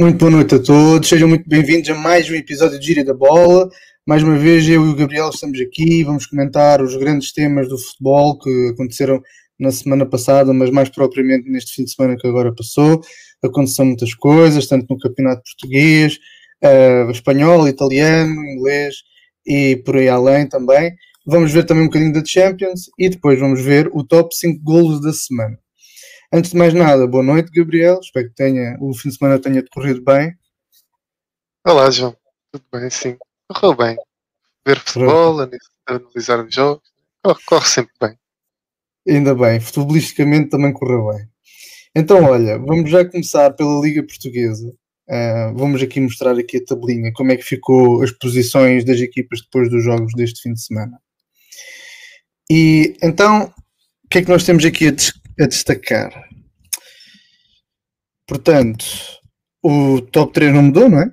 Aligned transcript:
Muito 0.00 0.16
boa 0.16 0.30
noite 0.30 0.54
a 0.54 0.58
todos, 0.58 1.10
sejam 1.10 1.28
muito 1.28 1.46
bem-vindos 1.46 1.90
a 1.90 1.94
mais 1.94 2.30
um 2.30 2.34
episódio 2.34 2.80
de 2.80 2.86
Gíria 2.86 3.04
da 3.04 3.12
Bola. 3.12 3.68
Mais 4.06 4.22
uma 4.22 4.34
vez, 4.38 4.66
eu 4.66 4.86
e 4.86 4.88
o 4.88 4.96
Gabriel 4.96 5.28
estamos 5.28 5.60
aqui, 5.60 6.02
vamos 6.02 6.24
comentar 6.24 6.80
os 6.80 6.96
grandes 6.96 7.34
temas 7.34 7.68
do 7.68 7.76
futebol 7.76 8.38
que 8.38 8.70
aconteceram 8.72 9.20
na 9.58 9.70
semana 9.70 10.06
passada, 10.06 10.54
mas 10.54 10.70
mais 10.70 10.88
propriamente 10.88 11.50
neste 11.50 11.74
fim 11.74 11.84
de 11.84 11.92
semana 11.92 12.16
que 12.16 12.26
agora 12.26 12.50
passou. 12.54 13.02
Aconteceram 13.44 13.88
muitas 13.88 14.14
coisas, 14.14 14.66
tanto 14.66 14.86
no 14.88 14.98
campeonato 14.98 15.42
português, 15.42 16.18
uh, 16.64 17.10
espanhol, 17.10 17.68
italiano, 17.68 18.42
inglês 18.42 18.94
e 19.46 19.76
por 19.84 19.96
aí 19.96 20.08
além 20.08 20.48
também. 20.48 20.94
Vamos 21.26 21.52
ver 21.52 21.66
também 21.66 21.82
um 21.82 21.88
bocadinho 21.88 22.14
da 22.14 22.24
Champions 22.24 22.84
e 22.98 23.10
depois 23.10 23.38
vamos 23.38 23.60
ver 23.60 23.90
o 23.92 24.02
top 24.02 24.34
5 24.34 24.64
golos 24.64 25.02
da 25.02 25.12
semana. 25.12 25.58
Antes 26.32 26.52
de 26.52 26.56
mais 26.56 26.72
nada, 26.72 27.08
boa 27.08 27.24
noite, 27.24 27.50
Gabriel. 27.50 27.98
Espero 28.00 28.28
que 28.28 28.36
tenha, 28.36 28.76
o 28.80 28.94
fim 28.94 29.08
de 29.08 29.16
semana 29.16 29.40
tenha 29.40 29.60
decorrido 29.60 30.00
bem. 30.00 30.32
Olá, 31.66 31.90
João. 31.90 32.16
Tudo 32.52 32.64
bem? 32.72 32.88
Sim. 32.88 33.18
Correu 33.48 33.76
bem. 33.76 33.96
Ver 34.64 34.78
futebol, 34.78 35.40
analisar 35.88 36.44
os 36.44 36.54
jogos. 36.54 36.88
Corre, 37.46 37.66
sempre 37.66 37.92
bem. 38.00 38.16
Ainda 39.08 39.34
bem. 39.34 39.58
Futebolisticamente 39.58 40.50
também 40.50 40.72
correu 40.72 41.08
bem. 41.08 41.28
Então, 41.96 42.22
olha, 42.22 42.60
vamos 42.60 42.88
já 42.88 43.04
começar 43.04 43.50
pela 43.54 43.80
Liga 43.80 44.00
Portuguesa. 44.04 44.68
Uh, 45.08 45.52
vamos 45.56 45.82
aqui 45.82 45.98
mostrar 45.98 46.38
aqui 46.38 46.58
a 46.58 46.64
tabelinha, 46.64 47.12
como 47.12 47.32
é 47.32 47.36
que 47.36 47.42
ficou 47.42 48.04
as 48.04 48.12
posições 48.12 48.84
das 48.84 49.00
equipas 49.00 49.40
depois 49.42 49.68
dos 49.68 49.82
jogos 49.82 50.12
deste 50.14 50.42
fim 50.42 50.52
de 50.52 50.62
semana. 50.62 50.96
E 52.48 52.96
então, 53.02 53.52
o 54.04 54.08
que 54.08 54.18
é 54.18 54.22
que 54.22 54.28
nós 54.28 54.44
temos 54.44 54.64
aqui 54.64 54.86
a, 54.86 54.92
a 55.40 55.46
destacar? 55.46 56.28
Portanto, 58.26 58.84
o 59.62 60.00
top 60.00 60.32
3 60.32 60.52
não 60.52 60.62
mudou, 60.62 60.88
não 60.88 61.00
é? 61.00 61.12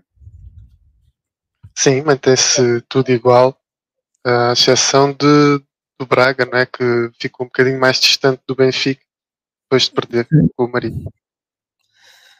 Sim, 1.76 2.02
mantém-se 2.02 2.82
tudo 2.90 3.12
igual, 3.12 3.58
à 4.26 4.54
exceção 4.54 5.12
de, 5.14 5.60
do 6.00 6.06
Braga, 6.06 6.46
não 6.46 6.58
é? 6.58 6.66
que 6.66 7.10
ficou 7.20 7.46
um 7.46 7.50
bocadinho 7.50 7.80
mais 7.80 8.00
distante 8.00 8.42
do 8.48 8.56
Benfica 8.56 9.02
depois 9.64 9.84
de 9.84 9.92
perder 9.92 10.28
com 10.56 10.66
o 10.66 10.72
Marinho. 10.72 11.12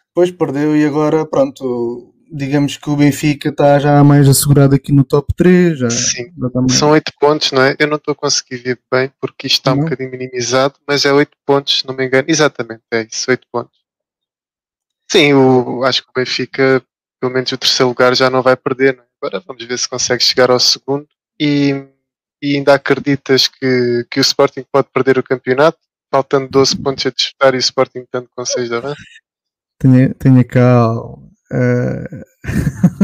Depois 0.08 0.32
perdeu 0.32 0.76
e 0.76 0.86
agora, 0.86 1.26
pronto, 1.26 2.14
digamos 2.32 2.78
que 2.78 2.90
o 2.90 2.96
Benfica 2.96 3.50
está 3.50 3.80
já 3.80 4.04
mais 4.04 4.28
assegurado 4.28 4.76
aqui 4.76 4.92
no 4.92 5.04
top 5.04 5.34
3. 5.36 5.80
Já, 5.80 5.90
Sim, 5.90 6.32
já 6.38 6.76
são 6.76 6.90
8 6.92 7.12
pontos, 7.20 7.52
não 7.52 7.62
é? 7.62 7.76
Eu 7.80 7.88
não 7.88 7.98
estou 7.98 8.12
a 8.12 8.16
conseguir 8.16 8.58
ver 8.58 8.80
bem 8.92 9.12
porque 9.20 9.48
isto 9.48 9.58
está 9.58 9.74
não. 9.74 9.82
um 9.82 9.84
bocadinho 9.84 10.12
minimizado, 10.12 10.76
mas 10.88 11.06
é 11.06 11.14
8 11.14 11.32
pontos, 11.46 11.80
se 11.80 11.88
não 11.88 11.96
me 11.96 12.06
engano. 12.06 12.26
Exatamente, 12.28 12.84
é 12.92 13.08
isso, 13.10 13.30
8 13.30 13.48
pontos. 13.52 13.78
Sim, 15.10 15.34
o, 15.34 15.84
acho 15.84 16.04
que 16.04 16.10
o 16.10 16.14
Benfica, 16.14 16.84
pelo 17.20 17.34
menos 17.34 17.52
o 17.52 17.58
terceiro 17.58 17.90
lugar, 17.90 18.16
já 18.16 18.30
não 18.30 18.42
vai 18.42 18.56
perder. 18.56 18.96
Não 18.96 19.04
é? 19.04 19.08
Agora 19.22 19.44
vamos 19.46 19.66
ver 19.66 19.78
se 19.78 19.90
consegue 19.90 20.24
chegar 20.24 20.52
ao 20.52 20.60
segundo. 20.60 21.08
E, 21.40 21.86
e 22.42 22.56
ainda 22.56 22.74
acreditas 22.74 23.48
que, 23.48 24.06
que 24.10 24.20
o 24.20 24.22
Sporting 24.22 24.66
pode 24.72 24.90
perder 24.94 25.18
o 25.18 25.24
campeonato? 25.24 25.78
Faltando 26.12 26.48
12 26.50 26.78
pontos 26.78 27.06
a 27.06 27.12
disputar 27.12 27.54
e 27.54 27.58
o 27.58 27.60
Sporting 27.60 28.06
tanto 28.12 28.30
com 28.36 28.46
6 28.46 28.70
de 28.70 28.76
avanço? 28.76 29.02
Tenha, 29.80 30.14
tenha 30.16 30.44
calma. 30.44 31.27
Uh, 31.52 32.24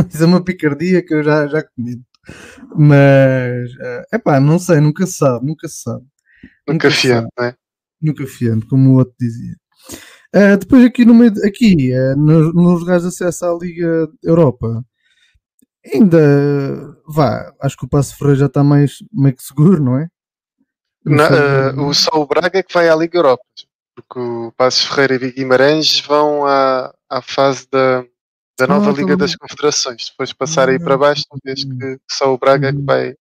isso 0.10 0.24
é 0.24 0.26
uma 0.26 0.44
picardia 0.44 1.06
que 1.06 1.14
eu 1.14 1.24
já, 1.24 1.48
já 1.48 1.64
comento. 1.64 2.04
Mas, 2.76 3.72
é 4.12 4.18
uh, 4.18 4.24
pá, 4.24 4.40
não 4.40 4.58
sei, 4.60 4.80
nunca 4.80 5.06
se 5.06 5.14
sabe, 5.14 5.46
nunca 5.46 5.68
se 5.68 5.82
sabe. 5.82 6.06
Nunca, 6.68 6.88
nunca 6.88 6.92
fiando, 6.92 7.28
não 7.38 7.46
é? 7.46 7.56
Nunca 8.02 8.28
fiando, 8.28 8.68
como 8.68 8.92
o 8.92 8.98
outro 8.98 9.14
dizia. 9.20 9.56
Uh, 10.36 10.58
depois 10.58 10.84
aqui 10.84 11.06
no 11.06 11.14
meio, 11.14 11.32
aqui, 11.46 11.92
uh, 11.94 12.18
nos, 12.18 12.54
nos 12.54 12.80
lugares 12.80 13.04
de 13.04 13.10
acesso 13.10 13.46
à 13.46 13.58
Liga 13.60 14.10
Europa, 14.24 14.84
ainda 15.94 16.98
vá, 17.08 17.54
acho 17.62 17.78
que 17.78 17.86
o 17.86 17.90
Passo 17.90 18.18
Ferreira 18.18 18.40
já 18.40 18.46
está 18.48 18.64
mais 18.64 18.98
meio 19.12 19.36
que 19.36 19.44
seguro, 19.44 19.84
não 19.84 20.00
é? 20.00 20.08
Não, 21.06 21.26
uh, 21.26 21.88
o 21.88 21.94
só 21.94 22.12
o 22.16 22.26
Braga 22.26 22.60
é 22.60 22.64
que 22.64 22.74
vai 22.74 22.88
à 22.88 22.96
Liga 22.96 23.18
Europa, 23.18 23.44
porque 23.94 24.20
o 24.20 24.52
Passos 24.54 24.86
Ferreira 24.86 25.26
e 25.26 25.32
Guimarães 25.32 26.00
vão 26.00 26.46
à, 26.46 26.94
à 27.10 27.22
fase 27.22 27.68
da, 27.70 28.06
da 28.58 28.68
nova 28.68 28.92
ah, 28.92 28.94
Liga 28.94 29.18
das 29.18 29.36
Confederações. 29.36 30.10
Depois 30.10 30.30
de 30.30 30.36
passar 30.36 30.70
aí 30.70 30.80
para 30.80 30.98
baixo, 30.98 31.24
vês 31.44 31.64
que 31.64 32.00
só 32.10 32.34
o 32.34 32.38
Braga 32.38 32.70
é 32.70 32.72
que 32.72 32.80
hum. 32.80 32.86
vai 32.86 33.16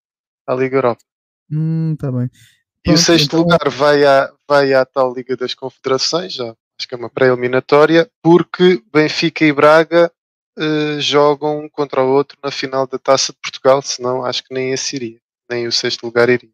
à 0.47 0.54
Liga 0.54 0.76
Europa. 0.76 1.03
Hum, 1.50 1.97
tá 1.98 2.10
bem. 2.10 2.25
E 2.25 2.84
Pronto, 2.84 2.97
o 2.97 2.98
sexto 2.98 3.25
então... 3.26 3.41
lugar 3.41 3.69
vai 3.69 4.04
à, 4.04 4.32
vai 4.48 4.75
à 4.75 4.84
tal 4.84 5.15
Liga 5.15 5.37
das 5.37 5.54
Confederações, 5.54 6.34
já 6.34 6.54
acho 6.78 6.88
que 6.88 6.94
é 6.94 6.98
uma 6.98 7.10
pré-eliminatória, 7.10 8.10
porque 8.22 8.82
Benfica 8.93 9.44
e 9.44 9.53
Braga 9.53 10.10
uh, 10.59 11.00
jogam 11.00 11.60
um 11.60 11.69
contra 11.69 12.03
o 12.03 12.09
outro 12.09 12.37
na 12.43 12.50
final 12.50 12.87
da 12.87 12.99
Taça 12.99 13.32
de 13.32 13.38
Portugal, 13.41 13.81
senão 13.82 14.25
acho 14.25 14.43
que 14.43 14.53
nem 14.53 14.72
esse 14.72 14.97
iria, 14.97 15.20
nem 15.49 15.66
o 15.66 15.72
sexto 15.72 16.04
lugar 16.04 16.28
iria. 16.28 16.50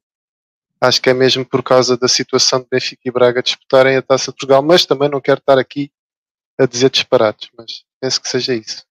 Acho 0.80 1.00
que 1.00 1.10
é 1.10 1.14
mesmo 1.14 1.44
por 1.44 1.62
causa 1.62 1.96
da 1.96 2.06
situação 2.06 2.60
de 2.60 2.66
Benfica 2.70 3.02
e 3.04 3.10
Braga 3.10 3.42
disputarem 3.42 3.96
a 3.96 4.02
Taça 4.02 4.30
de 4.30 4.36
Portugal, 4.36 4.62
mas 4.62 4.84
também 4.84 5.08
não 5.08 5.20
quero 5.20 5.38
estar 5.38 5.58
aqui 5.58 5.90
a 6.58 6.66
dizer 6.66 6.90
disparates, 6.90 7.50
mas 7.56 7.84
penso 8.00 8.20
que 8.20 8.28
seja 8.28 8.54
isso. 8.54 8.84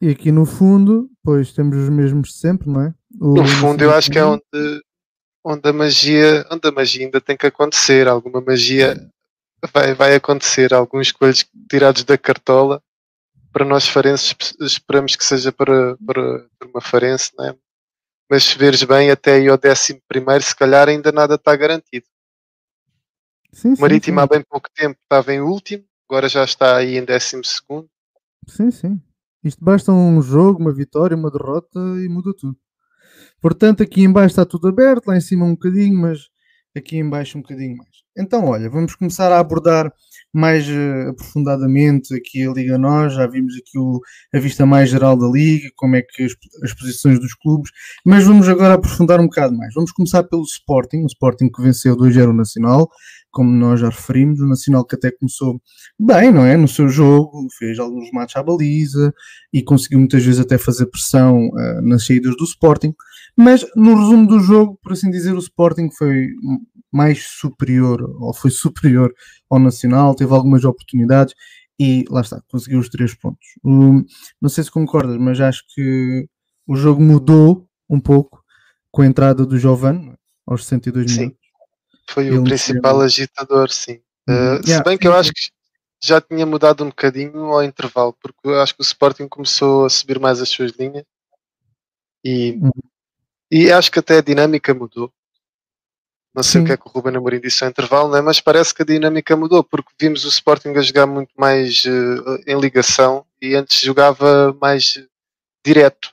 E 0.00 0.10
aqui 0.10 0.32
no 0.32 0.44
fundo, 0.44 1.08
pois 1.22 1.52
temos 1.52 1.76
os 1.76 1.88
mesmos 1.88 2.34
sempre, 2.38 2.68
não 2.68 2.82
é? 2.82 2.94
O 3.20 3.34
no 3.34 3.46
fundo, 3.46 3.82
eu 3.84 3.94
acho 3.94 4.10
que 4.10 4.18
é 4.18 4.24
onde, 4.24 4.42
onde 5.44 5.68
a 5.68 5.72
magia, 5.72 6.46
onde 6.50 6.66
a 6.66 6.72
magia 6.72 7.04
ainda 7.04 7.20
tem 7.20 7.36
que 7.36 7.46
acontecer, 7.46 8.08
alguma 8.08 8.40
magia 8.40 9.08
vai, 9.72 9.94
vai 9.94 10.14
acontecer 10.14 10.74
alguns 10.74 11.12
coelhos 11.12 11.46
tirados 11.70 12.04
da 12.04 12.18
cartola. 12.18 12.82
Para 13.52 13.66
nós 13.66 13.86
farenses, 13.86 14.34
esperamos 14.60 15.14
que 15.14 15.24
seja 15.24 15.52
para, 15.52 15.96
para, 15.98 16.48
para 16.58 16.68
uma 16.68 16.80
farense, 16.80 17.30
né? 17.38 17.54
mas 18.32 18.44
se 18.44 18.56
veres 18.56 18.82
bem, 18.82 19.10
até 19.10 19.34
aí 19.34 19.46
ao 19.46 19.58
décimo 19.58 20.00
primeiro, 20.08 20.42
se 20.42 20.56
calhar 20.56 20.88
ainda 20.88 21.12
nada 21.12 21.34
está 21.34 21.54
garantido. 21.54 22.06
Sim, 23.52 23.74
o 23.74 23.80
Marítimo 23.80 24.18
sim, 24.18 24.20
sim. 24.20 24.24
há 24.24 24.26
bem 24.26 24.42
pouco 24.42 24.70
tempo 24.74 24.98
estava 25.02 25.34
em 25.34 25.42
último, 25.42 25.84
agora 26.08 26.28
já 26.28 26.44
está 26.44 26.76
aí 26.76 26.96
em 26.96 27.04
décimo 27.04 27.44
segundo. 27.44 27.88
Sim, 28.48 28.70
sim. 28.70 29.00
Isto 29.44 29.64
basta 29.64 29.92
um 29.92 30.22
jogo, 30.22 30.60
uma 30.60 30.72
vitória, 30.72 31.16
uma 31.16 31.30
derrota 31.30 31.78
e 31.78 32.08
muda 32.08 32.32
tudo. 32.36 32.56
Portanto, 33.40 33.82
aqui 33.82 34.02
embaixo 34.02 34.32
está 34.32 34.44
tudo 34.44 34.68
aberto, 34.68 35.08
lá 35.08 35.16
em 35.16 35.20
cima 35.20 35.44
um 35.44 35.52
bocadinho, 35.52 36.00
mas 36.00 36.28
aqui 36.76 36.96
embaixo 36.96 37.36
um 37.36 37.42
bocadinho 37.42 37.76
mais. 37.76 37.90
Então, 38.16 38.44
olha, 38.44 38.68
vamos 38.68 38.94
começar 38.94 39.32
a 39.32 39.38
abordar 39.40 39.92
mais 40.32 40.66
uh, 40.68 41.10
aprofundadamente 41.10 42.14
aqui 42.14 42.46
a 42.46 42.52
Liga 42.52 42.78
Nós, 42.78 43.14
já 43.14 43.26
vimos 43.26 43.54
aqui 43.54 43.78
o, 43.78 44.00
a 44.34 44.38
vista 44.38 44.64
mais 44.64 44.88
geral 44.88 45.16
da 45.16 45.26
Liga, 45.26 45.68
como 45.76 45.96
é 45.96 46.02
que 46.02 46.22
as, 46.22 46.32
as, 46.62 46.72
posições 46.72 47.18
dos 47.18 47.34
clubes, 47.34 47.70
mas 48.04 48.24
vamos 48.24 48.48
agora 48.48 48.74
aprofundar 48.74 49.20
um 49.20 49.24
bocado 49.24 49.56
mais. 49.56 49.74
Vamos 49.74 49.92
começar 49.92 50.22
pelo 50.24 50.42
Sporting, 50.42 51.02
o 51.02 51.06
Sporting 51.06 51.50
que 51.50 51.62
venceu 51.62 51.96
2-0 51.96 52.30
o 52.30 52.32
Nacional, 52.32 52.88
como 53.32 53.50
nós 53.50 53.80
já 53.80 53.88
referimos, 53.88 54.40
o 54.40 54.46
Nacional 54.46 54.84
que 54.84 54.94
até 54.94 55.10
começou 55.10 55.60
bem, 55.98 56.30
não 56.30 56.44
é? 56.44 56.56
No 56.56 56.68
seu 56.68 56.88
jogo, 56.88 57.48
fez 57.58 57.78
alguns 57.78 58.10
matos 58.12 58.36
à 58.36 58.42
baliza 58.42 59.12
e 59.52 59.62
conseguiu 59.62 59.98
muitas 59.98 60.22
vezes 60.22 60.40
até 60.40 60.58
fazer 60.58 60.86
pressão 60.86 61.48
uh, 61.48 61.82
nas 61.82 62.06
saídas 62.06 62.36
do 62.36 62.44
Sporting, 62.44 62.94
mas 63.36 63.64
no 63.74 63.96
resumo 63.96 64.26
do 64.26 64.38
jogo, 64.38 64.78
por 64.82 64.92
assim 64.92 65.10
dizer, 65.10 65.32
o 65.32 65.38
Sporting 65.38 65.90
foi 65.90 66.28
mais 66.92 67.24
superior, 67.24 68.02
ou 68.20 68.34
foi 68.34 68.50
superior 68.50 69.12
ao 69.50 69.58
Nacional, 69.58 70.14
teve 70.14 70.32
algumas 70.32 70.64
oportunidades 70.64 71.34
e 71.80 72.04
lá 72.10 72.20
está, 72.20 72.40
conseguiu 72.48 72.78
os 72.78 72.90
três 72.90 73.14
pontos. 73.14 73.46
Um, 73.64 74.04
não 74.40 74.50
sei 74.50 74.62
se 74.62 74.70
concordas, 74.70 75.16
mas 75.16 75.40
acho 75.40 75.64
que 75.74 76.28
o 76.66 76.76
jogo 76.76 77.02
mudou 77.02 77.66
um 77.88 77.98
pouco 77.98 78.42
com 78.90 79.02
a 79.02 79.06
entrada 79.06 79.46
do 79.46 79.58
Giovanni 79.58 80.12
aos 80.46 80.64
62 80.64 81.10
sim. 81.10 81.18
minutos. 81.18 81.41
Foi 82.08 82.30
o 82.30 82.44
principal 82.44 83.00
agitador, 83.00 83.70
sim. 83.70 84.00
Uh, 84.28 84.60
yeah, 84.64 84.64
se 84.64 84.82
bem 84.82 84.98
que 84.98 85.08
eu 85.08 85.14
acho 85.14 85.32
que 85.32 85.50
já 86.02 86.20
tinha 86.20 86.44
mudado 86.44 86.84
um 86.84 86.88
bocadinho 86.88 87.52
ao 87.52 87.62
intervalo, 87.62 88.16
porque 88.20 88.40
eu 88.44 88.60
acho 88.60 88.74
que 88.74 88.80
o 88.80 88.82
Sporting 88.82 89.28
começou 89.28 89.84
a 89.84 89.90
subir 89.90 90.18
mais 90.18 90.40
as 90.40 90.48
suas 90.48 90.72
linhas 90.72 91.04
e, 92.24 92.58
uhum. 92.60 92.70
e 93.50 93.70
acho 93.70 93.90
que 93.90 93.98
até 93.98 94.18
a 94.18 94.22
dinâmica 94.22 94.74
mudou. 94.74 95.12
Não 96.34 96.42
sei 96.42 96.60
Sim. 96.60 96.64
o 96.64 96.66
que 96.66 96.72
é 96.72 96.76
que 96.76 96.86
o 96.86 96.90
Ruben 96.90 97.16
Amorim 97.16 97.40
disse 97.40 97.62
ao 97.62 97.70
intervalo, 97.70 98.10
né? 98.10 98.20
mas 98.20 98.40
parece 98.40 98.74
que 98.74 98.82
a 98.82 98.86
dinâmica 98.86 99.36
mudou, 99.36 99.62
porque 99.62 99.90
vimos 100.00 100.24
o 100.24 100.28
Sporting 100.28 100.70
a 100.70 100.80
jogar 100.80 101.06
muito 101.06 101.32
mais 101.36 101.84
uh, 101.84 102.42
em 102.46 102.58
ligação 102.58 103.26
e 103.40 103.54
antes 103.54 103.80
jogava 103.80 104.56
mais 104.60 104.94
direto. 105.64 106.10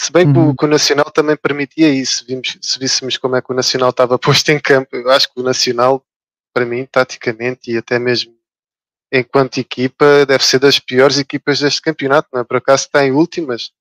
Se 0.00 0.10
bem 0.10 0.26
uhum. 0.26 0.56
que, 0.56 0.64
o, 0.64 0.68
Nacional 0.68 1.10
também 1.10 1.36
permitia 1.36 1.90
isso, 1.90 2.24
vimos, 2.26 2.56
se 2.62 2.78
víssemos 2.78 3.18
como 3.18 3.36
é 3.36 3.42
que 3.42 3.52
o 3.52 3.54
Nacional 3.54 3.90
estava 3.90 4.16
posto 4.18 4.48
em 4.48 4.58
campo, 4.58 4.96
eu 4.96 5.10
acho 5.10 5.30
que 5.30 5.38
o 5.38 5.42
Nacional, 5.42 6.02
para 6.54 6.64
mim, 6.64 6.86
taticamente 6.90 7.70
e 7.70 7.76
até 7.76 7.98
mesmo 7.98 8.34
enquanto 9.12 9.58
equipa, 9.58 10.24
deve 10.24 10.42
ser 10.42 10.58
das 10.58 10.78
piores 10.78 11.18
equipas 11.18 11.60
deste 11.60 11.82
campeonato, 11.82 12.30
não 12.32 12.40
é? 12.40 12.44
Por 12.44 12.56
acaso 12.56 12.84
está 12.84 13.04
em 13.04 13.12
últimas. 13.12 13.72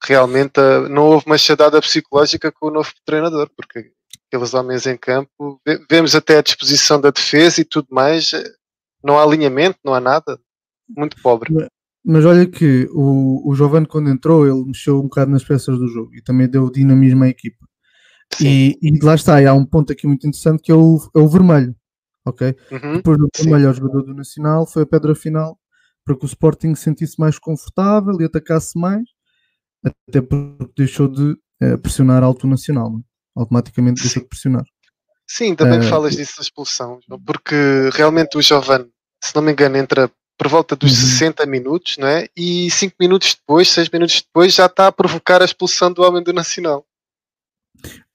Realmente 0.00 0.60
uh, 0.60 0.88
não 0.88 1.06
houve 1.06 1.26
uma 1.26 1.36
chadada 1.36 1.80
psicológica 1.80 2.52
com 2.52 2.68
o 2.68 2.70
novo 2.70 2.92
treinador, 3.04 3.50
porque 3.56 3.90
aqueles 4.28 4.54
homens 4.54 4.86
em 4.86 4.96
campo. 4.96 5.60
Vemos 5.90 6.14
até 6.14 6.38
a 6.38 6.42
disposição 6.42 7.00
da 7.00 7.10
defesa 7.10 7.60
e 7.60 7.64
tudo 7.64 7.88
mais. 7.90 8.30
Não 9.02 9.18
há 9.18 9.24
alinhamento, 9.24 9.80
não 9.82 9.94
há 9.94 10.00
nada. 10.00 10.38
Muito 10.88 11.20
pobre. 11.20 11.52
Mas 12.04 12.24
olha 12.24 12.46
que 12.46 12.88
o, 12.92 13.48
o 13.48 13.54
Giovanni, 13.54 13.86
quando 13.86 14.08
entrou, 14.08 14.46
ele 14.46 14.64
mexeu 14.64 14.98
um 14.98 15.02
bocado 15.02 15.30
nas 15.30 15.44
peças 15.44 15.78
do 15.78 15.86
jogo 15.86 16.14
e 16.14 16.22
também 16.22 16.48
deu 16.48 16.70
dinamismo 16.70 17.24
à 17.24 17.28
equipa. 17.28 17.66
E, 18.40 18.78
e, 18.80 18.98
lá 19.04 19.14
está, 19.14 19.42
e 19.42 19.46
há 19.46 19.52
um 19.52 19.66
ponto 19.66 19.92
aqui 19.92 20.06
muito 20.06 20.26
interessante 20.26 20.62
que 20.62 20.72
é 20.72 20.74
o, 20.74 20.98
é 21.14 21.18
o 21.18 21.28
vermelho. 21.28 21.74
Ok? 22.24 22.54
Uhum, 22.70 22.96
Depois 22.96 23.18
do 23.18 23.28
vermelho 23.36 23.68
ao 23.68 23.74
jogador 23.74 24.02
do 24.02 24.14
Nacional 24.14 24.66
foi 24.66 24.82
a 24.82 24.86
pedra 24.86 25.14
final 25.14 25.58
para 26.04 26.16
que 26.16 26.24
o 26.24 26.26
Sporting 26.26 26.74
se 26.74 26.82
sentisse 26.82 27.18
mais 27.18 27.38
confortável 27.38 28.18
e 28.20 28.24
atacasse 28.24 28.78
mais, 28.78 29.04
até 29.84 30.20
porque 30.20 30.72
deixou 30.76 31.08
de 31.08 31.32
uh, 31.62 31.78
pressionar 31.80 32.22
alto 32.22 32.46
o 32.46 32.50
Nacional. 32.50 32.90
Não? 32.90 33.04
Automaticamente 33.36 34.02
deixou 34.02 34.22
de 34.22 34.28
pressionar. 34.28 34.64
Sim, 35.26 35.54
também 35.54 35.78
uh, 35.80 35.84
falas 35.84 36.16
disso 36.16 36.36
da 36.36 36.42
expulsão, 36.42 36.98
porque 37.24 37.54
realmente 37.92 38.36
o 38.36 38.42
Giovanni, 38.42 38.90
se 39.22 39.34
não 39.34 39.42
me 39.42 39.52
engano, 39.52 39.76
entra 39.76 40.10
por 40.40 40.48
volta 40.48 40.74
dos 40.74 40.92
uhum. 40.92 41.08
60 41.10 41.44
minutos, 41.44 41.98
não 41.98 42.08
é? 42.08 42.26
E 42.34 42.70
5 42.70 42.96
minutos 42.98 43.34
depois, 43.34 43.68
6 43.68 43.90
minutos 43.90 44.22
depois, 44.22 44.54
já 44.54 44.64
está 44.64 44.86
a 44.86 44.92
provocar 44.92 45.42
a 45.42 45.44
expulsão 45.44 45.92
do 45.92 46.00
homem 46.00 46.22
do 46.22 46.32
Nacional. 46.32 46.82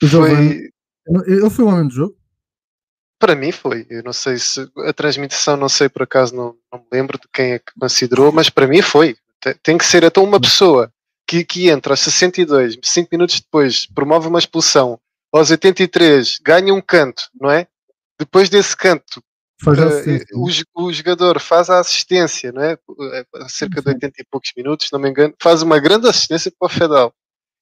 Foi... 0.03 0.71
Ele 1.27 1.49
foi 1.51 1.65
o 1.65 1.67
homem 1.67 1.87
do 1.87 1.93
jogo? 1.93 2.17
Para 3.19 3.35
mim 3.35 3.51
foi. 3.51 3.85
Eu 3.91 4.01
não 4.01 4.11
sei 4.11 4.39
se 4.39 4.67
a 4.87 4.91
transmissão, 4.91 5.55
não 5.55 5.69
sei 5.69 5.87
por 5.87 6.01
acaso, 6.01 6.35
não, 6.35 6.57
não 6.73 6.79
me 6.79 6.85
lembro 6.91 7.19
de 7.19 7.27
quem 7.31 7.51
é 7.51 7.59
que 7.59 7.79
considerou, 7.79 8.31
mas 8.31 8.49
para 8.49 8.65
mim 8.65 8.81
foi. 8.81 9.15
Tem 9.61 9.77
que 9.77 9.85
ser 9.85 10.03
então 10.03 10.23
uma 10.23 10.41
pessoa 10.41 10.91
que, 11.27 11.45
que 11.45 11.69
entra 11.69 11.93
aos 11.93 11.99
62, 11.99 12.79
5 12.81 13.07
minutos 13.11 13.39
depois, 13.39 13.85
promove 13.85 14.27
uma 14.27 14.39
expulsão, 14.39 14.99
aos 15.31 15.51
83 15.51 16.39
ganha 16.43 16.73
um 16.73 16.81
canto, 16.81 17.29
não 17.39 17.51
é? 17.51 17.67
Depois 18.17 18.49
desse 18.49 18.75
canto, 18.75 19.23
uh, 19.63 20.39
o, 20.39 20.85
o, 20.85 20.93
jogador 20.93 21.39
faz 21.39 21.69
a 21.69 21.79
assistência, 21.79 22.51
não 22.51 22.61
é? 22.61 22.73
Eh, 22.73 23.25
cerca 23.47 23.81
de 23.81 23.87
80 23.89 24.21
e 24.21 24.25
poucos 24.29 24.51
minutos, 24.55 24.89
não 24.91 24.99
me 24.99 25.09
engano, 25.09 25.33
faz 25.41 25.61
uma 25.61 25.79
grande 25.79 26.07
assistência 26.07 26.51
para 26.57 26.65
o 26.65 26.69
Fedal. 26.69 27.13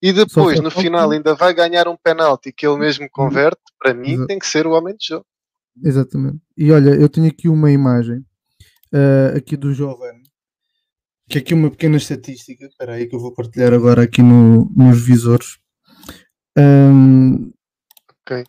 E 0.02 0.12
depois, 0.12 0.60
no 0.60 0.70
final, 0.70 1.12
ainda 1.12 1.34
vai 1.34 1.54
ganhar 1.54 1.88
um 1.88 1.96
penalti 1.96 2.52
que 2.52 2.68
ele 2.68 2.78
mesmo 2.78 3.08
converte, 3.10 3.62
para 3.80 3.94
mim, 3.94 4.14
Exato. 4.14 4.28
tem 4.28 4.40
que 4.40 4.48
ser 4.48 4.68
o 4.68 4.72
homem 4.72 4.96
de 4.98 5.08
jogo. 5.08 5.26
Exatamente. 5.82 6.40
E 6.58 6.72
olha, 6.72 6.90
eu 6.90 7.08
tenho 7.08 7.28
aqui 7.28 7.48
uma 7.48 7.72
imagem 7.72 8.18
uh, 8.94 9.38
aqui 9.38 9.56
do 9.56 9.74
Giovanni, 9.74 10.24
que 11.30 11.38
é 11.38 11.42
aqui 11.42 11.54
uma 11.54 11.72
pequena 11.72 11.98
estatística, 11.98 12.66
espera 12.66 12.96
aí 12.96 13.08
que 13.08 13.16
eu 13.16 13.20
vou 13.20 13.34
partilhar 13.34 13.74
agora 13.74 14.04
aqui 14.04 14.22
no, 14.22 14.70
nos 14.76 15.02
visores. 15.02 15.58
Um, 16.58 17.52
ok. 18.22 18.44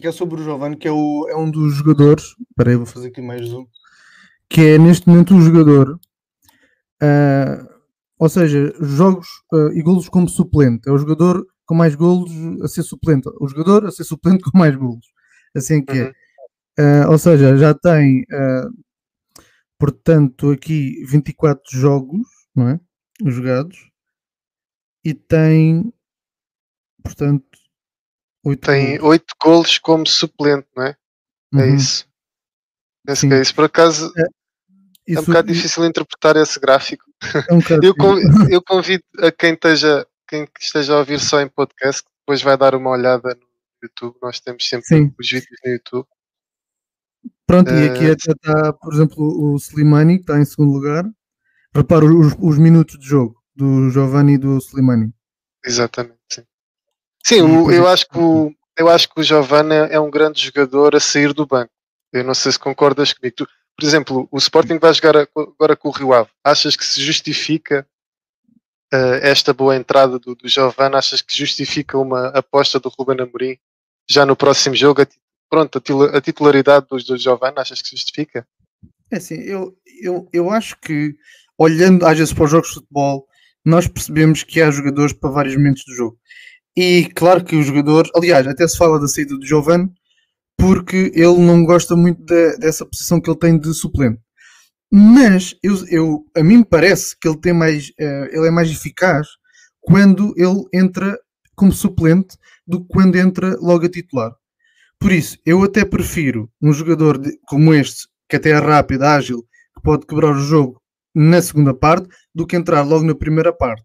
Que 0.00 0.08
é 0.08 0.12
sobre 0.12 0.40
o 0.40 0.44
Giovanni, 0.44 0.76
que 0.76 0.88
é, 0.88 0.90
o, 0.90 1.28
é 1.28 1.36
um 1.36 1.48
dos 1.48 1.74
jogadores, 1.74 2.34
espera 2.50 2.70
aí, 2.70 2.76
vou 2.76 2.86
fazer 2.86 3.08
aqui 3.08 3.22
mais 3.22 3.52
um, 3.52 3.64
que 4.48 4.60
é 4.60 4.78
neste 4.78 5.08
momento 5.08 5.34
o 5.34 5.40
jogador, 5.40 6.00
uh, 7.02 7.68
ou 8.18 8.28
seja, 8.28 8.74
jogos 8.80 9.28
uh, 9.52 9.72
e 9.72 9.82
golos 9.82 10.08
como 10.08 10.28
suplente. 10.28 10.88
É 10.88 10.92
o 10.92 10.98
jogador 10.98 11.46
com 11.64 11.74
mais 11.74 11.94
golos 11.94 12.30
a 12.62 12.68
ser 12.68 12.82
suplente. 12.82 13.28
O 13.40 13.48
jogador 13.48 13.86
a 13.86 13.90
ser 13.90 14.04
suplente 14.04 14.42
com 14.42 14.58
mais 14.58 14.74
golos. 14.76 15.06
Assim 15.56 15.84
que 15.84 15.98
é. 15.98 16.12
Uh, 17.06 17.10
ou 17.10 17.18
seja, 17.18 17.56
já 17.56 17.72
tem, 17.72 18.24
portanto, 19.78 20.50
aqui 20.50 21.04
24 21.06 21.62
jogos, 21.70 22.26
não 22.54 22.68
é? 22.68 22.80
Jogados. 23.24 23.90
E 25.04 25.14
tem, 25.14 25.92
portanto, 27.02 27.58
8 28.44 28.60
Tem 28.60 28.98
golos. 28.98 29.10
8 29.10 29.24
golos 29.42 29.78
como 29.78 30.06
suplente, 30.06 30.66
não 30.76 30.84
é? 30.84 30.96
É 31.54 31.56
uhum. 31.56 31.76
isso. 31.76 32.06
Penso 33.06 33.28
que 33.28 33.34
é 33.34 33.40
isso. 33.40 33.54
Por 33.54 33.64
acaso, 33.64 34.12
é, 34.16 34.22
isso, 35.06 35.18
é 35.18 35.22
um 35.22 35.24
bocado 35.24 35.52
difícil 35.52 35.84
interpretar 35.84 36.36
esse 36.36 36.58
gráfico. 36.58 37.04
É 37.48 37.54
um 37.54 37.58
eu, 37.82 37.94
convido, 37.94 38.52
eu 38.52 38.62
convido 38.62 39.04
a 39.20 39.30
quem 39.30 39.54
esteja, 39.54 40.06
quem 40.28 40.46
esteja 40.60 40.94
a 40.94 40.98
ouvir 40.98 41.20
só 41.20 41.40
em 41.40 41.48
podcast, 41.48 42.02
que 42.02 42.10
depois 42.20 42.42
vai 42.42 42.56
dar 42.56 42.74
uma 42.74 42.90
olhada 42.90 43.34
no 43.34 43.46
YouTube. 43.82 44.16
Nós 44.22 44.40
temos 44.40 44.68
sempre 44.68 44.86
Sim. 44.86 45.14
os 45.18 45.30
vídeos 45.30 45.58
no 45.64 45.72
YouTube. 45.72 46.06
Pronto, 47.46 47.70
uh, 47.70 47.78
e 47.78 47.88
aqui 47.90 48.06
eh, 48.06 48.12
até 48.12 48.32
está, 48.32 48.72
por 48.72 48.92
exemplo, 48.92 49.22
o 49.22 49.56
Slimani, 49.56 50.16
que 50.16 50.22
está 50.22 50.38
em 50.38 50.44
segundo 50.44 50.72
lugar. 50.72 51.04
Repara 51.74 52.04
os, 52.04 52.34
os 52.38 52.58
minutos 52.58 52.98
de 52.98 53.06
jogo 53.06 53.42
do 53.54 53.90
Giovanni 53.90 54.34
e 54.34 54.38
do 54.38 54.56
Slimani. 54.58 55.12
Exatamente, 55.64 56.18
sim. 56.30 56.42
Sim, 57.26 57.40
o, 57.40 57.70
eu, 57.70 57.86
acho 57.88 58.06
que 58.08 58.18
o, 58.18 58.54
eu 58.76 58.88
acho 58.88 59.08
que 59.08 59.20
o 59.20 59.22
Giovanni 59.22 59.74
é 59.90 59.98
um 59.98 60.10
grande 60.10 60.44
jogador 60.44 60.94
a 60.94 61.00
sair 61.00 61.32
do 61.32 61.46
banco. 61.46 61.72
Eu 62.12 62.22
não 62.22 62.34
sei 62.34 62.52
se 62.52 62.58
concordas 62.58 63.12
comigo. 63.12 63.36
Tu, 63.36 63.48
por 63.76 63.84
exemplo, 63.84 64.28
o 64.30 64.38
Sporting 64.38 64.78
vai 64.78 64.92
jogar 64.92 65.26
agora 65.34 65.74
com 65.74 65.88
o 65.88 65.92
Rio 65.92 66.12
Ave. 66.12 66.30
Achas 66.44 66.76
que 66.76 66.84
se 66.84 67.02
justifica 67.02 67.86
uh, 68.92 69.14
esta 69.22 69.54
boa 69.54 69.74
entrada 69.74 70.18
do, 70.18 70.34
do 70.34 70.48
Giovanni? 70.48 70.96
Achas 70.96 71.22
que 71.22 71.36
justifica 71.36 71.98
uma 71.98 72.28
aposta 72.28 72.78
do 72.78 72.90
Ruben 72.90 73.20
Amorim 73.20 73.56
já 74.08 74.26
no 74.26 74.36
próximo 74.36 74.76
jogo? 74.76 75.02
A, 75.02 75.06
pronto, 75.48 75.82
a 76.12 76.20
titularidade 76.20 76.86
do, 76.88 76.96
do 76.98 77.16
Giovanni, 77.16 77.58
achas 77.58 77.80
que 77.80 77.88
se 77.88 77.96
justifica? 77.96 78.46
É 79.10 79.16
assim, 79.16 79.40
eu, 79.40 79.74
eu, 80.00 80.28
eu 80.32 80.50
acho 80.50 80.78
que 80.78 81.14
olhando 81.56 82.04
às 82.06 82.18
vezes 82.18 82.34
para 82.34 82.44
os 82.44 82.50
jogos 82.50 82.68
de 82.68 82.74
futebol, 82.74 83.26
nós 83.64 83.88
percebemos 83.88 84.42
que 84.42 84.60
há 84.60 84.70
jogadores 84.70 85.12
para 85.12 85.30
vários 85.30 85.56
momentos 85.56 85.84
do 85.86 85.94
jogo. 85.94 86.18
E 86.76 87.08
claro 87.14 87.44
que 87.44 87.54
o 87.54 87.62
jogador, 87.62 88.08
aliás, 88.14 88.46
até 88.46 88.66
se 88.66 88.76
fala 88.76 88.98
da 88.98 89.06
saída 89.06 89.36
do 89.36 89.46
Giovanni, 89.46 89.90
porque 90.56 91.12
ele 91.14 91.38
não 91.38 91.64
gosta 91.64 91.94
muito 91.94 92.24
de, 92.24 92.56
dessa 92.58 92.84
posição 92.84 93.20
que 93.20 93.30
ele 93.30 93.38
tem 93.38 93.58
de 93.58 93.72
suplente. 93.72 94.20
Mas 94.90 95.56
eu, 95.62 95.74
eu, 95.88 96.24
a 96.36 96.42
mim 96.42 96.58
me 96.58 96.64
parece 96.64 97.16
que 97.18 97.28
ele, 97.28 97.40
tem 97.40 97.52
mais, 97.52 97.88
uh, 98.00 98.26
ele 98.30 98.48
é 98.48 98.50
mais 98.50 98.70
eficaz 98.70 99.26
quando 99.80 100.32
ele 100.36 100.64
entra 100.72 101.18
como 101.54 101.72
suplente 101.72 102.36
do 102.66 102.80
que 102.80 102.88
quando 102.88 103.16
entra 103.16 103.56
logo 103.60 103.84
a 103.84 103.88
titular. 103.88 104.32
Por 104.98 105.12
isso, 105.12 105.36
eu 105.44 105.62
até 105.62 105.84
prefiro 105.84 106.50
um 106.62 106.72
jogador 106.72 107.18
de, 107.18 107.38
como 107.46 107.74
este, 107.74 108.08
que 108.28 108.36
até 108.36 108.50
é 108.50 108.58
rápido, 108.58 109.02
ágil, 109.02 109.42
que 109.74 109.82
pode 109.82 110.06
quebrar 110.06 110.30
o 110.30 110.40
jogo 110.40 110.80
na 111.14 111.40
segunda 111.42 111.74
parte, 111.74 112.08
do 112.34 112.46
que 112.46 112.56
entrar 112.56 112.82
logo 112.82 113.04
na 113.04 113.14
primeira 113.14 113.52
parte. 113.52 113.84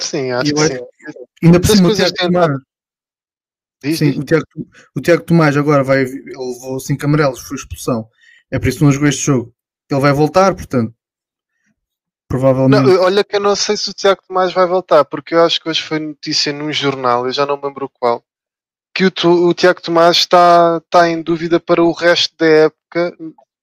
Sim, 0.00 0.30
acho 0.30 0.52
que 0.52 0.60
sim. 0.60 0.78
Ainda 1.42 1.60
por 1.60 1.68
cima, 1.68 1.88
o 1.88 1.94
Tiago 1.94 2.14
Tomás, 2.14 2.58
diz, 3.82 3.98
sim, 3.98 4.10
diz. 4.10 4.18
O, 4.18 4.24
Tiago, 4.24 4.44
o 4.96 5.00
Tiago 5.00 5.22
Tomás 5.24 5.56
agora 5.56 5.82
vai, 5.82 6.02
ele 6.02 6.34
levou 6.36 6.78
5 6.78 7.04
amarelos, 7.06 7.40
foi 7.40 7.56
expulsão. 7.56 8.08
É 8.50 8.58
por 8.58 8.68
isso 8.68 8.78
que 8.78 8.84
não 8.84 8.92
jogou 8.92 9.08
este 9.08 9.22
jogo. 9.22 9.54
Ele 9.90 10.00
vai 10.00 10.12
voltar, 10.12 10.54
portanto, 10.54 10.94
provavelmente. 12.28 12.82
Não, 12.82 13.02
olha 13.02 13.24
que 13.24 13.36
eu 13.36 13.40
não 13.40 13.56
sei 13.56 13.76
se 13.76 13.90
o 13.90 13.94
Tiago 13.94 14.22
Tomás 14.26 14.52
vai 14.52 14.66
voltar, 14.66 15.04
porque 15.04 15.34
eu 15.34 15.42
acho 15.42 15.60
que 15.60 15.68
hoje 15.68 15.82
foi 15.82 15.98
notícia 15.98 16.52
num 16.52 16.72
jornal, 16.72 17.26
eu 17.26 17.32
já 17.32 17.46
não 17.46 17.56
me 17.56 17.64
lembro 17.64 17.88
qual, 17.88 18.24
que 18.94 19.04
o, 19.04 19.48
o 19.48 19.54
Tiago 19.54 19.80
Tomás 19.80 20.18
está, 20.18 20.80
está 20.84 21.08
em 21.08 21.22
dúvida 21.22 21.58
para 21.58 21.82
o 21.82 21.92
resto 21.92 22.34
da 22.36 22.46
época. 22.46 23.16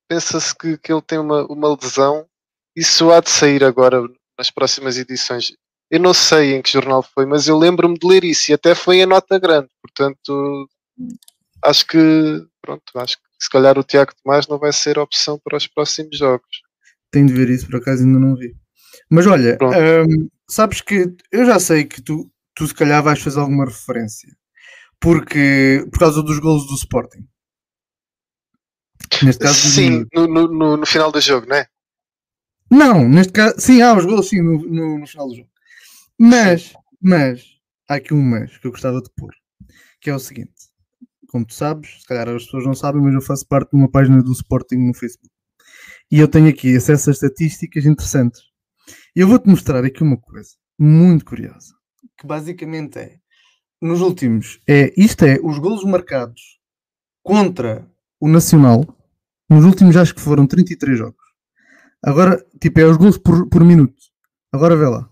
Pensa-se 0.08 0.56
que, 0.56 0.78
que 0.78 0.92
ele 0.92 1.02
tem 1.02 1.20
uma, 1.20 1.46
uma 1.46 1.78
lesão. 1.80 2.26
Isso 2.76 3.12
há 3.12 3.20
de 3.20 3.30
sair 3.30 3.64
agora 3.64 4.02
nas 4.38 4.50
próximas 4.50 4.98
edições. 4.98 5.54
Eu 5.90 6.00
não 6.00 6.14
sei 6.14 6.56
em 6.56 6.62
que 6.62 6.72
jornal 6.72 7.02
foi, 7.02 7.26
mas 7.26 7.48
eu 7.48 7.58
lembro-me 7.58 7.98
de 7.98 8.06
ler 8.06 8.24
isso 8.24 8.52
e 8.52 8.54
até 8.54 8.76
foi 8.76 8.98
em 8.98 9.06
nota 9.06 9.40
grande. 9.40 9.70
Portanto, 9.82 10.70
acho 11.64 11.88
que 11.88 11.98
pronto, 12.62 12.84
acho 12.96 13.18
que 13.18 13.24
se 13.40 13.50
calhar 13.50 13.78
o 13.78 13.84
Tiago 13.84 14.12
Tomás 14.22 14.48
não 14.48 14.58
vai 14.58 14.74
ser 14.74 15.00
opção 15.00 15.40
para 15.40 15.58
os 15.58 15.68
próximos 15.68 16.18
jogos. 16.18 16.62
Tenho 17.12 17.28
de 17.28 17.34
ver 17.34 17.50
isso, 17.50 17.68
por 17.68 17.78
acaso 17.78 18.04
ainda 18.04 18.20
não 18.20 18.36
vi. 18.36 18.54
Mas 19.10 19.26
olha, 19.26 19.58
hum, 19.62 20.28
sabes 20.50 20.82
que 20.82 21.16
eu 21.32 21.46
já 21.46 21.60
sei 21.60 21.86
que 21.86 22.02
tu, 22.02 22.30
tu 22.54 22.68
se 22.68 22.74
calhar 22.74 23.02
vais 23.02 23.22
fazer 23.22 23.40
alguma 23.40 23.66
referência. 23.66 24.30
Porque 25.00 25.86
por 25.92 26.00
causa 26.00 26.22
dos 26.22 26.40
golos 26.40 26.68
do 26.68 26.76
Sporting. 26.76 27.26
Neste 29.24 29.42
caso, 29.42 29.56
sim, 29.56 30.06
no, 30.14 30.28
no, 30.28 30.78
no, 30.78 30.86
final 30.86 31.12
do 31.12 31.22
jogo, 31.22 31.48
não 31.48 31.56
é? 31.56 31.68
Não, 32.70 33.08
neste 33.08 33.32
caso, 33.32 33.56
sim, 33.58 33.82
há 33.82 33.96
os 33.96 34.06
golos 34.06 34.28
sim 34.28 34.42
no, 34.42 34.60
no, 34.60 35.00
no 35.00 35.08
final 35.08 35.30
do 35.30 35.36
jogo. 35.36 35.50
Mas, 36.20 36.74
mas, 37.02 37.46
há 37.88 37.96
aqui 37.96 38.14
um 38.14 38.22
mas 38.22 38.58
que 38.58 38.66
eu 38.68 38.72
gostava 38.72 39.02
de 39.02 39.10
pôr, 39.16 39.34
que 40.02 40.10
é 40.10 40.16
o 40.16 40.20
seguinte. 40.20 40.52
Como 41.30 41.46
tu 41.46 41.54
sabes, 41.54 42.02
se 42.02 42.08
calhar 42.08 42.28
as 42.30 42.46
pessoas 42.46 42.66
não 42.66 42.74
sabem, 42.74 43.02
mas 43.02 43.14
eu 43.14 43.22
faço 43.22 43.48
parte 43.48 43.72
de 43.72 43.78
uma 43.78 43.90
página 43.90 44.24
do 44.24 44.32
Sporting 44.32 44.78
no 44.78 44.94
Facebook. 44.94 45.34
E 46.12 46.20
eu 46.20 46.28
tenho 46.28 46.50
aqui 46.50 46.76
acesso 46.76 47.10
a 47.10 47.14
estatísticas 47.14 47.86
interessantes. 47.86 48.42
E 49.16 49.20
eu 49.20 49.28
vou-te 49.28 49.48
mostrar 49.48 49.84
aqui 49.84 50.02
uma 50.02 50.18
coisa 50.18 50.52
muito 50.80 51.26
curiosa. 51.26 51.76
Que 52.18 52.26
basicamente 52.26 52.98
é, 52.98 53.20
nos 53.82 54.02
últimos, 54.02 54.60
é, 54.68 54.94
isto 54.98 55.26
é, 55.26 55.38
os 55.44 55.60
golos 55.60 55.84
marcados 55.84 56.60
contra 57.22 57.88
o 58.20 58.28
Nacional, 58.28 58.86
nos 59.50 59.66
últimos 59.66 59.96
acho 59.98 60.16
que 60.16 60.22
foram 60.22 60.48
33 60.48 60.98
jogos. 60.98 61.24
Agora, 62.04 62.44
tipo, 62.60 62.80
é 62.80 62.86
os 62.86 62.98
golos 62.98 63.18
por, 63.18 63.48
por 63.50 63.64
minuto. 63.64 64.02
Agora 64.52 64.76
vê 64.76 64.86
lá. 64.86 65.10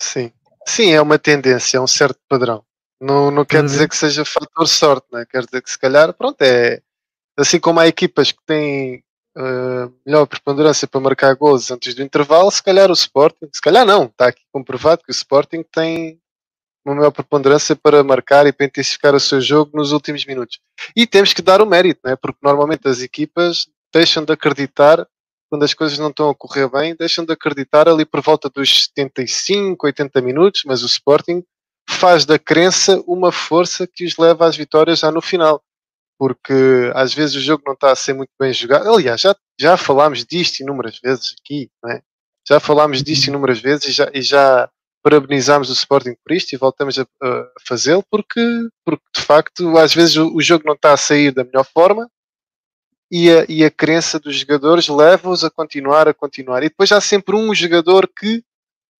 Sim. 0.00 0.32
Sim, 0.66 0.92
é 0.92 1.00
uma 1.00 1.18
tendência, 1.18 1.78
é 1.78 1.80
um 1.80 1.86
certo 1.86 2.18
padrão. 2.28 2.64
Não, 3.00 3.30
não 3.30 3.44
quer 3.44 3.64
dizer 3.64 3.88
que 3.88 3.96
seja 3.96 4.24
fator 4.24 4.66
sorte, 4.66 5.06
né? 5.12 5.24
quer 5.24 5.44
dizer 5.44 5.62
que 5.62 5.70
se 5.70 5.78
calhar, 5.78 6.12
pronto, 6.12 6.42
é 6.42 6.82
assim 7.36 7.60
como 7.60 7.78
há 7.78 7.86
equipas 7.86 8.32
que 8.32 8.40
têm 8.44 9.04
uh, 9.36 9.92
melhor 10.04 10.26
preponderância 10.26 10.86
para 10.88 11.00
marcar 11.00 11.34
gols 11.34 11.70
antes 11.70 11.94
do 11.94 12.02
intervalo, 12.02 12.50
se 12.50 12.62
calhar 12.62 12.90
o 12.90 12.94
Sporting, 12.94 13.48
se 13.52 13.60
calhar 13.60 13.86
não, 13.86 14.04
está 14.06 14.28
aqui 14.28 14.42
comprovado 14.52 15.02
que 15.04 15.10
o 15.10 15.12
Sporting 15.12 15.62
tem 15.62 16.20
uma 16.84 16.96
maior 16.96 17.10
preponderância 17.10 17.76
para 17.76 18.02
marcar 18.02 18.46
e 18.46 18.52
para 18.52 18.66
intensificar 18.66 19.14
o 19.14 19.20
seu 19.20 19.40
jogo 19.40 19.76
nos 19.76 19.92
últimos 19.92 20.24
minutos. 20.24 20.58
E 20.96 21.06
temos 21.06 21.32
que 21.32 21.42
dar 21.42 21.60
o 21.60 21.66
mérito, 21.66 22.00
né? 22.04 22.16
porque 22.16 22.38
normalmente 22.42 22.88
as 22.88 23.00
equipas 23.00 23.68
deixam 23.92 24.24
de 24.24 24.32
acreditar 24.32 25.06
quando 25.48 25.64
as 25.64 25.74
coisas 25.74 25.98
não 25.98 26.08
estão 26.08 26.28
a 26.28 26.34
correr 26.34 26.68
bem, 26.68 26.94
deixam 26.94 27.24
de 27.24 27.32
acreditar 27.32 27.88
ali 27.88 28.04
por 28.04 28.20
volta 28.20 28.48
dos 28.48 28.84
75, 28.84 29.86
80 29.86 30.20
minutos, 30.20 30.62
mas 30.66 30.82
o 30.82 30.86
Sporting 30.86 31.42
faz 31.88 32.24
da 32.24 32.38
crença 32.38 33.02
uma 33.06 33.32
força 33.32 33.86
que 33.86 34.04
os 34.04 34.16
leva 34.18 34.46
às 34.46 34.56
vitórias 34.56 35.00
já 35.00 35.10
no 35.10 35.22
final. 35.22 35.62
Porque 36.18 36.92
às 36.94 37.14
vezes 37.14 37.36
o 37.36 37.40
jogo 37.40 37.62
não 37.64 37.74
está 37.74 37.92
a 37.92 37.96
ser 37.96 38.12
muito 38.12 38.30
bem 38.38 38.52
jogado. 38.52 38.92
Aliás, 38.92 39.20
já, 39.20 39.34
já 39.58 39.76
falámos 39.76 40.24
disto 40.24 40.60
inúmeras 40.60 40.98
vezes 41.02 41.34
aqui, 41.40 41.70
é? 41.86 42.02
já 42.46 42.58
falámos 42.58 43.02
disto 43.02 43.28
uhum. 43.28 43.34
inúmeras 43.34 43.60
vezes 43.60 43.84
e 43.86 43.92
já, 43.92 44.10
e 44.12 44.22
já 44.22 44.68
parabenizamos 45.02 45.70
o 45.70 45.74
Sporting 45.74 46.16
por 46.24 46.34
isto 46.34 46.52
e 46.52 46.58
voltamos 46.58 46.98
a, 46.98 47.06
a 47.22 47.46
fazê-lo 47.66 48.02
porque, 48.10 48.40
porque 48.84 49.04
de 49.14 49.22
facto 49.22 49.78
às 49.78 49.94
vezes 49.94 50.16
o, 50.16 50.34
o, 50.34 50.42
jogo 50.42 50.64
não 50.66 50.74
está 50.74 50.92
a 50.92 50.96
sair 50.96 51.30
da 51.30 51.44
melhor 51.44 51.64
forma 51.64 52.10
e 53.10 53.30
a, 53.30 53.46
e 53.48 53.64
a 53.64 53.70
crença 53.70 54.18
dos 54.18 54.36
jogadores 54.36 54.88
leva-os 54.88 55.44
a 55.44 55.50
continuar, 55.50 56.08
a 56.08 56.14
continuar. 56.14 56.62
E 56.62 56.68
depois 56.68 56.92
há 56.92 57.00
sempre 57.00 57.34
um 57.34 57.54
jogador 57.54 58.08
que 58.08 58.42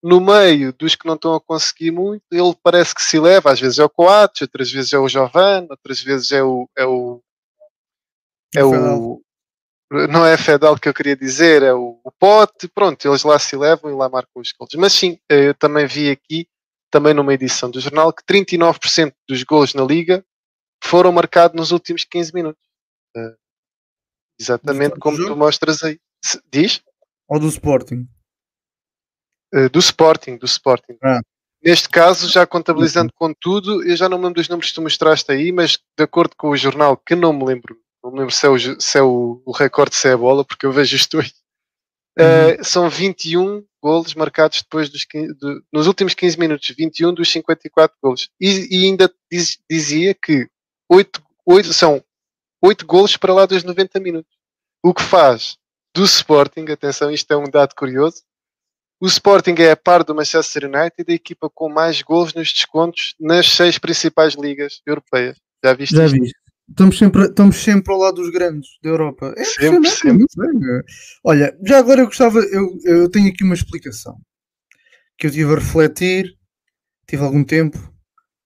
no 0.02 0.20
meio 0.20 0.72
dos 0.72 0.94
que 0.94 1.06
não 1.06 1.14
estão 1.14 1.34
a 1.34 1.40
conseguir 1.40 1.90
muito, 1.90 2.22
ele 2.30 2.54
parece 2.62 2.94
que 2.94 3.02
se 3.02 3.18
leva, 3.18 3.50
às 3.50 3.60
vezes 3.60 3.78
é 3.78 3.84
o 3.84 3.90
Coates, 3.90 4.42
outras 4.42 4.70
vezes 4.70 4.92
é 4.92 4.98
o 4.98 5.08
Jovan, 5.08 5.66
outras 5.68 6.00
vezes 6.00 6.30
é 6.32 6.42
o 6.42 6.68
é 6.76 6.86
o 6.86 7.20
é 8.54 8.64
o 8.64 9.20
não 9.90 10.24
é 10.24 10.36
Fedal 10.36 10.78
que 10.78 10.88
eu 10.88 10.94
queria 10.94 11.16
dizer, 11.16 11.62
é 11.62 11.72
o, 11.72 11.98
o 12.04 12.12
Pote, 12.12 12.68
pronto, 12.68 13.08
eles 13.08 13.22
lá 13.24 13.38
se 13.38 13.56
levam 13.56 13.90
e 13.90 13.94
lá 13.94 14.08
marcam 14.08 14.40
os 14.40 14.52
gols. 14.52 14.70
Mas 14.76 14.92
sim, 14.92 15.18
eu 15.28 15.54
também 15.54 15.86
vi 15.86 16.10
aqui, 16.10 16.46
também 16.90 17.14
numa 17.14 17.32
edição 17.32 17.70
do 17.70 17.80
jornal, 17.80 18.12
que 18.12 18.22
39% 18.22 19.14
dos 19.26 19.42
gols 19.44 19.72
na 19.72 19.82
Liga 19.82 20.24
foram 20.84 21.10
marcados 21.10 21.56
nos 21.56 21.72
últimos 21.72 22.04
15 22.04 22.34
minutos. 22.34 22.62
Exatamente 24.40 24.98
como 24.98 25.16
tu 25.16 25.36
mostras 25.36 25.82
aí. 25.82 25.98
Diz? 26.50 26.82
Ou 27.28 27.38
do 27.38 27.48
Sporting? 27.48 28.06
Uh, 29.54 29.68
do 29.70 29.78
Sporting, 29.78 30.36
do 30.36 30.46
Sporting. 30.46 30.96
Ah. 31.02 31.20
Neste 31.62 31.88
caso, 31.88 32.28
já 32.28 32.46
contabilizando 32.46 33.12
com 33.12 33.34
tudo, 33.34 33.82
eu 33.84 33.96
já 33.96 34.08
não 34.08 34.18
me 34.18 34.24
lembro 34.24 34.40
dos 34.40 34.48
números 34.48 34.70
que 34.70 34.74
tu 34.74 34.82
mostraste 34.82 35.32
aí, 35.32 35.50
mas 35.50 35.78
de 35.96 36.04
acordo 36.04 36.36
com 36.36 36.50
o 36.50 36.56
jornal, 36.56 36.96
que 36.96 37.16
não 37.16 37.32
me 37.32 37.44
lembro 37.44 37.76
não 38.02 38.12
me 38.12 38.18
lembro 38.20 38.34
se 38.34 38.46
é 38.46 38.48
o, 38.48 38.80
se 38.80 38.98
é 38.98 39.02
o, 39.02 39.42
o 39.44 39.52
recorde, 39.52 39.96
se 39.96 40.08
é 40.08 40.12
a 40.12 40.16
bola, 40.16 40.44
porque 40.44 40.66
eu 40.66 40.72
vejo 40.72 40.96
isto 40.96 41.18
aí. 41.18 41.30
Uhum. 42.18 42.60
Uh, 42.60 42.64
são 42.64 42.90
21 42.90 43.64
golos 43.82 44.14
marcados 44.14 44.62
depois 44.62 44.88
dos 44.88 45.04
15, 45.04 45.34
de, 45.34 45.62
nos 45.72 45.86
últimos 45.86 46.14
15 46.14 46.38
minutos, 46.38 46.74
21 46.76 47.14
dos 47.14 47.30
54 47.30 47.96
golos. 48.02 48.28
E, 48.40 48.66
e 48.70 48.86
ainda 48.86 49.12
diz, 49.30 49.58
dizia 49.70 50.14
que 50.14 50.48
8, 50.90 51.22
8, 51.46 51.72
são 51.72 52.02
8 52.62 52.86
golos 52.86 53.16
para 53.16 53.34
lá 53.34 53.46
dos 53.46 53.64
90 53.64 54.00
minutos. 54.00 54.36
O 54.82 54.94
que 54.94 55.02
faz 55.02 55.56
do 55.94 56.04
Sporting, 56.04 56.66
atenção, 56.70 57.10
isto 57.10 57.30
é 57.32 57.36
um 57.36 57.50
dado 57.50 57.74
curioso, 57.74 58.22
o 59.00 59.06
Sporting 59.06 59.54
é 59.58 59.70
a 59.70 59.76
par 59.76 60.02
do 60.02 60.14
Manchester 60.14 60.64
United 60.64 61.04
a 61.08 61.12
equipa 61.12 61.48
com 61.48 61.68
mais 61.68 62.02
gols 62.02 62.34
nos 62.34 62.52
descontos 62.52 63.14
nas 63.20 63.48
seis 63.48 63.78
principais 63.78 64.34
ligas 64.34 64.80
europeias. 64.84 65.36
Já 65.64 65.72
viste 65.72 65.96
Já 65.96 66.06
isto? 66.06 66.38
Estamos 66.68 66.98
sempre, 66.98 67.22
estamos 67.22 67.56
sempre 67.56 67.92
ao 67.92 67.98
lado 67.98 68.16
dos 68.16 68.30
grandes 68.30 68.68
da 68.82 68.90
Europa. 68.90 69.32
É 69.36 69.44
sempre, 69.44 69.88
sempre. 69.88 70.26
Olha, 71.24 71.56
já 71.64 71.78
agora 71.78 72.02
eu 72.02 72.06
gostava, 72.06 72.40
eu, 72.40 72.78
eu 72.84 73.10
tenho 73.10 73.28
aqui 73.28 73.42
uma 73.42 73.54
explicação 73.54 74.20
que 75.16 75.26
eu 75.26 75.30
tive 75.30 75.52
a 75.52 75.56
refletir, 75.56 76.36
tive 77.08 77.22
algum 77.22 77.42
tempo 77.42 77.78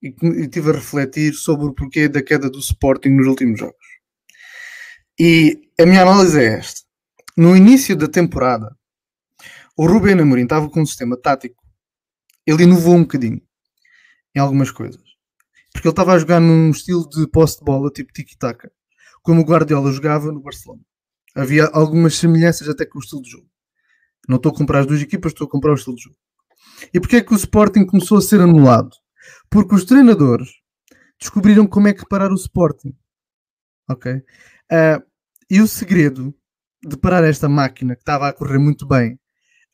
e, 0.02 0.14
e 0.42 0.48
tive 0.48 0.70
a 0.70 0.74
refletir 0.74 1.34
sobre 1.34 1.66
o 1.66 1.74
porquê 1.74 2.08
da 2.08 2.22
queda 2.22 2.48
do 2.48 2.58
Sporting 2.58 3.10
nos 3.10 3.26
últimos 3.26 3.58
jogos. 3.58 3.81
E 5.24 5.70
a 5.80 5.86
minha 5.86 6.02
análise 6.02 6.36
é 6.36 6.58
esta. 6.58 6.80
No 7.36 7.56
início 7.56 7.94
da 7.96 8.08
temporada, 8.08 8.76
o 9.76 9.86
Ruben 9.86 10.20
Amorim 10.20 10.42
estava 10.42 10.68
com 10.68 10.80
um 10.80 10.86
sistema 10.86 11.16
tático. 11.16 11.62
Ele 12.44 12.64
inovou 12.64 12.96
um 12.96 13.02
bocadinho 13.02 13.40
em 14.34 14.40
algumas 14.40 14.72
coisas 14.72 15.12
porque 15.72 15.86
ele 15.86 15.92
estava 15.92 16.14
a 16.14 16.18
jogar 16.18 16.40
num 16.40 16.70
estilo 16.70 17.08
de 17.08 17.26
posse 17.28 17.58
de 17.58 17.64
bola, 17.64 17.88
tipo 17.88 18.12
tiki-taka, 18.12 18.70
como 19.22 19.40
o 19.40 19.44
Guardiola 19.44 19.92
jogava 19.92 20.30
no 20.30 20.40
Barcelona. 20.40 20.82
Havia 21.36 21.66
algumas 21.66 22.16
semelhanças 22.16 22.68
até 22.68 22.84
com 22.84 22.98
o 22.98 23.00
estilo 23.00 23.22
de 23.22 23.30
jogo. 23.30 23.48
Não 24.28 24.36
estou 24.36 24.52
a 24.52 24.54
comprar 24.54 24.80
as 24.80 24.86
duas 24.86 25.00
equipas, 25.00 25.32
estou 25.32 25.46
a 25.46 25.50
comprar 25.50 25.70
o 25.70 25.76
estilo 25.76 25.96
de 25.96 26.02
jogo. 26.02 26.16
E 26.92 27.00
porquê 27.00 27.16
é 27.16 27.20
que 27.22 27.32
o 27.32 27.36
Sporting 27.36 27.86
começou 27.86 28.18
a 28.18 28.22
ser 28.22 28.40
anulado? 28.40 28.90
Porque 29.48 29.74
os 29.74 29.84
treinadores 29.84 30.50
descobriram 31.18 31.64
como 31.64 31.86
é 31.88 31.94
que 31.94 32.06
parar 32.06 32.32
o 32.32 32.34
Sporting. 32.34 32.94
Ok? 33.88 34.12
Uh, 34.12 35.11
e 35.52 35.60
o 35.60 35.68
segredo 35.68 36.34
de 36.82 36.96
parar 36.96 37.22
esta 37.24 37.46
máquina 37.46 37.94
que 37.94 38.00
estava 38.00 38.26
a 38.26 38.32
correr 38.32 38.56
muito 38.56 38.86
bem 38.88 39.20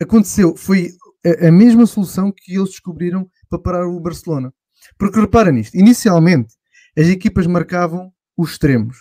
aconteceu, 0.02 0.56
foi 0.56 0.90
a, 1.24 1.46
a 1.46 1.52
mesma 1.52 1.86
solução 1.86 2.32
que 2.36 2.56
eles 2.56 2.70
descobriram 2.70 3.30
para 3.48 3.60
parar 3.60 3.86
o 3.86 4.00
Barcelona. 4.00 4.52
Porque 4.98 5.20
repara 5.20 5.52
nisto, 5.52 5.76
inicialmente 5.76 6.52
as 6.98 7.06
equipas 7.06 7.46
marcavam 7.46 8.10
os 8.36 8.50
extremos, 8.50 8.96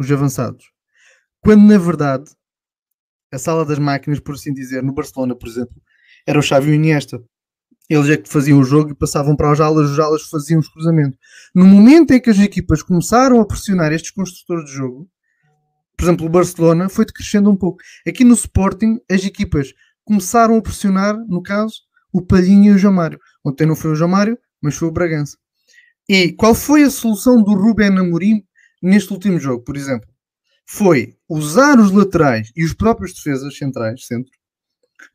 os 0.00 0.10
avançados, 0.10 0.64
quando 1.38 1.62
na 1.62 1.78
verdade 1.78 2.28
a 3.32 3.38
sala 3.38 3.64
das 3.64 3.78
máquinas, 3.78 4.18
por 4.18 4.34
assim 4.34 4.52
dizer, 4.52 4.82
no 4.82 4.92
Barcelona, 4.92 5.36
por 5.36 5.48
exemplo, 5.48 5.80
era 6.26 6.40
o 6.40 6.42
Xavi 6.42 6.70
e 6.70 6.72
o 6.72 6.74
Iniesta. 6.74 7.22
Eles 7.88 8.10
é 8.10 8.16
que 8.16 8.28
faziam 8.28 8.58
o 8.58 8.64
jogo 8.64 8.90
e 8.90 8.96
passavam 8.96 9.36
para 9.36 9.52
as 9.52 9.60
alas, 9.60 9.90
os 9.90 9.98
alas 10.00 10.22
faziam 10.22 10.58
os 10.58 10.68
cruzamentos. 10.68 11.16
No 11.54 11.64
momento 11.64 12.12
em 12.12 12.20
que 12.20 12.30
as 12.30 12.38
equipas 12.40 12.82
começaram 12.82 13.40
a 13.40 13.46
pressionar 13.46 13.92
estes 13.92 14.10
construtores 14.10 14.64
de 14.64 14.72
jogo, 14.72 15.08
por 15.96 16.04
exemplo, 16.04 16.26
o 16.26 16.28
Barcelona 16.28 16.88
foi 16.88 17.06
decrescendo 17.06 17.50
um 17.50 17.56
pouco. 17.56 17.82
Aqui 18.06 18.24
no 18.24 18.34
Sporting, 18.34 19.00
as 19.10 19.24
equipas 19.24 19.72
começaram 20.04 20.56
a 20.56 20.62
pressionar, 20.62 21.16
no 21.26 21.42
caso, 21.42 21.74
o 22.12 22.22
Palhinha 22.22 22.72
e 22.72 22.74
o 22.74 22.78
João 22.78 22.94
Mário. 22.94 23.18
Ontem 23.44 23.66
não 23.66 23.76
foi 23.76 23.92
o 23.92 23.94
João 23.94 24.10
Mário, 24.10 24.38
mas 24.60 24.74
foi 24.74 24.88
o 24.88 24.92
Bragança. 24.92 25.36
E 26.08 26.32
qual 26.32 26.54
foi 26.54 26.84
a 26.84 26.90
solução 26.90 27.42
do 27.42 27.54
Ruben 27.54 27.98
Amorim 27.98 28.44
neste 28.82 29.12
último 29.12 29.40
jogo, 29.40 29.64
por 29.64 29.76
exemplo? 29.76 30.08
Foi 30.68 31.16
usar 31.28 31.78
os 31.78 31.90
laterais 31.90 32.50
e 32.56 32.64
os 32.64 32.74
próprios 32.74 33.12
defesas 33.14 33.56
centrais, 33.56 34.06
centro, 34.06 34.30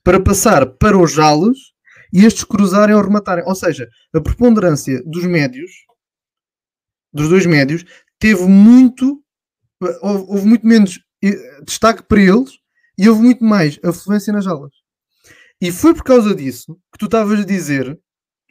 para 0.04 0.20
passar 0.20 0.66
para 0.66 0.98
os 0.98 1.12
jalos 1.12 1.74
e 2.14 2.26
estes 2.26 2.44
cruzarem 2.44 2.96
ou 2.96 3.02
rematarem. 3.02 3.44
Ou 3.46 3.56
seja, 3.56 3.88
a 4.14 4.22
preponderância 4.22 5.02
dos 5.06 5.26
médios, 5.26 5.72
dos 7.14 7.30
dois 7.30 7.46
médios, 7.46 7.86
teve 8.20 8.44
muito, 8.44 9.24
houve 10.02 10.46
muito 10.46 10.66
menos 10.66 11.00
eh, 11.24 11.62
destaque 11.64 12.04
para 12.04 12.22
eles 12.22 12.52
e 12.98 13.10
houve 13.10 13.22
muito 13.22 13.44
mais 13.44 13.80
afluência 13.84 14.34
nas 14.34 14.46
jalas. 14.46 14.72
E 15.60 15.72
foi 15.72 15.94
por 15.94 16.04
causa 16.04 16.34
disso 16.36 16.78
que 16.92 16.98
tu 16.98 17.06
estavas 17.06 17.40
a 17.40 17.46
dizer, 17.46 18.00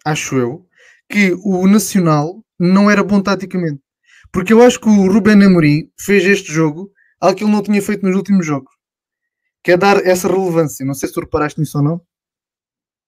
acho 0.05 0.37
eu, 0.37 0.67
que 1.09 1.37
o 1.45 1.67
Nacional 1.67 2.45
não 2.59 2.91
era 2.91 3.03
bom 3.03 3.21
taticamente. 3.21 3.83
Porque 4.33 4.53
eu 4.53 4.63
acho 4.63 4.81
que 4.81 4.89
o 4.89 5.13
Ruben 5.13 5.43
Amorim 5.43 5.91
fez 5.99 6.25
este 6.25 6.53
jogo 6.53 6.91
algo 7.21 7.37
que 7.37 7.45
ele 7.45 7.53
não 7.53 7.63
tinha 7.63 7.83
feito 7.83 8.07
nos 8.07 8.15
últimos 8.15 8.47
jogos. 8.47 8.73
Que 9.63 9.73
é 9.73 9.77
dar 9.77 10.05
essa 10.07 10.29
relevância. 10.29 10.87
Não 10.87 10.95
sei 10.95 11.09
se 11.09 11.15
tu 11.15 11.21
reparaste 11.21 11.59
nisso 11.59 11.79
ou 11.79 11.85
não. 11.85 12.01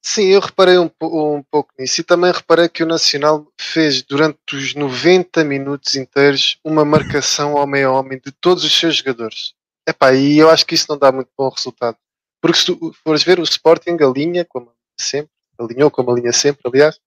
Sim, 0.04 0.24
eu 0.24 0.40
reparei 0.40 0.78
um, 0.78 0.90
um, 1.00 1.44
pouco 1.44 1.72
nisso 1.78 2.00
e 2.00 2.04
também 2.04 2.32
reparei 2.32 2.68
que 2.68 2.82
o 2.82 2.86
Nacional 2.86 3.46
fez 3.56 4.02
durante 4.02 4.56
os 4.56 4.74
90 4.74 5.44
minutos 5.44 5.94
inteiros 5.94 6.58
uma 6.64 6.84
marcação 6.84 7.54
homem 7.54 7.84
a 7.84 7.92
homem 7.92 8.18
de 8.18 8.32
todos 8.32 8.64
os 8.64 8.76
seus 8.76 8.96
jogadores. 8.96 9.54
Epá, 9.88 10.12
e 10.12 10.38
eu 10.38 10.50
acho 10.50 10.66
que 10.66 10.74
isso 10.74 10.86
não 10.88 10.98
dá 10.98 11.12
muito 11.12 11.30
bom 11.38 11.48
resultado. 11.48 11.96
Porque 12.40 12.58
se 12.58 12.66
tu 12.66 12.92
fores 13.04 13.22
ver 13.22 13.38
o 13.38 13.44
Sporting 13.44 13.96
alinha 14.00 14.44
como 14.44 14.74
sempre, 15.00 15.30
alinhou 15.56 15.88
como 15.88 16.10
alinha 16.10 16.32
sempre, 16.32 16.62
aliás, 16.64 17.00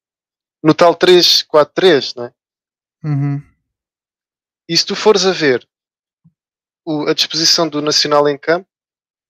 no 0.64 0.74
tal 0.74 0.96
3-4-3, 0.96 2.16
não 2.16 2.26
é? 2.26 2.34
Uhum. 3.04 3.44
E 4.70 4.78
se 4.78 4.86
tu 4.86 4.96
fores 4.96 5.26
a 5.26 5.34
ver 5.34 5.68
o, 6.86 7.08
a 7.10 7.14
disposição 7.14 7.68
do 7.68 7.82
Nacional 7.82 8.30
em 8.30 8.38
campo, 8.38 8.70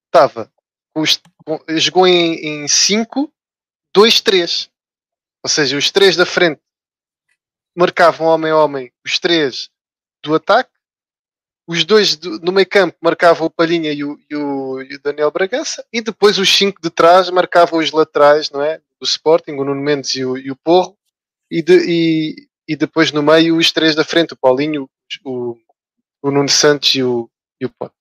estava 0.06 0.52
jogou 1.78 2.08
em 2.08 2.68
5, 2.68 3.32
2-3. 3.96 4.70
Ou 5.44 5.50
seja, 5.50 5.78
os 5.78 5.92
três 5.92 6.16
da 6.16 6.26
frente 6.26 6.60
marcavam 7.76 8.28
homem 8.28 8.52
a 8.52 8.58
homem, 8.58 8.92
os 9.06 9.20
três 9.20 9.70
do 10.24 10.34
ataque, 10.34 10.72
os 11.68 11.84
dois 11.84 12.16
do, 12.16 12.40
no 12.40 12.52
meio 12.52 12.68
campo 12.68 12.98
marcavam 13.02 13.48
o 13.48 13.50
Palhinha 13.50 13.92
e 13.92 14.04
o, 14.04 14.20
e, 14.30 14.36
o, 14.36 14.82
e 14.82 14.96
o, 14.96 15.02
Daniel 15.02 15.32
Bragança, 15.32 15.86
e 15.92 16.02
depois 16.02 16.38
os 16.38 16.50
cinco 16.50 16.82
de 16.82 16.90
trás 16.90 17.30
marcavam 17.30 17.80
os 17.80 17.92
laterais, 17.92 18.50
não 18.50 18.62
é? 18.62 18.80
Do 19.00 19.06
Sporting, 19.06 19.54
o 19.54 19.64
Nuno 19.64 19.82
Mendes 19.82 20.16
e 20.16 20.26
o, 20.26 20.38
e 20.38 20.52
o 20.52 20.56
Porro, 20.56 20.98
e, 21.50 21.62
de, 21.62 21.78
e, 21.88 22.48
e 22.68 22.76
depois 22.76 23.12
no 23.12 23.22
meio 23.22 23.58
os 23.58 23.72
três 23.72 23.96
da 23.96 24.04
frente, 24.04 24.34
o 24.34 24.38
Paulinho, 24.38 24.90
o, 25.24 25.58
o 26.22 26.32
Nuno 26.32 26.50
Santos 26.50 26.94
e 26.96 27.04
o, 27.04 27.30
e 27.60 27.66
o 27.66 27.70
Pote. 27.70 27.96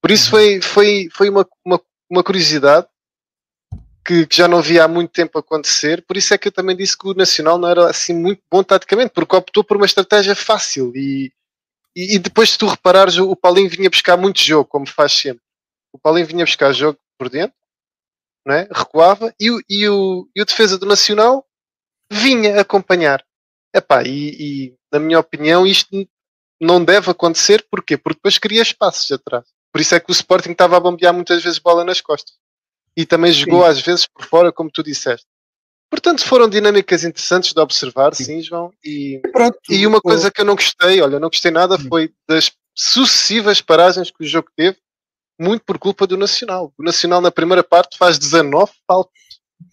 Por 0.00 0.10
isso 0.10 0.30
foi, 0.30 0.60
foi, 0.60 1.08
foi 1.12 1.28
uma, 1.30 1.46
uma, 1.64 1.80
uma 2.10 2.22
curiosidade 2.22 2.86
que, 4.04 4.26
que, 4.26 4.36
já 4.36 4.46
não 4.46 4.60
via 4.60 4.84
há 4.84 4.88
muito 4.88 5.10
tempo 5.10 5.38
acontecer. 5.38 6.02
Por 6.02 6.16
isso 6.16 6.34
é 6.34 6.38
que 6.38 6.48
eu 6.48 6.52
também 6.52 6.76
disse 6.76 6.96
que 6.96 7.08
o 7.08 7.14
Nacional 7.14 7.58
não 7.58 7.68
era 7.68 7.88
assim 7.88 8.12
muito 8.12 8.42
bom 8.50 8.62
taticamente, 8.62 9.12
porque 9.14 9.34
optou 9.34 9.64
por 9.64 9.76
uma 9.76 9.86
estratégia 9.86 10.34
fácil. 10.34 10.92
E, 10.94 11.32
e, 11.96 12.16
e 12.16 12.18
depois, 12.18 12.50
se 12.50 12.58
tu 12.58 12.66
reparares, 12.66 13.16
o, 13.16 13.30
o 13.30 13.36
Paulinho 13.36 13.70
vinha 13.70 13.88
buscar 13.90 14.16
muito 14.16 14.40
jogo, 14.40 14.68
como 14.68 14.86
faz 14.86 15.12
sempre. 15.12 15.42
O 15.92 15.98
Paulinho 15.98 16.26
vinha 16.26 16.44
buscar 16.44 16.72
jogo 16.72 16.98
por 17.18 17.30
dentro, 17.30 17.56
não 18.44 18.54
é? 18.54 18.68
recuava, 18.70 19.32
e, 19.40 19.48
e, 19.68 19.88
o, 19.88 20.28
e 20.34 20.42
o 20.42 20.44
defesa 20.44 20.76
do 20.76 20.86
Nacional 20.86 21.46
vinha 22.10 22.60
acompanhar. 22.60 23.24
Epá, 23.74 24.02
e, 24.04 24.36
e 24.38 24.74
na 24.92 25.00
minha 25.00 25.18
opinião, 25.18 25.66
isto 25.66 26.06
não 26.60 26.84
deve 26.84 27.10
acontecer. 27.10 27.66
Porquê? 27.70 27.96
Porque 27.96 28.18
depois 28.18 28.38
cria 28.38 28.62
espaços 28.62 29.10
atrás. 29.10 29.44
Por 29.72 29.80
isso 29.80 29.94
é 29.94 30.00
que 30.00 30.10
o 30.10 30.12
Sporting 30.12 30.52
estava 30.52 30.76
a 30.76 30.80
bombear 30.80 31.12
muitas 31.12 31.42
vezes 31.42 31.58
bola 31.58 31.84
nas 31.84 32.00
costas. 32.00 32.36
E 32.96 33.04
também 33.04 33.32
jogou 33.32 33.62
sim. 33.62 33.68
às 33.68 33.80
vezes 33.80 34.06
por 34.06 34.24
fora, 34.24 34.52
como 34.52 34.70
tu 34.70 34.82
disseste. 34.82 35.26
Portanto, 35.90 36.24
foram 36.24 36.48
dinâmicas 36.48 37.04
interessantes 37.04 37.52
de 37.52 37.60
observar, 37.60 38.14
sim, 38.14 38.24
sim 38.24 38.42
João. 38.42 38.72
E, 38.84 39.20
Pronto, 39.32 39.58
e 39.70 39.86
uma 39.86 40.00
coisa 40.00 40.30
que 40.30 40.40
eu 40.40 40.44
não 40.44 40.56
gostei, 40.56 41.00
olha, 41.00 41.20
não 41.20 41.28
gostei 41.28 41.50
nada, 41.50 41.76
hum. 41.76 41.88
foi 41.88 42.12
das 42.28 42.50
sucessivas 42.74 43.60
paragens 43.60 44.10
que 44.10 44.24
o 44.24 44.26
jogo 44.26 44.48
teve, 44.56 44.76
muito 45.38 45.64
por 45.64 45.78
culpa 45.78 46.06
do 46.06 46.16
Nacional. 46.16 46.72
O 46.78 46.82
Nacional, 46.82 47.20
na 47.20 47.30
primeira 47.30 47.62
parte, 47.62 47.96
faz 47.96 48.18
19 48.18 48.72
faltas. 48.86 49.12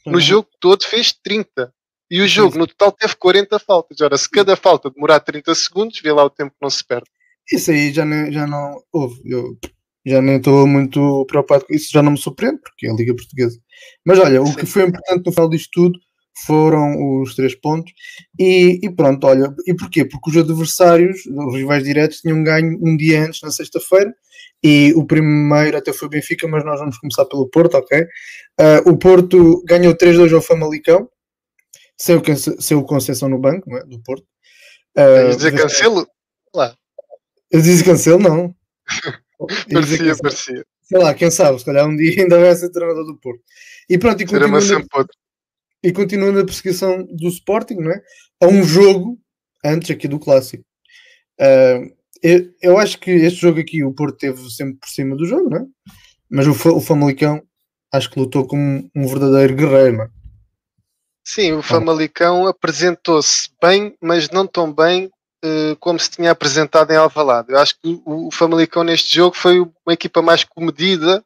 No 0.06 0.20
jogo 0.20 0.48
todo, 0.60 0.84
fez 0.86 1.12
30. 1.12 1.74
E 2.10 2.22
o 2.22 2.28
jogo, 2.28 2.58
no 2.58 2.68
total, 2.68 2.92
teve 2.92 3.16
40 3.16 3.58
faltas. 3.60 4.02
Ora, 4.02 4.18
se 4.18 4.30
cada 4.30 4.56
falta 4.56 4.90
demorar 4.90 5.20
30 5.22 5.56
segundos, 5.56 6.00
vê 6.02 6.12
lá 6.12 6.24
o 6.24 6.30
tempo 6.30 6.52
que 6.52 6.62
não 6.62 6.70
se 6.70 6.84
perde. 6.84 7.10
Isso 7.52 7.72
aí 7.72 7.92
já, 7.92 8.06
nem, 8.06 8.32
já 8.32 8.46
não 8.46 8.84
houve. 8.92 9.22
Eu 9.26 9.58
já 10.06 10.22
nem 10.22 10.38
estou 10.38 10.66
muito 10.68 11.26
preocupado 11.26 11.66
com 11.66 11.74
isso, 11.74 11.92
já 11.92 12.02
não 12.02 12.12
me 12.12 12.18
surpreende, 12.18 12.60
porque 12.62 12.88
é 12.88 12.92
a 12.92 12.94
Liga 12.94 13.16
Portuguesa. 13.16 13.60
Mas 14.06 14.20
olha, 14.20 14.42
o 14.42 14.56
que 14.56 14.66
foi 14.66 14.84
importante 14.84 15.26
no 15.26 15.32
final 15.32 15.50
disto 15.50 15.70
tudo 15.72 16.00
foram 16.46 17.22
os 17.22 17.36
três 17.36 17.56
pontos. 17.56 17.94
E, 18.40 18.80
e, 18.82 18.90
pronto, 18.90 19.26
olha, 19.28 19.54
e 19.68 19.74
porquê? 19.74 20.06
Porque 20.06 20.30
os 20.32 20.38
adversários, 20.38 21.26
os 21.26 21.56
rivais 21.56 21.84
diretos, 21.84 22.22
tinham 22.22 22.44
ganho 22.44 22.80
um 22.82 22.96
dia 22.98 23.24
antes, 23.24 23.42
na 23.42 23.52
sexta-feira, 23.52 24.14
e 24.64 24.94
o 24.96 25.06
primeiro 25.06 25.78
até 25.78 25.92
foi 25.92 26.08
o 26.08 26.12
Benfica, 26.12 26.48
mas 26.48 26.64
nós 26.64 26.80
vamos 26.80 26.98
começar 26.98 27.26
pelo 27.26 27.50
Porto, 27.50 27.76
ok? 27.76 28.02
Uh, 28.02 28.90
o 28.90 28.98
Porto 28.98 29.64
ganhou 29.66 29.96
3-2 29.96 30.34
ao 30.34 30.42
Famalicão, 30.42 31.10
sem 31.98 32.16
o, 32.16 32.22
sem 32.36 32.78
o 32.78 32.84
Conceição 32.84 33.30
no 33.30 33.40
banco, 33.40 33.76
é? 33.76 33.84
Do 33.86 34.02
Porto. 34.02 34.26
Uh, 34.98 35.36
dizer 35.36 35.56
cancelo? 35.56 36.08
Lá. 36.54 36.76
Eu 37.50 37.62
disse 37.62 37.84
cancelo, 37.84 38.20
não. 38.20 38.56
parecia, 39.72 40.16
parecia. 40.18 40.66
Sei 40.82 41.00
lá, 41.00 41.14
quem 41.14 41.32
sabe, 41.32 41.60
se 41.60 41.66
calhar 41.66 41.88
um 41.88 41.96
dia 41.96 42.22
ainda 42.22 42.40
vai 42.40 42.56
ser 42.56 42.70
treinador 42.70 43.06
do 43.06 43.18
Porto. 43.18 43.42
E 43.90 43.98
pronto, 43.98 44.22
e 44.22 44.26
continuando, 44.26 45.08
e 45.84 45.92
continuando 45.92 46.40
a 46.40 46.46
perseguição 46.46 47.04
do 47.04 47.28
Sporting, 47.30 47.76
não 47.76 47.92
é? 47.92 48.02
A 48.42 48.48
um 48.48 48.64
jogo 48.64 49.20
antes 49.64 49.92
aqui 49.92 50.08
do 50.08 50.20
Clássico. 50.20 50.64
Uh, 51.40 51.96
eu, 52.22 52.54
eu, 52.62 52.78
acho 52.78 53.00
que 53.00 53.10
este 53.10 53.42
jogo 53.42 53.60
aqui 53.60 53.84
o 53.84 53.94
Porto 53.94 54.18
teve 54.18 54.50
sempre 54.52 54.76
por 54.76 54.90
cima 54.90 55.16
do 55.16 55.26
jogo, 55.26 55.50
não 55.50 55.58
é? 55.58 55.66
Mas 56.30 56.46
o, 56.48 56.52
o 56.76 56.82
Famalicão 56.82 57.42
acho 57.92 58.10
que 58.10 58.20
lutou 58.20 58.46
como 58.46 58.90
um 58.96 59.08
verdadeiro 59.08 59.56
guerreiro, 59.56 60.04
é? 60.04 60.10
Sim, 61.24 61.54
o 61.54 61.62
Famalicão 61.62 62.48
apresentou-se 62.48 63.50
bem, 63.62 63.96
mas 64.02 64.30
não 64.30 64.48
tão 64.48 64.74
bem 64.74 65.12
como 65.80 66.00
se 66.00 66.12
tinha 66.12 66.32
apresentado 66.32 66.92
em 66.92 66.96
Alvalade. 66.96 67.52
Eu 67.52 67.60
acho 67.60 67.76
que 67.80 68.02
o, 68.06 68.30
Famalicão 68.32 68.84
neste 68.84 69.16
jogo 69.16 69.36
foi 69.36 69.60
uma 69.60 69.94
equipa 69.94 70.22
mais 70.22 70.44
comedida. 70.44 71.24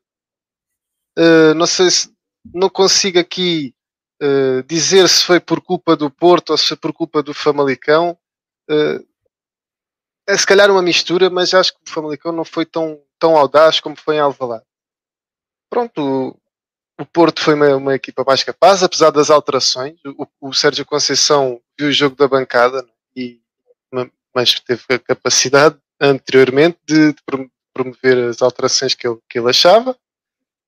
Uh, 1.18 1.54
não 1.56 1.66
sei 1.66 1.90
se 1.90 2.14
não 2.54 2.70
consigo 2.70 3.20
aqui 3.20 3.74
uh, 4.22 4.64
dizer 4.64 5.08
se 5.10 5.24
foi 5.24 5.40
por 5.40 5.62
culpa 5.62 5.96
do 5.96 6.10
Porto 6.10 6.52
ou 6.52 6.58
se 6.58 6.68
foi 6.68 6.78
por 6.78 6.94
culpa 6.94 7.22
do 7.22 7.34
Famalicão. 7.34 8.18
é 10.28 10.38
se 10.38 10.48
calhar 10.48 10.72
uma 10.72 10.82
mistura, 10.82 11.30
mas 11.30 11.54
acho 11.54 11.74
que 11.74 11.80
o 11.86 11.94
Famalicão 11.94 12.32
não 12.32 12.46
foi 12.46 12.66
tão, 12.66 13.02
tão 13.20 13.36
audaz 13.36 13.80
como 13.80 13.96
foi 13.96 14.16
em 14.16 14.20
Alvalade. 14.20 14.66
Pronto, 15.70 16.40
o 17.00 17.06
Porto 17.06 17.42
foi 17.42 17.54
uma, 17.54 17.76
uma, 17.76 17.96
equipa 17.96 18.24
mais 18.26 18.44
capaz, 18.44 18.82
apesar 18.82 19.12
das 19.12 19.30
alterações. 19.30 20.00
O, 20.06 20.50
o 20.50 20.54
Sérgio 20.54 20.86
Conceição 20.86 21.62
viu 21.78 21.90
o 21.90 21.94
jogo 21.94 22.16
da 22.16 22.28
bancada 22.28 22.86
mas 24.34 24.60
teve 24.60 24.84
a 24.90 25.00
capacidade 25.00 25.78
anteriormente 26.00 26.78
de, 26.86 27.14
de, 27.14 27.22
promover 27.74 28.30
as 28.30 28.42
alterações 28.42 28.94
que 28.94 29.08
ele, 29.08 29.18
que 29.30 29.40
ele 29.40 29.50
achava. 29.50 29.98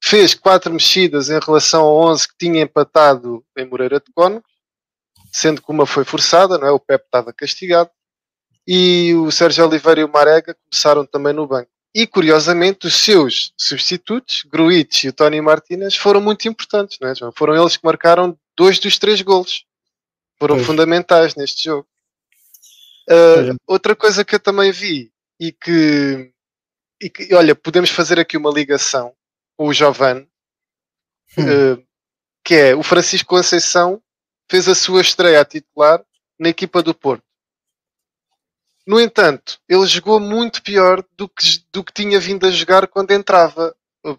Fez 0.04 0.34
quatro 0.34 0.72
mexidas 0.72 1.30
em 1.30 1.40
relação 1.40 1.84
ao 1.84 1.98
11 2.12 2.28
que 2.28 2.34
tinha 2.38 2.62
empatado 2.62 3.44
em 3.58 3.66
Moreira 3.66 4.00
de 4.00 4.12
Cónegos, 4.14 4.52
sendo 5.32 5.62
que 5.62 5.72
uma 5.72 5.86
foi 5.86 6.04
forçada, 6.04 6.58
não 6.58 6.68
é? 6.68 6.72
o 6.72 6.80
Pep 6.80 7.04
estava 7.04 7.34
castigado. 7.34 7.90
E 8.68 9.14
o 9.16 9.32
Sérgio 9.32 9.66
Oliveira 9.66 10.02
e 10.02 10.04
o 10.04 10.12
Marega 10.12 10.54
começaram 10.54 11.06
também 11.06 11.34
no 11.34 11.48
banco. 11.48 11.70
E 11.96 12.06
curiosamente, 12.06 12.86
os 12.86 12.96
seus 12.96 13.54
substitutos, 13.58 14.44
Gruitch 14.44 15.06
e 15.06 15.10
o 15.10 15.14
Tony 15.14 15.42
Martinez, 15.42 15.96
foram 15.96 16.22
muito 16.22 16.48
importantes, 16.48 17.00
não 17.02 17.10
é, 17.10 17.16
João? 17.16 17.32
Foram 17.36 17.56
eles 17.56 17.78
que 17.78 17.86
marcaram 17.86 18.38
dois 18.56 18.78
dos 18.78 19.00
três 19.00 19.22
golos. 19.22 19.66
Foram 20.38 20.56
pois. 20.56 20.68
fundamentais 20.68 21.34
neste 21.36 21.64
jogo. 21.64 21.88
Uh, 23.10 23.56
outra 23.66 23.96
coisa 23.96 24.26
que 24.26 24.36
eu 24.36 24.40
também 24.40 24.72
vi 24.72 25.12
e 25.40 25.52
que, 25.52 26.32
e 27.02 27.10
que, 27.10 27.34
olha, 27.34 27.56
podemos 27.56 27.90
fazer 27.90 28.20
aqui 28.20 28.36
uma 28.36 28.52
ligação 28.52 29.16
com 29.56 29.68
o 29.68 29.74
Giovanni, 29.74 30.28
hum. 31.38 31.74
uh, 31.74 31.88
que 32.44 32.56
é 32.56 32.76
o 32.76 32.84
Francisco 32.84 33.30
Conceição 33.30 34.02
fez 34.50 34.68
a 34.68 34.76
sua 34.76 35.02
estreia 35.02 35.42
a 35.42 35.46
titular 35.46 36.04
na 36.40 36.50
equipa 36.50 36.82
do 36.82 36.94
Porto. 36.94 37.24
No 38.86 39.02
entanto, 39.02 39.60
ele 39.68 39.86
jogou 39.86 40.20
muito 40.20 40.64
pior 40.64 41.04
do 41.18 41.28
que, 41.28 41.62
do 41.74 41.84
que 41.84 41.92
tinha 41.92 42.20
vindo 42.20 42.46
a 42.46 42.52
jogar 42.52 42.88
quando 42.88 43.12
entrava 43.12 43.76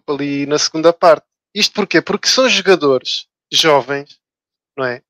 ali 0.07 0.45
na 0.45 0.59
segunda 0.59 0.93
parte. 0.93 1.25
Isto 1.55 1.73
porquê? 1.73 2.01
Porque 2.01 2.27
são 2.27 2.47
jogadores 2.47 3.27
jovens, 3.51 4.19
não 4.77 4.85
é? 4.85 5.01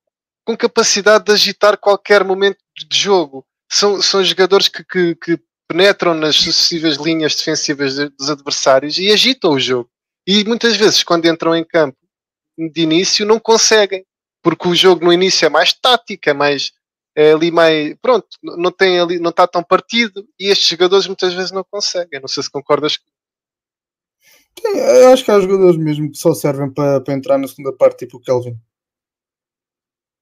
Com 0.45 0.55
capacidade 0.55 1.25
de 1.25 1.33
agitar 1.33 1.77
qualquer 1.77 2.23
momento 2.23 2.59
de 2.73 2.97
jogo. 2.97 3.45
São, 3.71 4.01
são 4.01 4.23
jogadores 4.23 4.67
que, 4.67 4.83
que, 4.83 5.15
que 5.15 5.39
penetram 5.67 6.13
nas 6.13 6.35
sucessivas 6.35 6.97
linhas 6.97 7.35
defensivas 7.35 7.95
dos 7.95 8.29
adversários 8.29 8.97
e 8.97 9.11
agitam 9.11 9.51
o 9.51 9.59
jogo. 9.59 9.89
E 10.25 10.43
muitas 10.43 10.75
vezes, 10.75 11.03
quando 11.03 11.27
entram 11.27 11.55
em 11.55 11.63
campo 11.63 11.97
de 12.57 12.81
início, 12.81 13.25
não 13.25 13.39
conseguem, 13.39 14.05
porque 14.41 14.67
o 14.67 14.75
jogo 14.75 15.05
no 15.05 15.13
início 15.13 15.45
é 15.45 15.49
mais 15.49 15.73
tático, 15.73 16.29
é 16.29 16.33
mais 16.33 16.71
é 17.15 17.33
ali 17.33 17.51
mais. 17.51 17.95
Pronto, 18.01 18.27
não, 18.41 18.71
tem 18.71 18.99
ali, 18.99 19.19
não 19.19 19.29
está 19.29 19.47
tão 19.47 19.63
partido 19.63 20.27
e 20.39 20.47
estes 20.47 20.69
jogadores 20.69 21.07
muitas 21.07 21.33
vezes 21.33 21.51
não 21.51 21.63
conseguem. 21.63 22.19
Não 22.19 22.27
sei 22.27 22.43
se 22.43 22.49
concordas 22.49 22.97
eu 24.63 25.13
acho 25.13 25.23
que 25.23 25.31
há 25.31 25.39
jogadores 25.39 25.77
mesmo 25.77 26.11
que 26.11 26.17
só 26.17 26.33
servem 26.33 26.71
para, 26.71 27.01
para 27.01 27.13
entrar 27.13 27.37
na 27.37 27.47
segunda 27.47 27.75
parte, 27.75 28.05
tipo 28.05 28.17
o 28.17 28.19
Kelvin. 28.19 28.57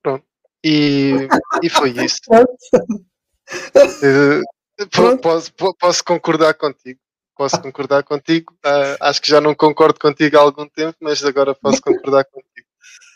Pronto. 0.02 0.26
E, 0.64 1.28
e 1.64 1.70
foi 1.70 1.92
isso. 1.92 2.20
uh, 3.54 5.20
posso, 5.22 5.52
posso 5.80 6.04
concordar 6.04 6.54
contigo. 6.54 7.00
Posso 7.36 7.62
concordar 7.62 8.04
contigo. 8.04 8.54
Uh, 8.66 8.98
acho 9.00 9.22
que 9.22 9.30
já 9.30 9.40
não 9.40 9.54
concordo 9.54 10.00
contigo 10.00 10.38
há 10.38 10.42
algum 10.42 10.68
tempo, 10.68 10.98
mas 11.00 11.24
agora 11.24 11.54
posso 11.54 11.82
concordar 11.82 12.26
contigo. 12.26 12.68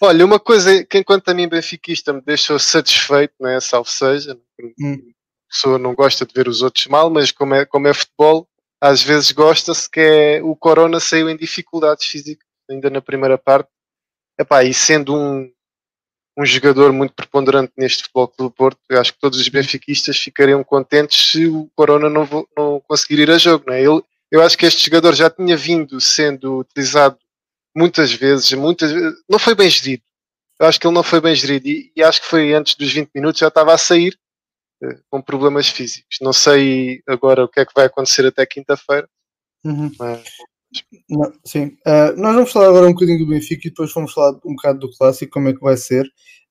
Olha, 0.04 0.26
uma 0.26 0.40
coisa 0.40 0.84
que 0.84 1.00
enquanto 1.00 1.30
a 1.30 1.34
mim 1.34 1.48
benfiquista 1.48 2.14
me 2.14 2.22
deixou 2.22 2.58
satisfeito, 2.60 3.34
não 3.40 3.50
é? 3.50 3.60
Salvo 3.60 3.90
seja, 3.90 4.38
hum. 4.80 4.94
a 4.94 5.54
pessoa 5.54 5.78
não 5.78 5.94
gosta 5.94 6.26
de 6.26 6.34
ver 6.34 6.48
os 6.48 6.62
outros 6.62 6.88
mal, 6.88 7.10
mas 7.10 7.32
como 7.32 7.56
é, 7.56 7.66
como 7.66 7.88
é 7.88 7.94
futebol, 7.94 8.48
às 8.80 9.04
vezes 9.04 9.32
gosta-se 9.32 9.90
que 9.90 10.00
é, 10.00 10.44
o 10.44 10.56
Corona 10.56 11.00
saiu 11.00 11.30
em 11.30 11.38
dificuldades 11.38 12.06
físicas, 12.06 12.48
ainda 12.70 12.90
na 12.90 13.02
primeira 13.02 13.38
parte. 13.38 13.70
Epá, 14.40 14.64
e 14.64 14.74
sendo 14.74 15.16
um, 15.16 15.52
um 16.42 16.46
jogador 16.46 16.92
muito 16.92 17.14
preponderante 17.14 17.72
neste 17.78 18.04
Futebol 18.04 18.28
Clube 18.28 18.52
do 18.52 18.56
Porto, 18.56 18.80
eu 18.90 19.00
acho 19.00 19.14
que 19.14 19.20
todos 19.20 19.40
os 19.40 19.48
benfiquistas 19.48 20.18
ficariam 20.18 20.64
contentes 20.64 21.30
se 21.30 21.46
o 21.46 21.70
Corona 21.76 22.10
não, 22.10 22.28
não 22.58 22.82
conseguir 22.88 23.20
ir 23.20 23.30
a 23.30 23.38
jogo. 23.38 23.66
Não 23.68 23.74
é? 23.74 23.82
Ele, 23.82 24.02
eu 24.32 24.42
acho 24.42 24.58
que 24.58 24.66
este 24.66 24.84
jogador 24.84 25.14
já 25.14 25.30
tinha 25.30 25.56
vindo 25.56 26.02
sendo 26.02 26.58
utilizado 26.58 27.18
muitas 27.76 28.12
vezes, 28.12 28.52
muitas 28.54 28.92
vezes, 28.92 29.20
não 29.30 29.38
foi 29.38 29.54
bem 29.54 29.70
gerido. 29.70 30.04
Eu 30.60 30.68
acho 30.68 30.80
que 30.80 30.88
ele 30.88 30.96
não 30.96 31.04
foi 31.04 31.22
bem 31.22 31.36
gerido 31.36 31.68
e, 31.68 31.92
e 31.96 32.04
acho 32.04 32.22
que 32.22 32.28
foi 32.28 32.54
antes 32.54 32.76
dos 32.76 32.92
20 32.92 33.12
minutos 33.14 33.40
já 33.40 33.48
estava 33.48 33.74
a 33.74 33.78
sair 33.78 34.18
uh, 34.84 35.00
com 35.12 35.22
problemas 35.22 35.68
físicos. 35.68 36.18
Não 36.22 36.34
sei 36.34 37.04
agora 37.08 37.46
o 37.46 37.48
que 37.48 37.60
é 37.60 37.66
que 37.66 37.74
vai 37.76 37.86
acontecer 37.86 38.26
até 38.26 38.46
quinta-feira. 38.48 39.08
Uhum. 39.64 39.92
Mas... 40.00 40.24
Não, 41.10 41.32
sim, 41.46 41.66
uh, 41.86 42.16
nós 42.18 42.34
vamos 42.36 42.52
falar 42.52 42.70
agora 42.70 42.88
um 42.88 42.94
bocadinho 42.94 43.20
do 43.20 43.28
Benfica 43.28 43.68
e 43.68 43.70
depois 43.70 43.92
vamos 43.94 44.14
falar 44.14 44.38
um 44.46 44.56
bocado 44.56 44.80
do 44.80 44.92
clássico, 44.98 45.34
como 45.34 45.50
é 45.50 45.54
que 45.54 45.60
vai 45.60 45.76
ser. 45.76 46.06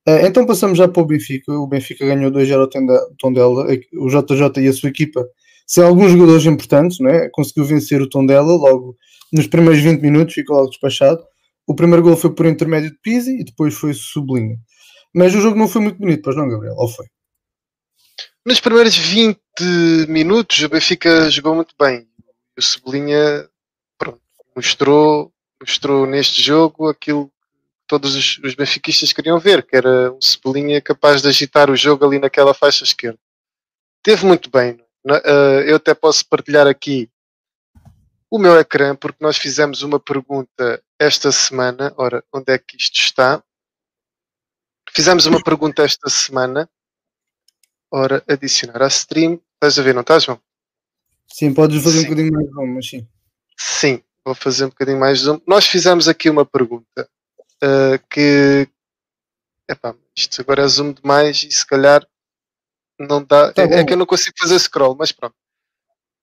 Uh, 0.07 0.25
então 0.25 0.45
passamos 0.45 0.77
já 0.77 0.87
para 0.87 1.01
o 1.01 1.05
Benfica. 1.05 1.51
O 1.51 1.67
Benfica 1.67 2.05
ganhou 2.05 2.31
2-0 2.31 2.59
ao 2.59 3.15
Tondela. 3.17 3.65
O 3.93 4.07
JJ 4.07 4.63
e 4.63 4.67
a 4.67 4.73
sua 4.73 4.89
equipa 4.89 5.25
sem 5.71 5.83
alguns 5.85 6.11
jogadores 6.11 6.45
importantes, 6.45 6.99
não 6.99 7.09
é? 7.09 7.29
conseguiu 7.29 7.63
vencer 7.63 8.01
o 8.01 8.09
Tondela 8.09 8.51
logo 8.51 8.97
nos 9.31 9.47
primeiros 9.47 9.81
20 9.81 10.01
minutos 10.01 10.33
ficou 10.33 10.57
logo 10.57 10.69
despachado. 10.69 11.23
O 11.65 11.73
primeiro 11.73 12.03
gol 12.03 12.17
foi 12.17 12.35
por 12.35 12.45
intermédio 12.45 12.91
de 12.91 12.97
Pizzi 12.97 13.39
e 13.39 13.45
depois 13.45 13.73
foi 13.73 13.93
Sublinho. 13.93 14.57
Mas 15.15 15.33
o 15.33 15.39
jogo 15.39 15.57
não 15.57 15.69
foi 15.69 15.81
muito 15.81 15.97
bonito, 15.97 16.23
pois 16.23 16.35
não, 16.35 16.49
Gabriel? 16.49 16.75
Ou 16.75 16.89
foi? 16.89 17.05
Nos 18.45 18.59
primeiros 18.59 18.97
20 18.97 19.39
minutos 20.09 20.61
o 20.61 20.67
Benfica 20.67 21.29
jogou 21.29 21.55
muito 21.55 21.73
bem. 21.79 22.05
O 22.57 22.61
Sublinha 22.61 23.47
mostrou, 24.55 25.33
mostrou 25.59 26.05
neste 26.05 26.41
jogo 26.41 26.89
aquilo 26.89 27.27
que 27.27 27.33
todos 27.87 28.15
os, 28.15 28.37
os 28.39 28.55
benfiquistas 28.55 29.13
queriam 29.13 29.39
ver, 29.39 29.65
que 29.65 29.75
era 29.75 30.11
um 30.11 30.21
Cebolinha 30.21 30.81
capaz 30.81 31.21
de 31.21 31.27
agitar 31.27 31.69
o 31.69 31.75
jogo 31.75 32.05
ali 32.05 32.19
naquela 32.19 32.53
faixa 32.53 32.83
esquerda. 32.83 33.19
Teve 34.03 34.25
muito 34.25 34.49
bem. 34.49 34.73
Uh, 35.05 35.61
eu 35.65 35.75
até 35.77 35.93
posso 35.93 36.27
partilhar 36.27 36.67
aqui 36.67 37.09
o 38.29 38.39
meu 38.39 38.57
ecrã, 38.57 38.95
porque 38.95 39.17
nós 39.21 39.37
fizemos 39.37 39.81
uma 39.81 39.99
pergunta 39.99 40.81
esta 40.97 41.31
semana. 41.31 41.93
Ora, 41.97 42.23
onde 42.33 42.53
é 42.53 42.57
que 42.57 42.77
isto 42.77 42.97
está? 42.97 43.43
Fizemos 44.89 45.25
uma 45.25 45.43
pergunta 45.43 45.83
esta 45.83 46.09
semana. 46.09 46.69
Ora, 47.91 48.23
adicionar 48.27 48.81
a 48.81 48.87
stream. 48.87 49.41
Estás 49.55 49.77
a 49.77 49.81
ver, 49.81 49.93
não 49.93 50.01
estás, 50.01 50.23
João? 50.23 50.41
Sim, 51.27 51.53
podes 51.53 51.83
fazer 51.83 51.99
sim. 51.99 52.05
um 52.05 52.09
bocadinho 52.09 52.33
mais 52.33 52.49
zoom, 52.49 52.67
mas 52.75 52.87
sim. 52.87 53.07
Sim, 53.57 54.03
vou 54.25 54.35
fazer 54.35 54.65
um 54.65 54.69
bocadinho 54.69 54.99
mais 54.99 55.19
zoom. 55.19 55.39
Nós 55.47 55.67
fizemos 55.67 56.07
aqui 56.07 56.29
uma 56.29 56.45
pergunta 56.45 57.09
uh, 57.63 58.07
que. 58.09 58.67
Epá, 59.69 59.95
isto 60.15 60.41
agora 60.41 60.63
é 60.63 60.67
zoom 60.67 60.93
demais 60.93 61.43
e 61.43 61.51
se 61.51 61.65
calhar 61.65 62.05
não 62.99 63.23
dá. 63.23 63.51
Tá 63.53 63.63
é, 63.63 63.79
é, 63.79 63.85
que 63.85 63.93
eu 63.93 63.97
não 63.97 64.05
consigo 64.05 64.35
fazer 64.39 64.59
scroll, 64.59 64.95
mas 64.97 65.11
pronto. 65.11 65.35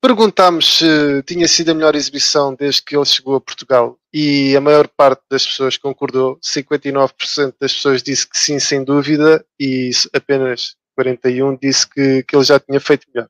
Perguntámos 0.01 0.79
se 0.79 1.23
tinha 1.25 1.49
sido 1.49 1.71
a 1.71 1.75
melhor 1.75 1.97
exibição 1.97 2.55
desde 2.55 2.83
que 2.83 2.97
ele 2.97 3.05
chegou 3.05 3.35
a 3.35 3.41
Portugal 3.41 3.99
e 4.15 4.57
a 4.57 4.61
maior 4.61 4.87
parte 4.87 5.23
das 5.29 5.45
pessoas 5.45 5.77
concordou. 5.77 6.39
59% 6.39 7.55
das 7.61 7.75
pessoas 7.75 8.03
disse 8.03 8.29
que 8.29 8.39
sim, 8.39 8.61
sem 8.61 8.85
dúvida, 8.85 9.45
e 9.59 9.91
apenas 10.13 10.77
41% 10.99 11.59
disse 11.61 11.89
que, 11.89 12.23
que 12.23 12.37
ele 12.37 12.45
já 12.45 12.61
tinha 12.61 12.79
feito 12.79 13.09
melhor. 13.13 13.29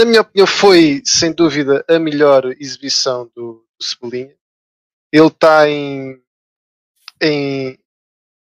Na 0.00 0.06
minha 0.06 0.22
opinião, 0.22 0.46
foi 0.46 1.02
sem 1.04 1.30
dúvida 1.30 1.84
a 1.86 1.98
melhor 1.98 2.46
exibição 2.58 3.30
do, 3.36 3.66
do 3.78 3.84
Cebolinha. 3.84 4.34
Ele 5.12 5.26
está 5.26 5.68
em, 5.68 6.18
em, 7.20 7.78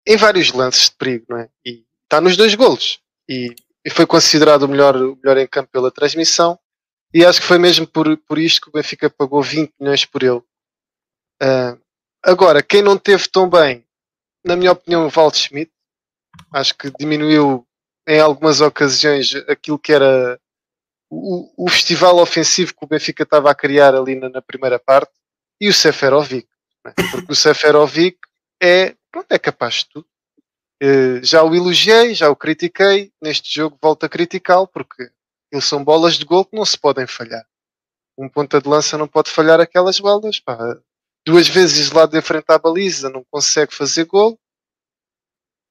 em 0.06 0.16
vários 0.16 0.52
lances 0.52 0.84
de 0.88 0.94
perigo, 0.94 1.26
não 1.30 1.38
é? 1.38 1.50
E 1.66 1.84
está 2.04 2.20
nos 2.20 2.36
dois 2.36 2.54
golos. 2.54 3.00
E, 3.28 3.56
e 3.84 3.90
foi 3.90 4.06
considerado 4.06 4.62
o 4.62 4.68
melhor, 4.68 4.94
o 4.94 5.16
melhor 5.16 5.36
em 5.36 5.48
campo 5.48 5.68
pela 5.72 5.90
transmissão 5.90 6.56
e 7.12 7.26
acho 7.26 7.40
que 7.40 7.46
foi 7.48 7.58
mesmo 7.58 7.88
por, 7.88 8.16
por 8.18 8.38
isto 8.38 8.60
que 8.60 8.68
o 8.68 8.72
Benfica 8.72 9.10
pagou 9.10 9.42
20 9.42 9.74
milhões 9.80 10.04
por 10.04 10.22
ele. 10.22 10.42
Uh, 11.42 11.76
agora, 12.22 12.62
quem 12.62 12.82
não 12.82 12.96
teve 12.96 13.26
tão 13.26 13.50
bem, 13.50 13.84
na 14.44 14.54
minha 14.54 14.70
opinião, 14.70 15.06
o 15.06 15.10
Valde 15.10 15.38
Schmidt. 15.38 15.72
Acho 16.52 16.78
que 16.78 16.88
diminuiu 17.00 17.66
em 18.06 18.20
algumas 18.20 18.60
ocasiões 18.60 19.34
aquilo 19.48 19.76
que 19.76 19.92
era 19.92 20.40
o, 21.12 21.66
o 21.66 21.68
festival 21.68 22.16
ofensivo 22.18 22.72
que 22.74 22.84
o 22.84 22.88
Benfica 22.88 23.22
estava 23.22 23.50
a 23.50 23.54
criar 23.54 23.94
ali 23.94 24.14
na, 24.14 24.30
na 24.30 24.40
primeira 24.40 24.78
parte. 24.78 25.12
E 25.60 25.68
o 25.68 25.74
Seferovic. 25.74 26.48
Né? 26.84 26.92
Porque 27.10 27.32
o 27.32 27.36
Seferovic 27.36 28.18
é, 28.60 28.96
pronto, 29.10 29.30
é 29.30 29.38
capaz 29.38 29.74
de 29.74 29.88
tudo. 29.90 30.06
Uh, 30.82 31.22
já 31.22 31.44
o 31.44 31.54
elogiei, 31.54 32.14
já 32.14 32.30
o 32.30 32.36
critiquei. 32.36 33.12
Neste 33.20 33.54
jogo 33.54 33.78
volto 33.80 34.04
a 34.04 34.08
criticá-lo 34.08 34.66
porque 34.66 35.10
eles 35.52 35.66
são 35.66 35.84
bolas 35.84 36.14
de 36.14 36.24
gol 36.24 36.46
que 36.46 36.56
não 36.56 36.64
se 36.64 36.78
podem 36.78 37.06
falhar. 37.06 37.46
Um 38.16 38.28
ponta 38.28 38.60
de 38.60 38.68
lança 38.68 38.96
não 38.96 39.06
pode 39.06 39.30
falhar 39.30 39.60
aquelas 39.60 40.00
bolas. 40.00 40.40
Pá. 40.40 40.58
Duas 41.26 41.46
vezes 41.46 41.92
lá 41.92 42.06
de 42.06 42.20
frente 42.22 42.46
à 42.48 42.58
baliza 42.58 43.10
não 43.10 43.22
consegue 43.30 43.74
fazer 43.74 44.06
gol. 44.06 44.38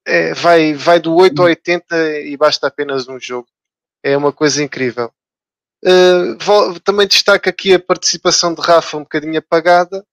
É, 0.06 0.34
vai, 0.36 0.74
vai 0.74 1.00
do 1.00 1.16
8 1.16 1.40
ao 1.42 1.48
80 1.48 2.20
e 2.22 2.38
basta 2.38 2.68
apenas 2.68 3.08
um 3.08 3.20
jogo. 3.20 3.48
É 4.04 4.16
uma 4.16 4.32
coisa 4.32 4.64
incrível. 4.64 5.12
Uh, 5.84 6.80
também 6.82 7.08
destaco 7.08 7.50
aqui 7.50 7.74
a 7.74 7.80
participação 7.80 8.54
de 8.54 8.62
Rafa 8.62 8.98
um 8.98 9.02
bocadinho 9.02 9.40
apagada 9.40 10.06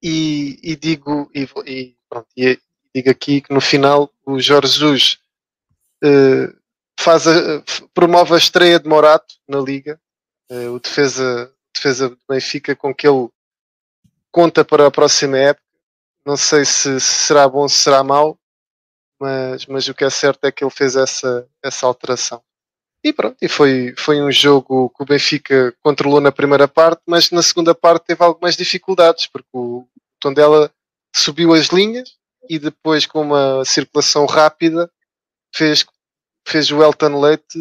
e, 0.00 0.60
e 0.62 0.76
digo 0.76 1.28
e, 1.34 1.48
e, 1.66 1.96
pronto, 2.08 2.28
e, 2.36 2.56
digo 2.94 3.10
aqui 3.10 3.40
que 3.40 3.52
no 3.52 3.60
final 3.60 4.12
o 4.24 4.38
Jorge 4.40 4.74
Jesus 4.74 5.18
uh, 6.04 6.56
faz 6.98 7.26
a, 7.26 7.62
promove 7.92 8.34
a 8.34 8.38
estreia 8.38 8.78
de 8.78 8.88
Morato 8.88 9.34
na 9.48 9.58
Liga, 9.58 10.00
uh, 10.50 10.72
o 10.72 10.80
defesa, 10.80 11.52
defesa 11.74 12.08
do 12.08 12.18
Benfica, 12.28 12.76
com 12.76 12.94
que 12.94 13.08
ele 13.08 13.28
conta 14.30 14.64
para 14.64 14.86
a 14.86 14.90
próxima 14.90 15.38
época. 15.38 15.66
Não 16.24 16.36
sei 16.36 16.64
se, 16.64 17.00
se 17.00 17.26
será 17.26 17.48
bom, 17.48 17.66
se 17.68 17.76
será 17.76 18.04
mau, 18.04 18.38
mas, 19.18 19.66
mas 19.66 19.88
o 19.88 19.94
que 19.94 20.04
é 20.04 20.10
certo 20.10 20.44
é 20.44 20.52
que 20.52 20.62
ele 20.62 20.70
fez 20.70 20.94
essa, 20.94 21.48
essa 21.62 21.86
alteração. 21.86 22.42
E 23.02 23.12
pronto, 23.12 23.36
e 23.40 23.48
foi, 23.48 23.94
foi 23.96 24.20
um 24.20 24.30
jogo 24.30 24.90
que 24.90 25.02
o 25.02 25.06
Benfica 25.06 25.74
controlou 25.80 26.20
na 26.20 26.32
primeira 26.32 26.66
parte, 26.66 27.00
mas 27.06 27.30
na 27.30 27.42
segunda 27.42 27.74
parte 27.74 28.06
teve 28.06 28.24
algumas 28.24 28.56
dificuldades, 28.56 29.26
porque 29.26 29.48
o 29.52 29.86
Tondela 30.18 30.70
subiu 31.14 31.54
as 31.54 31.66
linhas 31.68 32.16
e 32.48 32.58
depois 32.58 33.06
com 33.06 33.22
uma 33.22 33.64
circulação 33.64 34.26
rápida 34.26 34.90
fez 35.54 35.86
fez 36.46 36.70
o 36.70 36.82
Elton 36.82 37.20
Leite 37.20 37.58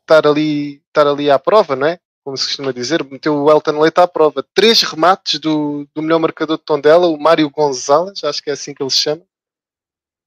estar 0.00 0.26
ali, 0.26 0.82
estar 0.88 1.06
ali 1.06 1.30
à 1.30 1.38
prova, 1.38 1.76
não 1.76 1.86
é? 1.86 1.98
Como 2.24 2.36
se 2.36 2.46
costuma 2.46 2.72
dizer, 2.72 3.04
meteu 3.04 3.34
o 3.34 3.50
Elton 3.50 3.80
Leite 3.80 4.00
à 4.00 4.06
prova. 4.08 4.44
Três 4.52 4.82
remates 4.82 5.38
do, 5.38 5.86
do 5.94 6.02
melhor 6.02 6.18
marcador 6.18 6.58
de 6.58 6.64
Tondela, 6.64 7.06
o 7.06 7.18
Mário 7.18 7.48
Gonzalez, 7.48 8.22
acho 8.24 8.42
que 8.42 8.50
é 8.50 8.52
assim 8.52 8.74
que 8.74 8.82
ele 8.82 8.90
se 8.90 9.00
chama, 9.00 9.22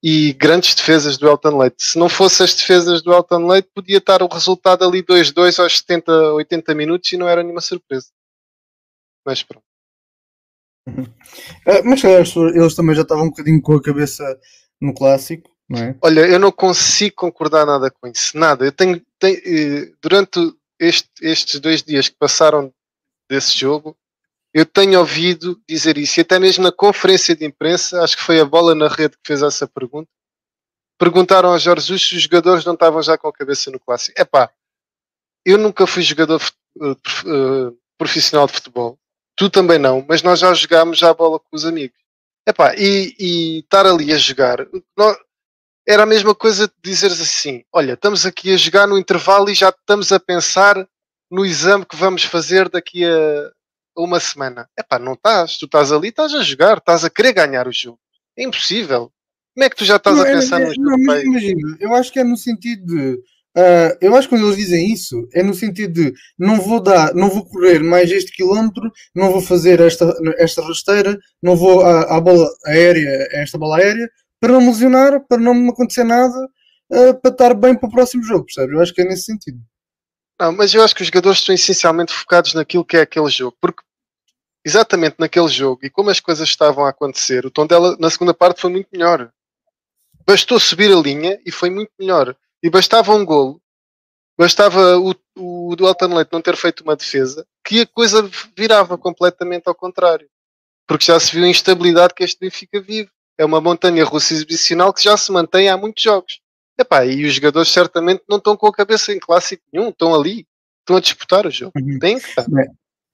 e 0.03 0.33
grandes 0.33 0.75
defesas 0.75 1.17
do 1.17 1.27
Elton 1.27 1.57
Leite. 1.57 1.83
Se 1.83 1.97
não 1.97 2.09
fosse 2.09 2.43
as 2.43 2.53
defesas 2.53 3.01
do 3.01 3.13
Elton 3.13 3.47
Leite, 3.47 3.69
podia 3.73 3.99
estar 3.99 4.21
o 4.21 4.27
resultado 4.27 4.83
ali 4.83 5.01
2-2 5.01 5.63
aos 5.63 5.79
70, 5.79 6.33
80 6.33 6.75
minutos 6.75 7.11
e 7.11 7.17
não 7.17 7.27
era 7.27 7.41
nenhuma 7.41 7.61
surpresa. 7.61 8.09
Mas 9.25 9.41
pronto. 9.41 9.65
Uhum. 10.87 11.05
Uh, 11.65 11.81
mas 11.85 12.03
eles 12.03 12.75
também 12.75 12.93
já 12.93 13.03
estavam 13.03 13.25
um 13.25 13.29
bocadinho 13.29 13.61
com 13.61 13.73
a 13.73 13.81
cabeça 13.81 14.23
no 14.81 14.93
clássico 14.93 15.49
é? 15.71 15.95
Olha, 16.01 16.21
eu 16.21 16.39
não 16.39 16.51
consigo 16.51 17.15
concordar 17.15 17.65
nada 17.65 17.89
com 17.89 18.07
isso, 18.07 18.37
nada. 18.37 18.65
Eu 18.65 18.71
tenho, 18.71 19.01
tenho 19.19 19.37
eh, 19.37 19.91
durante 20.01 20.39
este, 20.79 21.09
estes 21.21 21.59
dois 21.59 21.81
dias 21.81 22.09
que 22.09 22.15
passaram 22.17 22.71
desse 23.29 23.57
jogo, 23.57 23.95
eu 24.53 24.65
tenho 24.65 24.99
ouvido 24.99 25.59
dizer 25.67 25.97
isso, 25.97 26.19
e 26.19 26.21
até 26.21 26.37
mesmo 26.37 26.63
na 26.63 26.71
conferência 26.71 27.35
de 27.35 27.45
imprensa, 27.45 28.03
acho 28.03 28.17
que 28.17 28.23
foi 28.23 28.39
a 28.39 28.45
bola 28.45 28.75
na 28.75 28.87
rede 28.87 29.17
que 29.17 29.27
fez 29.27 29.41
essa 29.41 29.67
pergunta. 29.67 30.09
Perguntaram 30.97 31.51
a 31.51 31.57
Jorge 31.57 31.87
Jesus 31.87 32.07
se 32.07 32.15
os 32.15 32.23
jogadores 32.23 32.63
não 32.63 32.73
estavam 32.73 33.01
já 33.01 33.17
com 33.17 33.27
a 33.27 33.33
cabeça 33.33 33.71
no 33.71 33.79
clássico. 33.79 34.19
É 34.19 34.23
pá, 34.23 34.51
eu 35.43 35.57
nunca 35.57 35.87
fui 35.87 36.03
jogador 36.03 36.39
eh, 36.81 37.73
profissional 37.97 38.47
de 38.47 38.53
futebol, 38.53 38.99
tu 39.35 39.49
também 39.49 39.79
não, 39.79 40.05
mas 40.07 40.21
nós 40.21 40.39
já 40.39 40.53
jogámos 40.53 40.97
já 40.97 41.09
a 41.09 41.13
bola 41.13 41.39
com 41.39 41.55
os 41.55 41.65
amigos. 41.65 41.97
Epá, 42.47 42.75
e, 42.75 43.15
e 43.19 43.59
estar 43.59 43.85
ali 43.85 44.13
a 44.13 44.17
jogar, 44.17 44.57
era 45.87 46.03
a 46.03 46.05
mesma 46.05 46.35
coisa 46.35 46.67
de 46.67 46.73
dizeres 46.83 47.21
assim: 47.21 47.63
olha, 47.71 47.93
estamos 47.93 48.25
aqui 48.25 48.53
a 48.53 48.57
jogar 48.57 48.87
no 48.87 48.97
intervalo 48.97 49.49
e 49.49 49.53
já 49.53 49.69
estamos 49.69 50.11
a 50.11 50.19
pensar 50.19 50.87
no 51.31 51.45
exame 51.45 51.85
que 51.85 51.95
vamos 51.95 52.23
fazer 52.23 52.69
daqui 52.69 53.05
a 53.05 53.51
uma 53.95 54.19
semana. 54.19 54.69
Epá, 54.77 54.99
não 54.99 55.13
estás, 55.13 55.57
tu 55.57 55.65
estás 55.65 55.91
ali, 55.91 56.09
estás 56.09 56.33
a 56.33 56.41
jogar, 56.41 56.77
estás 56.77 57.03
a 57.03 57.09
querer 57.09 57.33
ganhar 57.33 57.67
o 57.67 57.71
jogo. 57.71 57.99
É 58.37 58.43
impossível. 58.43 59.11
Como 59.53 59.63
é 59.63 59.69
que 59.69 59.75
tu 59.75 59.85
já 59.85 59.97
estás 59.97 60.17
não, 60.17 60.23
a 60.23 60.27
é, 60.27 60.33
pensar 60.33 60.61
é, 60.61 60.65
no 60.65 60.73
jogo? 60.73 60.89
Não, 60.89 61.19
imagina, 61.19 61.77
eu 61.79 61.93
acho 61.95 62.11
que 62.11 62.19
é 62.19 62.23
no 62.23 62.37
sentido 62.37 62.85
de. 62.85 63.19
Uh, 63.55 63.93
eu 64.01 64.15
acho 64.15 64.27
que 64.27 64.35
quando 64.35 64.47
eles 64.47 64.57
dizem 64.57 64.91
isso, 64.91 65.27
é 65.31 65.43
no 65.43 65.53
sentido 65.53 65.93
de 65.93 66.13
não 66.39 66.59
vou 66.59 66.81
dar, 66.81 67.13
não 67.13 67.29
vou 67.29 67.45
correr 67.45 67.83
mais 67.83 68.11
este 68.11 68.31
quilómetro, 68.31 68.91
não 69.13 69.31
vou 69.31 69.41
fazer 69.41 69.79
esta, 69.79 70.11
esta 70.39 70.63
rasteira, 70.63 71.19
não 71.39 71.55
vou 71.55 71.81
à, 71.81 72.17
à 72.17 72.19
bola 72.19 72.49
aérea, 72.65 73.27
esta 73.31 73.55
bola 73.59 73.77
aérea, 73.77 74.09
para 74.39 74.53
não 74.53 74.61
me 74.61 74.67
lesionar, 74.69 75.23
para 75.27 75.37
não 75.37 75.53
me 75.53 75.69
acontecer 75.69 76.03
nada, 76.03 76.35
uh, 76.91 77.21
para 77.21 77.31
estar 77.31 77.53
bem 77.53 77.75
para 77.75 77.87
o 77.87 77.91
próximo 77.91 78.23
jogo, 78.23 78.45
percebes? 78.45 78.73
Eu 78.73 78.81
acho 78.81 78.91
que 78.91 79.01
é 79.01 79.05
nesse 79.05 79.25
sentido. 79.25 79.59
Mas 80.51 80.73
eu 80.73 80.83
acho 80.83 80.95
que 80.95 81.01
os 81.01 81.07
jogadores 81.07 81.39
estão 81.39 81.53
essencialmente 81.53 82.13
focados 82.13 82.53
naquilo 82.53 82.85
que 82.85 82.97
é 82.97 83.01
aquele 83.01 83.29
jogo, 83.29 83.55
porque 83.61 83.81
exatamente 84.65 85.15
naquele 85.19 85.47
jogo 85.47 85.85
e 85.85 85.89
como 85.89 86.09
as 86.09 86.19
coisas 86.19 86.47
estavam 86.47 86.85
a 86.85 86.89
acontecer, 86.89 87.45
o 87.45 87.51
tom 87.51 87.67
dela 87.67 87.95
na 87.99 88.09
segunda 88.09 88.33
parte 88.33 88.61
foi 88.61 88.71
muito 88.71 88.87
melhor. 88.91 89.31
Bastou 90.25 90.59
subir 90.59 90.91
a 90.91 90.99
linha 90.99 91.39
e 91.45 91.51
foi 91.51 91.69
muito 91.69 91.91
melhor. 91.99 92.35
E 92.61 92.69
bastava 92.69 93.13
um 93.13 93.25
golo, 93.25 93.61
bastava 94.37 94.97
o, 94.97 95.13
o 95.37 95.75
do 95.75 95.85
Elton 95.85 96.15
Leite 96.15 96.31
não 96.31 96.41
ter 96.41 96.55
feito 96.55 96.81
uma 96.81 96.95
defesa, 96.95 97.45
que 97.63 97.81
a 97.81 97.87
coisa 97.87 98.29
virava 98.55 98.97
completamente 98.97 99.67
ao 99.67 99.75
contrário. 99.75 100.29
Porque 100.87 101.05
já 101.05 101.19
se 101.19 101.31
viu 101.31 101.43
a 101.43 101.49
instabilidade 101.49 102.13
que 102.13 102.23
este 102.23 102.39
Benfica 102.39 102.81
vive 102.81 103.09
é 103.37 103.45
uma 103.45 103.59
montanha 103.59 104.05
russa 104.05 104.33
exibicional 104.33 104.93
que 104.93 105.03
já 105.03 105.17
se 105.17 105.31
mantém 105.31 105.69
há 105.69 105.77
muitos 105.77 106.03
jogos. 106.03 106.39
Epá, 106.79 107.05
e 107.05 107.25
os 107.25 107.35
jogadores 107.35 107.69
certamente 107.69 108.23
não 108.27 108.37
estão 108.37 108.57
com 108.57 108.67
a 108.67 108.73
cabeça 108.73 109.13
em 109.13 109.19
clássico 109.19 109.63
nenhum, 109.71 109.89
estão 109.89 110.13
ali, 110.13 110.47
estão 110.79 110.97
a 110.97 110.99
disputar 110.99 111.45
o 111.45 111.51
jogo. 111.51 111.71
Uhum. 111.79 111.99
Tem 111.99 112.19
que 112.19 112.27
estar. 112.27 112.45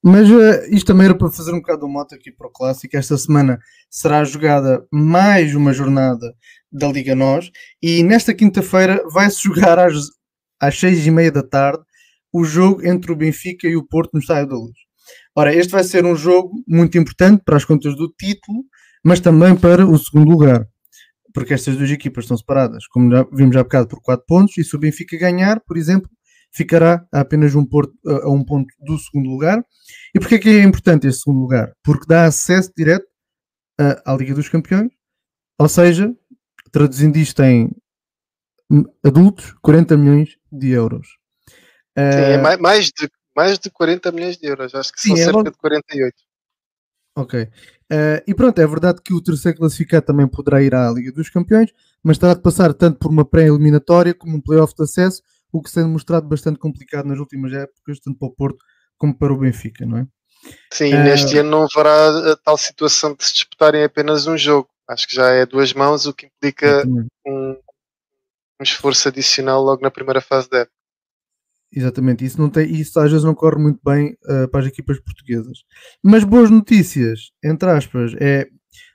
Mas 0.01 0.29
uh, 0.29 0.73
isto 0.73 0.87
também 0.87 1.05
era 1.05 1.15
para 1.15 1.29
fazer 1.29 1.51
um 1.51 1.59
bocado 1.59 1.85
de 1.85 1.91
moto 1.91 2.15
aqui 2.15 2.31
para 2.31 2.47
o 2.47 2.51
Clássico. 2.51 2.95
Esta 2.95 3.17
semana 3.17 3.59
será 3.89 4.23
jogada 4.23 4.85
mais 4.91 5.53
uma 5.53 5.73
jornada 5.73 6.33
da 6.71 6.87
Liga 6.87 7.13
Nós 7.15 7.51
e 7.81 8.01
nesta 8.01 8.33
quinta-feira 8.33 9.03
vai-se 9.11 9.43
jogar 9.43 9.77
às, 9.77 9.95
às 10.59 10.79
seis 10.79 11.05
e 11.05 11.11
meia 11.11 11.31
da 11.31 11.43
tarde 11.43 11.83
o 12.31 12.45
jogo 12.45 12.85
entre 12.85 13.11
o 13.11 13.15
Benfica 13.15 13.67
e 13.67 13.75
o 13.75 13.85
Porto 13.85 14.11
no 14.13 14.19
Estádio 14.19 14.49
da 14.49 14.55
Luz. 14.55 14.77
Ora, 15.35 15.53
este 15.53 15.71
vai 15.71 15.83
ser 15.83 16.05
um 16.05 16.15
jogo 16.15 16.51
muito 16.67 16.97
importante 16.97 17.43
para 17.43 17.57
as 17.57 17.65
contas 17.65 17.95
do 17.95 18.07
título, 18.07 18.63
mas 19.03 19.19
também 19.19 19.55
para 19.55 19.85
o 19.85 19.97
segundo 19.97 20.29
lugar, 20.29 20.65
porque 21.33 21.53
estas 21.53 21.77
duas 21.77 21.89
equipas 21.91 22.25
estão 22.25 22.37
separadas, 22.37 22.87
como 22.87 23.11
já 23.11 23.25
vimos 23.31 23.55
há 23.55 23.63
bocado, 23.63 23.87
por 23.87 24.01
4 24.01 24.25
pontos, 24.25 24.57
e 24.57 24.63
se 24.63 24.75
o 24.75 24.79
Benfica 24.79 25.17
ganhar, 25.17 25.59
por 25.61 25.77
exemplo, 25.77 26.09
ficará 26.51 27.05
a 27.11 27.21
apenas 27.21 27.55
um, 27.55 27.65
porto, 27.65 27.93
a 28.05 28.29
um 28.29 28.43
ponto 28.43 28.67
do 28.79 28.97
segundo 28.97 29.29
lugar. 29.29 29.63
E 30.13 30.19
porquê 30.19 30.39
que 30.39 30.49
é 30.49 30.63
importante 30.63 31.07
este 31.07 31.23
segundo 31.23 31.41
lugar? 31.41 31.73
Porque 31.83 32.05
dá 32.07 32.25
acesso 32.25 32.71
direto 32.75 33.07
à 34.05 34.13
Liga 34.13 34.33
dos 34.33 34.49
Campeões, 34.49 34.91
ou 35.57 35.69
seja, 35.69 36.13
traduzindo 36.71 37.17
isto 37.17 37.41
em 37.43 37.69
adultos, 39.03 39.53
40 39.61 39.97
milhões 39.97 40.37
de 40.51 40.69
euros. 40.69 41.07
Sim, 41.97 42.03
é 42.03 42.37
uh, 42.37 42.61
mais, 42.61 42.85
de, 42.85 43.09
mais 43.35 43.57
de 43.57 43.69
40 43.69 44.11
milhões 44.11 44.37
de 44.37 44.47
euros, 44.47 44.75
acho 44.75 44.91
que 44.91 45.01
sim, 45.01 45.15
são 45.15 45.17
é 45.17 45.25
cerca 45.25 45.51
de 45.51 45.57
48. 45.57 46.15
Ok. 47.15 47.49
Uh, 47.91 48.21
e 48.27 48.35
pronto, 48.35 48.59
é 48.59 48.67
verdade 48.67 49.01
que 49.01 49.13
o 49.13 49.21
terceiro 49.21 49.57
classificado 49.57 50.05
também 50.05 50.27
poderá 50.27 50.61
ir 50.61 50.75
à 50.75 50.91
Liga 50.91 51.11
dos 51.11 51.29
Campeões, 51.29 51.71
mas 52.03 52.19
terá 52.19 52.35
de 52.35 52.41
passar 52.41 52.73
tanto 52.73 52.99
por 52.99 53.09
uma 53.09 53.25
pré-eliminatória 53.25 54.13
como 54.13 54.37
um 54.37 54.41
playoff 54.41 54.75
de 54.75 54.83
acesso, 54.83 55.23
o 55.51 55.61
que 55.61 55.71
sendo 55.71 55.89
mostrado 55.89 56.27
bastante 56.27 56.59
complicado 56.59 57.07
nas 57.07 57.17
últimas 57.17 57.51
épocas, 57.51 57.99
tanto 57.99 58.19
para 58.19 58.27
o 58.27 58.31
Porto 58.31 58.63
como 58.95 59.17
para 59.17 59.33
o 59.33 59.37
Benfica, 59.37 59.85
não 59.87 59.97
é? 59.97 60.07
Sim, 60.71 60.93
uh, 60.93 61.03
neste 61.03 61.37
ano 61.39 61.49
não 61.49 61.65
haverá 61.65 62.33
a 62.33 62.35
tal 62.37 62.57
situação 62.57 63.13
de 63.13 63.25
se 63.25 63.33
disputarem 63.33 63.83
apenas 63.83 64.27
um 64.27 64.37
jogo. 64.37 64.69
Acho 64.87 65.07
que 65.07 65.15
já 65.15 65.29
é 65.31 65.45
duas 65.45 65.73
mãos, 65.73 66.05
o 66.05 66.13
que 66.13 66.27
implica 66.27 66.83
um, 67.25 67.51
um 68.59 68.63
esforço 68.63 69.07
adicional 69.07 69.61
logo 69.63 69.81
na 69.81 69.91
primeira 69.91 70.21
fase 70.21 70.49
da 70.49 70.59
época. 70.59 70.78
Exatamente, 71.71 72.25
isso, 72.25 72.41
não 72.41 72.49
tem, 72.49 72.71
isso 72.73 72.99
às 72.99 73.11
vezes 73.11 73.23
não 73.23 73.35
corre 73.35 73.61
muito 73.61 73.79
bem 73.83 74.17
uh, 74.25 74.47
para 74.49 74.61
as 74.61 74.65
equipas 74.65 74.99
portuguesas. 74.99 75.59
Mas 76.03 76.23
boas 76.23 76.49
notícias, 76.49 77.31
entre 77.43 77.69
aspas, 77.69 78.13
é 78.19 78.47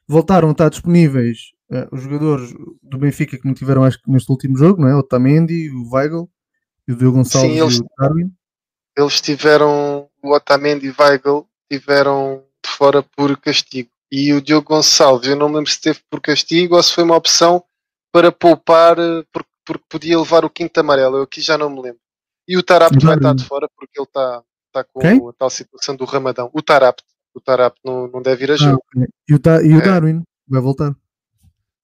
voltaram 0.09 0.49
a 0.49 0.53
estar 0.53 0.69
disponíveis 0.69 1.53
uh, 1.71 1.95
os 1.95 2.03
jogadores 2.03 2.53
do 2.83 2.99
Benfica 2.99 3.39
que 3.39 3.47
não 3.47 3.55
tiveram 3.55 3.85
acho 3.85 4.03
que 4.03 4.11
neste 4.11 4.31
último 4.31 4.57
jogo, 4.57 4.83
não 4.83 4.89
é? 4.89 4.95
O 4.97 5.03
Tamendi, 5.03 5.71
o 5.71 5.89
Weigl 5.95 6.29
e 6.87 6.93
o 6.93 6.97
Diogo 6.97 7.19
Gonçalves 7.19 7.51
Sim, 7.53 7.61
eles, 7.61 7.77
e 7.79 7.81
o 7.81 7.87
Darwin. 7.99 8.33
Eles 8.97 9.21
tiveram, 9.21 10.09
o 10.23 10.35
Otamendi 10.35 10.87
e 10.87 10.91
o 10.91 10.95
Weigl 10.99 11.49
tiveram 11.71 12.45
de 12.65 12.71
fora 12.71 13.03
por 13.03 13.37
castigo. 13.39 13.91
E 14.11 14.33
o 14.33 14.41
Diogo 14.41 14.69
Gonçalves, 14.69 15.29
eu 15.29 15.37
não 15.37 15.49
me 15.49 15.57
lembro 15.57 15.71
se 15.71 15.81
teve 15.81 16.01
por 16.11 16.21
castigo 16.21 16.77
ou 16.77 16.83
se 16.83 16.93
foi 16.93 17.05
uma 17.05 17.17
opção 17.17 17.65
para 18.13 18.31
poupar 18.31 18.99
eh, 18.99 19.25
porque, 19.33 19.51
porque 19.65 19.85
podia 19.89 20.19
levar 20.19 20.45
o 20.45 20.51
quinto 20.51 20.79
amarelo. 20.79 21.17
Eu 21.17 21.23
aqui 21.23 21.41
já 21.41 21.59
não 21.59 21.69
me 21.69 21.83
lembro. 21.83 22.01
E 22.47 22.57
o 22.57 22.63
Tarapto 22.63 23.05
vai 23.05 23.17
estar 23.17 23.35
de 23.35 23.45
fora 23.45 23.69
porque 23.77 23.99
ele 23.99 24.07
está 24.07 24.43
tá 24.73 24.85
com 24.85 25.01
Quem? 25.01 25.29
a 25.29 25.33
tal 25.33 25.51
situação 25.51 25.97
do 25.97 26.05
Ramadão. 26.05 26.51
O 26.53 26.63
Tarapto. 26.63 27.05
O 27.35 27.41
Tarapto 27.41 27.81
não, 27.85 28.07
não 28.07 28.23
deve 28.23 28.45
ir 28.45 28.51
a 28.53 28.55
ah, 28.55 28.57
jogo. 28.57 28.83
Ah, 28.97 29.05
e, 29.29 29.35
o 29.35 29.39
Ta 29.39 29.63
e 29.63 29.75
o 29.75 29.79
é. 29.79 29.83
Darwin 29.83 30.23
vai 30.47 30.61
voltar. 30.61 30.95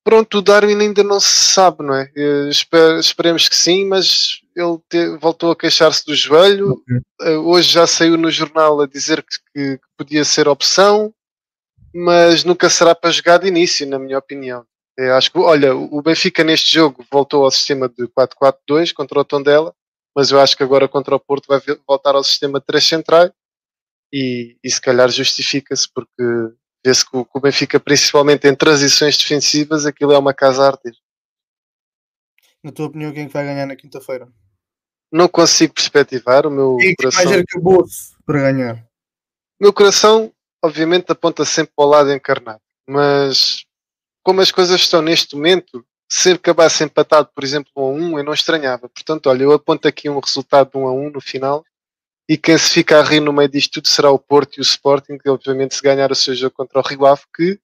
Pronto, 0.02 0.38
o 0.38 0.42
Darwin 0.42 0.80
ainda 0.80 1.02
não 1.02 1.20
se 1.20 1.52
sabe, 1.52 1.82
não 1.84 1.94
é? 1.94 2.10
Esper 2.48 2.98
esperemos 2.98 3.48
que 3.48 3.56
sim, 3.56 3.86
mas 3.86 4.40
ele 4.56 4.78
te, 4.88 5.16
voltou 5.18 5.50
a 5.50 5.56
queixar-se 5.56 6.06
do 6.06 6.14
joelho. 6.14 6.72
Okay. 6.72 6.96
Uh, 7.34 7.40
hoje 7.48 7.72
já 7.72 7.86
saiu 7.86 8.16
no 8.16 8.30
jornal 8.30 8.80
a 8.80 8.86
dizer 8.86 9.22
que, 9.22 9.36
que, 9.52 9.76
que, 9.78 9.86
podia 9.96 10.24
ser 10.24 10.48
opção, 10.48 11.12
mas 11.94 12.44
nunca 12.44 12.70
será 12.70 12.94
para 12.94 13.10
jogar 13.10 13.38
de 13.38 13.48
início, 13.48 13.86
na 13.86 13.98
minha 13.98 14.18
opinião. 14.18 14.64
Eu 14.96 15.14
acho 15.14 15.32
que, 15.32 15.38
olha, 15.38 15.74
o 15.74 16.00
Benfica 16.02 16.44
neste 16.44 16.74
jogo 16.74 17.04
voltou 17.10 17.44
ao 17.44 17.50
sistema 17.50 17.88
de 17.88 18.06
4-4-2 18.08 18.92
contra 18.92 19.20
o 19.20 19.24
Tondela 19.24 19.74
mas 20.14 20.30
eu 20.30 20.40
acho 20.40 20.56
que 20.56 20.62
agora 20.62 20.88
contra 20.88 21.14
o 21.14 21.20
Porto 21.20 21.46
vai 21.46 21.60
voltar 21.86 22.14
ao 22.14 22.24
sistema 22.24 22.58
de 22.58 22.66
três 22.66 22.84
centrais 22.84 23.30
e, 24.12 24.56
e 24.62 24.70
se 24.70 24.80
calhar 24.80 25.08
justifica-se 25.08 25.88
porque 25.92 26.22
vê-se 26.84 27.04
que, 27.04 27.10
que 27.10 27.30
o 27.38 27.40
Benfica, 27.40 27.78
principalmente 27.78 28.48
em 28.48 28.54
transições 28.54 29.16
defensivas, 29.16 29.86
aquilo 29.86 30.12
é 30.12 30.18
uma 30.18 30.34
casa 30.34 30.66
arte. 30.66 30.90
Na 32.62 32.72
tua 32.72 32.86
opinião, 32.86 33.12
quem 33.12 33.24
é 33.24 33.28
vai 33.28 33.44
ganhar 33.44 33.66
na 33.66 33.76
quinta-feira? 33.76 34.28
Não 35.12 35.28
consigo 35.28 35.74
perspectivar 35.74 36.46
o 36.46 36.50
meu 36.50 36.76
quem 36.76 36.94
coração. 36.94 37.22
Quem 37.22 37.32
vai 37.32 37.40
acabou-se 37.40 38.14
para 38.24 38.40
ganhar? 38.40 38.76
O 39.60 39.64
meu 39.64 39.72
coração, 39.72 40.32
obviamente, 40.62 41.10
aponta 41.10 41.44
sempre 41.44 41.72
para 41.74 41.84
o 41.84 41.88
lado 41.88 42.12
encarnado, 42.12 42.62
mas 42.88 43.64
como 44.22 44.40
as 44.40 44.50
coisas 44.50 44.80
estão 44.80 45.02
neste 45.02 45.34
momento, 45.34 45.84
se 46.10 46.32
acabasse 46.32 46.82
empatado, 46.82 47.28
por 47.32 47.44
exemplo, 47.44 47.70
1 47.76 47.80
a 47.80 47.90
1, 47.92 48.18
eu 48.18 48.24
não 48.24 48.32
estranhava. 48.32 48.88
Portanto, 48.88 49.28
olha, 49.28 49.44
eu 49.44 49.52
aponto 49.52 49.86
aqui 49.86 50.10
um 50.10 50.18
resultado 50.18 50.70
de 50.70 50.76
1 50.76 50.86
a 50.86 50.92
1 50.92 51.10
no 51.10 51.20
final 51.20 51.64
e 52.28 52.36
quem 52.36 52.58
se 52.58 52.70
fica 52.70 52.98
a 52.98 53.02
rir 53.02 53.20
no 53.20 53.32
meio 53.32 53.48
disto 53.48 53.74
tudo 53.74 53.88
será 53.88 54.10
o 54.10 54.18
Porto 54.18 54.56
e 54.56 54.60
o 54.60 54.62
Sporting, 54.62 55.18
que 55.18 55.28
obviamente 55.28 55.74
se 55.74 55.82
ganhar 55.82 56.10
o 56.10 56.14
seu 56.16 56.34
jogo 56.34 56.54
contra 56.56 56.80
o 56.80 56.82
Rio 56.82 57.06
Ave, 57.06 57.22
que 57.34 57.58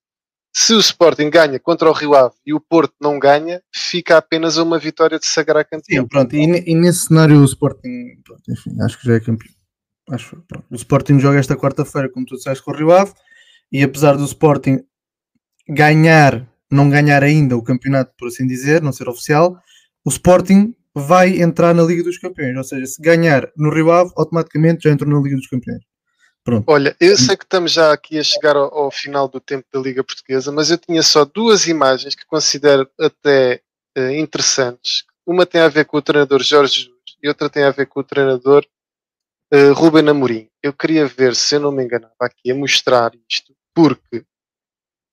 se 0.55 0.75
o 0.75 0.81
Sporting 0.81 1.29
ganha 1.29 1.59
contra 1.59 1.91
o 1.91 1.93
Rio 1.93 2.15
Ave 2.15 2.35
e 2.47 2.55
o 2.55 2.61
Porto 2.61 2.95
não 3.01 3.19
ganha, 3.19 3.61
fica 3.75 4.17
apenas 4.17 4.57
uma 4.57 4.79
vitória 4.79 5.19
de 5.19 5.27
sagrar 5.27 5.65
campeão. 5.65 6.05
Sim, 6.05 6.09
pronto, 6.09 6.35
e, 6.35 6.71
e, 6.71 6.75
nesse 6.75 7.07
cenário 7.07 7.41
o 7.41 7.45
Sporting, 7.45 8.21
pronto, 8.25 8.43
enfim, 8.49 8.71
acho 8.81 8.99
que 8.99 9.07
já 9.07 9.15
é 9.15 9.21
campeão. 9.21 9.55
Acho, 10.11 10.43
pronto. 10.49 10.67
O 10.71 10.75
Sporting 10.77 11.19
joga 11.19 11.39
esta 11.39 11.57
quarta-feira, 11.57 12.09
como 12.09 12.25
tu 12.25 12.37
disseste, 12.37 12.65
com 12.65 12.71
o 12.71 12.75
Rio 12.75 12.93
Ave, 12.93 13.13
e 13.71 13.83
apesar 13.83 14.17
do 14.17 14.25
Sporting 14.25 14.85
ganhar 15.69 16.49
não 16.77 16.91
ganhar 16.91 17.23
ainda 17.23 17.57
o 17.57 17.63
campeonato, 17.63 18.13
por 18.17 18.29
assim 18.29 18.47
dizer, 18.47 18.83
não 18.83 18.93
ser 18.93 19.09
oficial, 19.09 19.57
o 20.05 20.11
Sporting 20.11 20.75
vai 20.95 21.43
entrar 21.43 21.75
na 21.75 21.83
Liga 21.83 22.03
dos 22.03 22.19
Campeões. 22.19 22.57
Ou 22.57 22.65
seja, 22.65 22.87
se 22.87 23.03
ganhar 23.03 23.51
no 23.57 23.71
Rio 23.71 23.91
Ave, 23.91 24.13
automaticamente 24.17 24.85
já 24.85 24.91
entrou 24.91 25.13
na 25.13 25.21
Liga 25.21 25.37
dos 25.37 25.47
Campeões. 25.47 25.83
Pronto. 26.47 26.65
Olha, 26.69 26.95
eu 27.01 27.19
sei 27.19 27.37
que 27.37 27.43
estamos 27.43 27.73
já 27.73 27.93
aqui 27.93 28.21
a 28.21 28.23
chegar 28.23 28.55
ao, 28.55 28.73
ao, 28.73 28.91
final 28.91 29.27
do 29.27 29.41
tempo 29.41 29.67
da 29.73 29.81
Liga 29.81 30.05
Portuguesa, 30.05 30.53
mas 30.53 30.71
eu 30.71 30.79
tinha 30.79 31.03
só 31.03 31.25
duas 31.25 31.67
imagens 31.67 32.15
que 32.15 32.25
considero 32.25 32.89
até 33.01 33.61
uh, 33.99 34.11
interessantes. 34.13 35.03
Uma 35.27 35.45
tem 35.45 35.61
a 35.61 35.69
ver 35.69 35.87
com 35.87 35.97
o 35.97 36.03
treinador 36.03 36.41
Jorge 36.45 36.83
Jesus 36.83 37.17
e 37.21 37.27
outra 37.27 37.51
tem 37.51 37.65
a 37.65 37.73
ver 37.73 37.87
com 37.87 37.99
o 37.99 38.05
treinador 38.05 38.65
uh, 39.53 39.73
Ruben 39.73 40.09
Amorim. 40.09 40.49
Eu 40.63 40.73
queria 40.73 41.05
ver 41.05 41.35
se 41.35 41.57
eu 41.57 41.61
não 41.61 41.73
me 41.73 41.85
enganava 41.85 42.15
aqui 42.21 42.53
a 42.53 42.55
mostrar 42.55 43.11
isto, 43.29 43.53
porque 43.75 44.25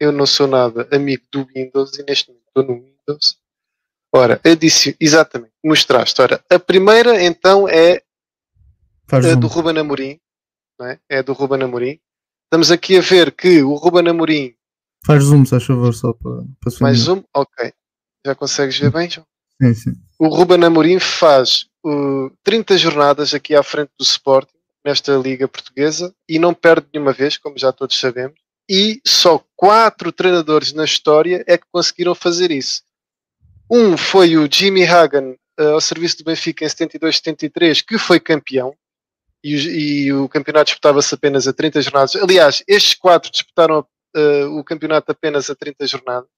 eu 0.03 0.11
não 0.11 0.25
sou 0.25 0.47
nada 0.47 0.87
amigo 0.91 1.23
do 1.31 1.45
Windows 1.45 1.97
e 1.97 2.03
neste 2.03 2.29
momento 2.29 2.43
estou 2.47 2.63
no 2.63 2.83
Windows. 2.83 3.37
Ora, 4.13 4.39
disse 4.59 4.95
exatamente, 4.99 5.53
mostraste. 5.63 6.21
Ora, 6.21 6.43
a 6.49 6.59
primeira 6.59 7.23
então 7.23 7.67
é 7.67 8.03
Faz 9.07 9.25
a 9.25 9.35
do 9.35 9.47
Ruben 9.47 9.77
Amorim. 9.77 10.19
Não 10.79 10.87
é? 10.87 10.99
é 11.09 11.23
do 11.23 11.33
Ruben 11.33 11.63
Amorim. 11.63 11.99
Estamos 12.45 12.69
aqui 12.69 12.97
a 12.97 13.01
ver 13.01 13.31
que 13.31 13.63
o 13.63 13.75
Ruben 13.75 14.07
Amorim. 14.07 14.53
Faz 15.05 15.23
zoom, 15.23 15.45
se 15.45 15.59
favor, 15.59 15.93
só 15.93 16.13
para, 16.13 16.43
para 16.59 16.73
Mais 16.81 16.99
zoom? 16.99 17.23
Ok. 17.33 17.73
Já 18.25 18.35
consegues 18.35 18.77
ver 18.77 18.91
bem, 18.91 19.09
João? 19.09 19.25
Sim, 19.61 19.73
sim. 19.73 19.91
O 20.19 20.27
Ruben 20.27 20.63
Amorim 20.63 20.99
faz 20.99 21.67
uh, 21.85 22.29
30 22.43 22.77
jornadas 22.77 23.33
aqui 23.33 23.55
à 23.55 23.63
frente 23.63 23.91
do 23.99 24.03
Sporting, 24.03 24.57
nesta 24.85 25.15
Liga 25.15 25.47
Portuguesa, 25.47 26.13
e 26.27 26.39
não 26.39 26.53
perde 26.53 26.87
nenhuma 26.93 27.11
vez, 27.11 27.37
como 27.37 27.57
já 27.57 27.71
todos 27.71 27.99
sabemos 27.99 28.42
e 28.69 29.01
só 29.05 29.43
quatro 29.55 30.11
treinadores 30.11 30.73
na 30.73 30.85
história 30.85 31.43
é 31.47 31.57
que 31.57 31.65
conseguiram 31.71 32.15
fazer 32.15 32.51
isso. 32.51 32.81
Um 33.69 33.97
foi 33.97 34.37
o 34.37 34.47
Jimmy 34.51 34.85
Hagan 34.85 35.35
uh, 35.59 35.73
ao 35.73 35.81
serviço 35.81 36.17
do 36.17 36.23
Benfica 36.23 36.65
em 36.65 36.67
72-73, 36.67 37.83
que 37.85 37.97
foi 37.97 38.19
campeão, 38.19 38.75
e, 39.43 40.05
e 40.05 40.13
o 40.13 40.29
campeonato 40.29 40.65
disputava-se 40.65 41.13
apenas 41.13 41.47
a 41.47 41.53
30 41.53 41.81
jornadas. 41.81 42.15
Aliás, 42.15 42.63
estes 42.67 42.93
quatro 42.93 43.31
disputaram 43.31 43.79
uh, 43.79 44.57
o 44.57 44.63
campeonato 44.63 45.11
apenas 45.11 45.49
a 45.49 45.55
30 45.55 45.85
jornadas. 45.87 46.29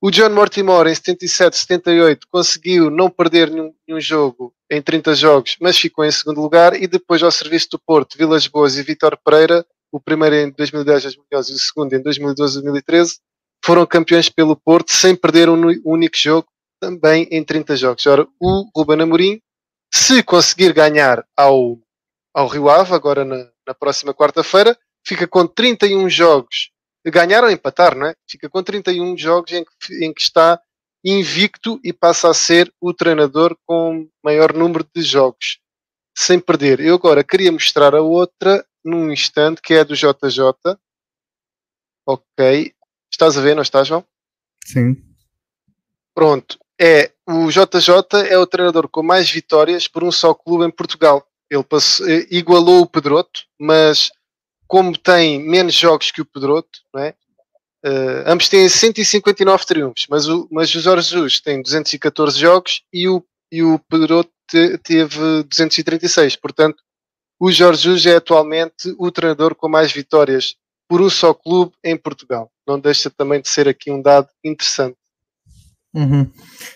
O 0.00 0.10
John 0.10 0.30
Mortimer 0.30 0.88
em 0.88 0.94
77-78 0.94 2.22
conseguiu 2.28 2.90
não 2.90 3.08
perder 3.08 3.50
nenhum, 3.50 3.72
nenhum, 3.86 4.00
jogo 4.00 4.52
em 4.68 4.82
30 4.82 5.14
jogos, 5.14 5.56
mas 5.60 5.78
ficou 5.78 6.04
em 6.04 6.10
segundo 6.10 6.40
lugar. 6.40 6.74
E 6.74 6.88
depois, 6.88 7.22
ao 7.22 7.30
serviço 7.30 7.68
do 7.70 7.78
Porto, 7.78 8.18
Vilas 8.18 8.48
Boas 8.48 8.76
e 8.76 8.82
Vitor 8.82 9.16
Pereira, 9.24 9.64
o 9.92 10.00
primeiro 10.00 10.34
em 10.34 10.50
2010, 10.50 11.02
2011 11.02 11.52
e 11.52 11.54
o 11.54 11.58
segundo 11.58 11.92
em 11.92 12.02
2012, 12.02 12.54
2013, 12.54 13.20
foram 13.64 13.86
campeões 13.86 14.28
pelo 14.28 14.56
Porto 14.56 14.90
sem 14.90 15.14
perder 15.14 15.48
um 15.48 15.60
único 15.84 16.16
jogo, 16.16 16.48
também 16.80 17.28
em 17.30 17.44
30 17.44 17.76
jogos. 17.76 18.06
Ora, 18.06 18.26
o 18.40 18.68
Ruben 18.74 19.02
Amorim, 19.02 19.40
se 19.92 20.22
conseguir 20.22 20.72
ganhar 20.72 21.24
ao, 21.36 21.78
ao 22.34 22.48
Rio 22.48 22.68
Ave, 22.68 22.94
agora 22.94 23.24
na, 23.24 23.48
na 23.66 23.74
próxima 23.74 24.12
quarta-feira, 24.14 24.76
fica 25.06 25.28
com 25.28 25.46
31 25.46 26.08
jogos. 26.08 26.70
Ganhar 27.06 27.44
ou 27.44 27.50
empatar, 27.50 27.96
não 27.96 28.06
é? 28.06 28.14
Fica 28.28 28.48
com 28.48 28.62
31 28.62 29.16
jogos 29.18 29.52
em 29.52 29.64
que, 29.64 30.04
em 30.04 30.12
que 30.12 30.22
está 30.22 30.60
invicto 31.04 31.80
e 31.84 31.92
passa 31.92 32.30
a 32.30 32.34
ser 32.34 32.72
o 32.80 32.94
treinador 32.94 33.56
com 33.66 34.08
maior 34.24 34.52
número 34.54 34.86
de 34.94 35.02
jogos 35.02 35.58
sem 36.16 36.38
perder. 36.38 36.80
Eu 36.80 36.94
agora 36.94 37.24
queria 37.24 37.50
mostrar 37.50 37.94
a 37.94 38.02
outra 38.02 38.64
num 38.84 39.12
instante, 39.12 39.60
que 39.62 39.74
é 39.74 39.84
do 39.84 39.94
JJ. 39.94 40.78
Ok. 42.06 42.74
Estás 43.10 43.36
a 43.36 43.40
ver, 43.40 43.54
não 43.54 43.62
estás, 43.62 43.88
João? 43.88 44.04
Sim. 44.64 44.96
Pronto. 46.14 46.58
É, 46.80 47.12
o 47.26 47.48
JJ 47.50 48.28
é 48.28 48.38
o 48.38 48.46
treinador 48.46 48.88
com 48.88 49.02
mais 49.02 49.30
vitórias 49.30 49.86
por 49.86 50.02
um 50.02 50.10
só 50.10 50.34
clube 50.34 50.64
em 50.64 50.70
Portugal. 50.70 51.26
Ele 51.48 51.62
passou, 51.62 52.08
eh, 52.08 52.26
igualou 52.30 52.80
o 52.80 52.86
Pedroto, 52.86 53.44
mas 53.58 54.10
como 54.66 54.96
tem 54.96 55.38
menos 55.38 55.74
jogos 55.74 56.10
que 56.10 56.22
o 56.22 56.24
Pedroto, 56.24 56.80
não 56.92 57.02
é? 57.02 57.14
Uh, 57.84 58.22
ambos 58.26 58.48
têm 58.48 58.68
159 58.68 59.66
triunfos, 59.66 60.06
mas 60.08 60.28
o, 60.28 60.48
mas 60.50 60.72
o 60.72 60.80
Jorge 60.80 61.10
Jesus 61.10 61.40
tem 61.40 61.60
214 61.60 62.38
jogos 62.38 62.82
e 62.92 63.08
o, 63.08 63.24
e 63.50 63.62
o 63.62 63.78
Pedroto 63.78 64.30
te, 64.48 64.78
teve 64.78 65.42
236. 65.42 66.36
Portanto, 66.36 66.82
o 67.42 67.50
Jorge 67.50 67.82
Jesus 67.82 68.06
é 68.06 68.14
atualmente 68.14 68.94
o 68.96 69.10
treinador 69.10 69.56
com 69.56 69.68
mais 69.68 69.90
vitórias 69.92 70.54
por 70.88 71.00
um 71.00 71.10
só 71.10 71.34
clube 71.34 71.72
em 71.82 71.96
Portugal. 71.96 72.48
Não 72.64 72.78
deixa 72.78 73.10
também 73.10 73.40
de 73.40 73.48
ser 73.48 73.66
aqui 73.66 73.90
um 73.90 74.00
dado 74.00 74.28
interessante. 74.44 74.96
Uhum. 75.92 76.30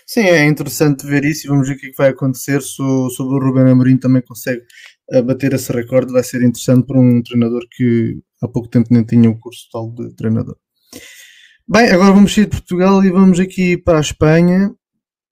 Sim, 0.05 0.25
é 0.25 0.45
interessante 0.45 1.07
ver 1.07 1.23
isso 1.23 1.47
e 1.47 1.49
vamos 1.49 1.69
ver 1.69 1.75
o 1.75 1.79
que, 1.79 1.85
é 1.85 1.89
que 1.91 1.97
vai 1.97 2.09
acontecer 2.09 2.61
se 2.61 2.81
o, 2.81 3.09
se 3.09 3.21
o 3.21 3.39
Ruben 3.39 3.71
Amorim 3.71 3.95
também 3.95 4.21
consegue 4.21 4.61
uh, 5.13 5.23
bater 5.23 5.53
esse 5.53 5.71
recorde. 5.71 6.11
Vai 6.11 6.25
ser 6.25 6.41
interessante 6.41 6.85
para 6.85 6.99
um 6.99 7.23
treinador 7.23 7.61
que 7.71 8.19
há 8.43 8.47
pouco 8.49 8.67
tempo 8.67 8.89
nem 8.91 9.05
tinha 9.05 9.29
um 9.29 9.39
curso 9.39 9.69
tal 9.71 9.89
de 9.89 10.13
treinador. 10.17 10.57
Bem, 11.65 11.89
agora 11.91 12.11
vamos 12.11 12.33
sair 12.33 12.43
de 12.43 12.51
Portugal 12.51 13.01
e 13.05 13.09
vamos 13.09 13.39
aqui 13.39 13.77
para 13.77 13.99
a 13.99 14.01
Espanha, 14.01 14.75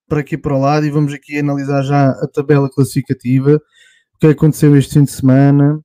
para 0.07 0.21
aqui 0.21 0.37
para 0.37 0.55
o 0.55 0.61
lado, 0.61 0.85
e 0.85 0.89
vamos 0.89 1.13
aqui 1.13 1.37
analisar 1.37 1.81
já 1.81 2.11
a 2.11 2.27
tabela 2.33 2.69
classificativa, 2.69 3.61
o 4.15 4.19
que 4.19 4.28
aconteceu 4.28 4.75
este 4.75 4.93
fim 4.93 5.04
de 5.04 5.12
semana. 5.12 5.80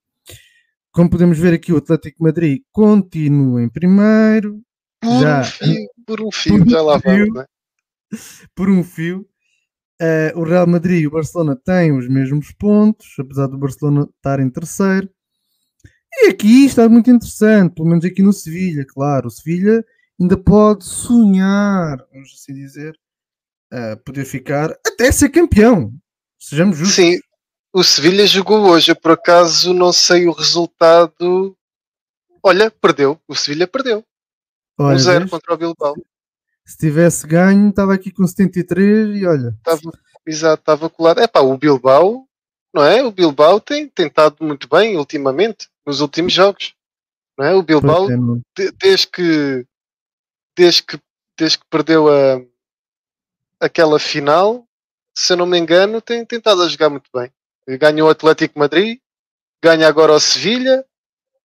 Como 0.92 1.10
podemos 1.10 1.38
ver 1.38 1.54
aqui, 1.54 1.72
o 1.72 1.76
Atlético 1.76 2.22
Madrid 2.22 2.62
continua 2.72 3.62
em 3.62 3.68
primeiro. 3.68 4.60
Por 5.00 5.20
já, 5.20 5.40
um 5.40 5.44
fio, 5.44 5.88
por 6.06 6.20
um 6.20 6.32
fio, 6.32 6.58
por 6.58 6.68
já 6.68 6.82
lá 6.82 6.98
vamos, 6.98 7.34
né? 7.34 7.44
Por 8.54 8.68
um 8.68 8.82
fio. 8.82 9.26
Uh, 10.02 10.38
o 10.38 10.42
Real 10.42 10.66
Madrid 10.66 11.02
e 11.02 11.06
o 11.06 11.10
Barcelona 11.10 11.54
têm 11.54 11.92
os 11.92 12.08
mesmos 12.08 12.52
pontos, 12.52 13.14
apesar 13.18 13.46
do 13.46 13.58
Barcelona 13.58 14.08
estar 14.16 14.40
em 14.40 14.50
terceiro. 14.50 15.08
E 16.12 16.28
aqui 16.28 16.64
está 16.64 16.88
muito 16.88 17.10
interessante, 17.10 17.74
pelo 17.74 17.88
menos 17.88 18.04
aqui 18.04 18.22
no 18.22 18.32
Sevilha, 18.32 18.84
claro. 18.86 19.28
O 19.28 19.30
Sevilha 19.30 19.84
ainda 20.20 20.36
pode 20.36 20.84
sonhar, 20.84 21.98
vamos 22.12 22.34
assim 22.34 22.54
dizer, 22.54 22.98
a 23.70 23.96
poder 23.96 24.24
ficar 24.24 24.70
até 24.86 25.12
ser 25.12 25.28
campeão. 25.28 25.94
Sejamos 26.38 26.76
justos. 26.78 26.96
Sim, 26.96 27.20
o 27.72 27.84
Sevilha 27.84 28.26
jogou 28.26 28.68
hoje, 28.68 28.90
eu 28.90 28.96
por 28.96 29.12
acaso 29.12 29.72
não 29.72 29.92
sei 29.92 30.26
o 30.26 30.32
resultado. 30.32 31.56
Olha, 32.42 32.70
perdeu. 32.70 33.20
O 33.28 33.34
Sevilha 33.34 33.66
perdeu. 33.66 34.04
1-0 34.78 35.24
um 35.24 35.28
contra 35.28 35.54
o 35.54 35.56
Bilbao. 35.56 35.94
Se 36.64 36.78
tivesse 36.78 37.26
ganho, 37.26 37.70
estava 37.70 37.94
aqui 37.94 38.10
com 38.10 38.26
73 38.26 39.16
e 39.16 39.26
olha. 39.26 39.54
Estava, 39.58 39.80
exato, 40.26 40.62
estava 40.62 40.90
colado. 40.90 41.20
É 41.20 41.26
pá, 41.26 41.40
o 41.40 41.56
Bilbao, 41.58 42.26
não 42.72 42.82
é? 42.82 43.04
O 43.04 43.10
Bilbao 43.10 43.60
tem 43.60 43.88
tentado 43.88 44.36
muito 44.40 44.68
bem 44.68 44.96
ultimamente, 44.96 45.68
nos 45.84 46.00
últimos 46.00 46.32
jogos. 46.32 46.74
Não 47.36 47.44
é? 47.44 47.54
O 47.54 47.62
Bilbao, 47.62 48.08
desde 48.78 49.06
que 49.08 49.66
desde 50.56 50.82
que, 50.82 51.00
desde 51.38 51.58
que 51.58 51.64
perdeu 51.70 52.08
a, 52.08 52.42
aquela 53.58 53.98
final, 53.98 54.66
se 55.14 55.32
eu 55.32 55.36
não 55.36 55.46
me 55.46 55.58
engano, 55.58 56.00
tem 56.00 56.24
tentado 56.24 56.62
a 56.62 56.68
jogar 56.68 56.90
muito 56.90 57.08
bem. 57.14 57.32
Ganhou 57.78 58.08
o 58.08 58.10
Atlético 58.10 58.58
Madrid, 58.58 58.98
ganha 59.62 59.86
agora 59.88 60.12
o 60.12 60.20
Sevilha. 60.20 60.84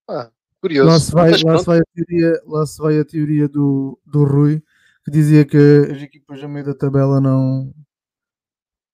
Ah, 0.07 0.29
curioso. 0.61 0.89
Lá 0.89 0.99
se 0.99 1.11
vai, 1.11 1.31
lá 1.31 1.57
se 1.59 1.65
vai, 1.65 1.79
a, 1.79 1.83
teoria, 1.93 2.41
lá 2.45 2.65
se 2.65 2.77
vai 2.81 2.99
a 2.99 3.05
teoria 3.05 3.47
do, 3.47 3.99
do 4.05 4.23
Rui, 4.23 4.63
que 5.03 5.11
dizia 5.11 5.45
que 5.45 5.57
as 5.57 6.01
equipas 6.01 6.43
a 6.43 6.47
meio 6.47 6.65
da 6.65 6.73
tabela 6.73 7.19
não, 7.19 7.73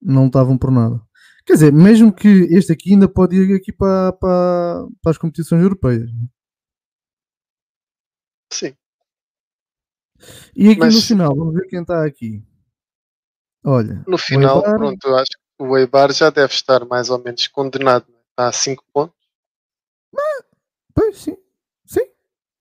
não 0.01 0.27
estavam 0.27 0.57
por 0.57 0.71
nada. 0.71 1.01
Quer 1.45 1.53
dizer, 1.53 1.73
mesmo 1.73 2.13
que 2.13 2.27
este 2.27 2.71
aqui 2.71 2.93
ainda 2.93 3.07
pode 3.07 3.35
ir 3.35 3.55
aqui 3.55 3.71
para, 3.71 4.13
para, 4.13 4.87
para 5.01 5.11
as 5.11 5.17
competições 5.17 5.61
europeias. 5.61 6.09
Sim. 8.51 8.75
E 10.55 10.69
aqui 10.69 10.79
Mas, 10.79 10.95
no 10.95 11.01
final, 11.01 11.35
vamos 11.35 11.53
ver 11.53 11.67
quem 11.67 11.81
está 11.81 12.05
aqui. 12.05 12.43
Olha. 13.63 14.03
No 14.07 14.17
final, 14.17 14.61
pronto, 14.61 15.07
acho 15.15 15.31
que 15.31 15.40
o 15.61 15.77
Eibar 15.77 16.11
já 16.11 16.29
deve 16.29 16.53
estar 16.53 16.85
mais 16.85 17.09
ou 17.09 17.19
menos 17.19 17.47
condenado. 17.47 18.05
Está 18.29 18.47
a 18.47 18.51
5 18.51 18.83
pontos. 18.91 19.15
Mas, 20.11 20.43
pois 20.93 21.17
sim. 21.17 21.37
Sim. 21.85 22.07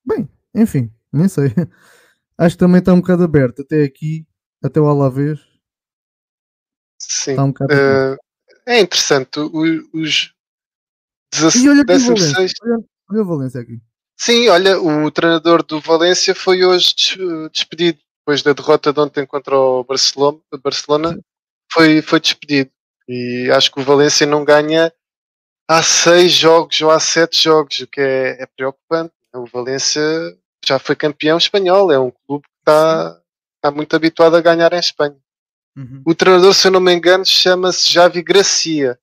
Bem, 0.05 0.29
enfim, 0.55 0.93
nem 1.13 1.29
sei. 1.29 1.47
Acho 2.37 2.57
que 2.57 2.61
também 2.61 2.81
está 2.81 2.93
um 2.93 3.01
bocado 3.01 3.25
aberto. 3.25 3.63
Até 3.63 3.85
aqui, 3.85 4.27
até 4.63 4.81
o 4.81 4.87
Alavés. 4.87 5.39
Sim. 6.99 7.33
Está 7.33 7.45
um 7.45 7.53
bocado 7.53 7.75
uh, 7.75 8.17
é 8.67 8.81
interessante. 8.81 9.41
Os, 9.41 9.85
os 9.93 10.35
16. 11.33 12.53
Olha, 12.63 12.85
olha 13.11 13.23
o 13.23 13.25
Valência 13.25 13.61
aqui. 13.61 13.81
Sim, 14.17 14.49
olha, 14.49 14.79
o 14.81 15.11
treinador 15.11 15.63
do 15.63 15.81
Valência 15.81 16.35
foi 16.35 16.65
hoje 16.65 16.95
despedido. 17.51 17.99
Depois 18.21 18.43
da 18.43 18.53
derrota 18.53 18.93
de 18.93 19.01
ontem 19.01 19.27
contra 19.27 19.57
o 19.57 19.83
Barcelona, 19.83 20.39
Barcelona 20.63 21.19
foi, 21.73 22.03
foi 22.03 22.21
despedido. 22.21 22.71
E 23.11 23.51
acho 23.51 23.73
que 23.73 23.81
o 23.81 23.85
Valência 23.85 24.25
não 24.25 24.45
ganha 24.45 24.93
há 25.69 25.83
seis 25.83 26.33
jogos 26.33 26.81
ou 26.81 26.91
há 26.91 27.01
sete 27.01 27.43
jogos, 27.43 27.81
o 27.81 27.87
que 27.89 28.01
é, 28.01 28.43
é 28.43 28.47
preocupante. 28.47 29.13
O 29.35 29.47
Valência 29.47 30.01
já 30.65 30.79
foi 30.79 30.95
campeão 30.95 31.37
espanhol, 31.37 31.91
é 31.91 31.99
um 31.99 32.13
clube 32.27 32.45
que 32.45 32.61
está, 32.61 33.21
está 33.57 33.71
muito 33.71 33.97
habituado 33.97 34.37
a 34.37 34.41
ganhar 34.41 34.73
em 34.73 34.79
Espanha. 34.79 35.17
Uhum. 35.77 36.03
O 36.07 36.15
treinador, 36.15 36.55
se 36.55 36.69
eu 36.69 36.73
não 36.73 36.81
me 36.81 36.93
engano, 36.93 37.25
chama-se 37.27 37.93
Javi 37.93 38.23
Gracia. 38.23 38.99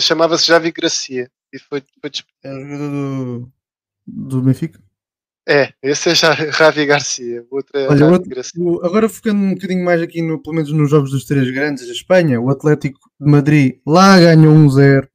Chamava-se 0.00 0.46
Javi 0.46 0.72
Gracia. 0.72 1.30
E 1.52 1.58
foi, 1.58 1.82
foi 2.00 2.10
despedido. 2.10 2.38
É 2.42 2.50
jogador 2.50 2.90
do, 2.90 3.52
do 4.06 4.42
Benfica? 4.42 4.80
É, 5.50 5.72
esse 5.82 6.10
é 6.10 6.14
já 6.14 6.34
Ravi 6.52 6.84
Garcia. 6.84 7.42
Outro 7.50 7.78
é 7.78 7.88
Olha, 7.88 8.06
outro, 8.06 8.30
o, 8.58 8.84
agora 8.84 9.08
focando 9.08 9.40
um 9.40 9.54
bocadinho 9.54 9.82
mais 9.82 10.02
aqui, 10.02 10.20
no, 10.20 10.42
pelo 10.42 10.56
menos 10.56 10.70
nos 10.70 10.90
jogos 10.90 11.10
dos 11.10 11.24
três 11.24 11.50
grandes 11.50 11.86
da 11.86 11.92
Espanha, 11.92 12.38
o 12.38 12.50
Atlético 12.50 13.00
de 13.18 13.30
Madrid 13.30 13.80
lá 13.86 14.20
ganhou 14.20 14.54
1-0, 14.54 15.08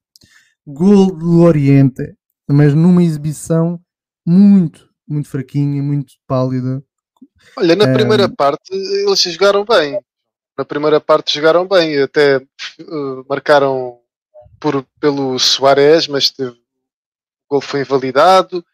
gol 0.65 1.15
do 1.15 1.41
Oriente, 1.41 2.15
mas 2.49 2.73
numa 2.73 3.03
exibição 3.03 3.79
muito, 4.25 4.89
muito 5.07 5.29
fraquinha, 5.29 5.83
muito 5.83 6.15
pálida. 6.25 6.83
Olha, 7.55 7.75
na 7.75 7.89
é... 7.89 7.93
primeira 7.93 8.27
parte 8.27 8.73
eles 8.73 9.21
jogaram 9.21 9.63
bem. 9.63 9.99
Na 10.57 10.65
primeira 10.65 10.99
parte 10.99 11.35
jogaram 11.35 11.67
bem, 11.67 12.01
até 12.01 12.37
uh, 12.37 13.25
marcaram 13.29 13.99
por, 14.59 14.83
pelo 14.99 15.37
Soares, 15.37 16.07
mas 16.07 16.31
teve, 16.31 16.51
o 16.51 16.55
gol 17.51 17.61
foi 17.61 17.81
invalidado 17.81 18.65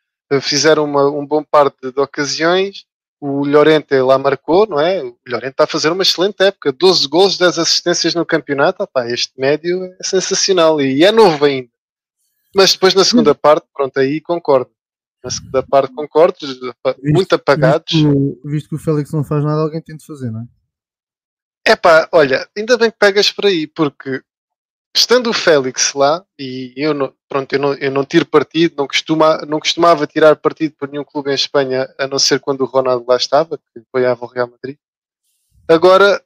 fizeram 0.41 0.83
uma, 0.85 1.09
um 1.09 1.25
bom 1.25 1.43
par 1.43 1.71
de, 1.81 1.91
de, 1.91 1.99
ocasiões. 1.99 2.85
O 3.19 3.45
Llorente 3.45 3.99
lá 3.99 4.17
marcou, 4.17 4.65
não 4.65 4.79
é? 4.79 5.03
O 5.03 5.17
Llorente 5.27 5.51
está 5.51 5.65
a 5.65 5.67
fazer 5.67 5.91
uma 5.91 6.03
excelente 6.03 6.41
época. 6.41 6.71
12 6.71 7.07
gols, 7.07 7.37
10 7.37 7.59
assistências 7.59 8.15
no 8.15 8.25
campeonato. 8.25 8.83
Opá, 8.83 9.07
este 9.09 9.33
médio 9.37 9.83
é 9.99 10.03
sensacional 10.03 10.79
e 10.79 11.03
é 11.03 11.11
novo 11.11 11.43
ainda. 11.43 11.69
Mas 12.55 12.73
depois 12.73 12.93
na 12.93 13.03
segunda 13.03 13.35
parte, 13.35 13.67
pronto, 13.73 13.99
aí 13.99 14.21
concordo. 14.21 14.71
Na 15.23 15.29
segunda 15.29 15.61
parte 15.63 15.93
concordo, 15.93 16.37
muito 17.03 17.35
apagados. 17.35 17.91
Visto, 17.91 18.41
visto, 18.45 18.69
que 18.69 18.75
o 18.75 18.79
Félix 18.79 19.11
não 19.11 19.23
faz 19.23 19.43
nada, 19.43 19.61
alguém 19.61 19.81
tem 19.81 19.97
de 19.97 20.05
fazer, 20.05 20.31
não 20.31 20.41
é? 20.41 20.45
É 21.65 21.75
pá, 21.75 22.07
olha, 22.11 22.49
ainda 22.57 22.77
bem 22.77 22.89
que 22.89 22.97
pegas 22.97 23.31
por 23.31 23.45
aí, 23.45 23.67
porque 23.67 24.23
estando 24.95 25.29
o 25.29 25.33
Félix 25.33 25.93
lá, 25.93 26.25
e 26.37 26.73
eu 26.75 26.93
não, 26.93 27.13
pronto, 27.27 27.53
eu 27.53 27.59
não, 27.59 27.73
eu 27.75 27.91
não 27.91 28.05
tiro 28.05 28.25
partido, 28.25 28.75
não, 28.77 28.87
costuma, 28.87 29.37
não 29.45 29.59
costumava 29.59 30.07
tirar 30.07 30.35
partido 30.35 30.75
por 30.77 30.89
nenhum 30.89 31.03
clube 31.03 31.31
em 31.31 31.35
Espanha, 31.35 31.87
a 31.97 32.07
não 32.07 32.19
ser 32.19 32.39
quando 32.39 32.61
o 32.61 32.65
Ronaldo 32.65 33.05
lá 33.07 33.15
estava, 33.15 33.57
que 33.57 33.79
apoiava 33.79 34.25
o 34.25 34.27
Real 34.27 34.49
Madrid. 34.49 34.77
Agora, 35.67 36.23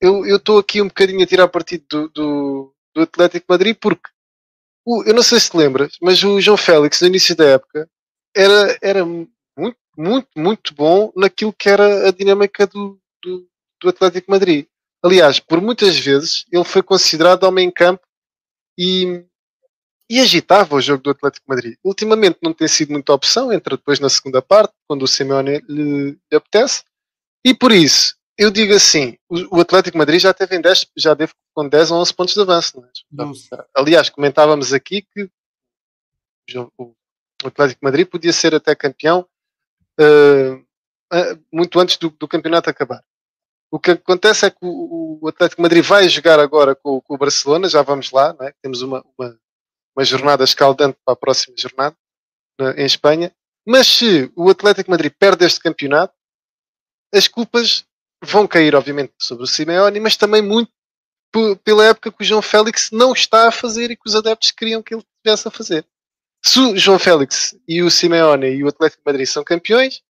eu 0.00 0.24
estou 0.36 0.58
aqui 0.58 0.80
um 0.80 0.88
bocadinho 0.88 1.22
a 1.22 1.26
tirar 1.26 1.48
partido 1.48 1.84
do, 1.88 2.08
do, 2.08 2.74
do 2.94 3.02
Atlético 3.02 3.46
Madrid, 3.48 3.76
porque 3.80 4.08
o, 4.84 5.02
eu 5.04 5.12
não 5.12 5.22
sei 5.22 5.40
se 5.40 5.50
te 5.50 5.56
lembras, 5.56 5.96
mas 6.00 6.22
o 6.22 6.40
João 6.40 6.56
Félix, 6.56 7.00
no 7.00 7.08
início 7.08 7.34
da 7.34 7.44
época, 7.44 7.90
era, 8.34 8.78
era 8.80 9.04
muito, 9.04 9.78
muito, 9.96 10.28
muito 10.36 10.74
bom 10.74 11.12
naquilo 11.16 11.52
que 11.52 11.68
era 11.68 12.08
a 12.08 12.12
dinâmica 12.12 12.66
do, 12.66 13.00
do, 13.22 13.48
do 13.80 13.88
Atlético 13.88 14.30
Madrid. 14.30 14.66
Aliás, 15.06 15.38
por 15.38 15.60
muitas 15.60 15.96
vezes 15.96 16.44
ele 16.50 16.64
foi 16.64 16.82
considerado 16.82 17.44
homem 17.44 17.68
em 17.68 17.70
campo 17.70 18.04
e, 18.76 19.24
e 20.10 20.18
agitava 20.18 20.74
o 20.74 20.80
jogo 20.80 21.00
do 21.00 21.10
Atlético 21.10 21.46
Madrid. 21.48 21.76
Ultimamente 21.84 22.38
não 22.42 22.52
tem 22.52 22.66
sido 22.66 22.90
muita 22.90 23.12
opção, 23.12 23.52
entra 23.52 23.76
depois 23.76 24.00
na 24.00 24.08
segunda 24.08 24.42
parte, 24.42 24.74
quando 24.88 25.04
o 25.04 25.06
Simeone 25.06 25.62
lhe, 25.68 26.10
lhe 26.10 26.36
apetece. 26.36 26.82
E 27.44 27.54
por 27.54 27.70
isso, 27.70 28.16
eu 28.36 28.50
digo 28.50 28.74
assim, 28.74 29.16
o, 29.28 29.58
o 29.58 29.60
Atlético 29.60 29.96
Madrid 29.96 30.20
já 30.20 30.34
teve 30.34 30.56
em 30.56 30.60
10, 30.60 30.86
já 30.96 31.14
deve 31.14 31.32
com 31.54 31.68
10 31.68 31.92
ou 31.92 32.00
11 32.00 32.12
pontos 32.12 32.34
de 32.34 32.40
avanço. 32.40 32.84
É? 33.54 33.64
Aliás, 33.76 34.10
comentávamos 34.10 34.72
aqui 34.72 35.02
que 35.02 35.30
o, 36.78 36.92
Atlético 37.44 37.84
Madrid 37.84 38.08
podia 38.08 38.32
ser 38.32 38.56
até 38.56 38.74
campeão 38.74 39.24
uh, 40.00 40.66
muito 41.52 41.78
antes 41.78 41.96
do, 41.96 42.10
do, 42.10 42.26
campeonato 42.26 42.68
acabar. 42.68 43.04
O 43.70 43.78
que 43.78 43.92
acontece 43.92 44.46
é 44.46 44.50
que 44.50 44.58
o, 44.62 45.26
Atlético 45.26 45.62
Madrid 45.62 45.84
vai 45.84 46.08
jogar 46.08 46.38
agora 46.38 46.74
com, 46.74 47.00
com, 47.00 47.14
o 47.14 47.18
Barcelona, 47.18 47.68
já 47.68 47.82
vamos 47.82 48.10
lá, 48.10 48.36
é? 48.40 48.52
temos 48.62 48.80
uma, 48.80 49.04
uma, 49.18 49.38
uma, 49.96 50.04
jornada 50.04 50.44
escaldante 50.44 50.96
para 51.04 51.14
a 51.14 51.16
próxima 51.16 51.56
jornada 51.58 51.96
né, 52.60 52.74
em 52.78 52.86
Espanha. 52.86 53.34
Mas 53.66 53.88
se 53.88 54.30
o 54.36 54.48
Atlético 54.48 54.90
Madrid 54.90 55.12
perde 55.18 55.44
este 55.44 55.60
campeonato, 55.60 56.14
as 57.12 57.26
culpas 57.26 57.84
vão 58.22 58.46
cair, 58.46 58.74
obviamente, 58.74 59.12
sobre 59.18 59.44
o 59.44 59.46
Simeone, 59.46 59.98
mas 60.00 60.16
também 60.16 60.42
muito 60.42 60.70
pela 61.64 61.84
época 61.84 62.10
que 62.12 62.22
o 62.22 62.24
João 62.24 62.40
Félix 62.40 62.90
não 62.92 63.12
está 63.12 63.48
a 63.48 63.52
fazer 63.52 63.90
e 63.90 63.96
que 63.96 64.06
os 64.06 64.14
adeptos 64.14 64.52
queriam 64.52 64.82
que 64.82 64.94
ele 64.94 65.02
estivesse 65.02 65.48
a 65.48 65.50
fazer. 65.50 65.86
Se 66.42 66.60
o 66.60 66.76
João 66.76 66.98
Félix 66.98 67.58
e 67.68 67.82
o 67.82 67.90
Simeone 67.90 68.46
e 68.46 68.64
o 68.64 68.68
Atlético 68.68 69.02
Madrid 69.04 69.26
são 69.26 69.42
campeões, 69.42 70.02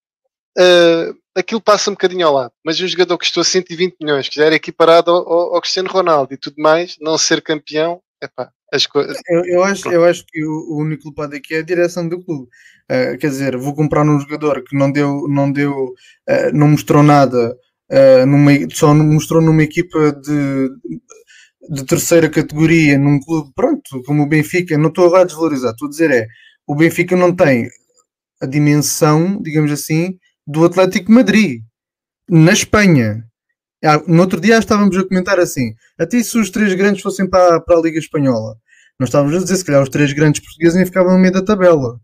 uh, 0.59 1.16
aquilo 1.34 1.61
passa 1.61 1.90
um 1.90 1.94
bocadinho 1.94 2.26
ao 2.26 2.34
lado. 2.34 2.52
Mas 2.64 2.80
um 2.80 2.88
jogador 2.88 3.18
que 3.18 3.26
custou 3.26 3.44
120 3.44 3.96
milhões, 4.00 4.28
que 4.28 4.36
já 4.36 4.46
era 4.46 4.54
equiparado 4.54 5.11
ao, 5.11 5.54
ao 5.54 5.61
Cristiano 5.61 5.90
Ronaldo 5.90 6.34
e 6.34 6.36
tudo 6.36 6.57
mais, 6.59 6.96
não 7.00 7.18
ser 7.18 7.42
campeão, 7.42 8.00
epá, 8.22 8.50
as 8.72 8.86
coisas. 8.86 9.16
Eu, 9.28 9.44
eu, 9.44 9.64
acho, 9.64 9.88
eu 9.90 10.04
acho 10.04 10.24
que 10.26 10.44
o, 10.44 10.72
o 10.72 10.80
único 10.80 11.04
culpado 11.04 11.36
aqui 11.36 11.54
é 11.54 11.59
a 11.59 11.62
direção 11.62 12.09
do 12.09 12.22
clube. 12.22 12.48
Uh, 12.90 13.18
quer 13.18 13.28
dizer, 13.28 13.57
vou 13.57 13.74
comprar 13.74 14.02
um 14.02 14.20
jogador 14.20 14.62
que 14.62 14.76
não 14.76 14.90
deu, 14.90 15.26
não 15.28 15.50
deu, 15.50 15.72
uh, 15.72 16.52
não 16.52 16.68
mostrou 16.68 17.02
nada, 17.02 17.57
uh, 17.90 18.26
numa, 18.26 18.52
só 18.72 18.94
mostrou 18.94 19.42
numa 19.42 19.62
equipa 19.62 20.12
de, 20.12 20.70
de 21.68 21.84
terceira 21.84 22.28
categoria, 22.28 22.96
num 22.98 23.18
clube, 23.20 23.50
pronto, 23.54 24.02
como 24.04 24.22
o 24.22 24.28
Benfica, 24.28 24.78
não 24.78 24.88
estou 24.88 25.14
a 25.14 25.24
desvalorizar, 25.24 25.72
estou 25.72 25.86
a 25.86 25.90
dizer 25.90 26.11
é, 26.12 26.26
o 26.66 26.76
Benfica 26.76 27.16
não 27.16 27.34
tem 27.34 27.68
a 28.40 28.46
dimensão, 28.46 29.40
digamos 29.42 29.72
assim, 29.72 30.16
do 30.47 30.64
Atlético 30.64 31.11
Madrid, 31.11 31.62
na 32.28 32.53
Espanha. 32.53 33.24
Ah, 33.84 34.03
no 34.07 34.20
outro 34.20 34.40
dia 34.40 34.59
estávamos 34.59 34.97
a 34.97 35.05
comentar 35.05 35.38
assim, 35.38 35.74
até 35.99 36.22
se 36.22 36.38
os 36.38 36.51
três 36.51 36.72
grandes 36.74 37.03
fossem 37.03 37.28
para, 37.28 37.61
para 37.61 37.78
a 37.78 37.80
Liga 37.80 37.99
Espanhola, 37.99 38.57
nós 38.99 39.09
estávamos 39.09 39.36
a 39.36 39.42
dizer, 39.42 39.57
se 39.57 39.64
calhar 39.64 39.82
os 39.82 39.88
três 39.88 40.12
grandes 40.12 40.40
portugueses 40.40 40.76
nem 40.76 40.86
ficavam 40.86 41.12
no 41.12 41.18
meio 41.18 41.32
da 41.32 41.42
tabela. 41.42 42.01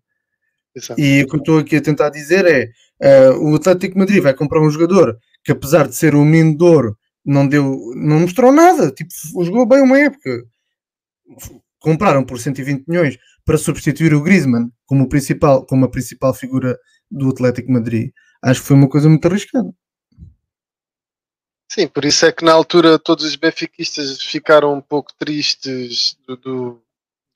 Exato. 0.75 1.01
E 1.01 1.23
o 1.23 1.27
que 1.27 1.37
eu 1.37 1.39
estou 1.39 1.59
aqui 1.59 1.77
a 1.77 1.81
tentar 1.81 2.11
dizer 2.11 2.47
é, 2.47 3.31
uh, 3.31 3.51
o 3.51 3.57
Atlético 3.57 3.99
Madrid 3.99 4.23
vai 4.23 4.35
comprar 4.35 4.61
um 4.61 4.71
jogador 4.71 5.17
que 5.45 5.53
apesar 5.53 5.89
de 5.89 5.95
ser 5.95 6.15
um 6.15 6.25
menino 6.25 6.57
de 6.57 6.65
ouro, 6.65 6.97
não 7.25 7.47
deu, 7.47 7.79
não 7.97 8.21
mostrou 8.21 8.53
nada, 8.53 8.91
tipo, 8.91 9.11
jogou 9.45 9.67
bem 9.67 9.81
uma 9.81 9.99
época. 9.99 10.45
Compraram 11.79 12.25
por 12.25 12.39
120 12.39 12.87
milhões 12.87 13.19
para 13.45 13.59
substituir 13.59 14.15
o 14.15 14.23
Griezmann 14.23 14.71
como, 14.87 15.09
principal, 15.09 15.67
como 15.67 15.85
a 15.85 15.91
principal 15.91 16.33
figura 16.33 16.79
do 17.11 17.31
Atlético 17.31 17.73
Madrid. 17.73 18.11
Acho 18.43 18.61
que 18.61 18.67
foi 18.67 18.77
uma 18.77 18.89
coisa 18.89 19.09
muito 19.09 19.25
arriscada. 19.27 19.73
Sim, 21.71 21.89
por 21.89 22.05
isso 22.05 22.27
é 22.27 22.33
que 22.33 22.45
na 22.45 22.53
altura 22.53 22.99
todos 22.99 23.25
os 23.25 23.35
benfiquistas 23.35 24.23
ficaram 24.23 24.75
um 24.75 24.81
pouco 24.81 25.11
tristes 25.15 26.19
do, 26.27 26.37
do, 26.37 26.83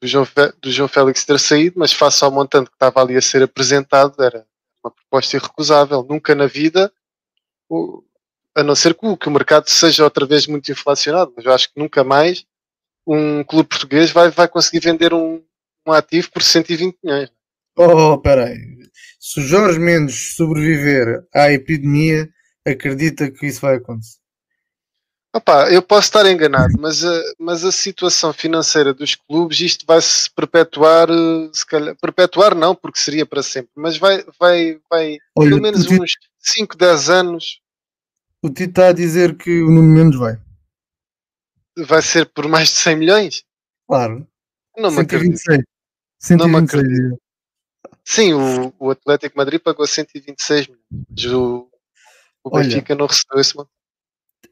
do, 0.02 0.06
João, 0.06 0.26
do 0.60 0.70
João 0.70 0.88
Félix 0.88 1.24
ter 1.24 1.38
saído, 1.40 1.78
mas 1.78 1.92
face 1.92 2.22
ao 2.22 2.30
montante 2.30 2.68
que 2.68 2.76
estava 2.76 3.00
ali 3.00 3.16
a 3.16 3.22
ser 3.22 3.42
apresentado, 3.42 4.22
era 4.22 4.46
uma 4.84 4.90
proposta 4.90 5.36
irrecusável. 5.36 6.02
Nunca 6.02 6.34
na 6.34 6.46
vida, 6.46 6.92
a 8.54 8.62
não 8.62 8.74
ser 8.74 8.94
que 8.94 9.06
o, 9.06 9.16
que 9.16 9.28
o 9.28 9.30
mercado 9.30 9.68
seja 9.68 10.04
outra 10.04 10.26
vez 10.26 10.46
muito 10.46 10.70
inflacionado, 10.70 11.32
mas 11.34 11.46
eu 11.46 11.52
acho 11.52 11.72
que 11.72 11.80
nunca 11.80 12.04
mais 12.04 12.44
um 13.06 13.44
clube 13.44 13.68
português 13.68 14.10
vai, 14.10 14.30
vai 14.30 14.48
conseguir 14.48 14.80
vender 14.80 15.14
um, 15.14 15.42
um 15.86 15.92
ativo 15.92 16.30
por 16.30 16.42
120 16.42 16.98
milhões. 17.02 17.30
Oh, 17.76 18.18
peraí. 18.18 18.56
Se 19.26 19.40
o 19.40 19.42
Jorge 19.42 19.80
Mendes 19.80 20.36
sobreviver 20.36 21.26
à 21.34 21.50
epidemia, 21.50 22.30
acredita 22.64 23.28
que 23.28 23.46
isso 23.46 23.60
vai 23.60 23.74
acontecer? 23.74 24.20
Opa, 25.34 25.68
eu 25.68 25.82
posso 25.82 26.06
estar 26.06 26.30
enganado, 26.30 26.72
mas 26.78 27.04
a, 27.04 27.22
mas 27.36 27.64
a 27.64 27.72
situação 27.72 28.32
financeira 28.32 28.94
dos 28.94 29.16
clubes, 29.16 29.58
isto 29.58 29.84
vai 29.84 30.00
se 30.00 30.30
perpetuar, 30.32 31.08
se 31.52 31.66
calhar, 31.66 31.96
perpetuar 31.96 32.54
não, 32.54 32.72
porque 32.72 33.00
seria 33.00 33.26
para 33.26 33.42
sempre, 33.42 33.72
mas 33.74 33.98
vai, 33.98 34.24
vai, 34.38 34.78
vai 34.88 35.18
Olha, 35.36 35.50
pelo 35.50 35.60
menos 35.60 35.90
uns 35.90 36.12
5, 36.38 36.76
10 36.76 37.10
anos. 37.10 37.60
O 38.40 38.48
Tito 38.48 38.70
está 38.70 38.88
a 38.90 38.92
dizer 38.92 39.36
que 39.36 39.60
o 39.60 39.72
Nuno 39.72 39.92
Mendes 39.92 40.20
vai. 40.20 40.38
Vai 41.76 42.00
ser 42.00 42.26
por 42.26 42.46
mais 42.46 42.68
de 42.68 42.76
100 42.76 42.96
milhões? 42.96 43.44
Claro. 43.88 44.24
Não 44.78 44.88
me 44.88 44.98
126. 44.98 45.64
126. 46.20 46.38
Não 46.38 46.48
me 46.48 46.64
acredito. 46.64 47.25
Sim, 48.06 48.34
o, 48.34 48.72
o 48.78 48.90
Atlético 48.90 49.36
Madrid 49.36 49.60
pagou 49.60 49.84
126 49.84 50.68
milhões. 50.68 51.34
O, 51.34 51.68
o 52.44 52.50
Benfica 52.50 52.94
não 52.94 53.06
recebeu 53.06 53.40
esse 53.40 53.56
montante. 53.56 53.74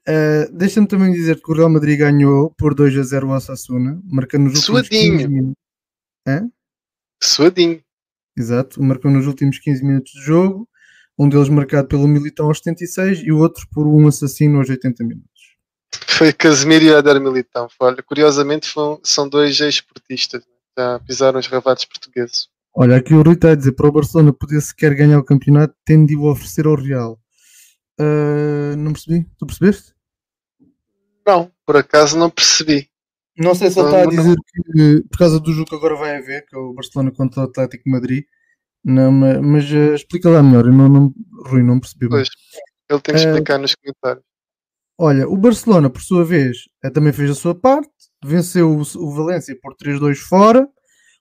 Uh, 0.09 0.52
Deixa-me 0.52 0.88
também 0.88 1.12
dizer 1.12 1.40
que 1.40 1.50
o 1.50 1.55
Real 1.55 1.70
Madrid 1.70 1.96
ganhou 1.96 2.50
por 2.59 2.74
2 2.74 2.98
a 2.98 3.02
0 3.05 3.28
o 3.28 3.30
Osasuna, 3.30 4.02
marcando 4.05 4.44
nos 4.44 4.59
últimos 4.59 4.88
Suadinho. 4.88 5.18
15 5.18 5.28
minutos. 5.28 5.62
Hã? 6.26 6.50
Suadinho. 7.22 7.80
Exato, 8.36 8.82
marcou 8.82 9.09
nos 9.09 9.28
últimos 9.28 9.61
15 9.61 9.84
minutos 9.84 10.12
de 10.12 10.20
jogo, 10.20 10.68
um 11.16 11.28
deles 11.28 11.48
marcado 11.48 11.86
pelo 11.86 12.09
Militão 12.09 12.46
aos 12.46 12.59
76 12.59 13.20
e 13.20 13.30
o 13.30 13.38
outro 13.38 13.68
por 13.72 13.86
um 13.86 14.09
assassino 14.09 14.59
aos 14.59 14.68
80 14.68 15.05
minutos. 15.05 15.30
Foi 16.09 16.32
Casemiro 16.32 16.84
e 16.86 16.92
Adar 16.92 17.20
Militão. 17.20 17.68
Olha, 17.78 18.02
curiosamente 18.02 18.66
são 19.05 19.28
dois 19.28 19.61
ex-esportistas, 19.61 20.42
né? 20.44 20.55
já 20.76 20.98
pisaram 20.98 21.38
os 21.38 21.46
ravados 21.46 21.84
portugueses. 21.84 22.48
Olha, 22.77 22.97
aqui 22.97 23.14
o 23.14 23.22
Rui 23.22 23.35
está 23.35 23.53
a 23.53 23.55
dizer 23.55 23.72
para 23.72 23.89
o 23.89 23.93
Barcelona 23.93 24.33
poder 24.33 24.61
sequer 24.61 24.95
ganhar 24.95 25.18
o 25.18 25.25
campeonato, 25.25 25.75
tendo 25.85 26.09
de 26.09 26.16
o 26.16 26.29
oferecer 26.29 26.66
ao 26.66 26.75
Real. 26.75 27.20
Uh, 28.01 28.77
não 28.77 28.93
percebi? 28.93 29.25
Tu 29.39 29.47
percebeste? 29.47 29.95
Não, 31.25 31.53
por 31.64 31.77
acaso 31.77 32.18
não 32.18 32.29
percebi. 32.29 32.91
Não 33.37 33.55
sei 33.55 33.70
se 33.70 33.79
ele 33.79 33.87
está 33.87 34.03
a 34.03 34.07
dizer 34.07 34.37
que 34.72 35.05
por 35.11 35.18
causa 35.18 35.41
do 35.41 35.53
jogo 35.53 35.68
que 35.68 35.77
agora 35.77 35.97
vai 35.97 36.16
haver, 36.16 36.45
que 36.47 36.57
é 36.57 36.59
o 36.59 36.72
Barcelona 36.72 37.12
contra 37.12 37.43
o 37.43 37.45
Atlético 37.45 37.89
Madrid, 37.89 38.25
não, 38.85 39.11
mas, 39.11 39.41
mas 39.41 39.72
uh, 39.72 39.95
explica 39.95 40.29
lá 40.29 40.43
melhor, 40.43 40.66
eu 40.66 40.72
não, 40.72 40.89
não, 40.89 41.14
Rui, 41.47 41.62
não 41.62 41.81
percebi. 41.81 42.09
Pois, 42.09 42.29
ele 42.91 43.01
tem 43.01 43.14
que 43.14 43.20
explicar 43.20 43.59
uh, 43.59 43.62
nos 43.62 43.75
comentários. 43.75 44.25
Olha, 44.99 45.29
o 45.29 45.37
Barcelona, 45.37 45.89
por 45.91 46.03
sua 46.03 46.25
vez, 46.25 46.68
eh, 46.85 46.91
também 46.91 47.12
fez 47.12 47.31
a 47.31 47.35
sua 47.35 47.55
parte, 47.55 47.91
venceu 48.25 48.70
o, 48.70 48.83
o 48.83 49.11
Valência 49.12 49.57
por 49.61 49.75
3-2 49.75 50.16
fora. 50.16 50.68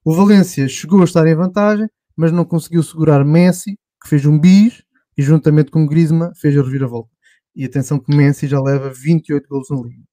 O 0.06 0.14
Valência 0.14 0.68
chegou 0.68 1.00
a 1.02 1.06
estar 1.06 1.26
em 1.26 1.36
vantagem, 1.36 1.88
mas 2.16 2.32
não 2.32 2.44
conseguiu 2.44 2.84
segurar 2.84 3.24
Messi, 3.24 3.80
que 4.02 4.10
fez 4.10 4.26
um 4.26 4.38
bis, 4.38 4.84
e 5.18 5.22
juntamente 5.22 5.72
com 5.72 5.86
Griezmann 5.86 6.34
fez 6.36 6.58
a 6.58 6.62
reviravolta. 6.62 7.10
E 7.56 7.64
atenção 7.64 8.00
que 8.00 8.14
Messi 8.14 8.48
já 8.48 8.62
leva 8.62 8.92
28 8.92 9.48
gols 9.48 9.70
na 9.70 9.78
liga. 9.78 10.04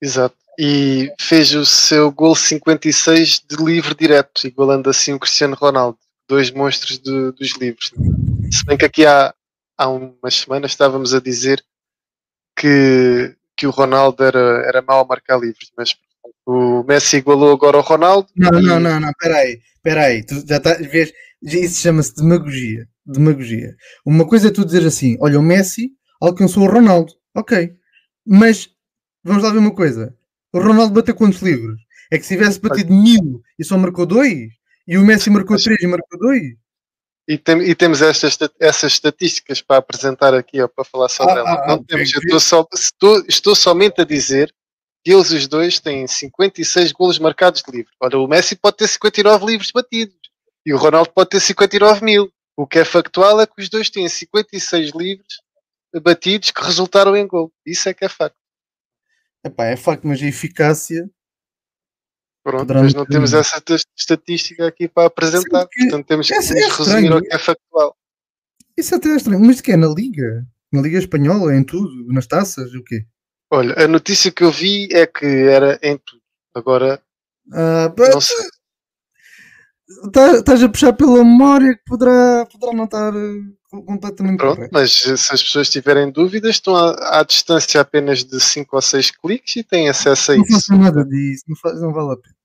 Exato. 0.00 0.36
E 0.58 1.12
fez 1.18 1.52
o 1.54 1.66
seu 1.66 2.12
gol 2.12 2.36
56 2.36 3.42
de 3.48 3.56
livre 3.56 3.94
direto, 3.94 4.46
igualando 4.46 4.88
assim 4.88 5.12
o 5.12 5.18
Cristiano 5.18 5.56
Ronaldo. 5.56 5.98
Dois 6.28 6.50
monstros 6.50 6.98
de, 6.98 7.32
dos 7.32 7.56
livros. 7.56 7.92
Se 8.52 8.64
bem 8.64 8.76
que 8.76 8.84
aqui 8.84 9.04
há, 9.04 9.34
há 9.76 9.88
umas 9.88 10.34
semanas 10.34 10.70
estávamos 10.70 11.12
a 11.12 11.20
dizer 11.20 11.64
que, 12.56 13.36
que 13.56 13.66
o 13.66 13.70
Ronaldo 13.70 14.22
era, 14.22 14.62
era 14.66 14.82
mau 14.82 15.00
a 15.00 15.06
marcar 15.06 15.38
livros, 15.38 15.72
mas 15.76 15.94
o 16.46 16.84
Messi 16.84 17.16
igualou 17.16 17.52
agora 17.52 17.78
o 17.78 17.82
Ronaldo. 17.82 18.28
Não, 18.36 18.58
e... 18.58 18.62
não, 18.62 18.80
não, 18.80 19.00
não, 19.00 19.12
peraí, 19.18 19.60
peraí, 19.82 20.24
tu 20.24 20.42
já 20.46 20.60
tá, 20.60 20.74
vês, 20.74 21.12
isso 21.42 21.82
chama-se 21.82 22.14
demagogia 22.14 22.86
demagogia. 23.06 23.76
Uma 24.04 24.26
coisa 24.26 24.48
é 24.48 24.50
tu 24.50 24.64
dizer 24.64 24.84
assim: 24.84 25.16
olha, 25.20 25.38
o 25.38 25.42
Messi 25.42 25.92
alcançou 26.20 26.64
o 26.64 26.70
Ronaldo, 26.70 27.12
ok, 27.34 27.74
mas 28.26 28.68
vamos 29.22 29.42
lá 29.42 29.50
ver 29.50 29.58
uma 29.58 29.74
coisa: 29.74 30.14
o 30.52 30.58
Ronaldo 30.58 30.92
bateu 30.92 31.14
quantos 31.14 31.40
livros? 31.40 31.80
É 32.10 32.18
que 32.18 32.24
se 32.24 32.34
tivesse 32.34 32.60
batido 32.60 32.92
mil 32.92 33.42
e 33.58 33.64
só 33.64 33.78
marcou 33.78 34.06
dois, 34.06 34.48
e 34.86 34.98
o 34.98 35.04
Messi 35.04 35.30
marcou 35.30 35.56
três 35.56 35.80
e 35.80 35.86
marcou 35.86 36.18
dois. 36.18 36.42
E, 37.28 37.36
tem, 37.36 37.60
e 37.62 37.74
temos 37.74 38.02
estas, 38.02 38.38
essas 38.60 38.92
estatísticas 38.92 39.60
para 39.60 39.78
apresentar 39.78 40.32
aqui, 40.32 40.60
ou 40.62 40.68
para 40.68 40.84
falar 40.84 41.08
sobre 41.08 41.34
ah, 41.34 41.38
ela. 41.38 41.50
Ah, 41.50 41.66
Não 41.68 41.82
temos, 41.82 42.14
eu 42.14 42.20
estou, 42.20 42.40
só, 42.40 42.66
estou, 42.72 43.24
estou 43.28 43.54
somente 43.54 44.00
a 44.00 44.04
dizer 44.04 44.54
eles 45.12 45.30
os 45.30 45.46
dois 45.46 45.78
têm 45.78 46.06
56 46.06 46.92
golos 46.92 47.18
marcados 47.18 47.62
de 47.62 47.70
livro. 47.70 47.92
Olha, 48.00 48.18
o 48.18 48.26
Messi 48.26 48.56
pode 48.56 48.78
ter 48.78 48.88
59 48.88 49.46
livros 49.46 49.70
batidos 49.70 50.16
e 50.64 50.72
o 50.72 50.76
Ronaldo 50.76 51.10
pode 51.14 51.30
ter 51.30 51.40
59 51.40 52.04
mil. 52.04 52.32
O 52.56 52.66
que 52.66 52.78
é 52.78 52.84
factual 52.84 53.40
é 53.40 53.46
que 53.46 53.60
os 53.60 53.68
dois 53.68 53.90
têm 53.90 54.08
56 54.08 54.90
livros 54.92 55.40
batidos 56.02 56.50
que 56.50 56.62
resultaram 56.62 57.16
em 57.16 57.26
gol. 57.26 57.52
Isso 57.64 57.88
é 57.88 57.94
que 57.94 58.04
é 58.04 58.08
facto. 58.08 58.36
Epá, 59.44 59.66
é 59.66 59.76
facto, 59.76 60.06
mas 60.06 60.20
a 60.22 60.26
eficácia. 60.26 61.08
Pronto, 62.42 62.74
mas 62.74 62.94
não 62.94 63.04
temos 63.04 63.32
essa 63.32 63.62
estatística 63.96 64.66
aqui 64.66 64.88
para 64.88 65.06
apresentar. 65.06 65.66
Que... 65.68 65.82
Portanto, 65.82 66.06
temos 66.06 66.28
que 66.28 66.34
é 66.34 66.38
resumir 66.38 67.12
o 67.12 67.20
que 67.20 67.34
é 67.34 67.38
factual. 67.38 67.96
Isso 68.76 68.94
até 68.94 69.10
é 69.10 69.16
estranho. 69.16 69.40
Mas 69.40 69.60
que 69.60 69.72
é 69.72 69.76
na 69.76 69.88
Liga? 69.88 70.46
Na 70.72 70.80
Liga 70.80 70.98
Espanhola, 70.98 71.54
em 71.54 71.64
tudo? 71.64 72.12
Nas 72.12 72.26
taças? 72.26 72.72
O 72.74 72.82
quê? 72.84 73.06
Olha, 73.50 73.74
a 73.84 73.88
notícia 73.88 74.30
que 74.30 74.42
eu 74.42 74.50
vi 74.50 74.88
é 74.92 75.06
que 75.06 75.26
era 75.26 75.78
em 75.82 75.96
tudo. 75.98 76.22
Agora, 76.54 77.00
ah, 77.52 77.92
não 77.96 78.20
sei. 78.20 78.36
Estás 80.06 80.42
tá, 80.42 80.66
a 80.66 80.68
puxar 80.68 80.92
pela 80.94 81.18
memória 81.18 81.76
que 81.76 81.84
poderá, 81.86 82.44
poderá 82.46 82.72
não 82.72 82.84
estar 82.86 83.14
eh, 83.14 83.40
completamente 83.70 84.36
Pronto, 84.36 84.56
correto. 84.56 84.74
mas 84.74 84.92
se 84.92 85.12
as 85.12 85.42
pessoas 85.42 85.70
tiverem 85.70 86.10
dúvidas, 86.10 86.56
estão 86.56 86.74
à, 86.74 87.20
à, 87.20 87.22
distância 87.22 87.80
apenas 87.80 88.24
de 88.24 88.40
5 88.40 88.74
ou 88.74 88.82
6 88.82 89.12
cliques 89.12 89.54
e 89.54 89.62
têm 89.62 89.88
acesso 89.88 90.32
a 90.32 90.36
não 90.36 90.42
isso. 90.42 90.52
Não 90.52 90.58
faço 90.58 90.76
nada 90.76 91.04
disso, 91.04 91.44
não, 91.46 91.56
faz, 91.56 91.80
não 91.80 91.92
vale 91.92 92.12
a 92.12 92.16
pena. 92.16 92.36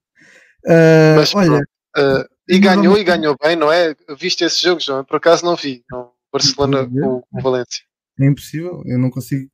Uh, 0.63 1.15
mas, 1.15 1.33
olha, 1.33 1.59
uh, 1.97 2.29
e 2.47 2.59
ganhou 2.59 2.95
e 2.95 3.03
ganhou 3.03 3.35
bem, 3.41 3.55
não 3.55 3.71
é? 3.71 3.95
Viste 4.19 4.43
esse 4.43 4.61
jogo, 4.61 4.79
João? 4.79 5.03
Por 5.03 5.15
acaso 5.15 5.43
não 5.43 5.55
vi. 5.55 5.83
Não, 5.89 6.11
Barcelona 6.31 6.87
com 6.87 7.23
o 7.31 7.41
Valência. 7.41 7.83
É 8.19 8.25
impossível, 8.27 8.83
eu 8.85 8.99
não 8.99 9.09
consigo, 9.09 9.49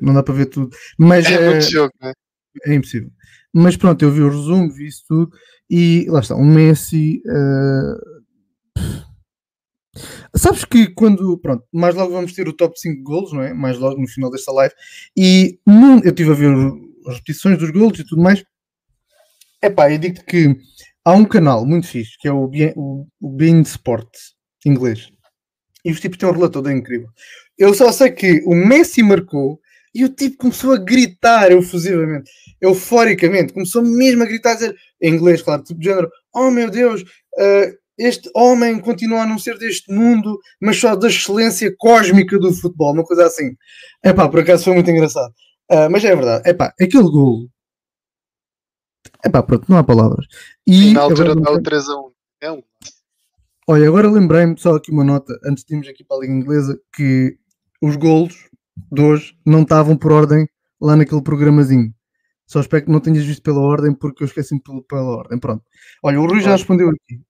não 0.00 0.14
dá 0.14 0.22
para 0.22 0.34
ver 0.34 0.46
tudo. 0.46 0.74
Mas, 0.98 1.26
é 1.26 1.50
muito 1.50 1.64
uh, 1.64 1.70
jogo, 1.70 1.92
não 2.00 2.08
é? 2.08 2.12
É 2.66 2.74
impossível. 2.74 3.10
Mas 3.52 3.76
pronto, 3.76 4.02
eu 4.02 4.10
vi 4.10 4.20
o 4.20 4.28
resumo, 4.28 4.72
vi 4.72 4.86
isso 4.86 5.04
tudo 5.08 5.30
e 5.70 6.06
lá 6.08 6.20
está, 6.20 6.34
o 6.34 6.44
Messi. 6.44 7.22
Uh... 7.26 8.14
Sabes 10.36 10.64
que 10.64 10.88
quando, 10.88 11.38
pronto, 11.38 11.64
mais 11.72 11.94
logo 11.94 12.12
vamos 12.12 12.32
ter 12.32 12.48
o 12.48 12.52
top 12.52 12.78
5 12.78 13.02
golos, 13.02 13.32
não 13.32 13.42
é? 13.42 13.54
Mais 13.54 13.78
logo 13.78 14.00
no 14.00 14.08
final 14.08 14.30
desta 14.30 14.52
live. 14.52 14.74
E 15.16 15.60
num, 15.64 16.00
eu 16.00 16.10
estive 16.10 16.32
a 16.32 16.34
ver 16.34 16.52
as 17.06 17.14
repetições 17.16 17.58
dos 17.58 17.70
golos 17.70 17.98
e 18.00 18.04
tudo 18.04 18.22
mais. 18.22 18.44
Epá, 19.62 19.90
eu 19.90 19.98
digo 19.98 20.24
que 20.24 20.56
há 21.04 21.12
um 21.12 21.24
canal 21.24 21.64
muito 21.64 21.86
fixe 21.86 22.18
que 22.18 22.26
é 22.26 22.32
o, 22.32 22.50
o, 22.76 23.06
o 23.20 23.30
Bein 23.30 23.62
Sport 23.62 24.10
inglês. 24.66 25.10
E 25.84 25.92
os 25.92 26.00
tipos 26.00 26.18
têm 26.18 26.28
um 26.28 26.32
relator 26.32 26.68
incrível. 26.70 27.08
Eu 27.58 27.72
só 27.74 27.92
sei 27.92 28.10
que 28.10 28.42
o 28.44 28.54
Messi 28.54 29.02
marcou 29.02 29.60
e 29.94 30.04
o 30.04 30.08
tipo 30.08 30.38
começou 30.38 30.72
a 30.72 30.78
gritar 30.78 31.52
efusivamente, 31.52 32.30
euforicamente, 32.60 33.52
começou 33.52 33.82
mesmo 33.82 34.24
a 34.24 34.26
gritar, 34.26 34.52
a 34.52 34.54
dizer, 34.54 34.76
em 35.00 35.14
inglês, 35.14 35.40
claro, 35.40 35.62
tipo 35.62 35.78
de 35.78 35.86
género: 35.86 36.10
Oh 36.34 36.50
meu 36.50 36.68
Deus, 36.68 37.02
uh, 37.02 37.76
este 37.96 38.28
homem 38.34 38.80
continua 38.80 39.22
a 39.22 39.26
não 39.26 39.38
ser 39.38 39.56
deste 39.56 39.92
mundo, 39.92 40.38
mas 40.60 40.78
só 40.78 40.96
da 40.96 41.08
excelência 41.08 41.72
cósmica 41.78 42.38
do 42.38 42.52
futebol, 42.52 42.92
uma 42.92 43.04
coisa 43.04 43.26
assim. 43.26 43.54
É 44.02 44.12
pá, 44.12 44.28
por 44.28 44.40
acaso 44.40 44.64
foi 44.64 44.74
muito 44.74 44.90
engraçado. 44.90 45.32
Uh, 45.70 45.88
mas 45.90 46.04
é 46.04 46.14
verdade, 46.14 46.48
é 46.48 46.52
pá, 46.52 46.74
aquele 46.80 47.04
gol. 47.04 47.48
É 49.24 49.28
pá, 49.28 49.42
pronto, 49.42 49.66
não 49.68 49.78
há 49.78 49.84
palavras. 49.84 50.26
E, 50.66 50.92
na 50.92 51.02
altura 51.02 51.36
dá 51.36 51.52
o 51.52 51.62
3 51.62 51.88
a 51.88 51.96
1. 51.96 52.10
É 52.42 52.52
um. 52.52 52.62
Olha, 53.66 53.88
agora 53.88 54.10
lembrei-me 54.10 54.58
só 54.58 54.74
aqui 54.74 54.90
uma 54.90 55.04
nota, 55.04 55.38
antes 55.46 55.64
de 55.64 55.72
irmos 55.72 55.88
aqui 55.88 56.04
para 56.04 56.18
a 56.18 56.20
Liga 56.20 56.34
Inglesa, 56.34 56.78
que 56.94 57.38
os 57.82 57.96
golos 57.96 58.48
de 58.90 59.02
hoje 59.02 59.36
não 59.44 59.62
estavam 59.62 59.96
por 59.96 60.12
ordem 60.12 60.46
lá 60.80 60.96
naquele 60.96 61.22
programazinho. 61.22 61.94
Só 62.46 62.60
espero 62.60 62.84
que 62.84 62.90
não 62.90 63.00
tenhas 63.00 63.24
visto 63.24 63.42
pela 63.42 63.60
ordem, 63.60 63.94
porque 63.94 64.22
eu 64.22 64.26
esqueci-me 64.26 64.60
pela 64.88 65.02
ordem. 65.02 65.38
Pronto. 65.38 65.64
Olha, 66.02 66.20
o 66.20 66.26
Rui 66.26 66.40
já 66.40 66.52
respondeu 66.52 66.88
aqui. 66.88 67.20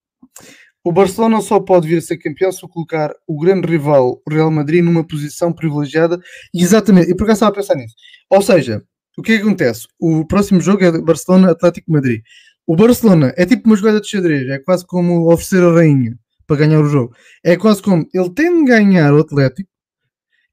O 0.83 0.91
Barcelona 0.91 1.41
só 1.41 1.59
pode 1.59 1.87
vir 1.87 1.97
a 1.97 2.01
ser 2.01 2.17
campeão 2.17 2.51
se 2.51 2.61
colocar 2.67 3.11
o 3.25 3.39
grande 3.39 3.67
rival, 3.67 4.21
o 4.23 4.31
Real 4.31 4.51
Madrid, 4.51 4.83
numa 4.83 5.03
posição 5.03 5.51
privilegiada. 5.51 6.19
Exatamente. 6.53 7.09
E 7.09 7.15
por 7.15 7.23
acaso 7.23 7.37
estava 7.37 7.51
a 7.51 7.55
pensar 7.55 7.75
nisso. 7.75 7.95
Ou 8.29 8.41
seja, 8.41 8.83
o 9.17 9.21
que 9.23 9.31
é 9.31 9.37
que 9.37 9.43
acontece? 9.43 9.87
O 9.99 10.25
próximo 10.27 10.61
jogo 10.61 10.83
é 10.83 11.01
Barcelona-Atlético 11.01 11.91
Madrid. 11.91 12.21
O 12.67 12.75
Barcelona 12.75 13.33
é 13.37 13.45
tipo 13.45 13.67
uma 13.67 13.75
jogada 13.75 14.01
de 14.01 14.07
xadrez. 14.07 14.47
É 14.49 14.59
quase 14.59 14.85
como 14.85 15.31
oferecer 15.31 15.63
a 15.63 15.71
rainha 15.71 16.19
para 16.45 16.57
ganhar 16.57 16.81
o 16.81 16.85
jogo. 16.85 17.15
É 17.43 17.55
quase 17.55 17.81
como 17.81 18.05
ele 18.13 18.29
tem 18.31 18.63
de 18.63 18.69
ganhar 18.69 19.13
o 19.13 19.21
Atlético 19.21 19.69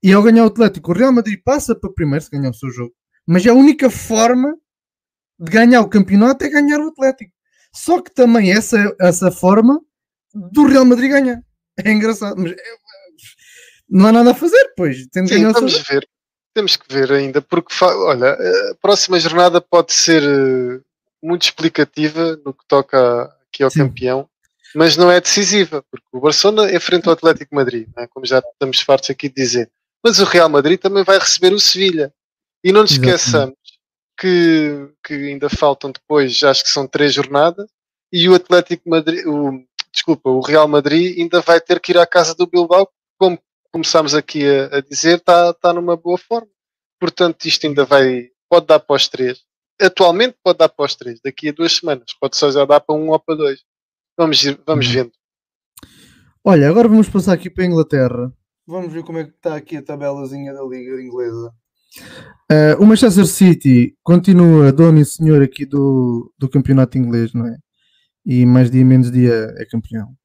e 0.03 0.12
ao 0.12 0.22
ganhar 0.22 0.44
o 0.44 0.48
Atlético, 0.48 0.90
o 0.90 0.94
Real 0.94 1.12
Madrid 1.12 1.40
passa 1.44 1.74
para 1.74 1.92
primeiro 1.92 2.24
se 2.24 2.30
ganhar 2.30 2.50
o 2.50 2.55
seu 2.55 2.70
jogo. 2.70 2.92
Mas 3.26 3.46
é 3.46 3.50
a 3.50 3.55
única 3.55 3.88
forma 3.88 4.57
de 5.38 5.50
ganhar 5.50 5.80
o 5.80 5.88
campeonato 5.88 6.44
é 6.44 6.48
ganhar 6.48 6.80
o 6.80 6.88
Atlético. 6.88 7.32
Só 7.74 8.00
que 8.00 8.12
também 8.12 8.53
essa, 8.53 8.94
essa 9.00 9.30
forma 9.30 9.80
do 10.34 10.66
Real 10.66 10.84
Madrid 10.84 11.11
ganhar. 11.11 11.42
É 11.78 11.90
engraçado, 11.90 12.36
mas 12.36 12.53
é, 12.53 12.57
não 13.88 14.07
há 14.07 14.12
nada 14.12 14.32
a 14.32 14.34
fazer, 14.34 14.72
pois. 14.76 15.07
Tem 15.09 15.26
Sim, 15.26 15.50
vamos 15.53 15.74
seu... 15.74 15.84
ver. 15.84 16.09
Temos 16.55 16.76
que 16.76 16.92
ver 16.92 17.11
ainda, 17.12 17.40
porque 17.40 17.72
olha, 17.82 18.32
a 18.32 18.74
próxima 18.74 19.18
jornada 19.18 19.59
pode 19.59 19.94
ser 19.94 20.22
eh, 20.22 20.80
muito 21.22 21.44
explicativa 21.44 22.38
no 22.44 22.53
que 22.53 22.66
toca 22.68 23.24
aqui 23.48 23.62
ao 23.62 23.70
Sim. 23.70 23.78
campeão, 23.78 24.28
mas 24.74 24.94
não 24.98 25.11
é 25.11 25.18
decisiva, 25.18 25.82
porque 25.90 26.07
o 26.12 26.20
Barcelona 26.20 26.70
enfrenta 26.74 27.09
o 27.09 27.12
Atlético 27.12 27.55
Madrid, 27.55 27.88
é? 27.96 28.07
como 28.07 28.26
já 28.26 28.40
estamos 28.40 28.82
fartos 28.82 29.09
aqui 29.09 29.30
de 29.30 29.34
dizer. 29.34 29.70
Mas 30.03 30.18
o 30.18 30.24
Real 30.24 30.48
Madrid 30.48 30.80
também 30.80 31.05
vai 31.05 31.18
receber 31.18 31.53
o 31.53 31.61
Sevilha. 31.61 32.12
E 32.64 32.72
não 32.72 32.82
nos 32.82 32.92
esqueçamos 32.92 33.57
que, 34.18 34.88
que 35.05 35.14
ainda 35.14 35.48
faltam 35.48 35.90
depois, 35.90 36.42
acho 36.44 36.62
que 36.62 36.70
são 36.70 36.86
três 36.86 37.12
jornadas, 37.12 37.68
e 38.12 38.28
o 38.28 38.34
Atlético 38.34 38.88
Madrid, 38.88 39.26
o, 39.26 39.64
desculpa, 39.92 40.30
o 40.30 40.40
Real 40.40 40.68
Madrid 40.68 41.18
ainda 41.18 41.40
vai 41.40 41.61
ter 41.61 41.80
que 41.80 41.92
ir 41.92 41.98
à 41.98 42.07
casa 42.07 42.34
do 42.34 42.46
Bilbao, 42.46 42.88
como 43.18 43.38
começámos 43.72 44.14
aqui 44.14 44.44
a, 44.46 44.76
a 44.76 44.80
dizer, 44.80 45.18
está 45.18 45.53
tá 45.55 45.72
numa 45.72 45.96
boa 45.96 46.18
forma. 46.18 46.48
Portanto, 47.00 47.46
isto 47.46 47.66
ainda 47.66 47.84
vai, 47.84 48.28
pode 48.48 48.66
dar 48.66 48.78
para 48.78 48.94
os 48.94 49.09
três. 49.09 49.40
Atualmente 49.80 50.36
pode 50.44 50.59
dar 50.59 50.68
para 50.68 50.84
os 50.84 50.94
três, 50.94 51.20
daqui 51.24 51.48
a 51.48 51.53
duas 51.53 51.72
semanas, 51.72 52.05
pode 52.20 52.36
só 52.36 52.50
já 52.50 52.64
dar 52.64 52.80
para 52.80 52.94
um 52.94 53.11
ou 53.11 53.18
para 53.18 53.34
dois. 53.34 53.61
Vamos, 54.16 54.40
vamos 54.66 54.86
uhum. 54.86 54.92
vendo. 54.92 55.12
Olha, 56.44 56.68
agora 56.68 56.88
vamos 56.88 57.09
passar 57.09 57.32
aqui 57.32 57.48
para 57.48 57.64
a 57.64 57.66
Inglaterra. 57.66 58.32
Vamos 58.72 58.90
ver 58.90 59.02
como 59.04 59.18
é 59.18 59.24
que 59.24 59.32
está 59.32 59.54
aqui 59.54 59.76
a 59.76 59.82
tabelazinha 59.82 60.54
da 60.54 60.62
Liga 60.62 60.98
Inglesa. 60.98 61.52
Uh, 62.50 62.82
o 62.82 62.86
Manchester 62.86 63.26
City 63.26 63.94
continua 64.02 64.72
dono 64.72 64.98
e 64.98 65.04
senhor 65.04 65.42
aqui 65.42 65.66
do, 65.66 66.32
do 66.38 66.48
campeonato 66.48 66.96
inglês, 66.96 67.34
não 67.34 67.46
é? 67.46 67.58
E 68.24 68.46
mais 68.46 68.70
dia 68.70 68.82
menos 68.82 69.12
dia 69.12 69.54
é 69.58 69.66
campeão. 69.66 70.16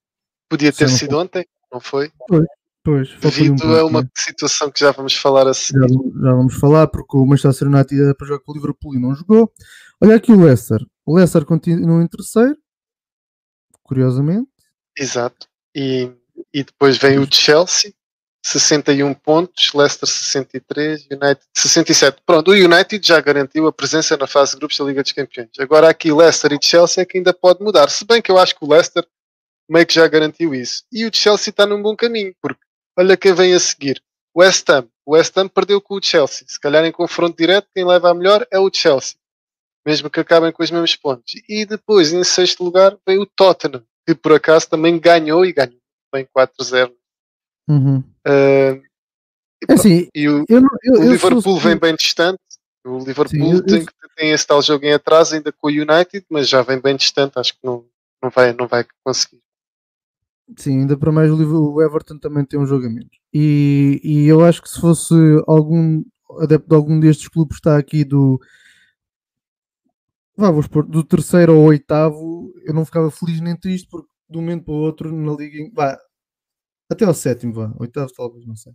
Podia 0.48 0.72
ter 0.72 0.88
sido 0.88 1.16
foi. 1.16 1.20
ontem, 1.20 1.46
não 1.70 1.82
foi? 1.82 2.10
Pois, 2.26 2.46
pois. 2.86 3.20
Devido 3.20 3.66
um 3.66 3.76
a 3.76 3.84
uma 3.84 4.02
né? 4.04 4.10
situação 4.16 4.72
que 4.72 4.80
já 4.80 4.92
vamos 4.92 5.14
falar 5.14 5.46
assim. 5.46 5.74
Já, 5.74 5.86
já, 5.86 6.34
vamos 6.34 6.54
falar, 6.54 6.88
porque 6.88 7.18
o 7.18 7.26
Manchester 7.26 7.68
United 7.68 8.02
era 8.02 8.16
para 8.16 8.28
jogar 8.28 8.40
com 8.46 8.54
o 8.54 8.56
Liverpool 8.56 8.96
e 8.96 9.00
não 9.00 9.14
jogou. 9.14 9.52
Olha 10.02 10.16
aqui 10.16 10.32
o 10.32 10.42
Leicester. 10.42 10.80
O 11.06 11.18
Leicester 11.18 11.44
continua 11.44 12.02
em 12.02 12.08
terceiro, 12.08 12.58
curiosamente. 13.84 14.50
Exato. 14.98 15.50
E, 15.76 16.10
e 16.54 16.64
depois 16.64 16.98
vem 16.98 17.20
o 17.20 17.28
Chelsea, 17.30 17.92
61 18.48 19.14
pontos, 19.14 19.74
Leicester 19.74 20.08
63, 20.08 21.08
United 21.12 21.42
67. 21.54 22.22
Pronto, 22.26 22.52
o 22.52 22.54
United 22.54 23.06
já 23.06 23.20
garantiu 23.20 23.68
a 23.68 23.74
presença 23.74 24.16
na 24.16 24.26
fase 24.26 24.54
de 24.54 24.60
grupos 24.60 24.78
da 24.78 24.86
Liga 24.86 25.04
dos 25.04 25.12
Campeões. 25.12 25.50
Agora 25.60 25.90
aqui 25.90 26.14
Leicester 26.14 26.54
e 26.54 26.60
Chelsea 26.62 27.02
é 27.02 27.06
que 27.06 27.18
ainda 27.18 27.34
pode 27.34 27.62
mudar. 27.62 27.90
Se 27.90 28.06
bem 28.06 28.22
que 28.22 28.32
eu 28.32 28.38
acho 28.38 28.56
que 28.56 28.64
o 28.64 28.70
Leicester 28.70 29.06
meio 29.70 29.86
que 29.86 29.96
já 29.96 30.08
garantiu 30.08 30.56
isso. 30.56 30.84
E 30.92 31.06
o 31.06 31.12
Chelsea 31.14 31.52
está 31.52 31.66
num 31.66 31.82
bom 31.82 31.96
caminho, 31.96 32.34
porque 32.42 32.62
olha 32.98 33.18
quem 33.18 33.34
vem 33.34 33.54
a 33.54 33.60
seguir. 33.60 34.02
West 34.36 34.70
Ham. 34.70 34.88
O 35.06 35.14
West 35.14 35.38
Ham 35.38 35.50
perdeu 35.50 35.82
com 35.82 35.96
o 35.96 36.02
Chelsea. 36.02 36.46
Se 36.48 36.60
calhar 36.60 36.86
em 36.86 36.92
confronto 36.92 37.36
direto, 37.36 37.68
quem 37.76 37.86
leva 37.86 38.12
a 38.12 38.14
melhor 38.14 38.48
é 38.50 38.58
o 38.58 38.72
Chelsea. 38.72 39.18
Mesmo 39.86 40.10
que 40.10 40.22
acabem 40.22 40.54
com 40.54 40.64
os 40.64 40.72
mesmos 40.72 40.96
pontos. 40.96 41.34
E 41.50 41.66
depois, 41.66 42.14
em 42.14 42.24
sexto 42.24 42.64
lugar, 42.64 42.98
veio 43.06 43.24
o 43.24 43.26
Tottenham, 43.26 43.84
que 44.06 44.16
por 44.16 44.34
acaso 44.34 44.70
também 44.70 44.98
ganhou 44.98 45.46
e 45.46 45.52
ganhou 45.52 45.80
bem 46.14 46.26
4-0 46.36 46.94
Uhum. 47.68 48.00
Uh, 48.26 48.82
e, 49.68 49.74
assim, 49.74 50.08
e 50.14 50.30
o, 50.30 50.46
eu, 50.48 50.62
eu, 50.84 50.94
o 51.02 51.12
Liverpool 51.12 51.60
vem 51.60 51.78
bem 51.78 51.96
distante. 51.96 52.40
O 52.86 53.00
Liverpool 53.00 53.28
Sim, 53.58 53.62
tem, 53.64 53.86
tem 54.16 54.32
esse 54.32 54.48
tal 54.48 54.62
jogo 54.62 54.86
em 54.86 54.94
atraso 54.94 55.36
ainda 55.36 55.52
com 55.52 55.68
o 55.68 55.72
United, 55.72 56.26
mas 56.30 56.48
já 56.48 56.62
vem 56.62 56.80
bem 56.80 56.96
distante. 56.96 57.38
Acho 57.38 57.54
que 57.54 57.60
não, 57.64 57.86
não, 58.22 58.30
vai, 58.30 58.54
não 58.54 58.68
vai 58.68 58.86
conseguir. 59.04 59.42
Sim, 60.56 60.80
ainda 60.82 60.96
para 60.96 61.12
mais 61.12 61.30
o 61.30 61.82
Everton 61.82 62.18
também 62.18 62.46
tem 62.46 62.60
um 62.60 62.66
jogo 62.66 62.86
a 62.86 62.90
menos. 62.90 63.18
E, 63.34 64.00
e 64.04 64.28
eu 64.28 64.46
acho 64.46 64.62
que 64.62 64.70
se 64.70 64.80
fosse 64.80 65.14
algum 65.46 66.04
adepto 66.40 66.70
de 66.70 66.76
algum 66.76 67.00
destes 67.00 67.28
clubes 67.28 67.58
está 67.58 67.78
aqui 67.78 68.06
do 68.06 68.40
vamos 70.36 70.68
pôr, 70.68 70.86
do 70.86 71.04
terceiro 71.04 71.54
ao 71.54 71.64
oitavo, 71.64 72.54
eu 72.64 72.74
não 72.74 72.86
ficava 72.86 73.10
feliz 73.10 73.42
nem 73.42 73.58
triste 73.58 73.88
porque 73.90 74.08
de 74.30 74.38
um 74.38 74.42
momento 74.42 74.66
para 74.66 74.74
o 74.74 74.78
outro 74.78 75.16
na 75.16 75.34
liga, 75.34 75.70
vá, 75.74 75.98
até 76.90 77.06
ao 77.06 77.14
sétimo, 77.14 77.54
vá. 77.54 77.72
Oitavo 77.80 78.12
talvez, 78.14 78.46
não 78.46 78.56
sei. 78.56 78.74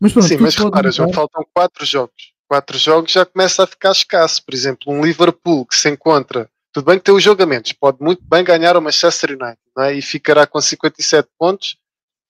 Mas 0.00 0.12
pronto, 0.12 0.28
Sim, 0.28 0.38
mas 0.38 0.54
repara, 0.54 0.90
já 0.90 1.08
faltam 1.08 1.44
quatro 1.52 1.84
jogos. 1.84 2.32
Quatro 2.46 2.78
jogos 2.78 3.12
já 3.12 3.26
começa 3.26 3.64
a 3.64 3.66
ficar 3.66 3.92
escasso. 3.92 4.44
Por 4.44 4.54
exemplo, 4.54 4.92
um 4.92 5.04
Liverpool 5.04 5.66
que 5.66 5.76
se 5.76 5.88
encontra. 5.88 6.48
Tudo 6.72 6.86
bem 6.86 6.98
que 6.98 7.04
tem 7.04 7.14
os 7.14 7.22
jogamentos, 7.22 7.72
pode 7.72 7.98
muito 8.00 8.22
bem 8.22 8.44
ganhar 8.44 8.76
o 8.76 8.82
Manchester 8.82 9.30
United 9.30 9.58
não 9.74 9.84
é? 9.84 9.94
e 9.94 10.02
ficará 10.02 10.46
com 10.46 10.60
57 10.60 11.28
pontos, 11.38 11.78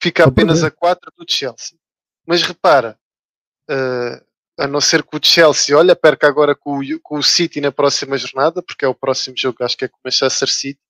fica 0.01 0.25
apenas 0.25 0.63
a 0.63 0.71
4 0.71 1.13
do 1.19 1.27
Chelsea. 1.29 1.77
Mas 2.25 2.43
repara, 2.43 2.97
uh, 3.69 4.25
a 4.59 4.67
não 4.67 4.81
ser 4.81 5.03
que 5.03 5.17
o 5.17 5.21
Chelsea, 5.23 5.77
olha, 5.77 5.95
perca 5.95 6.29
agora 6.29 6.55
com 6.55 6.79
o, 6.79 7.01
com 7.01 7.19
o 7.19 7.23
City 7.23 7.61
na 7.61 7.73
próxima 7.73 8.17
jornada, 8.17 8.63
porque 8.63 8.85
é 8.85 8.89
o 8.89 8.95
próximo 8.95 9.37
jogo, 9.37 9.65
acho 9.65 9.77
que 9.77 9.85
é 9.85 9.89
com 9.89 9.97
o 9.97 10.01
Manchester 10.05 10.49
City, 10.49 10.81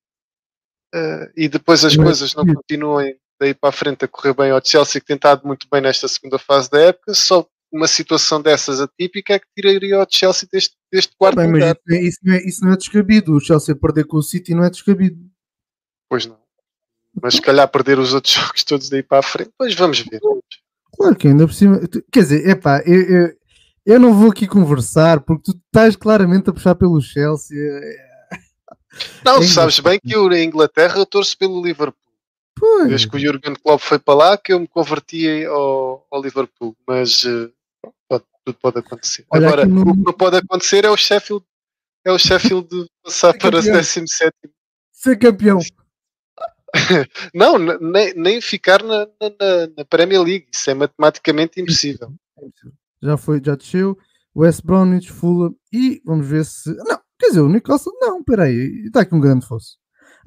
uh, 0.94 1.32
e 1.34 1.48
depois 1.48 1.84
as 1.84 1.96
coisas 1.96 2.34
não 2.34 2.46
continuem 2.46 3.18
daí 3.40 3.54
para 3.54 3.70
a 3.70 3.72
frente 3.72 4.04
a 4.04 4.08
correr 4.08 4.34
bem 4.34 4.50
ao 4.50 4.64
Chelsea, 4.64 5.00
que 5.00 5.06
tem 5.06 5.16
estado 5.16 5.46
muito 5.46 5.66
bem 5.70 5.80
nesta 5.80 6.08
segunda 6.08 6.38
fase 6.38 6.70
da 6.70 6.80
época, 6.80 7.14
só 7.14 7.46
uma 7.72 7.86
situação 7.86 8.40
dessas 8.40 8.80
atípica 8.80 9.34
é 9.34 9.38
que 9.38 9.46
tiraria 9.54 10.00
o 10.00 10.06
Chelsea 10.08 10.48
deste, 10.50 10.74
deste 10.90 11.14
quarto 11.16 11.36
bem, 11.36 11.52
lugar. 11.52 11.76
Mas 11.86 12.00
isso, 12.00 12.18
não 12.22 12.34
é, 12.34 12.42
isso 12.44 12.64
não 12.64 12.72
é 12.72 12.76
descabido, 12.76 13.34
o 13.34 13.40
Chelsea 13.40 13.76
perder 13.76 14.06
com 14.06 14.16
o 14.16 14.22
City 14.22 14.54
não 14.54 14.64
é 14.64 14.70
descabido. 14.70 15.18
Pois 16.08 16.24
não. 16.24 16.38
mas 17.20 17.34
se 17.34 17.42
calhar 17.42 17.68
perder 17.68 17.98
os 17.98 18.14
outros 18.14 18.32
jogos 18.34 18.64
todos 18.64 18.88
daí 18.88 19.02
para 19.02 19.18
a 19.18 19.22
frente, 19.22 19.50
pois 19.56 19.74
vamos 19.74 20.00
ver. 20.00 20.20
Claro 20.96 21.16
que 21.16 21.28
ainda 21.28 21.46
por 21.46 21.52
cima, 21.52 21.80
quer 22.10 22.20
dizer, 22.20 22.48
epá, 22.48 22.82
eu, 22.84 23.02
eu, 23.02 23.36
eu 23.86 24.00
não 24.00 24.14
vou 24.14 24.30
aqui 24.30 24.46
conversar 24.46 25.20
porque 25.20 25.52
tu 25.52 25.58
estás 25.66 25.94
claramente 25.94 26.50
a 26.50 26.52
puxar 26.52 26.74
pelo 26.74 27.00
Chelsea. 27.00 27.56
Não, 29.24 29.42
sabes 29.42 29.78
bem 29.80 30.00
que 30.00 30.14
eu 30.14 30.32
em 30.32 30.46
Inglaterra 30.46 30.98
eu 30.98 31.06
torço 31.06 31.36
pelo 31.36 31.62
Liverpool. 31.62 32.07
Pois. 32.58 32.88
Desde 32.88 33.08
que 33.08 33.16
o 33.16 33.20
Jurgen 33.20 33.54
Klopp 33.54 33.80
foi 33.80 33.98
para 33.98 34.14
lá 34.14 34.38
que 34.38 34.52
eu 34.52 34.60
me 34.60 34.68
converti 34.68 35.44
ao, 35.44 36.06
ao 36.10 36.22
Liverpool, 36.22 36.76
mas 36.86 37.24
uh, 37.24 37.52
pode, 38.08 38.24
tudo 38.44 38.58
pode 38.60 38.78
acontecer. 38.78 39.24
Olha, 39.30 39.48
Agora, 39.48 39.66
o 39.66 40.04
que 40.04 40.12
pode 40.12 40.36
acontecer 40.36 40.84
é 40.84 40.90
o 40.90 40.96
Sheffield 40.96 41.44
é 42.04 42.12
o 42.12 42.18
Sheffield 42.18 42.68
passar 43.02 43.32
Ser 43.32 43.38
para 43.38 43.60
17 43.60 44.32
Ser 44.92 45.18
campeão. 45.18 45.58
Não, 47.34 47.58
nem, 47.58 48.14
nem 48.14 48.40
ficar 48.40 48.82
na, 48.82 49.06
na, 49.20 49.66
na, 49.76 49.84
Premier 49.84 50.22
League. 50.22 50.48
Isso 50.52 50.70
é 50.70 50.74
matematicamente 50.74 51.60
impossível. 51.60 52.12
Já 53.02 53.16
foi, 53.16 53.40
já 53.44 53.54
desceu. 53.54 53.96
West 54.34 54.62
Bromwich, 54.64 55.10
Fulham 55.10 55.54
e 55.72 56.00
vamos 56.04 56.26
ver 56.26 56.44
se. 56.44 56.70
Não, 56.84 57.00
quer 57.18 57.28
dizer, 57.28 57.40
o 57.40 57.48
Newcastle. 57.48 57.92
Não, 58.00 58.22
peraí, 58.22 58.84
está 58.86 59.00
aqui 59.00 59.14
um 59.14 59.20
grande 59.20 59.46
fosso. 59.46 59.78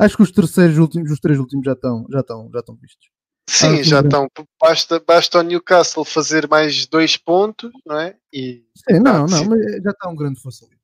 Acho 0.01 0.17
que 0.17 0.23
os 0.23 0.31
terceiros 0.31 0.79
últimos, 0.79 1.11
os 1.11 1.19
três 1.19 1.37
últimos 1.37 1.63
já 1.63 1.73
estão, 1.73 2.07
já 2.09 2.21
estão, 2.21 2.49
já 2.51 2.59
estão 2.59 2.75
vistos. 2.75 3.07
Sim, 3.47 3.83
já 3.83 3.99
estão. 3.99 4.27
Basta, 4.59 4.99
basta 5.05 5.39
o 5.39 5.43
Newcastle 5.43 6.03
fazer 6.03 6.47
mais 6.47 6.87
dois 6.87 7.17
pontos, 7.17 7.69
não 7.85 7.99
é? 7.99 8.15
E, 8.33 8.63
Sim, 8.89 8.99
não, 8.99 9.27
não, 9.27 9.45
mas 9.45 9.61
já 9.83 9.91
está 9.91 10.09
um 10.09 10.15
grande 10.15 10.41
fosso 10.41 10.65
ali. 10.65 10.75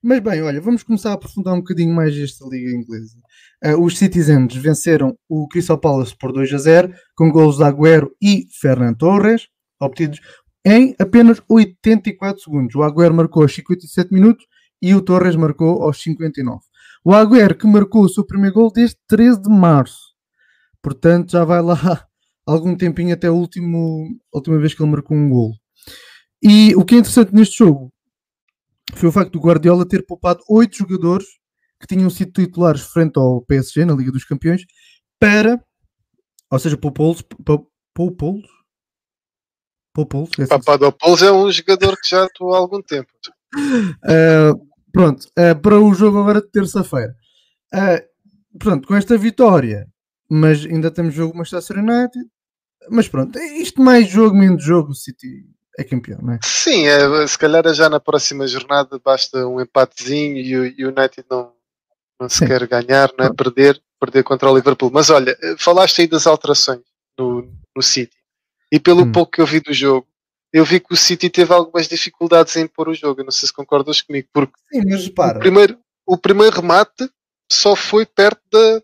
Mas 0.00 0.20
bem, 0.20 0.40
olha, 0.42 0.60
vamos 0.60 0.84
começar 0.84 1.10
a 1.10 1.14
aprofundar 1.14 1.54
um 1.54 1.58
bocadinho 1.58 1.92
mais 1.92 2.16
esta 2.16 2.46
liga 2.46 2.70
inglesa. 2.70 3.16
Uh, 3.64 3.82
os 3.82 3.98
Citizens 3.98 4.54
venceram 4.54 5.18
o 5.28 5.48
Crystal 5.48 5.78
Palace 5.78 6.16
por 6.16 6.32
2 6.32 6.54
a 6.54 6.58
0, 6.58 6.94
com 7.16 7.32
golos 7.32 7.56
de 7.56 7.64
Agüero 7.64 8.14
e 8.22 8.46
Fernando 8.60 8.98
Torres, 8.98 9.48
obtidos 9.80 10.20
em 10.64 10.94
apenas 10.98 11.42
84 11.48 12.40
segundos. 12.40 12.74
O 12.76 12.82
Agüero 12.84 13.14
marcou 13.14 13.42
aos 13.42 13.54
57 13.54 14.14
minutos 14.14 14.46
e 14.80 14.94
o 14.94 15.02
Torres 15.02 15.34
marcou 15.34 15.82
aos 15.82 16.00
59. 16.00 16.69
O 17.04 17.14
Agüero 17.14 17.56
que 17.56 17.66
marcou 17.66 18.04
o 18.04 18.08
seu 18.08 18.24
primeiro 18.24 18.54
gol 18.54 18.72
desde 18.72 18.96
13 19.08 19.42
de 19.42 19.48
março. 19.48 20.14
Portanto, 20.82 21.32
já 21.32 21.44
vai 21.44 21.62
lá 21.62 21.74
algum 22.46 22.76
tempinho 22.76 23.14
até 23.14 23.28
a, 23.28 23.32
último, 23.32 24.18
a 24.32 24.38
última 24.38 24.58
vez 24.58 24.74
que 24.74 24.82
ele 24.82 24.90
marcou 24.90 25.16
um 25.16 25.28
gol. 25.28 25.54
E 26.42 26.74
o 26.74 26.84
que 26.84 26.94
é 26.94 26.98
interessante 26.98 27.34
neste 27.34 27.58
jogo 27.58 27.92
foi 28.94 29.08
o 29.08 29.12
facto 29.12 29.32
do 29.32 29.40
Guardiola 29.40 29.86
ter 29.86 30.04
poupado 30.04 30.42
oito 30.48 30.76
jogadores 30.76 31.26
que 31.80 31.86
tinham 31.86 32.10
sido 32.10 32.32
titulares 32.32 32.82
frente 32.82 33.18
ao 33.18 33.42
PSG 33.42 33.84
na 33.84 33.94
Liga 33.94 34.12
dos 34.12 34.24
Campeões 34.24 34.64
para, 35.18 35.62
ou 36.50 36.58
seja, 36.58 36.76
poupou-los, 36.76 37.22
poupou-los, 37.94 38.48
poupou-los. 39.94 40.30
É 40.38 40.42
assim 40.42 40.48
Papadopoulos 40.48 41.22
é 41.22 41.32
um 41.32 41.50
jogador 41.50 41.96
que 42.00 42.08
já 42.08 42.24
atuou 42.24 42.54
há 42.54 42.58
algum 42.58 42.82
tempo. 42.82 43.08
Uh, 43.54 44.68
pronto, 44.92 45.26
uh, 45.38 45.58
para 45.60 45.78
o 45.80 45.94
jogo 45.94 46.18
agora 46.18 46.40
de 46.40 46.50
terça-feira. 46.50 47.14
Uh, 47.74 48.58
pronto, 48.58 48.86
com 48.86 48.94
esta 48.94 49.16
vitória, 49.16 49.86
mas 50.28 50.64
ainda 50.64 50.90
temos 50.90 51.14
jogo 51.14 51.36
Manchester 51.36 51.78
United. 51.78 52.26
Mas 52.88 53.08
pronto, 53.08 53.38
isto 53.38 53.80
mais 53.80 54.08
jogo, 54.08 54.36
menos 54.36 54.64
jogo, 54.64 54.90
o 54.90 54.94
City 54.94 55.44
é 55.78 55.84
campeão, 55.84 56.18
não 56.22 56.34
é? 56.34 56.38
Sim, 56.42 56.86
é, 56.86 57.26
se 57.26 57.38
calhar 57.38 57.62
já 57.74 57.88
na 57.88 58.00
próxima 58.00 58.46
jornada 58.46 59.00
basta 59.04 59.46
um 59.46 59.60
empatezinho 59.60 60.38
e 60.38 60.84
o 60.84 60.88
United 60.88 61.24
não, 61.30 61.52
não 62.20 62.28
se 62.28 62.38
Sim. 62.38 62.46
quer 62.46 62.66
ganhar, 62.66 63.10
não 63.18 63.26
é? 63.26 63.32
Perder, 63.32 63.80
perder 63.98 64.22
contra 64.22 64.50
o 64.50 64.54
Liverpool. 64.54 64.90
Mas 64.92 65.10
olha, 65.10 65.36
falaste 65.58 66.00
aí 66.00 66.06
das 66.06 66.26
alterações 66.26 66.82
no, 67.18 67.52
no 67.74 67.82
City. 67.82 68.16
E 68.72 68.78
pelo 68.78 69.02
hum. 69.02 69.12
pouco 69.12 69.32
que 69.32 69.40
eu 69.40 69.46
vi 69.46 69.60
do 69.60 69.72
jogo, 69.72 70.06
eu 70.52 70.64
vi 70.64 70.80
que 70.80 70.92
o 70.92 70.96
City 70.96 71.30
teve 71.30 71.52
algumas 71.52 71.86
dificuldades 71.86 72.56
em 72.56 72.66
pôr 72.66 72.88
o 72.88 72.94
jogo. 72.94 73.20
Eu 73.20 73.24
não 73.24 73.30
sei 73.30 73.46
se 73.46 73.52
concordas 73.52 74.02
comigo, 74.02 74.28
porque 74.32 74.54
Sim, 74.72 74.82
mas 74.88 75.08
para. 75.08 75.38
O, 75.38 75.40
primeiro, 75.40 75.78
o 76.06 76.18
primeiro 76.18 76.56
remate 76.56 77.08
só 77.50 77.76
foi 77.76 78.04
perto 78.04 78.40
da, 78.50 78.82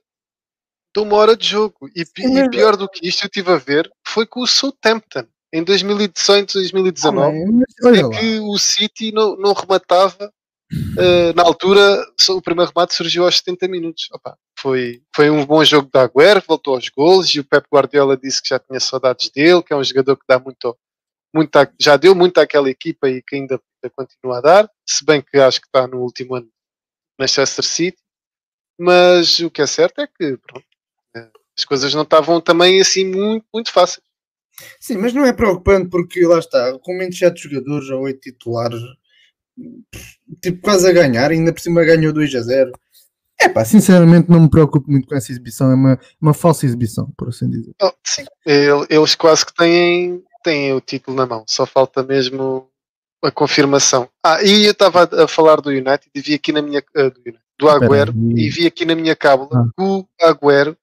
de 0.94 1.00
uma 1.00 1.16
hora 1.16 1.36
de 1.36 1.46
jogo. 1.46 1.88
E, 1.94 2.04
Sim, 2.04 2.38
e 2.38 2.50
pior 2.50 2.76
do 2.76 2.88
que 2.88 3.06
isto, 3.06 3.24
eu 3.24 3.26
estive 3.26 3.52
a 3.52 3.56
ver, 3.56 3.90
foi 4.06 4.26
com 4.26 4.40
o 4.40 4.46
Southampton. 4.46 5.26
Em 5.52 5.62
2018, 5.62 6.54
2019, 6.54 7.38
ah, 7.84 7.88
é 7.90 8.18
que 8.18 8.40
o 8.40 8.58
City 8.58 9.12
não, 9.12 9.36
não 9.36 9.52
rematava. 9.52 10.32
Uh, 10.72 11.32
na 11.36 11.44
altura, 11.44 12.04
o 12.28 12.42
primeiro 12.42 12.72
remate 12.74 12.94
surgiu 12.94 13.24
aos 13.24 13.38
70 13.38 13.68
minutos. 13.68 14.08
Opa, 14.12 14.36
foi, 14.58 15.00
foi 15.14 15.30
um 15.30 15.46
bom 15.46 15.62
jogo 15.64 15.88
da 15.92 16.02
Agüero, 16.02 16.42
voltou 16.46 16.74
aos 16.74 16.88
gols 16.88 17.28
e 17.28 17.40
o 17.40 17.44
Pep 17.44 17.64
Guardiola 17.72 18.16
disse 18.16 18.42
que 18.42 18.48
já 18.48 18.58
tinha 18.58 18.80
saudades 18.80 19.30
dele, 19.30 19.62
que 19.62 19.72
é 19.72 19.76
um 19.76 19.84
jogador 19.84 20.16
que 20.16 20.24
dá 20.28 20.40
muito 20.40 20.76
já 21.80 21.96
deu 21.96 22.14
muito 22.14 22.38
àquela 22.38 22.70
equipa 22.70 23.08
e 23.08 23.22
que 23.22 23.36
ainda, 23.36 23.60
continua 23.94 24.38
a 24.38 24.40
dar, 24.40 24.70
se 24.86 25.04
bem 25.04 25.22
que 25.22 25.38
acho 25.38 25.60
que 25.60 25.66
está 25.68 25.86
no 25.86 25.98
último 25.98 26.34
ano 26.34 26.48
Manchester 27.18 27.64
City, 27.64 27.98
mas 28.78 29.38
o 29.38 29.50
que 29.50 29.62
é 29.62 29.66
certo 29.66 30.00
é 30.00 30.06
que 30.06 30.36
pronto, 30.36 30.66
eh, 31.16 31.30
as 31.56 31.64
coisas 31.64 31.94
não 31.94 32.02
estavam 32.02 32.40
também 32.40 32.80
assim 32.80 33.04
muito, 33.06 33.46
muito 33.52 33.72
fáceis. 33.72 34.04
Sim, 34.80 34.98
mas 34.98 35.12
não 35.12 35.24
é 35.24 35.32
preocupante 35.32 35.88
porque 35.88 36.26
lá 36.26 36.38
está, 36.38 36.78
com 36.78 36.96
menos 36.96 37.18
7 37.18 37.42
jogadores 37.42 37.90
ou 37.90 38.02
8 38.02 38.20
titulares, 38.20 38.80
tipo 40.42 40.60
quase 40.62 40.88
a 40.88 40.92
ganhar, 40.92 41.30
ainda 41.30 41.52
por 41.52 41.60
cima 41.60 41.84
ganhou 41.84 42.12
2 42.12 42.34
a 42.34 42.40
0. 42.40 42.72
É 43.38 43.48
pá, 43.50 43.64
sinceramente 43.64 44.30
não 44.30 44.40
me 44.40 44.50
preocupo 44.50 44.90
muito 44.90 45.06
com 45.06 45.14
essa 45.14 45.30
exibição, 45.30 45.70
é 45.70 45.74
uma, 45.74 46.00
uma 46.20 46.34
falsa 46.34 46.64
exibição, 46.64 47.12
por 47.18 47.28
assim 47.28 47.50
dizer. 47.50 47.74
Oh, 47.82 47.92
sim, 48.02 48.24
eles 48.46 49.14
quase 49.14 49.44
que 49.44 49.54
têm 49.54 50.22
têm 50.46 50.72
o 50.72 50.80
título 50.80 51.16
na 51.16 51.26
mão, 51.26 51.44
só 51.48 51.66
falta 51.66 52.04
mesmo 52.04 52.70
a 53.20 53.32
confirmação. 53.32 54.08
Ah, 54.24 54.40
e 54.44 54.64
eu 54.64 54.70
estava 54.70 55.02
a 55.24 55.26
falar 55.26 55.60
do 55.60 55.70
United 55.70 56.08
e 56.14 56.20
vi 56.20 56.34
aqui 56.34 56.52
na 56.52 56.62
minha 56.62 56.78
uh, 56.96 57.10
do, 57.10 57.38
do 57.58 57.68
Agüero 57.68 58.14
e 58.36 58.48
vi 58.48 58.64
aqui 58.64 58.84
na 58.84 58.94
minha 58.94 59.16
cábula 59.16 59.50
ah. 59.52 59.64
que 59.74 59.82
o 59.82 60.06
Agüero 60.20 60.78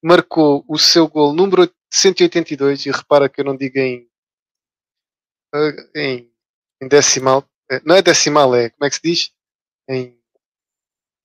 marcou 0.00 0.64
o 0.68 0.78
seu 0.78 1.08
gol 1.08 1.32
número 1.32 1.68
182 1.92 2.86
e 2.86 2.90
repara 2.92 3.28
que 3.28 3.40
eu 3.40 3.44
não 3.44 3.56
digo 3.56 3.80
em 3.80 4.06
uh, 5.52 5.98
em, 5.98 6.30
em 6.80 6.88
decimal, 6.88 7.44
eh, 7.68 7.82
não 7.84 7.96
é 7.96 8.02
decimal, 8.02 8.54
é 8.54 8.70
como 8.70 8.86
é 8.86 8.90
que 8.90 8.96
se 8.96 9.02
diz? 9.02 9.30
Em 9.88 10.16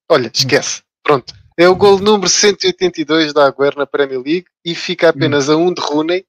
olha, 0.09 0.31
esquece. 0.33 0.81
Pronto. 1.03 1.35
É 1.55 1.69
o 1.69 1.75
gol 1.75 1.99
número 1.99 2.27
182 2.27 3.31
da 3.31 3.45
Agüero 3.45 3.77
na 3.77 3.85
Premier 3.85 4.19
League 4.19 4.47
e 4.65 4.73
fica 4.73 5.09
apenas 5.09 5.49
a 5.49 5.55
um 5.55 5.71
de 5.71 5.81
Rooney 5.81 6.25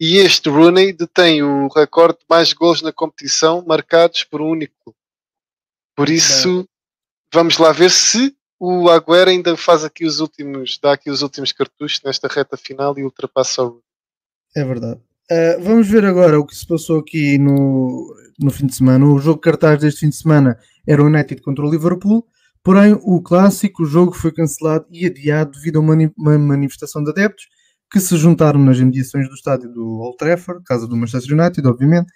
e 0.00 0.16
este 0.16 0.48
Rooney 0.48 0.94
detém 0.94 1.42
o 1.42 1.68
recorde 1.68 2.20
de 2.20 2.24
mais 2.28 2.54
gols 2.54 2.80
na 2.80 2.90
competição 2.90 3.62
marcados 3.66 4.24
por 4.24 4.40
um 4.40 4.48
único 4.48 4.72
clube. 4.82 4.98
Por 5.94 6.08
isso, 6.08 6.66
vamos 7.32 7.58
lá 7.58 7.70
ver 7.70 7.90
se 7.90 8.34
o 8.58 8.88
Agüero 8.88 9.28
ainda 9.28 9.54
faz 9.58 9.84
aqui 9.84 10.06
os 10.06 10.18
últimos, 10.20 10.78
dá 10.82 10.94
aqui 10.94 11.10
os 11.10 11.20
últimos 11.20 11.52
cartuchos 11.52 12.00
nesta 12.02 12.28
reta 12.28 12.56
final 12.56 12.98
e 12.98 13.04
ultrapassa 13.04 13.62
o 13.62 13.82
É 14.56 14.64
verdade. 14.64 14.98
Uh, 15.30 15.62
vamos 15.62 15.86
ver 15.86 16.06
agora 16.06 16.40
o 16.40 16.46
que 16.46 16.56
se 16.56 16.66
passou 16.66 17.00
aqui 17.00 17.36
no, 17.36 18.16
no 18.38 18.50
fim 18.50 18.66
de 18.66 18.74
semana. 18.74 19.04
O 19.04 19.18
jogo 19.18 19.38
cartaz 19.38 19.80
deste 19.80 20.00
fim 20.00 20.08
de 20.08 20.16
semana 20.16 20.58
era 20.86 21.02
o 21.02 21.06
United 21.06 21.42
contra 21.42 21.64
o 21.64 21.70
Liverpool, 21.70 22.26
porém 22.62 22.98
o 23.02 23.20
clássico, 23.20 23.82
o 23.82 23.86
jogo 23.86 24.12
foi 24.12 24.32
cancelado 24.32 24.86
e 24.90 25.04
adiado 25.04 25.52
devido 25.52 25.76
a 25.76 25.80
uma, 25.80 25.94
uma 26.16 26.38
manifestação 26.38 27.04
de 27.04 27.10
adeptos 27.10 27.46
que 27.90 28.00
se 28.00 28.16
juntaram 28.16 28.60
nas 28.60 28.78
imediações 28.78 29.28
do 29.28 29.34
estádio 29.34 29.72
do 29.72 29.98
Old 29.98 30.16
Trafford, 30.16 30.62
casa 30.64 30.86
do 30.86 30.96
Manchester 30.96 31.38
United, 31.38 31.66
obviamente, 31.66 32.12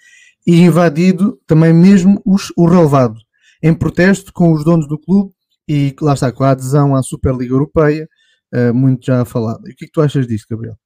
e 0.46 0.60
invadido 0.60 1.40
também 1.46 1.72
mesmo 1.72 2.22
os, 2.24 2.52
o 2.56 2.66
relevado, 2.66 3.18
em 3.62 3.74
protesto 3.74 4.32
com 4.32 4.52
os 4.52 4.64
donos 4.64 4.86
do 4.86 4.98
clube 4.98 5.32
e 5.68 5.94
lá 6.00 6.14
está, 6.14 6.30
com 6.30 6.44
a 6.44 6.50
adesão 6.50 6.94
à 6.94 7.02
Superliga 7.02 7.54
Europeia, 7.54 8.08
uh, 8.54 8.74
muito 8.74 9.06
já 9.06 9.24
falado. 9.24 9.66
E 9.66 9.72
o 9.72 9.76
que 9.76 9.84
é 9.84 9.88
que 9.88 9.92
tu 9.92 10.02
achas 10.02 10.26
disto, 10.26 10.46
Gabriel? 10.50 10.78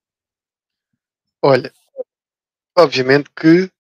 Olha, 1.43 1.73
obviamente 2.77 3.29
que 3.35 3.71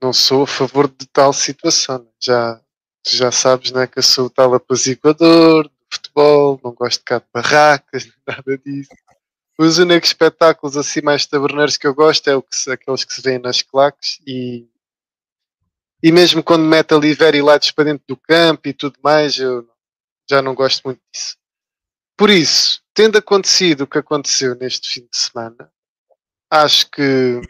não 0.00 0.12
sou 0.12 0.42
a 0.42 0.46
favor 0.46 0.88
de 0.88 1.06
tal 1.06 1.32
situação. 1.32 2.06
Já, 2.22 2.60
já 3.06 3.32
sabes 3.32 3.72
né, 3.72 3.86
que 3.86 3.98
eu 3.98 4.02
sou 4.02 4.26
o 4.26 4.30
tal 4.30 4.54
apaziguador 4.54 5.64
do 5.64 5.72
futebol, 5.90 6.60
não 6.62 6.72
gosto 6.72 6.98
de 6.98 7.04
cá 7.04 7.18
de 7.18 7.26
barracas, 7.32 8.08
nada 8.26 8.58
disso. 8.58 8.90
Os 9.58 9.78
únicos 9.78 10.10
espetáculos 10.10 10.76
assim 10.76 11.00
mais 11.00 11.24
taberneiros 11.24 11.76
que 11.76 11.86
eu 11.86 11.94
gosto 11.94 12.28
é 12.28 12.36
o 12.36 12.42
que, 12.42 12.70
aqueles 12.70 13.04
que 13.04 13.14
se 13.14 13.22
vêem 13.22 13.38
nas 13.38 13.62
claques 13.62 14.20
e, 14.26 14.68
e 16.02 16.12
mesmo 16.12 16.42
quando 16.42 16.64
mete 16.64 16.92
ali 16.92 17.14
very 17.14 17.40
lights 17.40 17.70
para 17.70 17.84
dentro 17.84 18.04
do 18.06 18.16
campo 18.16 18.68
e 18.68 18.74
tudo 18.74 18.98
mais, 19.02 19.38
eu 19.38 19.66
já 20.28 20.42
não 20.42 20.54
gosto 20.54 20.82
muito 20.84 21.00
disso. 21.12 21.36
Por 22.16 22.28
isso, 22.28 22.82
tendo 22.92 23.16
acontecido 23.16 23.82
o 23.82 23.86
que 23.86 23.98
aconteceu 23.98 24.54
neste 24.54 24.88
fim 24.88 25.08
de 25.10 25.16
semana, 25.16 25.70
acho 26.50 26.90
que 26.90 27.40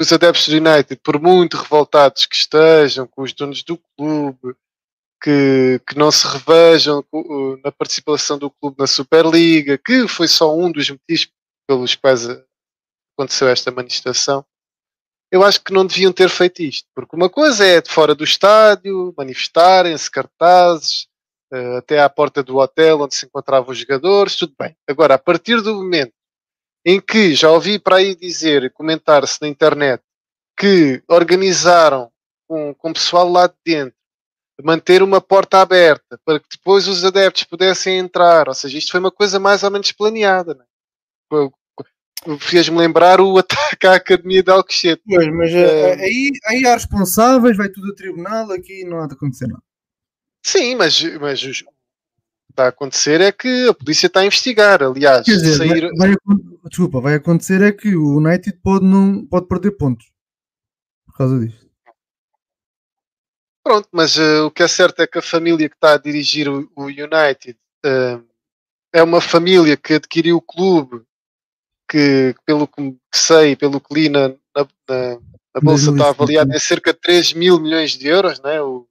os 0.00 0.12
adeptos 0.12 0.48
do 0.48 0.56
United, 0.56 0.96
por 1.02 1.20
muito 1.20 1.56
revoltados 1.56 2.26
que 2.26 2.36
estejam 2.36 3.06
com 3.06 3.22
os 3.22 3.32
donos 3.32 3.62
do 3.62 3.78
clube, 3.96 4.56
que, 5.22 5.80
que 5.86 5.96
não 5.96 6.10
se 6.10 6.26
revejam 6.26 7.04
na 7.64 7.70
participação 7.70 8.36
do 8.36 8.50
clube 8.50 8.76
na 8.78 8.88
Superliga, 8.88 9.78
que 9.78 10.08
foi 10.08 10.26
só 10.26 10.54
um 10.54 10.70
dos 10.70 10.90
motivos 10.90 11.30
pelos 11.66 11.94
quais 11.94 12.26
aconteceu 13.16 13.48
esta 13.48 13.70
manifestação, 13.70 14.44
eu 15.30 15.44
acho 15.44 15.62
que 15.62 15.72
não 15.72 15.86
deviam 15.86 16.12
ter 16.12 16.28
feito 16.28 16.62
isto, 16.62 16.88
porque 16.94 17.14
uma 17.16 17.30
coisa 17.30 17.64
é 17.64 17.80
de 17.80 17.88
fora 17.88 18.14
do 18.14 18.24
estádio, 18.24 19.14
manifestarem-se, 19.16 20.10
cartazes, 20.10 21.06
uh, 21.52 21.76
até 21.78 22.00
à 22.00 22.08
porta 22.08 22.42
do 22.42 22.58
hotel 22.58 23.00
onde 23.00 23.14
se 23.14 23.24
encontravam 23.24 23.70
os 23.70 23.78
jogadores, 23.78 24.36
tudo 24.36 24.54
bem. 24.58 24.76
Agora, 24.86 25.14
a 25.14 25.18
partir 25.18 25.62
do 25.62 25.76
momento 25.76 26.12
em 26.84 27.00
que 27.00 27.34
já 27.34 27.50
ouvi 27.50 27.78
para 27.78 27.96
aí 27.96 28.14
dizer, 28.14 28.72
comentar-se 28.72 29.40
na 29.40 29.48
internet, 29.48 30.02
que 30.58 31.02
organizaram 31.08 32.10
com, 32.46 32.74
com 32.74 32.92
pessoal 32.92 33.30
lá 33.30 33.46
de 33.46 33.54
dentro 33.64 34.01
manter 34.62 35.02
uma 35.02 35.20
porta 35.20 35.60
aberta 35.60 36.18
para 36.24 36.40
que 36.40 36.46
depois 36.56 36.88
os 36.88 37.04
adeptos 37.04 37.44
pudessem 37.44 37.98
entrar. 37.98 38.48
Ou 38.48 38.54
seja, 38.54 38.78
isto 38.78 38.90
foi 38.90 39.00
uma 39.00 39.10
coisa 39.10 39.38
mais 39.38 39.62
ou 39.62 39.70
menos 39.70 39.92
planeada. 39.92 40.54
Né? 40.54 41.48
Fez-me 42.38 42.78
lembrar 42.78 43.20
o 43.20 43.36
ataque 43.38 43.86
à 43.86 43.94
Academia 43.94 44.42
de 44.42 44.50
Alcochete. 44.50 45.02
Pois, 45.06 45.28
mas 45.28 45.52
é... 45.52 45.94
aí, 45.94 46.30
aí 46.46 46.66
há 46.66 46.74
responsáveis, 46.74 47.56
vai 47.56 47.68
tudo 47.68 47.92
a 47.92 47.94
tribunal, 47.94 48.50
aqui 48.52 48.84
não 48.84 49.00
há 49.00 49.06
de 49.06 49.14
acontecer 49.14 49.46
nada. 49.46 49.62
Sim, 50.44 50.74
mas, 50.74 51.00
mas 51.20 51.42
o 51.42 51.52
que 51.52 51.64
está 52.50 52.64
a 52.64 52.68
acontecer 52.68 53.20
é 53.20 53.30
que 53.30 53.68
a 53.68 53.74
polícia 53.74 54.06
está 54.08 54.20
a 54.20 54.26
investigar. 54.26 54.82
Aliás, 54.82 55.24
Quer 55.24 55.36
dizer, 55.36 55.56
sair... 55.56 55.90
vai, 55.96 56.14
vai, 56.24 56.38
desculpa, 56.68 57.00
vai 57.00 57.14
acontecer 57.14 57.62
é 57.62 57.72
que 57.72 57.94
o 57.94 58.18
United 58.18 58.58
pode, 58.62 58.84
não, 58.84 59.24
pode 59.26 59.46
perder 59.46 59.72
pontos 59.72 60.12
por 61.06 61.16
causa 61.16 61.38
disto. 61.38 61.61
Pronto, 63.62 63.88
mas 63.92 64.16
uh, 64.16 64.46
o 64.46 64.50
que 64.50 64.62
é 64.62 64.68
certo 64.68 65.00
é 65.00 65.06
que 65.06 65.18
a 65.18 65.22
família 65.22 65.68
que 65.68 65.76
está 65.76 65.94
a 65.94 65.98
dirigir 65.98 66.48
o, 66.48 66.68
o 66.74 66.84
United 66.84 67.56
uh, 67.86 68.24
é 68.92 69.02
uma 69.02 69.20
família 69.20 69.76
que 69.76 69.94
adquiriu 69.94 70.36
o 70.36 70.42
clube 70.42 71.04
que, 71.88 72.34
pelo 72.44 72.66
que 72.66 72.96
sei, 73.14 73.54
pelo 73.54 73.80
que 73.80 73.94
li 73.94 74.08
na, 74.08 74.28
na, 74.28 74.66
na 75.54 75.60
bolsa, 75.62 75.90
está 75.90 76.08
avaliado 76.08 76.52
em 76.52 76.58
cerca 76.58 76.92
de 76.92 76.98
3 77.00 77.34
mil 77.34 77.60
milhões 77.60 77.92
de 77.92 78.08
euros, 78.08 78.40
né? 78.40 78.60
o 78.60 78.86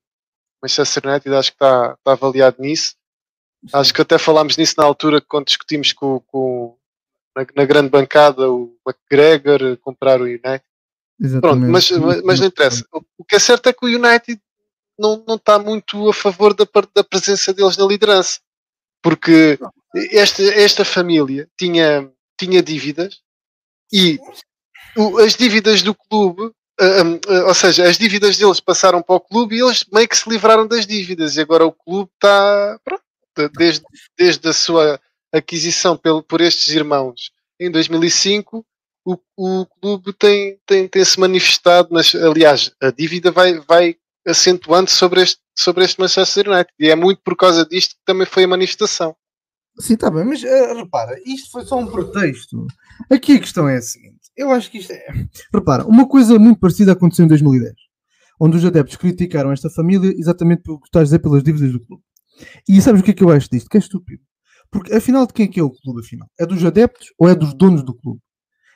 Manchester 0.62 1.08
United 1.08 1.36
acho 1.36 1.52
que 1.52 1.56
está, 1.56 1.96
está 1.98 2.12
avaliado 2.14 2.58
nisso. 2.60 2.96
Acho 3.74 3.94
que 3.94 4.02
até 4.02 4.18
falámos 4.18 4.58
nisso 4.58 4.76
na 4.78 4.86
altura 4.86 5.22
quando 5.22 5.48
discutimos 5.48 5.94
com, 5.94 6.20
com 6.22 6.78
na, 7.36 7.46
na, 7.56 7.66
grande 7.66 7.90
bancada 7.90 8.50
o 8.50 8.76
McGregor 8.88 9.78
comprar 9.78 10.20
o 10.22 10.26
United. 10.26 10.64
Exatamente. 11.20 11.42
Pronto, 11.42 11.72
mas, 11.72 11.92
mas, 11.92 12.22
mas 12.24 12.40
não 12.40 12.48
interessa. 12.48 12.86
O 13.18 13.24
que 13.24 13.36
é 13.36 13.40
certo 13.40 13.68
é 13.68 13.74
que 13.74 13.86
o 13.86 13.90
United 13.90 14.42
não, 15.02 15.24
não 15.28 15.36
está 15.36 15.58
muito 15.58 16.10
a 16.10 16.14
favor 16.14 16.54
da, 16.54 16.66
da 16.94 17.04
presença 17.04 17.52
deles 17.54 17.76
na 17.76 17.86
liderança. 17.86 18.40
Porque 19.02 19.60
esta, 20.12 20.44
esta 20.44 20.86
família 20.86 21.50
tinha, 21.58 22.10
tinha 22.40 22.62
dívidas 22.62 23.20
e 23.92 24.20
o, 24.96 25.18
as 25.18 25.36
dívidas 25.36 25.82
do 25.82 25.96
clube, 25.96 26.52
ou 27.48 27.54
seja, 27.54 27.88
as 27.88 27.98
dívidas 27.98 28.38
deles 28.38 28.60
passaram 28.60 29.02
para 29.02 29.16
o 29.16 29.20
clube 29.20 29.56
e 29.56 29.62
eles 29.62 29.84
meio 29.92 30.08
que 30.08 30.18
se 30.18 30.30
livraram 30.30 30.68
das 30.68 30.86
dívidas. 30.86 31.36
E 31.36 31.42
agora 31.42 31.66
o 31.66 31.72
clube 31.72 32.10
está, 32.14 32.80
pronto, 32.84 33.04
desde, 33.58 33.84
desde 34.18 34.48
a 34.48 34.54
sua 34.54 35.00
aquisição 35.34 35.98
pelo, 35.98 36.22
por 36.22 36.42
estes 36.42 36.68
irmãos 36.74 37.32
em 37.60 37.70
2005, 37.70 38.66
o, 39.06 39.18
o 39.38 39.66
clube 39.80 40.14
tem, 40.14 40.60
tem, 40.66 40.88
tem 40.88 41.06
se 41.06 41.20
manifestado, 41.20 41.90
mas 41.92 42.14
aliás, 42.16 42.72
a 42.82 42.92
dívida 42.92 43.32
vai, 43.32 43.60
vai 43.60 43.96
acentuando 44.28 44.90
sobre 44.90 45.22
este, 45.22 45.42
sobre 45.58 45.84
este 45.84 46.00
Manchester 46.00 46.48
United. 46.48 46.74
E 46.80 46.90
é 46.90 46.96
muito 46.96 47.22
por 47.24 47.36
causa 47.36 47.66
disto 47.66 47.96
que 47.96 48.02
também 48.06 48.26
foi 48.26 48.44
a 48.44 48.48
manifestação. 48.48 49.16
Sim, 49.80 49.94
está 49.94 50.12
bem, 50.12 50.26
mas 50.26 50.44
uh, 50.44 50.76
repara, 50.76 51.16
isto 51.26 51.50
foi 51.52 51.64
só 51.66 51.80
um 51.80 51.88
pretexto. 51.88 52.66
Aqui 53.10 53.34
a 53.34 53.40
questão 53.40 53.70
é 53.70 53.78
a 53.78 53.82
seguinte: 53.82 54.20
eu 54.36 54.52
acho 54.52 54.70
que 54.70 54.80
isto 54.80 54.92
é. 54.92 55.06
Repara, 55.54 55.86
uma 55.86 56.08
coisa 56.08 56.38
muito 56.38 56.60
parecida 56.60 56.92
aconteceu 56.92 57.26
em 57.26 57.28
2010, 57.28 57.74
onde 58.40 58.58
os 58.58 58.66
adeptos 58.66 58.98
criticaram 58.98 59.52
esta 59.52 59.70
família 59.70 60.14
exatamente 60.18 60.64
pelo 60.64 60.80
que 60.80 60.88
estás 60.88 61.04
a 61.04 61.06
dizer 61.06 61.20
pelas 61.20 61.44
dívidas 61.44 61.72
do 61.72 61.80
clube. 61.80 62.04
E 62.68 62.82
sabes 62.82 63.02
o 63.02 63.04
que 63.04 63.12
é 63.12 63.14
que 63.14 63.24
eu 63.24 63.32
acho 63.32 63.50
disto? 63.50 63.70
Que 63.70 63.78
é 63.78 63.80
estúpido. 63.80 64.22
Porque 64.70 64.94
afinal 64.94 65.26
de 65.26 65.34
quem 65.34 65.46
é 65.46 65.50
que 65.50 65.60
é 65.60 65.64
o 65.64 65.70
clube? 65.70 66.02
Afinal? 66.02 66.28
É 66.40 66.46
dos 66.46 66.64
adeptos 66.64 67.08
ou 67.18 67.28
é 67.28 67.36
dos 67.36 67.54
donos 67.54 67.84
do 67.84 67.94
clube? 67.94 68.22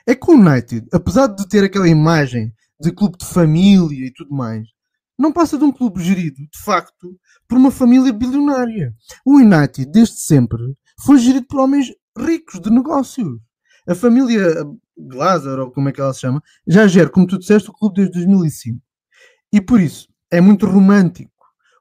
É 0.08 0.14
que 0.14 0.30
o 0.30 0.34
United, 0.34 0.88
apesar 0.93 1.28
de 1.28 1.48
ter 1.48 1.64
aquela 1.64 1.88
imagem 1.88 2.54
de 2.80 2.91
clube 2.91 3.18
de 3.18 3.26
família 3.26 4.06
e 4.08 4.14
tudo 4.14 4.36
mais, 4.36 4.68
não 5.18 5.32
passa 5.32 5.57
de 5.57 5.63
um 5.63 5.72
clube 5.72 6.03
gerido, 6.03 6.38
de 6.38 6.63
facto, 6.63 7.18
por 7.47 7.57
uma 7.57 7.72
família 7.72 8.11
bilionária. 8.11 8.93
O 9.26 9.38
United, 9.38 9.86
desde 9.91 10.20
sempre, 10.20 10.76
foi 11.03 11.18
gerido 11.18 11.47
por 11.47 11.59
homens 11.59 11.91
ricos 12.18 12.59
de 12.59 12.70
negócios. 12.70 13.39
A 13.88 13.95
família 13.95 14.66
Glazer, 14.97 15.59
ou 15.59 15.72
como 15.72 15.89
é 15.89 15.91
que 15.91 16.01
ela 16.01 16.13
se 16.13 16.22
chama, 16.22 16.41
já 16.68 16.88
gera, 16.88 17.09
como 17.09 17.28
tu 17.28 17.38
disseste, 17.38 17.70
o 17.70 17.74
clube 17.74 17.95
desde 17.95 18.13
2005. 18.13 18.82
E 19.53 19.61
por 19.61 19.80
isso, 19.80 20.07
é 20.32 20.41
muito 20.41 20.66
romântico 20.66 21.36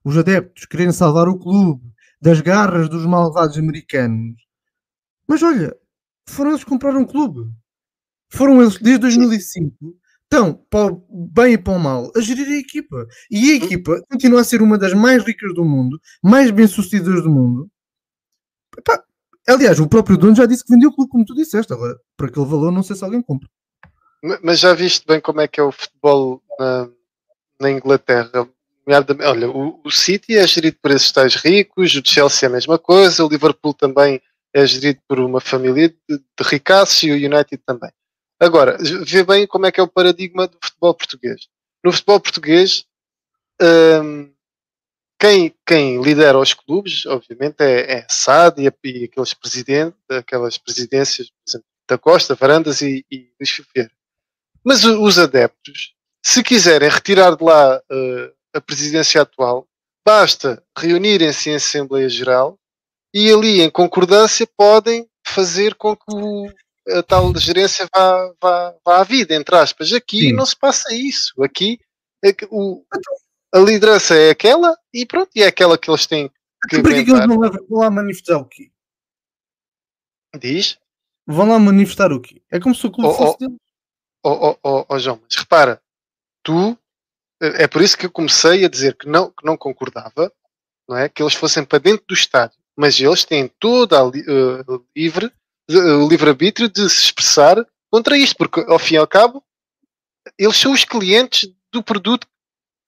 os 0.04 0.18
adeptos 0.18 0.66
quererem 0.66 0.92
salvar 0.92 1.28
o 1.28 1.38
clube 1.38 1.82
das 2.20 2.40
garras 2.42 2.88
dos 2.90 3.06
malvados 3.06 3.56
americanos. 3.56 4.36
Mas 5.26 5.42
olha, 5.42 5.74
foram 6.28 6.50
eles 6.50 6.62
que 6.62 6.68
compraram 6.68 7.02
o 7.02 7.06
clube. 7.06 7.50
Foram 8.28 8.60
eles, 8.60 8.78
desde 8.78 9.00
2005, 9.00 9.96
estão, 10.24 10.54
para 10.68 10.96
bem 11.10 11.54
e 11.54 11.58
para 11.58 11.72
o 11.72 11.78
mal, 11.78 12.10
a 12.16 12.20
gerir 12.20 12.48
a 12.48 12.58
equipa. 12.58 13.06
E 13.30 13.52
a 13.52 13.54
equipa 13.56 14.02
continua 14.10 14.40
a 14.40 14.44
ser 14.44 14.62
uma 14.62 14.76
das 14.76 14.92
mais 14.92 15.24
ricas 15.24 15.54
do 15.54 15.64
mundo, 15.64 16.00
mais 16.22 16.50
bem-sucedidas 16.50 17.22
do 17.22 17.30
mundo. 17.30 17.70
Epá, 18.76 19.02
aliás, 19.46 19.78
o 19.78 19.88
próprio 19.88 20.16
dono 20.16 20.34
já 20.34 20.46
disse 20.46 20.64
que 20.64 20.72
vendeu 20.72 20.90
o 20.90 20.94
clube, 20.94 21.10
como 21.10 21.24
tu 21.24 21.34
disseste. 21.34 21.72
Agora, 21.72 21.98
aquele 22.20 22.46
valor, 22.46 22.72
não 22.72 22.82
sei 22.82 22.96
se 22.96 23.04
alguém 23.04 23.22
compra. 23.22 23.48
Mas 24.42 24.58
já 24.58 24.72
viste 24.72 25.06
bem 25.06 25.20
como 25.20 25.40
é 25.40 25.48
que 25.48 25.60
é 25.60 25.62
o 25.62 25.70
futebol 25.70 26.42
na, 26.58 26.88
na 27.60 27.70
Inglaterra? 27.70 28.48
Olha, 28.86 29.50
o, 29.50 29.80
o, 29.84 29.90
City 29.90 30.36
é 30.36 30.46
gerido 30.46 30.78
por 30.80 30.90
esses 30.90 31.12
tais 31.12 31.34
ricos, 31.36 31.94
o 31.94 32.02
Chelsea 32.04 32.46
é 32.46 32.50
a 32.50 32.52
mesma 32.52 32.78
coisa, 32.78 33.24
o 33.24 33.28
Liverpool 33.28 33.74
também 33.74 34.20
é 34.52 34.66
gerido 34.66 35.00
por 35.06 35.18
uma 35.18 35.40
família 35.40 35.88
de, 35.88 36.18
de 36.18 36.48
ricaços 36.48 37.02
e 37.02 37.10
o 37.10 37.14
United 37.14 37.62
também. 37.66 37.90
Agora, 38.40 38.76
vê 39.06 39.22
bem 39.22 39.46
como 39.46 39.66
é 39.66 39.72
que 39.72 39.80
é 39.80 39.82
o 39.82 39.88
paradigma 39.88 40.46
do 40.46 40.58
futebol 40.62 40.94
português. 40.94 41.48
No 41.84 41.92
futebol 41.92 42.20
português, 42.20 42.84
hum, 43.60 44.32
quem, 45.18 45.54
quem 45.66 46.02
lidera 46.02 46.38
os 46.38 46.52
clubes, 46.52 47.06
obviamente, 47.06 47.60
é, 47.60 47.98
é 47.98 48.06
SAD 48.08 48.60
e, 48.60 48.72
e 48.84 49.04
aqueles 49.04 49.34
presidentes, 49.34 49.98
aquelas 50.10 50.58
presidências, 50.58 51.30
por 51.30 51.42
exemplo, 51.48 51.66
da 51.88 51.98
Costa, 51.98 52.34
Varandas 52.34 52.82
e, 52.82 53.04
e 53.10 53.30
Luís. 53.40 53.90
Mas 54.64 54.84
os 54.84 55.18
adeptos, 55.18 55.94
se 56.24 56.42
quiserem 56.42 56.88
retirar 56.88 57.36
de 57.36 57.44
lá 57.44 57.78
uh, 57.78 58.34
a 58.54 58.60
presidência 58.60 59.20
atual, 59.20 59.66
basta 60.04 60.62
reunirem-se 60.76 61.50
em 61.50 61.56
Assembleia 61.56 62.08
Geral 62.08 62.58
e 63.12 63.30
ali, 63.30 63.60
em 63.60 63.70
concordância, 63.70 64.46
podem 64.56 65.08
fazer 65.26 65.74
com 65.74 65.94
que 65.94 66.04
o, 66.08 66.50
a 66.88 67.02
tal 67.02 67.34
gerência 67.36 67.88
vá, 67.94 68.34
vá, 68.40 68.74
vá 68.84 69.00
à 69.00 69.04
vida, 69.04 69.34
entre 69.34 69.54
aspas. 69.56 69.92
Aqui 69.92 70.20
Sim. 70.20 70.32
não 70.32 70.46
se 70.46 70.56
passa 70.56 70.94
isso. 70.94 71.42
Aqui 71.42 71.78
é 72.24 72.34
o, 72.50 72.84
a 73.54 73.58
liderança 73.58 74.14
é 74.14 74.30
aquela 74.30 74.76
e 74.92 75.06
pronto, 75.06 75.30
e 75.34 75.42
é 75.42 75.46
aquela 75.46 75.78
que 75.78 75.90
eles 75.90 76.06
têm 76.06 76.30
que. 76.68 76.82
Por 76.82 76.90
que 76.90 76.98
eles 76.98 77.08
lá, 77.12 77.26
vão 77.26 77.78
lá 77.80 77.90
manifestar 77.90 78.36
o 78.38 78.44
quê? 78.44 78.70
Diz? 80.38 80.78
Vão 81.26 81.48
lá 81.48 81.58
manifestar 81.58 82.12
o 82.12 82.20
quê? 82.20 82.42
É 82.50 82.60
como 82.60 82.74
se 82.74 82.86
o 82.86 82.90
clube 82.90 83.10
oh, 83.10 83.14
fosse 83.14 83.44
oh, 83.44 83.56
Oh, 84.26 84.48
oh, 84.48 84.58
oh, 84.62 84.86
oh, 84.88 84.98
João, 84.98 85.20
mas 85.22 85.36
repara, 85.38 85.82
tu 86.42 86.78
é 87.38 87.68
por 87.68 87.82
isso 87.82 87.96
que 87.96 88.06
eu 88.06 88.10
comecei 88.10 88.64
a 88.64 88.70
dizer 88.70 88.96
que 88.96 89.06
não, 89.06 89.30
que 89.30 89.44
não 89.44 89.54
concordava, 89.54 90.32
não 90.88 90.96
é? 90.96 91.10
Que 91.10 91.22
eles 91.22 91.34
fossem 91.34 91.62
para 91.62 91.78
dentro 91.78 92.06
do 92.08 92.14
estádio, 92.14 92.58
mas 92.74 92.98
eles 92.98 93.22
têm 93.22 93.48
toda 93.60 93.98
a 93.98 94.06
uh, 94.06 94.86
livre 94.96 95.30
o 95.70 96.08
livre-arbítrio 96.08 96.68
de 96.68 96.88
se 96.90 97.04
expressar 97.04 97.56
contra 97.90 98.16
isto, 98.16 98.36
porque 98.36 98.60
ao 98.60 98.78
fim 98.78 98.94
e 98.94 98.98
ao 98.98 99.06
cabo 99.06 99.42
eles 100.38 100.56
são 100.56 100.72
os 100.72 100.84
clientes 100.84 101.50
do 101.72 101.82
produto 101.82 102.26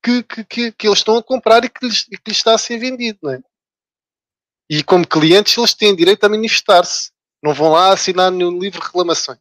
que, 0.03 0.23
que, 0.23 0.45
que, 0.45 0.73
que 0.73 0.87
eles 0.87 0.99
estão 0.99 1.17
a 1.17 1.23
comprar 1.23 1.65
e 1.65 1.69
que 1.69 1.85
lhes, 1.85 2.05
que 2.05 2.21
lhes 2.29 2.37
está 2.37 2.55
a 2.55 2.59
ser 2.59 2.79
vendido, 2.79 3.19
não 3.23 3.33
é? 3.33 3.43
E 4.69 4.83
como 4.83 5.07
clientes 5.07 5.57
eles 5.57 5.75
têm 5.75 5.95
direito 5.95 6.25
a 6.25 6.29
manifestar-se. 6.29 7.13
Não 7.43 7.55
vão 7.55 7.71
lá 7.71 7.93
assinar 7.93 8.33
nenhum 8.33 8.59
livro 8.59 8.81
de 8.81 8.87
reclamações. 8.87 9.39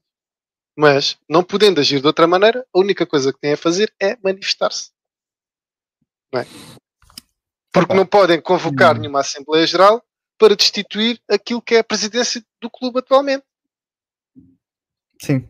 Mas, 0.77 1.17
não 1.27 1.43
podendo 1.43 1.79
agir 1.79 2.01
de 2.01 2.07
outra 2.07 2.27
maneira, 2.27 2.65
a 2.73 2.79
única 2.79 3.05
coisa 3.05 3.31
que 3.31 3.39
têm 3.39 3.53
a 3.53 3.57
fazer 3.57 3.93
é 3.99 4.17
manifestar-se. 4.21 4.91
Não 6.31 6.41
é? 6.41 6.45
Porque 7.71 7.93
não 7.93 8.05
podem 8.05 8.41
convocar 8.41 8.95
hum. 8.95 8.99
nenhuma 8.99 9.21
Assembleia 9.21 9.65
Geral 9.65 10.03
para 10.37 10.55
destituir 10.55 11.19
aquilo 11.29 11.61
que 11.61 11.75
é 11.75 11.79
a 11.79 11.83
presidência 11.83 12.43
do 12.61 12.69
clube 12.69 12.99
atualmente. 12.99 13.43
Sim. 15.21 15.47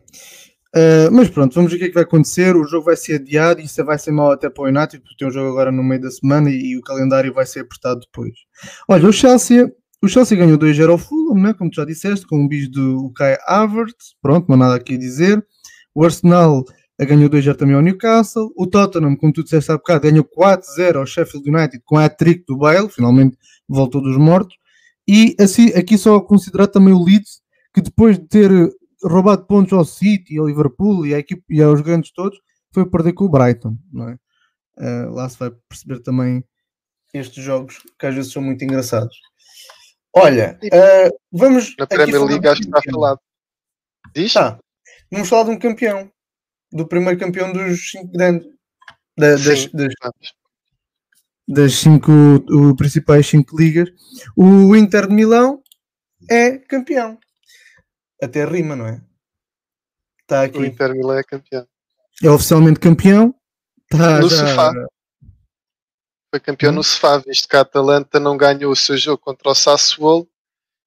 Uh, 0.74 1.10
mas 1.10 1.30
pronto, 1.30 1.54
vamos 1.54 1.70
ver 1.70 1.76
o 1.76 1.78
que 1.78 1.84
é 1.86 1.88
que 1.88 1.94
vai 1.94 2.02
acontecer. 2.02 2.54
O 2.54 2.64
jogo 2.64 2.84
vai 2.84 2.96
ser 2.96 3.14
adiado 3.14 3.60
e 3.60 3.64
isso 3.64 3.82
vai 3.84 3.98
ser 3.98 4.10
mal 4.10 4.32
até 4.32 4.50
para 4.50 4.64
o 4.64 4.66
United, 4.66 4.98
porque 5.00 5.16
tem 5.18 5.28
um 5.28 5.30
jogo 5.30 5.48
agora 5.48 5.72
no 5.72 5.82
meio 5.82 6.02
da 6.02 6.10
semana 6.10 6.50
e, 6.50 6.72
e 6.72 6.76
o 6.76 6.82
calendário 6.82 7.32
vai 7.32 7.46
ser 7.46 7.60
apertado 7.60 8.00
depois. 8.00 8.34
Olha, 8.88 9.08
o 9.08 9.12
Chelsea, 9.12 9.72
O 10.02 10.08
Chelsea 10.08 10.36
ganhou 10.36 10.58
2-0 10.58 10.90
ao 10.90 10.98
Fulham, 10.98 11.34
né? 11.34 11.54
como 11.54 11.70
tu 11.70 11.76
já 11.76 11.84
disseste, 11.84 12.26
com 12.26 12.38
um 12.38 12.46
bicho 12.46 12.70
do 12.70 13.10
Kai 13.14 13.38
Havertz. 13.46 14.14
Pronto, 14.20 14.46
não 14.48 14.56
há 14.56 14.58
nada 14.58 14.76
aqui 14.76 14.94
a 14.94 14.98
dizer. 14.98 15.44
O 15.94 16.04
Arsenal 16.04 16.62
ganhou 17.00 17.30
2-0 17.30 17.56
também 17.56 17.74
ao 17.74 17.80
Newcastle. 17.80 18.52
O 18.54 18.66
Tottenham, 18.66 19.16
como 19.16 19.32
tu 19.32 19.42
disseste 19.42 19.72
há 19.72 19.76
bocado, 19.76 20.02
ganhou 20.02 20.24
4-0 20.24 20.96
ao 20.96 21.06
Sheffield 21.06 21.48
United 21.48 21.82
com 21.84 21.96
a 21.96 22.08
trick 22.08 22.44
do 22.46 22.58
Bale, 22.58 22.88
finalmente 22.90 23.38
voltou 23.66 24.02
dos 24.02 24.18
mortos. 24.18 24.54
E 25.08 25.36
assim, 25.40 25.68
aqui 25.68 25.96
só 25.96 26.20
considerar 26.20 26.66
também 26.66 26.92
o 26.92 27.02
Leeds, 27.02 27.40
que 27.72 27.80
depois 27.80 28.18
de 28.18 28.26
ter 28.26 28.50
roubado 29.02 29.46
pontos 29.46 29.72
ao 29.72 29.84
City, 29.84 30.38
ao 30.38 30.46
Liverpool 30.46 31.06
e, 31.06 31.14
à 31.14 31.18
equipe, 31.18 31.42
e 31.48 31.62
aos 31.62 31.80
grandes 31.80 32.10
todos, 32.12 32.38
foi 32.72 32.88
perder 32.88 33.12
com 33.12 33.24
o 33.24 33.28
Brighton. 33.28 33.76
Não 33.92 34.08
é? 34.08 34.18
Uh, 34.78 35.10
lá 35.14 35.28
se 35.28 35.38
vai 35.38 35.50
perceber 35.68 36.00
também 36.00 36.44
estes 37.14 37.42
jogos 37.42 37.82
que 37.98 38.06
às 38.06 38.14
vezes 38.14 38.32
são 38.32 38.42
muito 38.42 38.62
engraçados. 38.62 39.16
Olha, 40.14 40.58
uh, 40.64 41.18
vamos. 41.32 41.74
Na 41.78 41.86
Premier 41.86 42.24
League 42.24 42.48
acho 42.48 42.62
que 42.62 42.68
está 42.68 42.80
falado. 42.90 43.20
Diz? 44.14 44.32
Tá. 44.32 44.58
Vamos 45.10 45.28
falar 45.28 45.44
de 45.44 45.50
um 45.50 45.58
campeão, 45.58 46.10
do 46.72 46.86
primeiro 46.86 47.18
campeão 47.18 47.52
dos 47.52 47.90
cinco 47.90 48.10
grandes. 48.12 48.48
Da, 49.16 49.30
das, 49.30 49.66
das, 49.72 49.94
das, 51.46 51.74
cinco 51.74 52.10
o, 52.12 52.74
principais 52.74 53.26
cinco 53.26 53.56
ligas. 53.56 53.88
O 54.36 54.74
Inter 54.74 55.08
de 55.08 55.14
Milão 55.14 55.62
é 56.28 56.58
campeão. 56.58 57.18
Até 58.20 58.44
rima, 58.44 58.74
não 58.74 58.86
é? 58.86 59.00
Está 60.22 60.42
aqui. 60.42 60.58
O 60.58 60.64
Inter 60.64 60.92
de 60.92 60.98
Milão 60.98 61.16
é 61.16 61.22
campeão. 61.22 61.66
É 62.22 62.30
oficialmente 62.30 62.80
campeão. 62.80 63.34
Tá 63.88 64.20
no 64.20 64.28
já... 64.28 64.46
sofá. 64.48 64.72
Foi 66.30 66.40
campeão 66.40 66.72
hum. 66.72 66.76
no 66.76 66.82
sofá, 66.82 67.18
visto 67.18 67.48
que 67.48 67.56
a 67.56 67.60
Atalanta 67.60 68.18
não 68.18 68.36
ganhou 68.36 68.72
o 68.72 68.76
seu 68.76 68.96
jogo 68.96 69.18
contra 69.18 69.50
o 69.50 69.54
Sassuolo 69.54 70.28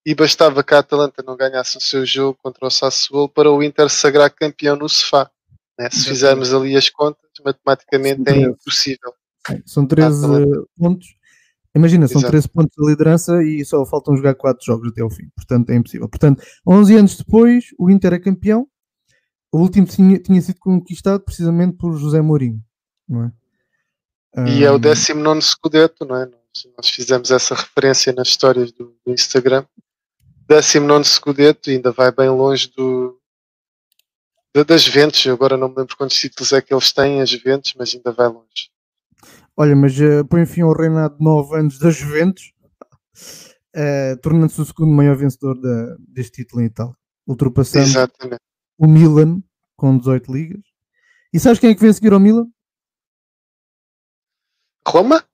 e 0.05 0.13
bastava 0.13 0.63
que 0.63 0.73
a 0.73 0.79
Atalanta 0.79 1.23
não 1.23 1.37
ganhasse 1.37 1.77
o 1.77 1.81
seu 1.81 2.05
jogo 2.05 2.37
contra 2.41 2.65
o 2.65 2.71
Sassuolo 2.71 3.29
para 3.29 3.51
o 3.51 3.63
Inter 3.63 3.89
sagrar 3.89 4.33
campeão 4.33 4.75
no 4.75 4.89
sofá. 4.89 5.29
Né? 5.77 5.89
Se 5.89 6.05
fizermos 6.05 6.53
ali 6.53 6.75
as 6.75 6.89
contas, 6.89 7.29
matematicamente 7.43 8.21
é 8.27 8.35
impossível. 8.35 9.13
São 9.65 9.85
13 9.85 10.27
pontos. 10.77 11.07
Imagina, 11.75 12.07
são 12.07 12.19
Exato. 12.19 12.31
13 12.31 12.49
pontos 12.49 12.75
de 12.77 12.89
liderança 12.89 13.43
e 13.43 13.63
só 13.63 13.85
faltam 13.85 14.15
jogar 14.17 14.35
4 14.35 14.65
jogos 14.65 14.89
até 14.91 15.01
ao 15.01 15.09
fim. 15.09 15.29
Portanto, 15.35 15.69
é 15.69 15.75
impossível. 15.75 16.09
Portanto, 16.09 16.43
11 16.67 16.95
anos 16.95 17.17
depois, 17.17 17.65
o 17.77 17.89
Inter 17.89 18.13
é 18.13 18.19
campeão. 18.19 18.67
O 19.51 19.59
último 19.59 19.85
tinha, 19.85 20.19
tinha 20.19 20.41
sido 20.41 20.59
conquistado 20.59 21.23
precisamente 21.23 21.77
por 21.77 21.95
José 21.95 22.21
Mourinho. 22.21 22.63
Não 23.07 23.25
é? 23.25 23.31
E 24.47 24.63
é 24.63 24.71
o 24.71 24.77
19 24.77 25.41
Scudetto, 25.41 26.05
não 26.05 26.15
é? 26.15 26.29
Nós 26.77 26.89
fizemos 26.89 27.31
essa 27.31 27.55
referência 27.55 28.13
nas 28.13 28.27
histórias 28.27 28.71
do, 28.71 28.95
do 29.05 29.13
Instagram. 29.13 29.65
19 30.47 31.05
Scudetto, 31.05 31.69
ainda 31.69 31.91
vai 31.91 32.11
bem 32.11 32.29
longe 32.29 32.71
do, 32.75 33.19
das 34.65 34.83
Juventus. 34.83 35.25
Agora 35.27 35.57
não 35.57 35.69
me 35.69 35.75
lembro 35.77 35.95
quantos 35.97 36.19
títulos 36.19 36.53
é 36.53 36.61
que 36.61 36.73
eles 36.73 36.91
têm, 36.91 37.21
as 37.21 37.29
Juventus, 37.29 37.73
mas 37.77 37.93
ainda 37.93 38.11
vai 38.11 38.27
longe. 38.27 38.69
Olha, 39.61 39.75
mas 39.75 39.91
uh, 39.99 40.25
põe 40.25 40.45
fim 40.45 40.61
ao 40.61 40.71
reinado 40.71 41.17
de 41.17 41.21
9 41.21 41.57
anos 41.57 41.77
das 41.77 41.93
Juventus, 41.93 42.53
uh, 43.75 44.17
tornando-se 44.21 44.61
o 44.61 44.65
segundo 44.65 44.95
maior 44.95 45.17
vencedor 45.17 45.59
da, 45.59 45.97
deste 46.07 46.43
título 46.43 46.61
em 46.61 46.67
Itália, 46.67 46.95
ultrapassando 47.27 47.85
Exatamente. 47.85 48.41
o 48.77 48.87
Milan 48.87 49.43
com 49.75 49.97
18 49.97 50.31
ligas. 50.31 50.61
E 51.33 51.39
sabes 51.41 51.59
quem 51.59 51.71
é 51.71 51.75
que 51.75 51.81
vem 51.81 51.89
a 51.89 51.93
seguir 51.93 52.13
ao 52.13 52.21
Milan? 52.21 52.49
Roma? 54.87 55.27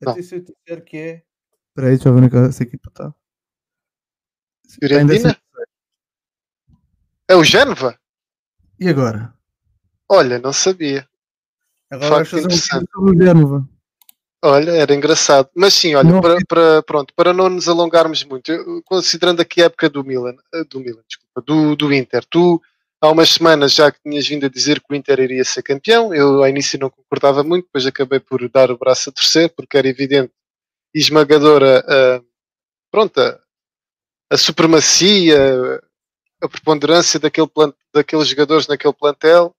Até 0.00 0.22
se 0.22 0.36
eu 0.36 0.40
disser 0.40 0.82
que 0.82 0.96
é. 0.96 1.24
Espera 1.68 1.88
aí, 1.88 1.96
deixa 1.96 2.08
eu 2.08 2.14
ver 2.14 2.48
essa 2.48 2.62
equipa 2.62 2.88
está. 2.88 3.14
Fiorentina? 4.80 5.38
É 7.28 7.36
o 7.36 7.44
Génova? 7.44 8.00
E 8.80 8.88
agora? 8.88 9.36
Olha, 10.08 10.38
não 10.38 10.54
sabia. 10.54 11.06
Agora 11.90 12.16
vais 12.16 12.28
fazer 12.28 12.46
um 12.46 12.50
sobre 12.50 12.88
o 13.00 13.24
Génova. 13.24 13.68
Olha, 14.44 14.70
era 14.72 14.94
engraçado. 14.94 15.48
Mas 15.54 15.74
sim, 15.74 15.94
olha, 15.94 16.20
para, 16.20 16.36
para, 16.46 16.82
pronto, 16.82 17.14
para 17.14 17.32
não 17.32 17.48
nos 17.48 17.68
alongarmos 17.68 18.22
muito, 18.24 18.52
eu, 18.52 18.82
considerando 18.84 19.40
aqui 19.40 19.62
a 19.62 19.66
época 19.66 19.88
do 19.88 20.04
Milan, 20.04 20.36
eh, 20.54 20.64
do 20.64 20.78
Milan, 20.78 21.02
desculpa, 21.08 21.42
do, 21.44 21.74
do 21.74 21.92
Inter, 21.92 22.24
tu 22.24 22.60
há 23.00 23.10
umas 23.10 23.30
semanas 23.30 23.74
já 23.74 23.90
que 23.90 24.00
tinhas 24.02 24.26
vindo 24.26 24.46
a 24.46 24.48
dizer 24.48 24.80
que 24.80 24.92
o 24.92 24.94
Inter 24.94 25.20
iria 25.20 25.44
ser 25.44 25.62
campeão. 25.62 26.14
Eu 26.14 26.42
ao 26.42 26.48
início 26.48 26.78
não 26.78 26.90
concordava 26.90 27.42
muito, 27.42 27.66
depois 27.66 27.86
acabei 27.86 28.20
por 28.20 28.48
dar 28.48 28.70
o 28.70 28.78
braço 28.78 29.10
a 29.10 29.12
torcer, 29.12 29.52
porque 29.54 29.76
era 29.76 29.88
evidente 29.88 30.32
e 30.94 31.00
esmagadora 31.00 31.84
a, 31.86 32.22
pronto, 32.90 33.20
a, 33.20 33.38
a 34.30 34.36
supremacia, 34.36 35.80
a 36.42 36.48
preponderância 36.48 37.18
daquele 37.18 37.48
plant, 37.48 37.74
daqueles 37.92 38.28
jogadores 38.28 38.66
naquele 38.66 38.94
plantel 38.94 39.54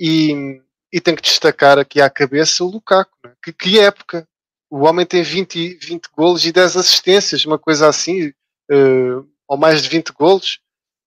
e, 0.00 0.60
e 0.94 1.00
tenho 1.00 1.16
que 1.16 1.24
destacar 1.24 1.76
aqui 1.76 2.00
à 2.00 2.08
cabeça 2.08 2.62
o 2.62 2.70
Lukaku. 2.70 3.10
Né? 3.24 3.32
Que, 3.42 3.52
que 3.52 3.80
época! 3.80 4.28
O 4.70 4.84
homem 4.84 5.04
tem 5.04 5.24
20, 5.24 5.74
20 5.82 6.06
golos 6.16 6.46
e 6.46 6.52
10 6.52 6.76
assistências, 6.76 7.44
uma 7.44 7.58
coisa 7.58 7.88
assim, 7.88 8.28
uh, 8.70 9.28
ou 9.48 9.58
mais 9.58 9.82
de 9.82 9.88
20 9.88 10.10
golos. 10.12 10.60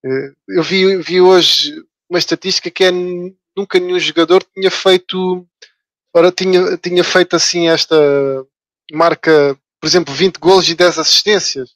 Eh, 0.04 0.32
eu 0.48 0.62
vi, 0.62 0.96
vi 0.98 1.20
hoje 1.22 1.82
uma 2.08 2.18
estatística 2.18 2.70
que 2.70 2.84
é 2.84 2.90
nunca 3.56 3.80
nenhum 3.80 3.98
jogador 3.98 4.44
tinha 4.54 4.70
feito 4.70 5.46
ora, 6.14 6.30
tinha, 6.30 6.76
tinha 6.76 7.02
feito 7.02 7.34
assim 7.34 7.68
esta 7.68 7.96
marca, 8.92 9.58
por 9.80 9.86
exemplo, 9.86 10.14
20 10.14 10.36
gols 10.36 10.68
e 10.68 10.74
10 10.74 10.98
assistências 10.98 11.70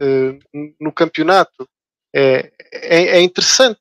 uh, 0.00 0.38
no 0.80 0.90
campeonato. 0.90 1.68
É, 2.14 2.50
é, 2.72 3.18
é 3.18 3.20
interessante. 3.20 3.80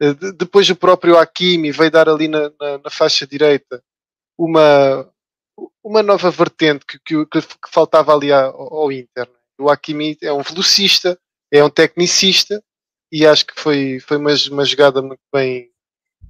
De, 0.00 0.32
depois 0.32 0.68
o 0.70 0.76
próprio 0.76 1.18
Hakimi 1.18 1.72
veio 1.72 1.90
dar 1.90 2.08
ali 2.08 2.28
na, 2.28 2.52
na, 2.60 2.78
na, 2.84 2.90
faixa 2.90 3.26
direita 3.26 3.82
uma, 4.38 5.10
uma 5.82 6.02
nova 6.02 6.30
vertente 6.30 6.86
que, 6.86 6.98
que, 6.98 7.24
que 7.26 7.70
faltava 7.70 8.14
ali 8.14 8.32
ao, 8.32 8.74
ao 8.74 8.92
Inter. 8.92 9.26
Né? 9.26 9.34
O 9.60 9.68
Hakimi 9.68 10.16
é 10.22 10.32
um 10.32 10.42
velocista, 10.42 11.18
é 11.52 11.64
um 11.64 11.70
tecnicista 11.70 12.62
e 13.10 13.26
acho 13.26 13.46
que 13.46 13.60
foi, 13.60 13.98
foi 14.00 14.16
uma, 14.18 14.30
uma 14.50 14.64
jogada 14.64 15.02
muito 15.02 15.22
bem, 15.32 15.70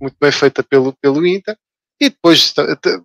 muito 0.00 0.16
bem 0.20 0.32
feita 0.32 0.62
pelo, 0.62 0.92
pelo 0.94 1.26
Inter. 1.26 1.56
E 2.00 2.08
depois 2.08 2.54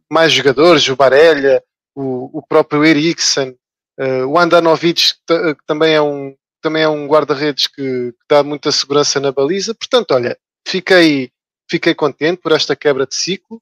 mais 0.10 0.32
jogadores, 0.32 0.88
o 0.88 0.96
Barella, 0.96 1.62
o, 1.96 2.38
o 2.38 2.42
próprio 2.42 2.86
Eriksen, 2.86 3.58
uh, 4.00 4.26
o 4.28 4.38
Andanovic, 4.38 5.16
que, 5.28 5.56
que, 5.56 5.66
também 5.66 5.96
é 5.96 6.02
um, 6.02 6.36
também 6.62 6.84
é 6.84 6.90
um 6.90 7.08
guarda-redes 7.08 7.68
que, 7.68 8.12
que, 8.12 8.26
dá 8.30 8.44
muita 8.44 8.72
segurança 8.72 9.20
na 9.20 9.32
baliza. 9.32 9.74
Portanto, 9.74 10.12
olha, 10.12 10.38
fiquei, 10.68 11.32
fiquei 11.70 11.94
contente 11.94 12.42
por 12.42 12.52
esta 12.52 12.76
quebra 12.76 13.06
de 13.06 13.16
ciclo. 13.16 13.62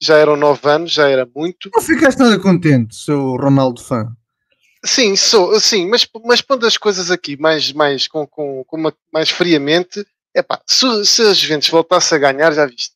Já 0.00 0.18
eram 0.18 0.36
nove 0.36 0.68
anos, 0.68 0.92
já 0.92 1.08
era 1.08 1.26
muito. 1.34 1.70
Não 1.74 1.82
ficaste 1.82 2.18
nada 2.18 2.38
contente, 2.38 2.94
seu 2.94 3.36
Ronaldo 3.36 3.82
fã? 3.82 4.14
Sim, 4.84 5.16
sou, 5.16 5.58
sim, 5.58 5.88
mas, 5.88 6.06
mas 6.24 6.40
pondo 6.40 6.66
as 6.66 6.76
coisas 6.76 7.10
aqui 7.10 7.36
mais, 7.36 7.72
mais, 7.72 8.06
com, 8.06 8.26
com, 8.26 8.62
com 8.64 8.76
uma, 8.76 8.94
mais 9.12 9.30
friamente, 9.30 10.06
é 10.34 10.42
pá, 10.42 10.60
se, 10.64 11.04
se 11.04 11.22
as 11.22 11.38
Juventus 11.38 11.68
voltasse 11.70 12.14
a 12.14 12.18
ganhar, 12.18 12.52
já 12.52 12.66
viste, 12.66 12.94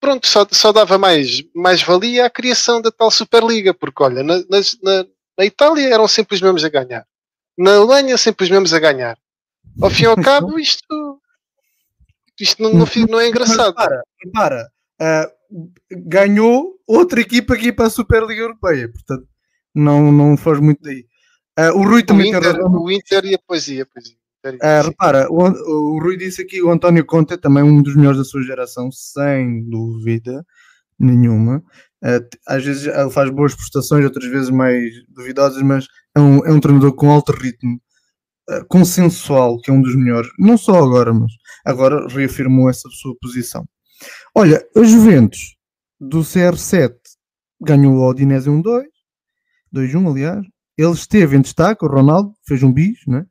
pronto, 0.00 0.26
só, 0.26 0.46
só 0.50 0.72
dava 0.72 0.96
mais, 0.96 1.42
mais 1.54 1.82
valia 1.82 2.26
à 2.26 2.30
criação 2.30 2.80
da 2.80 2.90
tal 2.90 3.10
Superliga, 3.10 3.74
porque 3.74 4.02
olha, 4.02 4.22
na, 4.22 4.36
na, 4.38 5.06
na 5.36 5.44
Itália 5.44 5.92
eram 5.92 6.08
sempre 6.08 6.36
os 6.36 6.40
mesmos 6.40 6.64
a 6.64 6.68
ganhar, 6.68 7.04
na 7.56 7.74
Alemanha 7.76 8.16
sempre 8.16 8.44
os 8.44 8.50
mesmos 8.50 8.72
a 8.72 8.78
ganhar. 8.78 9.18
Ao 9.82 9.90
fim 9.90 10.04
e 10.04 10.06
ao 10.06 10.16
cabo, 10.22 10.58
isto, 10.58 10.86
isto 12.40 12.62
não, 12.62 12.72
não, 12.72 12.86
não 13.08 13.20
é 13.20 13.28
engraçado. 13.28 13.74
Mas 13.76 13.86
para, 13.86 14.02
para. 14.32 14.70
Uh, 15.00 15.38
ganhou 15.90 16.74
outra 16.86 17.20
equipa 17.20 17.54
aqui 17.54 17.72
para 17.72 17.86
a 17.86 17.90
Superliga 17.90 18.42
Europeia, 18.42 18.90
portanto 18.90 19.26
não, 19.74 20.10
não 20.10 20.36
faz 20.36 20.60
muito 20.60 20.82
daí. 20.82 21.06
Uh, 21.58 21.78
o 21.78 21.82
Rui 21.82 22.02
também 22.02 22.34
o 22.34 22.38
Inter, 22.38 22.54
tem. 22.54 22.62
O 22.64 22.90
Inter 22.90 23.24
e 23.24 23.34
a 23.34 23.38
poesia, 23.46 23.86
poesia. 23.86 24.16
Uh, 24.46 24.86
repara, 24.86 25.26
o, 25.30 25.42
o, 25.42 26.00
Rui 26.00 26.16
disse 26.16 26.42
aqui 26.42 26.62
o 26.62 26.70
António 26.70 27.04
Conte 27.04 27.34
é 27.34 27.36
também 27.36 27.62
um 27.62 27.82
dos 27.82 27.96
melhores 27.96 28.18
da 28.18 28.24
sua 28.24 28.42
geração, 28.42 28.90
sem 28.92 29.68
dúvida 29.68 30.44
nenhuma. 30.98 31.58
Uh, 32.02 32.24
às 32.46 32.64
vezes 32.64 32.86
ele 32.86 33.10
faz 33.10 33.30
boas 33.30 33.54
prestações, 33.54 34.04
outras 34.04 34.30
vezes 34.30 34.50
mais 34.50 34.92
duvidosas, 35.08 35.60
mas 35.62 35.86
é 36.16 36.20
um, 36.20 36.46
é 36.46 36.52
um 36.52 36.60
treinador 36.60 36.94
com 36.94 37.10
alto 37.10 37.32
ritmo, 37.32 37.80
consensual, 38.68 39.60
que 39.60 39.70
é 39.70 39.74
um 39.74 39.82
dos 39.82 39.94
melhores. 39.96 40.30
Não 40.38 40.56
só 40.56 40.76
agora, 40.76 41.12
mas 41.12 41.32
agora 41.64 42.06
reafirmou 42.08 42.68
essa 42.68 42.88
sua 42.90 43.14
posição. 43.20 43.66
Olha, 44.34 44.64
a 44.76 44.82
Juventus 44.84 45.56
do 46.00 46.20
CR7 46.20 46.94
ganhou 47.60 47.94
o 47.94 48.08
Odinese 48.08 48.48
1-2, 48.48 48.84
2-1, 49.74 50.10
aliás. 50.10 50.46
Ele 50.76 50.92
esteve 50.92 51.36
em 51.36 51.40
destaque, 51.40 51.84
o 51.84 51.88
Ronaldo, 51.88 52.32
fez 52.46 52.62
um 52.62 52.72
bis, 52.72 53.00
né? 53.06 53.26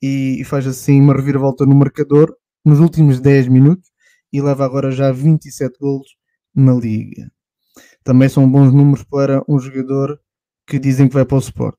e 0.00 0.44
faz 0.44 0.66
assim 0.66 1.00
uma 1.00 1.14
reviravolta 1.14 1.66
no 1.66 1.74
marcador 1.74 2.34
nos 2.64 2.80
últimos 2.80 3.20
10 3.20 3.48
minutos 3.48 3.90
e 4.32 4.40
leva 4.40 4.64
agora 4.64 4.90
já 4.90 5.10
27 5.10 5.78
golos 5.78 6.16
na 6.54 6.74
Liga. 6.74 7.30
Também 8.04 8.28
são 8.28 8.50
bons 8.50 8.72
números 8.72 9.04
para 9.04 9.42
um 9.48 9.58
jogador 9.58 10.20
que 10.66 10.78
dizem 10.78 11.08
que 11.08 11.14
vai 11.14 11.24
para 11.24 11.36
o 11.36 11.40
Sport. 11.40 11.78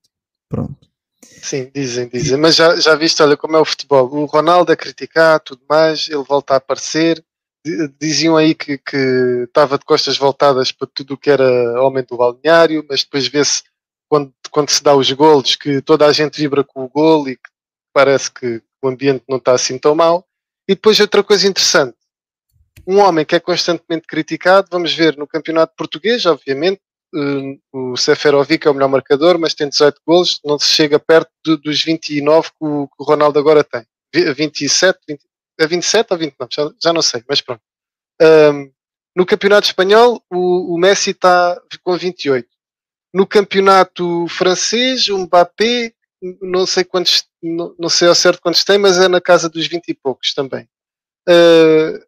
Pronto. 0.50 0.89
Sim, 1.22 1.70
dizem, 1.74 2.08
dizem. 2.08 2.38
Mas 2.38 2.56
já, 2.56 2.76
já 2.78 2.96
viste, 2.96 3.22
olha 3.22 3.36
como 3.36 3.56
é 3.56 3.60
o 3.60 3.66
futebol. 3.66 4.08
O 4.12 4.26
Ronaldo 4.26 4.72
a 4.72 4.76
criticar, 4.76 5.40
tudo 5.40 5.62
mais, 5.70 6.08
ele 6.08 6.24
volta 6.24 6.54
a 6.54 6.58
aparecer. 6.58 7.24
Diziam 8.00 8.38
aí 8.38 8.56
que, 8.56 8.78
que 8.78 9.44
estava 9.48 9.78
de 9.78 9.86
costas 9.86 10.18
voltadas 10.18 10.72
para 10.72 10.88
tudo 10.94 11.14
o 11.14 11.18
que 11.18 11.30
era 11.30 11.78
aumento 11.78 12.10
do 12.10 12.18
balneário, 12.18 12.86
mas 12.90 13.04
depois 13.04 13.28
vê-se 13.28 13.64
quando, 14.08 14.34
quando 14.50 14.70
se 14.70 14.82
dá 14.82 14.96
os 14.96 15.12
golos 15.12 15.56
que 15.56 15.82
toda 15.82 16.06
a 16.06 16.12
gente 16.12 16.40
vibra 16.40 16.64
com 16.64 16.84
o 16.84 16.90
gol 16.90 17.28
e 17.28 17.36
que 17.36 17.50
parece 17.94 18.32
que 18.32 18.62
o 18.82 18.88
ambiente 18.88 19.24
não 19.28 19.38
está 19.38 19.54
assim 19.54 19.78
tão 19.78 19.94
mal. 19.94 20.26
E 20.68 20.74
depois 20.74 21.00
outra 21.00 21.24
coisa 21.24 21.48
interessante, 21.48 21.98
um 22.88 22.98
homem 23.00 23.26
que 23.26 23.36
é 23.36 23.40
constantemente 23.40 24.08
criticado, 24.08 24.70
vamos 24.72 24.94
ver 24.94 25.18
no 25.18 25.28
campeonato 25.28 25.76
português, 25.76 26.26
obviamente, 26.26 26.82
o 27.74 27.98
Seferovic 27.98 28.68
é 28.68 28.72
o 28.72 28.74
melhor 28.74 28.90
marcador, 28.90 29.40
mas 29.40 29.54
tem 29.54 29.68
18 29.68 30.02
golos, 30.06 30.40
não 30.46 30.60
se 30.60 30.68
chega 30.68 31.00
perto 31.00 31.32
de, 31.46 31.58
dos 31.58 31.84
29 31.84 32.50
que 32.50 32.56
o, 32.62 32.88
que 32.88 32.96
o, 33.00 33.04
Ronaldo 33.04 33.40
agora 33.40 33.64
tem. 33.64 33.86
27, 34.14 35.00
20, 35.08 35.22
é 35.60 35.68
27 35.68 36.12
ou 36.12 36.18
29? 36.18 36.50
Já, 36.54 36.72
já 36.84 36.94
não 36.94 37.02
sei, 37.02 37.24
mas 37.28 37.42
pronto. 37.42 37.62
Um, 38.22 38.72
no 39.16 39.26
campeonato 39.26 39.68
espanhol, 39.68 40.24
o, 40.30 40.76
o 40.76 40.78
Messi 40.78 41.12
está 41.12 41.60
com 41.84 41.98
28. 41.98 42.48
No 43.14 43.26
campeonato 43.26 44.28
francês, 44.28 45.10
o 45.10 45.18
Mbappé, 45.18 45.94
não 46.42 46.66
sei 46.66 46.84
quantos, 46.84 47.28
não, 47.42 47.76
não 47.80 47.90
sei 47.90 48.08
ao 48.08 48.16
certo 48.16 48.42
quantos 48.42 48.64
tem, 48.64 48.78
mas 48.78 48.98
é 48.98 49.08
na 49.08 49.22
casa 49.22 49.50
dos 49.50 49.68
20 49.68 49.90
e 49.90 49.94
poucos 49.94 50.34
também. 50.34 50.68
Uh, 51.28 52.00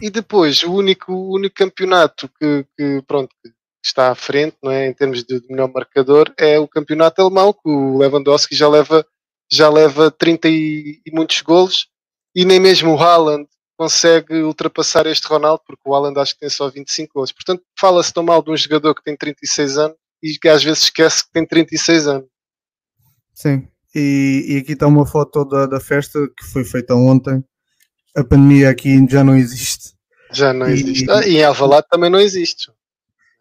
e 0.00 0.10
depois, 0.10 0.62
o 0.62 0.72
único, 0.72 1.12
o 1.12 1.34
único 1.34 1.54
campeonato 1.54 2.28
que, 2.38 2.66
que 2.76 3.02
pronto, 3.06 3.34
que 3.42 3.52
está 3.82 4.10
à 4.10 4.14
frente, 4.14 4.56
não 4.62 4.70
é, 4.70 4.86
em 4.86 4.92
termos 4.92 5.24
de, 5.24 5.40
de, 5.40 5.48
melhor 5.48 5.70
marcador, 5.72 6.32
é 6.38 6.58
o 6.58 6.68
campeonato 6.68 7.20
alemão, 7.20 7.52
que 7.52 7.68
o 7.68 7.98
Lewandowski 7.98 8.54
já 8.54 8.68
leva, 8.68 9.06
já 9.50 9.68
leva 9.70 10.10
30 10.10 10.48
e, 10.48 11.00
e 11.04 11.10
muitos 11.12 11.40
golos, 11.40 11.88
e 12.34 12.44
nem 12.44 12.60
mesmo 12.60 12.92
o 12.92 12.98
Haaland 12.98 13.48
consegue 13.76 14.42
ultrapassar 14.42 15.06
este 15.06 15.26
Ronaldo, 15.26 15.62
porque 15.66 15.82
o 15.86 15.94
Haaland 15.94 16.20
acho 16.20 16.34
que 16.34 16.40
tem 16.40 16.50
só 16.50 16.68
25 16.68 17.14
golos. 17.14 17.32
Portanto, 17.32 17.62
fala-se 17.78 18.12
tão 18.12 18.22
mal 18.22 18.42
de 18.42 18.50
um 18.50 18.56
jogador 18.56 18.94
que 18.94 19.02
tem 19.02 19.16
36 19.16 19.78
anos 19.78 19.96
e 20.22 20.38
que 20.38 20.48
às 20.48 20.62
vezes 20.62 20.82
esquece 20.82 21.24
que 21.24 21.32
tem 21.32 21.46
36 21.46 22.06
anos. 22.06 22.28
Sim, 23.32 23.66
e, 23.94 24.44
e 24.48 24.58
aqui 24.58 24.72
está 24.72 24.86
uma 24.86 25.06
foto 25.06 25.46
da, 25.46 25.64
da 25.64 25.80
festa 25.80 26.18
que 26.38 26.44
foi 26.44 26.62
feita 26.62 26.94
ontem. 26.94 27.42
A 28.14 28.22
pandemia 28.22 28.68
aqui 28.68 28.98
já 29.08 29.24
não 29.24 29.34
existe. 29.34 29.94
Já 30.30 30.52
não 30.52 30.68
e, 30.68 30.72
existe. 30.74 31.10
Ah, 31.10 31.26
e 31.26 31.38
em 31.38 31.44
Alvalade 31.44 31.86
também 31.88 32.10
não 32.10 32.20
existe. 32.20 32.70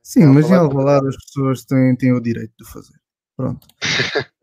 Sim, 0.10 0.26
mas 0.26 0.50
em 0.50 0.56
Alvalade 0.56 1.08
as 1.08 1.16
pessoas 1.18 1.64
têm, 1.64 1.96
têm 1.96 2.12
o 2.12 2.20
direito 2.20 2.52
de 2.60 2.68
fazer. 2.68 2.96
Pronto. 3.38 3.68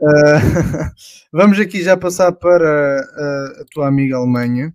uh, 0.00 0.92
vamos 1.32 1.58
aqui 1.58 1.82
já 1.82 1.96
passar 1.96 2.30
para 2.30 3.00
a, 3.00 3.62
a 3.62 3.64
tua 3.72 3.88
amiga 3.88 4.16
Alemanha. 4.16 4.72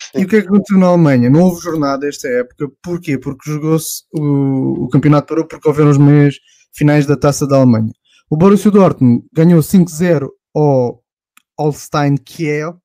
Sim. 0.00 0.22
E 0.22 0.24
o 0.24 0.28
que 0.28 0.36
é 0.36 0.40
que 0.40 0.48
aconteceu 0.48 0.78
na 0.78 0.86
Alemanha? 0.86 1.28
Não 1.28 1.42
houve 1.42 1.60
jornada 1.60 2.08
esta 2.08 2.26
época. 2.26 2.72
Porquê? 2.82 3.18
Porque 3.18 3.50
jogou-se 3.50 4.04
o, 4.14 4.84
o 4.84 4.88
campeonato 4.88 5.26
parou 5.26 5.46
porque 5.46 5.68
houveram 5.68 5.90
os 5.90 5.98
meios 5.98 6.40
finais 6.72 7.04
da 7.04 7.18
taça 7.18 7.46
da 7.46 7.56
Alemanha. 7.56 7.92
O 8.30 8.36
Borussia 8.38 8.70
Dortmund 8.70 9.26
ganhou 9.30 9.60
5-0 9.60 10.26
ao 10.54 11.02
Holstein 11.60 12.16
Kiel, 12.16 12.80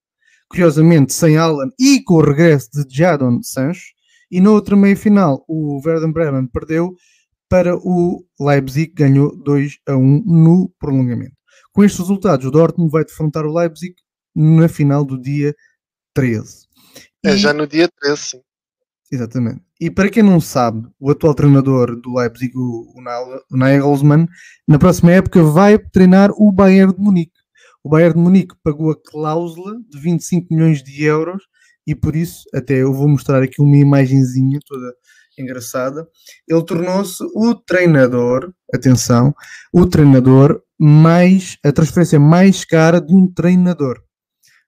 curiosamente 0.50 1.14
sem 1.14 1.38
Alan 1.38 1.70
e 1.80 2.04
com 2.04 2.16
o 2.16 2.22
regresso 2.22 2.70
de 2.74 2.84
Jadon 2.94 3.42
Sancho. 3.42 3.94
E 4.30 4.42
na 4.42 4.52
outra 4.52 4.76
meia-final, 4.76 5.46
o 5.48 5.80
Werder 5.86 6.12
Bremen 6.12 6.48
perdeu 6.48 6.94
para 7.50 7.76
o 7.76 8.24
Leipzig, 8.40 8.94
ganhou 8.94 9.36
2 9.36 9.80
a 9.88 9.98
1 9.98 10.24
no 10.26 10.72
prolongamento. 10.80 11.36
Com 11.74 11.84
estes 11.84 12.00
resultados, 12.00 12.46
o 12.46 12.52
Dortmund 12.52 12.92
vai 12.92 13.04
defrontar 13.04 13.46
o 13.46 13.54
Leipzig 13.54 13.96
na 14.36 14.70
final 14.70 15.04
do 15.04 15.20
dia 15.20 15.56
13. 16.14 16.68
É 17.26 17.36
já 17.36 17.54
no 17.54 17.68
dia 17.68 17.90
13, 18.00 18.22
sim. 18.22 18.42
Exatamente. 19.12 19.62
E 19.82 19.90
para 19.90 20.10
quem 20.10 20.22
não 20.22 20.40
sabe, 20.40 20.88
o 21.00 21.10
atual 21.10 21.34
treinador 21.34 21.96
do 22.00 22.14
Leipzig, 22.16 22.52
o, 22.56 22.94
o 22.96 23.58
Nagelsmann, 23.58 24.28
na 24.68 24.78
próxima 24.78 25.12
época 25.12 25.42
vai 25.42 25.80
treinar 25.80 26.32
o 26.32 26.52
Bayern 26.52 26.94
de 26.94 27.02
Munique. 27.02 27.40
O 27.84 27.90
Bayern 27.90 28.14
de 28.14 28.20
Munique 28.20 28.56
pagou 28.64 28.92
a 28.92 28.96
cláusula 28.96 29.76
de 29.90 29.98
25 30.00 30.54
milhões 30.54 30.84
de 30.84 31.04
euros 31.04 31.44
e 31.88 31.96
por 31.96 32.16
isso, 32.16 32.44
até 32.54 32.76
eu 32.76 32.94
vou 32.94 33.08
mostrar 33.08 33.42
aqui 33.42 33.62
uma 33.62 33.78
imagenzinha 33.78 34.60
toda 34.66 34.94
engraçada, 35.42 36.08
ele 36.48 36.64
tornou-se 36.64 37.24
o 37.36 37.56
treinador, 37.56 38.54
atenção, 38.74 39.34
o 39.74 39.86
treinador 39.86 40.62
mais, 40.78 41.58
a 41.64 41.72
transferência 41.72 42.20
mais 42.20 42.64
cara 42.64 43.02
de 43.02 43.14
um 43.14 43.32
treinador. 43.32 44.02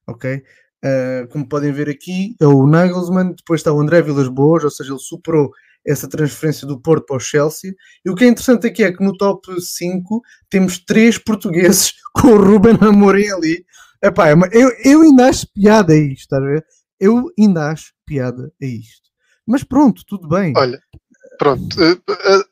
Ok? 0.07 0.43
Uh, 0.83 1.27
como 1.29 1.47
podem 1.47 1.71
ver 1.71 1.89
aqui, 1.89 2.35
é 2.41 2.47
o 2.47 2.65
Nagelsmann, 2.65 3.35
depois 3.35 3.59
está 3.59 3.71
o 3.71 3.79
André 3.79 4.01
Vilas 4.01 4.27
Boas, 4.27 4.63
ou 4.63 4.69
seja, 4.71 4.91
ele 4.91 4.99
superou 4.99 5.51
essa 5.85 6.07
transferência 6.07 6.67
do 6.67 6.79
Porto 6.79 7.05
para 7.05 7.17
o 7.17 7.19
Chelsea. 7.19 7.73
E 8.05 8.09
o 8.09 8.15
que 8.15 8.23
é 8.23 8.27
interessante 8.27 8.67
aqui 8.67 8.83
é 8.83 8.91
que 8.91 9.03
no 9.03 9.15
top 9.15 9.47
5 9.59 10.21
temos 10.49 10.79
três 10.79 11.17
portugueses 11.17 11.93
com 12.13 12.27
o 12.27 12.37
Ruben 12.37 12.77
Amorim 12.81 13.29
ali. 13.29 13.65
Epá, 14.03 14.29
é 14.29 14.33
eu, 14.51 14.71
eu 14.83 15.01
ainda 15.01 15.27
acho 15.29 15.47
piada 15.53 15.93
a 15.93 15.97
isto, 15.97 16.21
estás 16.21 16.41
a 16.41 16.45
ver? 16.45 16.65
Eu 16.99 17.31
ainda 17.37 17.69
acho 17.69 17.93
piada 18.05 18.51
a 18.61 18.65
isto. 18.65 19.00
Mas 19.51 19.63
pronto, 19.63 20.05
tudo 20.05 20.29
bem. 20.29 20.53
Olha, 20.55 20.81
pronto. 21.37 21.75
Eh, 21.83 21.91
eh, 22.09 22.45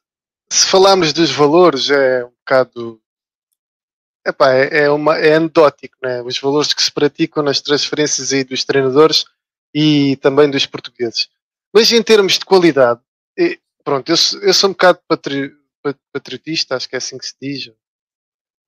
se 0.51 0.67
falarmos 0.67 1.13
dos 1.13 1.31
valores, 1.31 1.89
é 1.89 2.25
um 2.25 2.31
bocado 2.31 3.01
Epá, 4.27 4.51
é, 4.51 4.83
é, 4.83 4.89
uma, 4.91 5.17
é 5.17 5.35
anedótico, 5.35 5.95
né? 6.03 6.21
os 6.21 6.37
valores 6.37 6.73
que 6.73 6.83
se 6.83 6.91
praticam 6.91 7.41
nas 7.41 7.61
transferências 7.61 8.33
aí 8.33 8.43
dos 8.43 8.65
treinadores 8.65 9.23
e 9.73 10.17
também 10.17 10.51
dos 10.51 10.65
portugueses. 10.65 11.29
Mas 11.73 11.89
em 11.91 12.03
termos 12.03 12.33
de 12.33 12.43
qualidade, 12.43 12.99
pronto, 13.83 14.09
eu, 14.09 14.15
eu 14.41 14.53
sou 14.53 14.69
um 14.69 14.73
bocado 14.73 14.99
patri, 15.07 15.55
patriotista, 16.11 16.75
acho 16.75 16.89
que 16.89 16.95
é 16.95 16.97
assim 16.97 17.17
que 17.17 17.25
se 17.25 17.35
diz, 17.41 17.71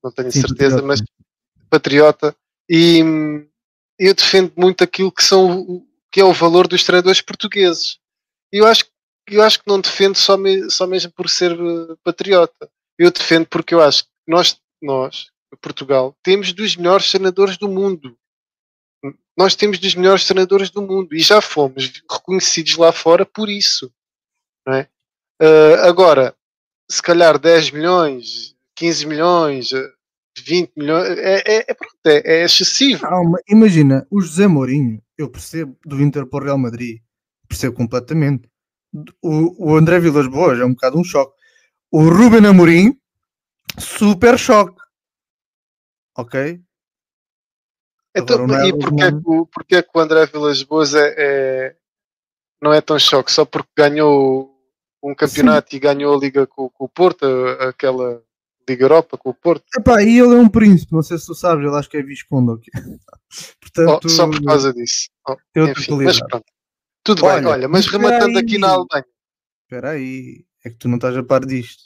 não 0.01 0.11
tenho 0.11 0.31
Sim, 0.31 0.41
certeza, 0.41 0.81
patriota. 0.81 0.87
mas 0.87 1.01
patriota, 1.69 2.35
e 2.69 3.01
eu 3.99 4.13
defendo 4.15 4.53
muito 4.55 4.83
aquilo 4.83 5.11
que, 5.11 5.23
são, 5.23 5.85
que 6.09 6.21
é 6.21 6.23
o 6.23 6.33
valor 6.33 6.67
dos 6.67 6.83
treinadores 6.83 7.21
portugueses. 7.21 8.00
Eu 8.51 8.67
acho, 8.67 8.85
eu 9.27 9.41
acho 9.41 9.59
que 9.59 9.67
não 9.67 9.79
defendo 9.79 10.15
só, 10.15 10.37
me, 10.37 10.69
só 10.69 10.85
mesmo 10.85 11.11
por 11.11 11.29
ser 11.29 11.51
eh, 11.51 11.95
patriota. 12.03 12.69
Eu 12.97 13.11
defendo 13.11 13.47
porque 13.47 13.73
eu 13.73 13.81
acho 13.81 14.03
que 14.03 14.09
nós, 14.27 14.59
nós 14.81 15.31
Portugal, 15.61 16.15
temos 16.23 16.53
dos 16.53 16.75
melhores 16.75 17.09
treinadores 17.09 17.57
do 17.57 17.67
mundo. 17.67 18.17
Nós 19.37 19.55
temos 19.55 19.79
dos 19.79 19.95
melhores 19.95 20.25
treinadores 20.25 20.69
do 20.69 20.81
mundo 20.81 21.15
e 21.15 21.19
já 21.19 21.41
fomos 21.41 21.91
reconhecidos 22.09 22.75
lá 22.75 22.91
fora 22.91 23.25
por 23.25 23.49
isso. 23.49 23.91
É? 24.67 24.87
Uh, 25.41 25.81
agora, 25.83 26.35
se 26.89 27.01
calhar 27.01 27.39
10 27.39 27.71
milhões, 27.71 28.55
15 28.75 29.05
milhões, 29.07 29.69
20 30.37 30.71
milhões, 30.77 31.17
é, 31.17 31.43
é, 31.45 31.65
é, 31.67 31.73
pronto, 31.73 31.95
é, 32.05 32.21
é 32.25 32.43
excessivo. 32.45 33.01
Calma, 33.01 33.39
imagina, 33.47 34.05
o 34.11 34.21
José 34.21 34.47
Mourinho, 34.47 35.01
eu 35.17 35.29
percebo, 35.29 35.75
do 35.85 36.01
Inter 36.01 36.25
para 36.25 36.43
o 36.43 36.45
Real 36.45 36.57
Madrid, 36.57 36.99
percebo 37.51 37.75
completamente. 37.75 38.49
O, 39.21 39.71
o 39.71 39.75
André 39.75 39.99
Vilas 39.99 40.27
Boas 40.27 40.59
é 40.59 40.65
um 40.65 40.73
bocado 40.73 40.97
um 40.97 41.03
choque. 41.03 41.33
O 41.91 42.09
Ruben 42.09 42.45
Amorim, 42.45 42.97
super 43.77 44.37
choque 44.37 44.81
ok? 46.15 46.61
Então, 48.15 48.43
Agora, 48.43 48.67
e 48.67 48.77
porquê, 48.77 49.03
é 49.03 49.11
que, 49.11 49.51
porquê 49.53 49.75
é 49.77 49.81
que 49.81 49.89
o 49.93 49.99
André 49.99 50.25
Vilas 50.25 50.63
Boas 50.63 50.93
é, 50.93 51.15
é, 51.17 51.75
não 52.61 52.73
é 52.73 52.81
tão 52.81 52.99
choque? 52.99 53.31
Só 53.31 53.45
porque 53.45 53.69
ganhou 53.75 54.53
um 55.01 55.15
campeonato 55.15 55.71
Sim. 55.71 55.77
e 55.77 55.79
ganhou 55.79 56.15
a 56.15 56.19
Liga 56.19 56.45
com, 56.45 56.69
com, 56.69 56.85
o 56.85 56.89
Porto, 56.89 57.25
aquela 57.59 58.21
Liga 58.67 58.83
Europa 58.83 59.17
com 59.17 59.29
o 59.29 59.33
Porto. 59.33 59.63
Epá, 59.77 60.03
e 60.03 60.19
ele 60.19 60.35
é 60.35 60.37
um 60.37 60.49
príncipe, 60.49 60.93
não 60.93 61.01
sei 61.01 61.17
se 61.17 61.25
tu 61.25 61.33
sabes, 61.33 61.65
ele 61.65 61.75
acho 61.75 61.89
que 61.89 61.97
é 61.97 62.03
Visconde. 62.03 62.51
Okay? 62.51 62.71
Portanto, 63.61 64.05
oh, 64.05 64.09
só 64.09 64.27
por 64.27 64.43
causa 64.43 64.73
disso. 64.73 65.09
Oh, 65.27 65.35
enfim, 65.55 66.03
mas 66.03 66.19
pronto. 66.19 66.45
Tudo 67.03 67.25
olha, 67.25 67.41
bem, 67.41 67.51
olha, 67.51 67.67
mas 67.67 67.87
rematando 67.87 68.37
aí, 68.37 68.43
aqui 68.43 68.57
na 68.57 68.69
Alemanha. 68.69 69.05
Espera 69.63 69.91
aí, 69.91 70.45
é 70.63 70.69
que 70.69 70.77
tu 70.77 70.87
não 70.87 70.95
estás 70.95 71.15
a 71.17 71.23
par 71.23 71.45
disto. 71.45 71.83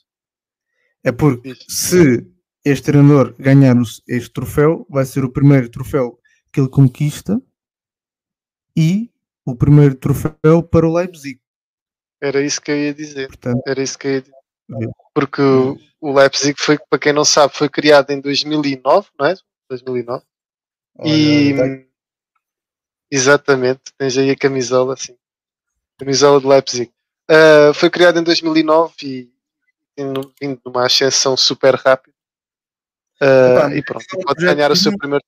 É 1.04 1.12
porque 1.12 1.54
se 1.68 2.26
este 2.64 2.86
treinador 2.86 3.36
ganhar 3.38 3.76
este 4.08 4.32
troféu, 4.32 4.86
vai 4.90 5.06
ser 5.06 5.24
o 5.24 5.32
primeiro 5.32 5.70
troféu 5.70 6.20
que 6.52 6.60
ele 6.60 6.70
conquista 6.70 7.40
e 8.76 9.12
o 9.46 9.56
primeiro 9.56 9.96
troféu 9.96 10.64
para 10.64 10.88
o 10.88 10.94
Leipzig. 10.94 11.40
Era 12.20 12.42
isso 12.42 12.60
que 12.62 12.72
eu 12.72 12.78
ia 12.78 12.94
dizer. 12.94 13.28
Portanto, 13.28 13.62
Era 13.68 13.82
isso 13.82 13.98
que 13.98 14.08
eu 14.08 14.12
ia 14.14 14.22
dizer. 14.22 14.90
Porque 15.14 15.42
o, 15.42 15.78
o 16.02 16.12
Leipzig 16.12 16.56
foi, 16.60 16.78
para 16.90 17.00
quem 17.00 17.14
não 17.14 17.24
sabe, 17.24 17.56
foi 17.56 17.70
criado 17.70 18.10
em 18.10 18.20
2009, 18.20 19.10
não 19.20 19.28
é? 19.28 19.36
2009. 19.70 20.24
Olha, 20.98 21.10
e 21.10 21.56
tá. 21.56 21.64
Exatamente, 23.16 23.82
tens 23.98 24.18
aí 24.18 24.30
a 24.30 24.36
camisola 24.36 24.94
assim. 24.94 25.16
Camisola 25.98 26.40
de 26.40 26.48
Leipzig. 26.48 26.92
Uh, 27.30 27.74
foi 27.74 27.90
criado 27.90 28.20
em 28.20 28.24
2009 28.24 28.94
e 29.04 29.30
vindo 29.98 30.62
numa 30.66 30.86
ascensão 30.86 31.36
super 31.38 31.76
rápida 31.76 32.16
Uh, 33.22 33.72
e 33.74 33.82
pronto, 33.82 34.06
é 34.14 34.18
um 34.18 34.22
pode 34.24 34.46
ganhar 34.46 34.72
o 34.72 34.76
seu 34.76 34.98
primeiro 34.98 35.24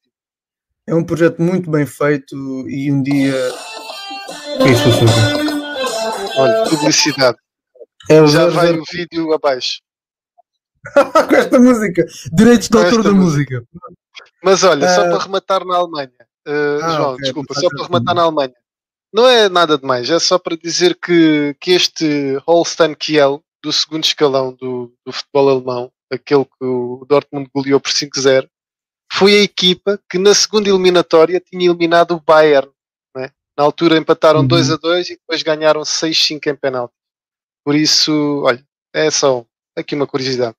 É 0.86 0.94
um 0.94 1.04
projeto 1.04 1.42
muito 1.42 1.72
bem 1.72 1.86
feito 1.86 2.36
e 2.70 2.92
um 2.92 3.02
dia. 3.02 3.34
O 4.56 4.58
que 4.58 4.64
é 4.64 4.72
isso, 4.72 4.90
Olha, 6.38 6.70
publicidade. 6.70 7.38
É 8.10 8.28
Já 8.28 8.48
vai 8.48 8.74
o 8.74 8.84
vídeo 8.92 9.34
abaixo. 9.34 9.80
Com 11.28 11.36
esta 11.36 11.60
música. 11.60 12.06
Direitos 12.34 12.68
de 12.68 12.78
autor 12.78 13.04
da 13.04 13.12
música. 13.12 13.56
música. 13.56 13.68
Mas 14.44 14.64
olha, 14.64 14.86
uh... 14.86 14.96
só 14.96 15.10
para 15.10 15.24
rematar 15.24 15.66
na 15.66 15.78
Alemanha. 15.78 16.12
Uh, 16.48 16.80
ah, 16.82 16.95
João, 16.95 17.14
okay, 17.14 17.24
desculpa, 17.24 17.54
só 17.54 17.68
para 17.70 17.84
rematar 17.84 18.16
na 18.16 18.22
Alemanha. 18.24 18.54
Não 19.14 19.28
é 19.28 19.50
nada 19.50 19.78
demais, 19.78 20.10
é 20.10 20.20
só 20.20 20.38
para 20.38 20.56
dizer 20.56 20.95
que, 20.95 21.56
que 21.60 21.72
este 21.72 22.38
Holstein 22.48 22.93
Kiel, 22.93 23.43
do 23.64 23.74
segundo 23.74 24.04
escalão 24.04 24.54
do, 24.54 24.93
do 25.06 25.12
futebol 25.12 25.50
alemão, 25.50 25.91
aquele 26.12 26.45
que 26.45 26.66
o 26.66 27.06
Dortmund 27.08 27.50
goleou 27.54 27.80
por 27.80 27.91
5-0, 27.91 28.48
foi 29.12 29.38
a 29.38 29.41
equipa 29.41 30.00
que 30.10 30.18
na 30.18 30.34
segunda 30.34 30.70
eliminatória 30.70 31.39
tinha 31.39 31.70
eliminado 31.70 32.12
o 32.12 32.22
Bayern. 32.22 32.70
É? 33.18 33.32
Na 33.58 33.64
altura 33.64 33.98
empataram 33.98 34.41
uhum. 34.41 34.48
2 34.48 34.72
a 34.72 34.76
2 34.78 35.10
e 35.10 35.16
depois 35.16 35.43
ganharam 35.43 35.82
6-5 35.82 36.48
em 36.48 36.56
penalti. 36.56 36.93
Por 37.66 37.76
isso, 37.76 38.41
olha, 38.43 38.64
é 38.93 39.10
só 39.12 39.45
aqui 39.76 39.95
uma 39.95 40.08
curiosidade. 40.08 40.56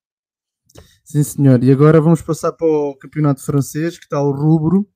Sim, 1.05 1.23
senhor. 1.23 1.63
E 1.65 1.73
agora 1.73 2.01
vamos 2.01 2.21
passar 2.21 2.53
para 2.53 2.67
o 2.67 2.95
campeonato 2.95 3.43
francês, 3.43 3.97
que 3.97 4.05
está 4.05 4.21
o 4.21 4.31
rubro. 4.31 4.87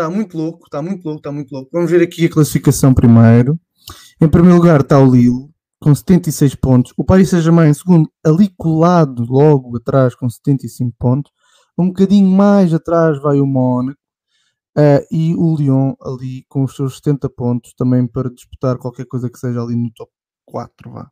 Está 0.00 0.08
muito 0.08 0.34
louco, 0.34 0.64
está 0.64 0.80
muito 0.80 1.04
louco, 1.04 1.18
está 1.18 1.30
muito 1.30 1.52
louco. 1.52 1.68
Vamos 1.70 1.90
ver 1.90 2.00
aqui 2.00 2.24
a 2.24 2.30
classificação 2.30 2.94
primeiro. 2.94 3.60
Em 4.18 4.26
primeiro 4.26 4.56
lugar 4.56 4.80
está 4.80 4.98
o 4.98 5.14
Lille, 5.14 5.50
com 5.78 5.94
76 5.94 6.54
pontos. 6.54 6.94
O 6.96 7.04
Paris 7.04 7.28
Saint-Germain 7.28 7.68
em 7.68 7.74
segundo, 7.74 8.10
ali 8.24 8.48
colado 8.56 9.26
logo 9.28 9.76
atrás, 9.76 10.14
com 10.14 10.26
75 10.26 10.96
pontos. 10.98 11.30
Um 11.76 11.88
bocadinho 11.88 12.26
mais 12.26 12.72
atrás 12.72 13.20
vai 13.20 13.40
o 13.40 13.46
Mónaco. 13.46 14.00
Uh, 14.74 15.04
e 15.10 15.34
o 15.34 15.54
Lyon 15.54 15.92
ali 16.00 16.46
com 16.48 16.64
os 16.64 16.74
seus 16.74 16.96
70 16.96 17.28
pontos 17.28 17.74
também 17.74 18.06
para 18.06 18.30
disputar 18.30 18.78
qualquer 18.78 19.04
coisa 19.04 19.28
que 19.28 19.38
seja 19.38 19.60
ali 19.60 19.76
no 19.76 19.90
top 19.92 20.10
4. 20.46 20.92
Vá. 20.92 21.10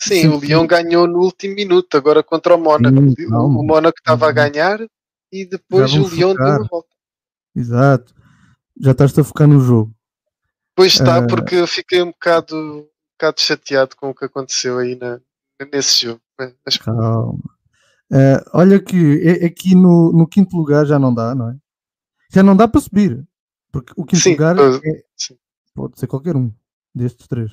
Sim, 0.00 0.22
Sim, 0.22 0.28
o 0.28 0.38
Lyon 0.40 0.66
ganhou 0.66 1.06
no 1.06 1.18
último 1.18 1.54
minuto, 1.54 1.94
agora 1.98 2.22
contra 2.22 2.54
o 2.54 2.58
Mónaco. 2.58 2.96
o 2.98 3.62
Mónaco 3.62 3.98
estava 3.98 4.26
a 4.26 4.32
ganhar 4.32 4.80
e 5.30 5.44
depois 5.44 5.92
o 5.92 6.08
Lyon 6.08 6.34
deu 6.34 6.46
a 6.46 6.66
volta. 6.66 6.95
Exato. 7.56 8.14
Já 8.78 8.92
estás 8.92 9.18
a 9.18 9.24
focar 9.24 9.48
no 9.48 9.58
jogo. 9.58 9.94
Pois 10.74 10.92
está, 10.92 11.20
uh... 11.20 11.26
porque 11.26 11.54
eu 11.56 11.66
fiquei 11.66 12.02
um 12.02 12.10
bocado, 12.10 12.54
um 12.54 12.88
bocado 13.18 13.40
chateado 13.40 13.96
com 13.96 14.10
o 14.10 14.14
que 14.14 14.26
aconteceu 14.26 14.78
aí 14.78 14.94
na, 14.94 15.18
nesse 15.72 16.04
jogo. 16.04 16.20
Mas... 16.38 16.76
Calma. 16.76 17.56
Uh, 18.12 18.38
olha 18.52 18.78
que 18.78 19.44
aqui 19.44 19.74
no, 19.74 20.12
no, 20.12 20.28
quinto 20.28 20.56
lugar 20.56 20.86
já 20.86 20.98
não 20.98 21.12
dá, 21.12 21.34
não 21.34 21.50
é? 21.50 21.56
Já 22.30 22.42
não 22.42 22.54
dá 22.54 22.68
para 22.68 22.80
subir. 22.80 23.26
Porque 23.72 23.92
o 23.96 24.04
quinto 24.04 24.22
sim, 24.22 24.32
lugar 24.32 24.56
é, 24.58 25.04
pode 25.74 25.98
ser 25.98 26.06
qualquer 26.06 26.36
um 26.36 26.52
destes 26.94 27.26
três. 27.26 27.50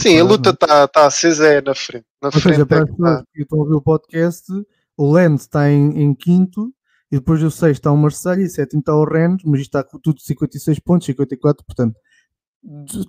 Sim, 0.00 0.18
a 0.18 0.24
luta 0.24 0.50
está 0.50 0.88
tá 0.88 1.06
acesa 1.06 1.46
é 1.46 1.60
na 1.60 1.74
frente. 1.74 2.06
Na 2.22 2.28
Ou 2.28 2.32
frente 2.32 2.54
seja, 2.54 2.66
para 2.66 2.78
é 2.78 2.82
as 2.82 2.90
pessoas 2.90 3.18
tá. 3.18 3.24
que 3.32 3.42
estão 3.42 3.58
a 3.58 3.62
ouvir 3.62 3.74
o 3.74 3.82
podcast, 3.82 4.52
o 4.96 5.12
Lens 5.12 5.42
está 5.42 5.70
em, 5.70 6.02
em, 6.02 6.14
quinto 6.14 6.74
e 7.14 7.18
depois 7.18 7.40
o 7.44 7.50
sexto 7.50 7.78
está 7.78 7.92
o 7.92 7.96
Marseille 7.96 8.42
e 8.42 8.50
sétimo 8.50 8.80
está 8.80 8.92
o 8.92 9.04
Rennes, 9.04 9.44
mas 9.44 9.60
está 9.60 9.84
tudo 9.84 10.20
56 10.20 10.80
pontos, 10.80 11.06
54, 11.06 11.64
portanto 11.64 11.94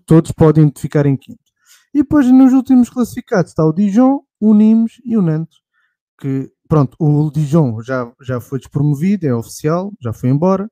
todos 0.05 0.31
podem 0.31 0.71
ficar 0.77 1.07
em 1.07 1.17
quinto. 1.17 1.39
E 1.91 2.03
depois 2.03 2.31
nos 2.31 2.53
últimos 2.53 2.87
classificados 2.87 3.49
está 3.49 3.65
o 3.65 3.73
Dijon, 3.73 4.19
o 4.39 4.53
Nimes 4.53 5.01
e 5.03 5.17
o 5.17 5.23
Nantes, 5.23 5.57
que 6.19 6.51
pronto, 6.69 6.95
o 6.99 7.31
Dijon 7.31 7.81
já, 7.81 8.13
já 8.21 8.39
foi 8.39 8.59
despromovido, 8.59 9.25
é 9.25 9.33
oficial, 9.33 9.91
já 9.99 10.13
foi 10.13 10.29
embora. 10.29 10.69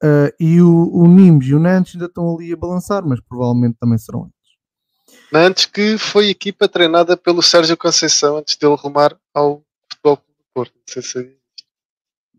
Uh, 0.00 0.30
e 0.38 0.60
o, 0.60 0.88
o 0.92 1.08
Nimes 1.08 1.48
e 1.48 1.54
o 1.54 1.58
Nantes 1.58 1.96
ainda 1.96 2.06
estão 2.06 2.32
ali 2.32 2.52
a 2.52 2.56
balançar, 2.56 3.04
mas 3.04 3.18
provavelmente 3.28 3.76
também 3.80 3.98
serão 3.98 4.30
Antes 5.34 5.66
que 5.66 5.98
foi 5.98 6.28
equipa 6.28 6.68
treinada 6.68 7.16
pelo 7.16 7.42
Sérgio 7.42 7.76
Conceição 7.76 8.36
antes 8.36 8.54
dele 8.54 8.76
rumar 8.76 9.18
ao 9.34 9.64
Futebol 9.90 10.16
do 10.16 10.44
Porto. 10.54 10.74
Não 10.76 10.82
sei 10.86 11.02
se 11.02 11.36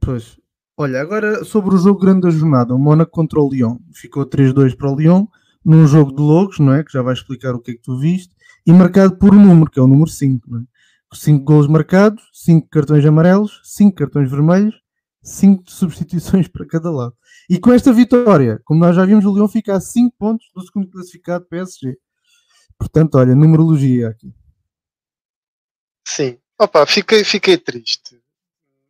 Pois. 0.07 0.39
Olha, 0.77 1.01
agora 1.01 1.43
sobre 1.43 1.75
o 1.75 1.77
jogo 1.77 1.99
grande 1.99 2.21
da 2.21 2.29
jornada, 2.29 2.73
o 2.73 2.79
Mónaco 2.79 3.11
contra 3.11 3.41
o 3.41 3.49
Lyon. 3.49 3.77
Ficou 3.93 4.25
3-2 4.25 4.73
para 4.73 4.89
o 4.89 4.95
Lyon, 4.95 5.27
num 5.65 5.85
jogo 5.85 6.15
de 6.15 6.21
logos, 6.21 6.59
não 6.59 6.73
é? 6.73 6.81
Que 6.81 6.93
já 6.93 7.01
vai 7.01 7.13
explicar 7.13 7.53
o 7.53 7.59
que 7.59 7.71
é 7.71 7.73
que 7.73 7.81
tu 7.81 7.99
viste, 7.99 8.33
e 8.65 8.71
marcado 8.71 9.17
por 9.17 9.35
um 9.35 9.45
número, 9.45 9.69
que 9.69 9.77
é 9.77 9.83
o 9.83 9.87
número 9.87 10.09
5, 10.09 10.49
não 10.49 10.61
é? 10.61 10.63
5 11.13 11.43
gols 11.43 11.67
marcados, 11.67 12.23
5 12.31 12.69
cartões 12.69 13.05
amarelos, 13.05 13.59
5 13.65 13.97
cartões 13.97 14.31
vermelhos, 14.31 14.75
5 15.21 15.69
substituições 15.69 16.47
para 16.49 16.65
cada 16.65 16.89
lado. 16.89 17.13
E 17.49 17.59
com 17.59 17.73
esta 17.73 17.91
vitória, 17.91 18.61
como 18.63 18.79
nós 18.79 18.95
já 18.95 19.05
vimos, 19.05 19.25
o 19.25 19.35
Lyon 19.35 19.49
fica 19.49 19.75
a 19.75 19.81
5 19.81 20.15
pontos 20.17 20.47
do 20.55 20.61
segundo 20.61 20.89
classificado 20.89 21.45
PSG. 21.49 21.97
Portanto, 22.79 23.15
olha, 23.15 23.35
numerologia 23.35 24.07
aqui. 24.07 24.33
Sim. 26.07 26.37
Opa, 26.57 26.85
fiquei, 26.85 27.25
fiquei 27.25 27.57
triste. 27.57 28.16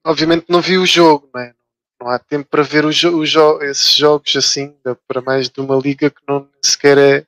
Obviamente 0.07 0.45
não 0.47 0.61
vi 0.61 0.77
o 0.77 0.85
jogo, 0.85 1.29
não 1.33 1.41
é? 1.41 1.53
Não 1.99 2.09
há 2.09 2.17
tempo 2.17 2.47
para 2.49 2.63
ver 2.63 2.85
o 2.85 2.91
jo 2.93 3.25
jo 3.25 3.61
esses 3.61 3.93
jogos 3.93 4.33
assim, 4.37 4.73
para 5.05 5.21
mais 5.21 5.49
de 5.49 5.59
uma 5.59 5.75
liga 5.75 6.09
que 6.09 6.21
não 6.25 6.49
sequer 6.63 6.97
é 6.97 7.27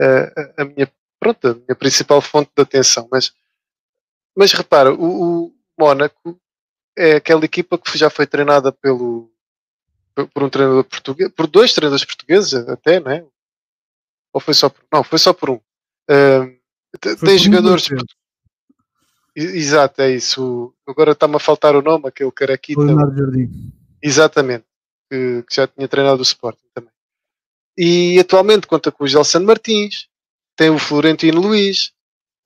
a, 0.00 0.62
a 0.62 0.64
minha, 0.64 0.90
pronto, 1.20 1.48
a 1.48 1.54
minha 1.54 1.74
principal 1.76 2.22
fonte 2.22 2.50
de 2.56 2.62
atenção. 2.62 3.06
Mas, 3.12 3.34
mas 4.34 4.52
repara, 4.52 4.94
o, 4.94 5.46
o 5.46 5.54
Mónaco 5.78 6.40
é 6.96 7.16
aquela 7.16 7.44
equipa 7.44 7.76
que 7.76 7.98
já 7.98 8.08
foi 8.08 8.26
treinada 8.26 8.72
pelo, 8.72 9.30
por 10.32 10.42
um 10.42 10.48
treinador 10.48 10.84
português, 10.84 11.30
por 11.32 11.46
dois 11.46 11.74
treinadores 11.74 12.06
portugueses 12.06 12.54
até, 12.54 12.98
não 12.98 13.10
é? 13.10 13.26
Ou 14.32 14.40
foi 14.40 14.54
só 14.54 14.70
por, 14.70 14.82
não, 14.90 15.04
foi 15.04 15.18
só 15.18 15.34
por 15.34 15.50
um. 15.50 15.60
Uh, 16.10 16.58
tem 16.98 17.36
jogadores. 17.36 17.88
Exato, 19.36 20.00
é 20.00 20.12
isso. 20.12 20.72
Agora 20.86 21.12
está-me 21.12 21.36
a 21.36 21.38
faltar 21.38 21.76
o 21.76 21.82
nome, 21.82 22.08
aquele 22.08 22.32
carequita. 22.32 22.80
Leonardo 22.80 23.18
Jardim. 23.18 23.70
Exatamente, 24.02 24.64
que, 25.10 25.42
que, 25.42 25.54
já 25.54 25.66
tinha 25.66 25.86
treinado 25.86 26.20
o 26.20 26.22
Sporting 26.22 26.66
também. 26.72 26.90
E 27.76 28.18
atualmente 28.18 28.66
conta 28.66 28.90
com 28.90 29.04
o 29.04 29.06
Gelson 29.06 29.40
Martins, 29.40 30.08
tem 30.56 30.70
o 30.70 30.78
Florentino 30.78 31.40
Luiz. 31.40 31.92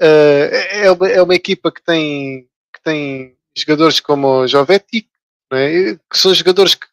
Uh, 0.02 0.50
é, 0.72 0.90
uma, 0.90 1.08
é 1.08 1.22
uma 1.22 1.34
equipa 1.34 1.70
que 1.70 1.82
tem, 1.82 2.48
que 2.74 2.82
tem 2.82 3.36
jogadores 3.54 4.00
como 4.00 4.26
o 4.26 4.48
Jovetic, 4.48 5.06
é? 5.52 5.94
que 5.94 6.18
são 6.18 6.34
jogadores 6.34 6.74
que, 6.74 6.86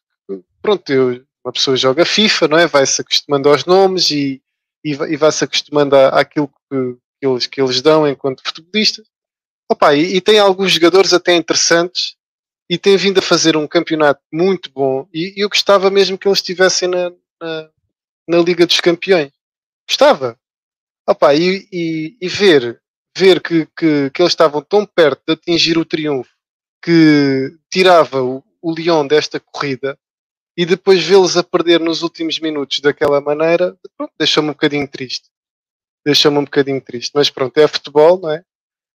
pronto, 0.62 0.92
eu, 0.92 1.24
uma 1.44 1.52
pessoa 1.52 1.76
joga 1.76 2.04
FIFA, 2.04 2.48
não 2.48 2.58
é? 2.58 2.66
vai-se 2.66 3.00
acostumando 3.00 3.48
aos 3.48 3.64
nomes 3.64 4.10
e, 4.10 4.40
e, 4.84 4.92
e 4.92 5.16
vai-se 5.16 5.42
acostumando 5.42 5.96
à, 5.96 6.20
àquilo 6.20 6.48
que, 6.48 6.96
que, 7.20 7.26
eles, 7.26 7.46
que 7.46 7.60
eles 7.60 7.80
dão 7.82 8.06
enquanto 8.06 8.42
futebolistas. 8.44 9.06
Opa, 9.70 9.94
e, 9.94 10.16
e, 10.16 10.20
tem 10.20 10.38
alguns 10.38 10.72
jogadores 10.72 11.12
até 11.12 11.34
interessantes 11.34 12.16
e 12.70 12.78
tem 12.78 12.96
vindo 12.96 13.18
a 13.18 13.22
fazer 13.22 13.56
um 13.56 13.66
campeonato 13.66 14.20
muito 14.32 14.70
bom 14.70 15.06
e, 15.12 15.34
e 15.38 15.44
eu 15.44 15.48
gostava 15.48 15.90
mesmo 15.90 16.16
que 16.16 16.26
eles 16.26 16.38
estivessem 16.38 16.88
na, 16.88 17.10
na, 17.40 17.70
na, 18.26 18.38
Liga 18.38 18.66
dos 18.66 18.80
Campeões. 18.80 19.30
Gostava. 19.86 20.38
Opa, 21.06 21.34
e, 21.34 21.68
e, 21.72 22.16
e 22.20 22.28
ver, 22.28 22.80
ver 23.16 23.42
que, 23.42 23.66
que, 23.76 24.10
que, 24.10 24.22
eles 24.22 24.32
estavam 24.32 24.62
tão 24.62 24.86
perto 24.86 25.22
de 25.26 25.32
atingir 25.34 25.76
o 25.76 25.84
triunfo 25.84 26.30
que 26.82 27.56
tirava 27.70 28.22
o, 28.22 28.42
o 28.62 28.74
Lyon 28.74 29.06
desta 29.06 29.40
corrida 29.40 29.98
e 30.56 30.66
depois 30.66 31.04
vê-los 31.04 31.36
a 31.36 31.44
perder 31.44 31.78
nos 31.78 32.02
últimos 32.02 32.40
minutos 32.40 32.80
daquela 32.80 33.20
maneira, 33.20 33.78
deixou-me 34.18 34.50
um 34.50 34.52
bocadinho 34.52 34.88
triste. 34.88 35.30
Deixou-me 36.04 36.38
um 36.38 36.44
bocadinho 36.44 36.80
triste. 36.80 37.12
Mas 37.14 37.30
pronto, 37.30 37.56
é 37.58 37.68
futebol, 37.68 38.18
não 38.18 38.30
é? 38.30 38.44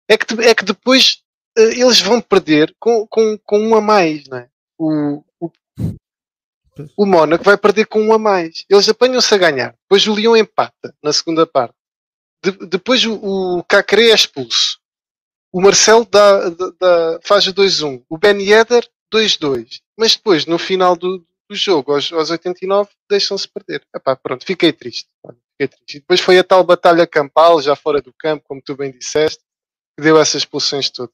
É 0.07 0.17
que, 0.17 0.33
é 0.41 0.53
que 0.53 0.65
depois 0.65 1.23
uh, 1.57 1.61
eles 1.61 1.99
vão 1.99 2.21
perder 2.21 2.75
com, 2.79 3.07
com, 3.07 3.37
com 3.37 3.59
um 3.59 3.75
a 3.75 3.81
mais, 3.81 4.27
não 4.27 4.37
é? 4.37 4.49
O, 4.77 5.23
o, 5.39 5.51
o 6.97 7.05
Mónaco 7.05 7.43
vai 7.43 7.57
perder 7.57 7.85
com 7.85 8.01
um 8.01 8.13
a 8.13 8.17
mais. 8.17 8.65
Eles 8.69 8.89
apanham-se 8.89 9.33
a 9.33 9.37
ganhar. 9.37 9.75
Depois 9.83 10.07
o 10.07 10.15
Lyon 10.15 10.35
empata 10.35 10.95
na 11.01 11.13
segunda 11.13 11.45
parte. 11.45 11.75
De, 12.43 12.51
depois 12.67 13.05
o, 13.05 13.13
o 13.13 13.63
Cacré 13.63 14.09
é 14.09 14.15
expulso. 14.15 14.79
O 15.51 15.61
Marcelo 15.61 16.05
dá, 16.05 16.49
dá, 16.49 16.71
dá, 16.79 17.19
faz 17.23 17.47
o 17.47 17.53
2-1. 17.53 18.03
O 18.09 18.17
Ben 18.17 18.41
Yedder 18.41 18.87
2-2. 19.13 19.81
Mas 19.95 20.15
depois, 20.15 20.45
no 20.45 20.57
final 20.57 20.95
do, 20.95 21.23
do 21.47 21.55
jogo 21.55 21.93
aos, 21.93 22.11
aos 22.11 22.31
89 22.31 22.89
deixam-se 23.09 23.47
perder. 23.47 23.85
Epá, 23.95 24.15
pronto, 24.15 24.45
fiquei 24.45 24.73
triste, 24.73 25.07
fiquei 25.51 25.67
triste. 25.67 25.97
E 25.97 25.99
depois 25.99 26.19
foi 26.19 26.39
a 26.39 26.43
tal 26.43 26.63
batalha 26.63 27.05
campal, 27.05 27.61
já 27.61 27.75
fora 27.75 28.01
do 28.01 28.13
campo, 28.13 28.43
como 28.47 28.61
tu 28.61 28.75
bem 28.75 28.91
disseste, 28.91 29.43
que 29.95 30.03
deu 30.03 30.19
essas 30.19 30.41
expulsões 30.41 30.89
todas. 30.89 31.13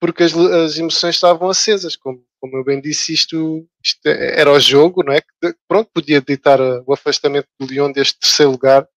Porque 0.00 0.24
as, 0.24 0.34
as 0.34 0.78
emoções 0.78 1.14
estavam 1.14 1.48
acesas, 1.48 1.94
como, 1.94 2.24
como 2.40 2.56
eu 2.56 2.64
bem 2.64 2.80
disse, 2.80 3.12
isto, 3.12 3.68
isto 3.82 4.04
era 4.06 4.50
o 4.50 4.58
jogo, 4.58 5.04
não 5.04 5.12
é? 5.12 5.20
Que, 5.20 5.54
pronto, 5.68 5.90
podia 5.94 6.20
ditar 6.20 6.60
o 6.60 6.92
afastamento 6.92 7.46
do 7.58 7.66
Lyon 7.66 7.92
deste 7.92 8.18
terceiro 8.18 8.50
lugar, 8.50 8.88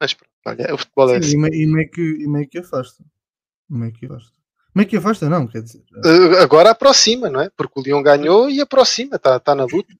mas 0.00 0.14
pronto, 0.14 0.32
olha, 0.46 0.74
o 0.74 0.78
futebol 0.78 1.10
é 1.10 1.22
Sim, 1.22 1.44
assim. 1.44 1.56
E 1.56 1.66
meio, 1.66 1.90
que, 1.90 2.00
e 2.00 2.26
meio 2.26 2.48
que 2.48 2.58
afasta. 2.58 3.04
Meio 3.68 3.92
que 3.92 4.06
afasta. 4.06 4.32
É 4.74 4.84
que 4.84 4.96
afasta? 4.96 5.28
Não, 5.28 5.46
quer 5.46 5.62
dizer. 5.62 5.84
Uh, 5.92 6.38
agora 6.40 6.70
aproxima, 6.70 7.28
não 7.28 7.40
é? 7.40 7.50
Porque 7.50 7.78
o 7.78 7.82
Lyon 7.82 8.02
ganhou 8.02 8.48
e 8.48 8.60
aproxima, 8.60 9.16
está 9.16 9.38
tá 9.38 9.54
na 9.54 9.64
luta. 9.64 9.94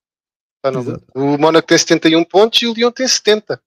Tá 0.63 0.71
na 0.71 0.81
luta. 0.81 1.05
O 1.15 1.37
Mónaco 1.37 1.69
tem 1.69 1.77
71 1.77 2.25
pontos 2.25 2.63
e 2.63 2.67
o 2.67 2.73
Lyon 2.73 2.91
tem 2.91 3.07
70. 3.07 3.63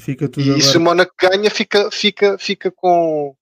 Fica 0.00 0.28
tudo 0.28 0.46
e 0.46 0.50
agora. 0.50 0.62
se 0.62 0.76
o 0.76 0.80
Mónaco 0.80 1.14
ganha, 1.20 1.50
fica, 1.50 1.90
fica, 1.90 2.38
fica 2.38 2.70
com, 2.70 3.34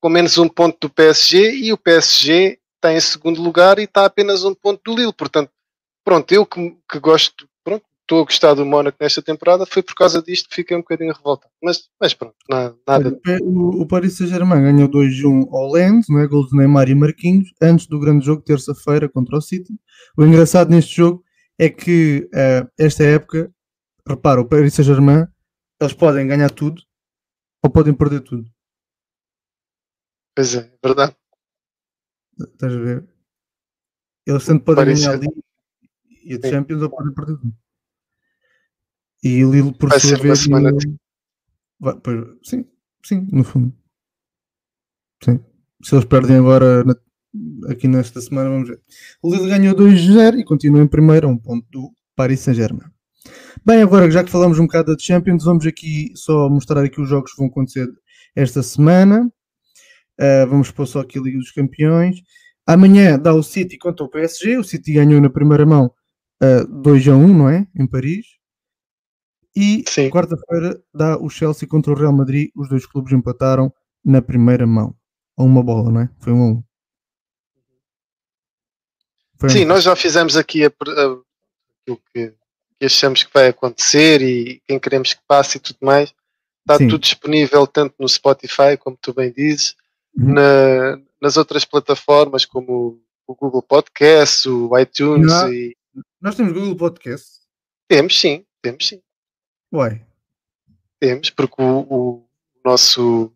com 0.00 0.08
menos 0.08 0.38
um 0.38 0.48
ponto 0.48 0.76
do 0.80 0.90
PSG 0.90 1.56
e 1.56 1.72
o 1.72 1.78
PSG 1.78 2.58
está 2.76 2.92
em 2.92 3.00
segundo 3.00 3.42
lugar 3.42 3.78
e 3.78 3.84
está 3.84 4.04
apenas 4.04 4.44
um 4.44 4.54
ponto 4.54 4.80
do 4.84 4.96
Lille. 4.96 5.12
Portanto, 5.12 5.50
pronto, 6.04 6.32
eu 6.32 6.46
que, 6.46 6.76
que 6.88 7.00
gosto, 7.00 7.48
pronto, 7.64 7.84
estou 8.02 8.20
a 8.20 8.24
gostar 8.24 8.54
do 8.54 8.64
Mónaco 8.64 8.96
nesta 9.00 9.20
temporada, 9.20 9.66
foi 9.66 9.82
por 9.82 9.94
causa 9.96 10.22
disto 10.22 10.48
que 10.48 10.54
fiquei 10.54 10.76
um 10.76 10.80
bocadinho 10.80 11.12
revoltado. 11.12 11.52
Mas, 11.60 11.88
mas 12.00 12.14
pronto, 12.14 12.36
nada. 12.48 12.76
nada. 12.86 13.18
O, 13.42 13.82
o 13.82 13.86
Paris 13.86 14.16
Saint-Germain 14.16 14.62
ganhou 14.62 14.88
2-1 14.88 15.48
ao 15.50 15.72
Lens, 15.72 16.06
não 16.08 16.20
é? 16.20 16.26
Gol 16.28 16.46
de 16.46 16.56
Neymar 16.56 16.88
e 16.88 16.94
Marquinhos, 16.94 17.48
antes 17.60 17.86
do 17.86 17.98
grande 17.98 18.24
jogo, 18.24 18.42
terça-feira, 18.42 19.08
contra 19.08 19.36
o 19.36 19.40
City. 19.40 19.74
O 20.16 20.24
engraçado 20.24 20.70
neste 20.70 20.94
jogo 20.94 21.24
é 21.58 21.68
que 21.68 22.28
uh, 22.32 22.68
esta 22.78 23.02
época, 23.02 23.50
repara, 24.06 24.40
o 24.40 24.46
Paris 24.46 24.74
Saint-Germain, 24.74 25.26
eles 25.80 25.92
podem 25.92 26.26
ganhar 26.26 26.50
tudo 26.50 26.82
ou 27.62 27.70
podem 27.70 27.94
perder 27.94 28.20
tudo. 28.20 28.50
Pois 30.34 30.54
é, 30.54 30.58
é 30.58 30.78
verdade. 30.86 31.16
Estás 32.38 32.72
a 32.72 32.78
ver? 32.78 33.08
Eles 34.26 34.42
sempre 34.42 34.64
podem 34.64 34.84
Paris 34.84 35.00
ganhar 35.00 35.14
ali 35.14 35.28
e 36.24 36.34
a 36.34 36.50
Champions 36.50 36.82
ou 36.82 36.90
podem 36.90 37.14
perder 37.14 37.36
tudo. 37.38 37.56
E 39.22 39.44
o 39.44 39.52
Lille, 39.52 39.72
por 39.72 39.88
Vai 39.88 40.00
sua 40.00 40.18
vez. 40.18 40.40
Semana 40.40 40.70
Vai, 41.78 41.98
pois, 42.00 42.26
sim, 42.42 42.64
sim, 43.04 43.28
no 43.32 43.44
fundo. 43.44 43.74
Sim. 45.22 45.44
Se 45.82 45.94
eles 45.94 46.04
perdem 46.04 46.36
agora 46.36 46.84
na... 46.84 46.94
aqui 47.70 47.86
nesta 47.86 48.20
semana, 48.20 48.50
vamos 48.50 48.68
ver. 48.68 48.82
O 49.22 49.34
Lille 49.34 49.48
ganhou 49.48 49.74
2-0 49.74 50.38
e 50.38 50.44
continua 50.44 50.82
em 50.82 50.88
primeiro, 50.88 51.28
a 51.28 51.30
um 51.30 51.38
ponto 51.38 51.66
do 51.70 51.92
Paris 52.14 52.40
Saint-Germain. 52.40 52.90
Bem, 53.64 53.82
agora 53.82 54.10
já 54.10 54.22
que 54.22 54.30
falamos 54.30 54.58
um 54.58 54.66
bocado 54.66 54.94
da 54.94 55.02
Champions, 55.02 55.44
vamos 55.44 55.66
aqui 55.66 56.12
só 56.14 56.48
mostrar 56.48 56.84
aqui 56.84 57.00
os 57.00 57.08
jogos 57.08 57.32
que 57.32 57.38
vão 57.38 57.48
acontecer 57.48 57.88
esta 58.34 58.62
semana. 58.62 59.30
Uh, 60.18 60.46
vamos 60.48 60.70
pôr 60.70 60.86
só 60.86 61.00
aqui 61.00 61.18
a 61.18 61.22
Liga 61.22 61.38
dos 61.38 61.50
Campeões. 61.50 62.22
Amanhã 62.66 63.18
dá 63.18 63.34
o 63.34 63.42
City 63.42 63.78
contra 63.78 64.04
o 64.04 64.08
PSG. 64.08 64.58
O 64.58 64.64
City 64.64 64.92
ganhou 64.92 65.20
na 65.20 65.30
primeira 65.30 65.64
mão 65.64 65.86
uh, 66.42 66.62
ah, 66.62 66.66
2 66.68 67.08
a 67.08 67.16
1, 67.16 67.38
não 67.38 67.48
é? 67.48 67.66
Em 67.74 67.86
Paris. 67.86 68.26
E 69.54 69.82
quarta-feira 70.10 70.78
dá 70.94 71.16
o 71.18 71.30
Chelsea 71.30 71.66
contra 71.66 71.92
o 71.92 71.96
Real 71.96 72.12
Madrid. 72.12 72.50
Os 72.54 72.68
dois 72.68 72.84
clubes 72.84 73.12
empataram 73.12 73.72
na 74.04 74.20
primeira 74.20 74.66
mão. 74.66 74.94
A 75.36 75.42
uma 75.42 75.62
bola, 75.62 75.90
não 75.90 76.00
é? 76.02 76.10
Foi 76.18 76.32
um 76.32 76.42
a 76.42 76.46
um. 76.46 76.64
Foi 79.38 79.48
Sim, 79.48 79.64
um. 79.64 79.68
nós 79.68 79.82
já 79.82 79.96
fizemos 79.96 80.36
aqui 80.36 80.64
a, 80.64 80.68
a, 80.68 81.08
o 81.90 81.96
que, 82.12 82.34
que, 82.78 82.86
achamos 82.86 83.22
que 83.22 83.32
vai 83.32 83.48
acontecer 83.48 84.22
e 84.22 84.60
quem 84.66 84.78
queremos 84.78 85.14
que 85.14 85.20
passe 85.26 85.56
e 85.56 85.60
tudo 85.60 85.78
mais. 85.80 86.14
Está 86.60 86.78
Sim. 86.78 86.88
tudo 86.88 87.00
disponível 87.00 87.66
tanto 87.66 87.94
no 87.98 88.08
Spotify, 88.08 88.76
como 88.78 88.98
tu 89.00 89.14
bem 89.14 89.30
dizes, 89.30 89.76
uhum. 90.16 90.34
na, 90.34 91.00
nas 91.20 91.36
outras 91.36 91.64
plataformas 91.64 92.44
como 92.44 93.00
o 93.26 93.34
Google 93.34 93.62
Podcast, 93.62 94.48
o 94.48 94.76
iTunes 94.78 95.32
Não, 95.32 95.52
e. 95.52 95.76
Nós 96.20 96.34
temos 96.34 96.52
Google 96.52 96.76
Podcast? 96.76 97.40
Temos 97.88 98.18
sim, 98.18 98.44
temos 98.62 98.88
sim. 98.88 99.00
Ué. 99.72 100.04
Temos, 100.98 101.30
porque 101.30 101.62
o, 101.62 101.80
o 101.88 102.28
nosso. 102.64 103.32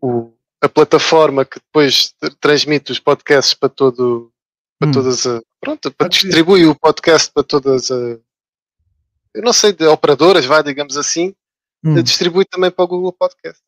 O, 0.00 0.32
a 0.60 0.68
plataforma 0.68 1.44
que 1.44 1.60
depois 1.60 2.14
transmite 2.40 2.92
os 2.92 2.98
podcasts 2.98 3.54
para 3.54 3.68
todo. 3.68 4.32
Para 4.78 4.88
hum. 4.88 4.92
todas 4.92 5.26
a, 5.26 5.40
Pronto, 5.60 5.90
para 5.92 6.08
distribui 6.08 6.66
o 6.66 6.74
podcast 6.74 7.32
para 7.32 7.42
todas 7.42 7.90
a. 7.90 8.18
Eu 9.34 9.42
não 9.42 9.52
sei, 9.52 9.72
de 9.72 9.86
operadoras, 9.86 10.44
vai, 10.44 10.62
digamos 10.62 10.96
assim, 10.96 11.34
hum. 11.84 12.02
distribui 12.02 12.44
também 12.44 12.70
para 12.70 12.84
o 12.84 12.88
Google 12.88 13.12
Podcast. 13.12 13.62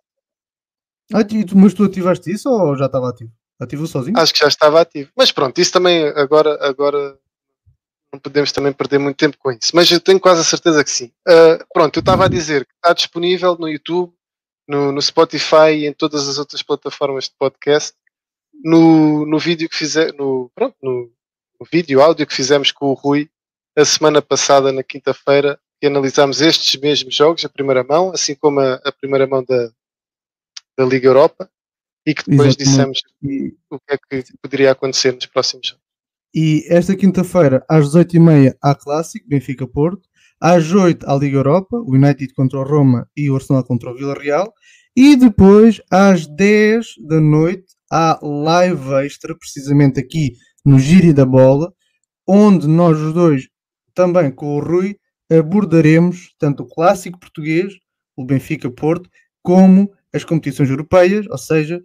Ah, 1.12 1.20
mas 1.54 1.74
tu 1.74 1.84
ativaste 1.84 2.30
isso 2.30 2.50
ou 2.50 2.76
já 2.76 2.86
estava 2.86 3.08
ativo? 3.08 3.32
Ativou 3.60 3.86
sozinho? 3.86 4.18
Acho 4.18 4.32
que 4.32 4.40
já 4.40 4.48
estava 4.48 4.80
ativo. 4.80 5.10
Mas 5.16 5.32
pronto, 5.32 5.58
isso 5.58 5.72
também 5.72 6.06
agora, 6.08 6.58
agora 6.66 7.18
não 8.12 8.20
podemos 8.20 8.52
também 8.52 8.72
perder 8.72 8.98
muito 8.98 9.16
tempo 9.16 9.36
com 9.38 9.50
isso. 9.50 9.72
Mas 9.74 9.90
eu 9.90 10.00
tenho 10.00 10.20
quase 10.20 10.40
a 10.40 10.44
certeza 10.44 10.84
que 10.84 10.90
sim. 10.90 11.10
Uh, 11.26 11.64
pronto, 11.72 11.96
eu 11.96 12.00
estava 12.00 12.26
a 12.26 12.28
dizer 12.28 12.64
que 12.64 12.72
está 12.74 12.92
disponível 12.92 13.56
no 13.58 13.68
YouTube, 13.68 14.12
no, 14.66 14.92
no, 14.92 15.02
Spotify 15.02 15.72
e 15.72 15.86
em 15.86 15.92
todas 15.92 16.28
as 16.28 16.38
outras 16.38 16.62
plataformas 16.62 17.24
de 17.24 17.34
podcast. 17.38 17.94
No, 18.62 19.26
no 19.26 19.38
vídeo 19.38 19.68
que 19.68 19.76
fizer, 19.76 20.12
no, 20.14 20.50
pronto, 20.54 20.76
no, 20.82 21.10
no 21.60 21.66
vídeo 21.70 22.00
áudio 22.00 22.26
que 22.26 22.34
fizemos 22.34 22.70
com 22.72 22.86
o 22.86 22.94
Rui 22.94 23.28
a 23.76 23.84
semana 23.84 24.20
passada, 24.20 24.72
na 24.72 24.82
quinta-feira, 24.82 25.58
que 25.80 25.86
analisámos 25.86 26.40
estes 26.40 26.80
mesmos 26.80 27.14
jogos, 27.14 27.44
a 27.44 27.48
primeira 27.48 27.84
mão, 27.84 28.10
assim 28.10 28.34
como 28.34 28.60
a, 28.60 28.74
a 28.84 28.90
primeira 28.92 29.26
mão 29.26 29.44
da, 29.44 29.70
da 30.76 30.84
Liga 30.84 31.08
Europa, 31.08 31.48
e 32.04 32.14
que 32.14 32.28
depois 32.28 32.56
Exatamente. 32.58 33.02
dissemos 33.20 33.54
o 33.70 33.78
que 33.78 33.94
é 33.94 33.98
que 33.98 34.32
poderia 34.42 34.72
acontecer 34.72 35.12
nos 35.12 35.26
próximos 35.26 35.68
jogos. 35.68 35.84
E 36.34 36.64
esta 36.68 36.96
quinta-feira, 36.96 37.64
às 37.68 37.86
18h30, 37.86 38.56
há 38.62 38.74
Clássico, 38.74 39.28
Benfica-Porto. 39.28 40.08
Às 40.40 40.72
8 40.72 41.04
há 41.08 41.16
Liga 41.16 41.38
Europa, 41.38 41.76
o 41.78 41.94
United 41.94 42.32
contra 42.32 42.60
o 42.60 42.62
Roma 42.62 43.08
e 43.16 43.28
o 43.28 43.34
Arsenal 43.34 43.64
contra 43.64 43.90
o 43.90 43.94
Villarreal. 43.94 44.52
E 44.96 45.16
depois, 45.16 45.80
às 45.90 46.26
10 46.26 46.86
da 47.08 47.20
noite, 47.20 47.66
há 47.90 48.18
live 48.22 49.04
extra, 49.04 49.36
precisamente 49.36 49.98
aqui 49.98 50.34
no 50.68 50.78
Giri 50.78 51.14
da 51.14 51.24
Bola, 51.24 51.72
onde 52.26 52.66
nós 52.66 52.98
os 52.98 53.14
dois, 53.14 53.48
também 53.94 54.30
com 54.30 54.56
o 54.56 54.60
Rui, 54.60 54.96
abordaremos 55.30 56.34
tanto 56.38 56.62
o 56.62 56.66
clássico 56.66 57.18
português, 57.18 57.72
o 58.14 58.24
Benfica-Porto, 58.24 59.08
como 59.42 59.90
as 60.12 60.24
competições 60.24 60.68
europeias, 60.68 61.26
ou 61.30 61.38
seja, 61.38 61.82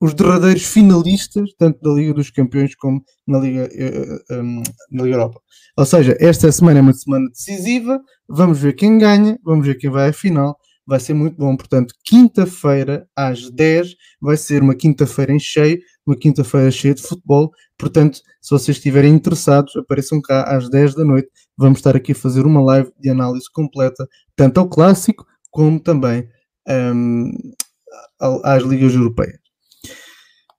os 0.00 0.14
derradeiros 0.14 0.64
finalistas, 0.64 1.50
tanto 1.58 1.80
da 1.80 1.90
Liga 1.90 2.14
dos 2.14 2.30
Campeões 2.30 2.74
como 2.76 3.02
na 3.26 3.38
Liga, 3.38 3.64
uh, 3.64 4.32
eh, 4.32 4.40
um, 4.40 4.62
na 4.90 5.02
Liga 5.02 5.16
Europa. 5.16 5.40
Ou 5.76 5.84
seja, 5.86 6.16
esta 6.20 6.52
semana 6.52 6.78
é 6.78 6.82
uma 6.82 6.92
semana 6.92 7.28
decisiva, 7.30 8.00
vamos 8.28 8.60
ver 8.60 8.74
quem 8.74 8.98
ganha, 8.98 9.38
vamos 9.42 9.66
ver 9.66 9.76
quem 9.76 9.90
vai 9.90 10.10
à 10.10 10.12
final, 10.12 10.56
vai 10.86 11.00
ser 11.00 11.14
muito 11.14 11.36
bom. 11.36 11.56
Portanto, 11.56 11.94
quinta-feira 12.04 13.08
às 13.16 13.50
10 13.50 13.94
vai 14.20 14.36
ser 14.36 14.62
uma 14.62 14.74
quinta-feira 14.74 15.32
em 15.32 15.40
cheio, 15.40 15.80
uma 16.06 16.16
quinta-feira 16.16 16.70
cheia 16.70 16.94
de 16.94 17.02
futebol. 17.02 17.50
Portanto, 17.76 18.20
se 18.40 18.50
vocês 18.50 18.76
estiverem 18.76 19.14
interessados, 19.14 19.74
apareçam 19.76 20.20
cá 20.20 20.44
às 20.44 20.68
10 20.68 20.94
da 20.94 21.04
noite. 21.04 21.28
Vamos 21.56 21.78
estar 21.78 21.96
aqui 21.96 22.12
a 22.12 22.14
fazer 22.14 22.46
uma 22.46 22.62
live 22.62 22.90
de 22.98 23.10
análise 23.10 23.50
completa, 23.52 24.06
tanto 24.36 24.60
ao 24.60 24.68
clássico 24.68 25.26
como 25.50 25.80
também 25.80 26.28
um, 26.68 27.32
às 28.44 28.62
ligas 28.62 28.94
europeias. 28.94 29.38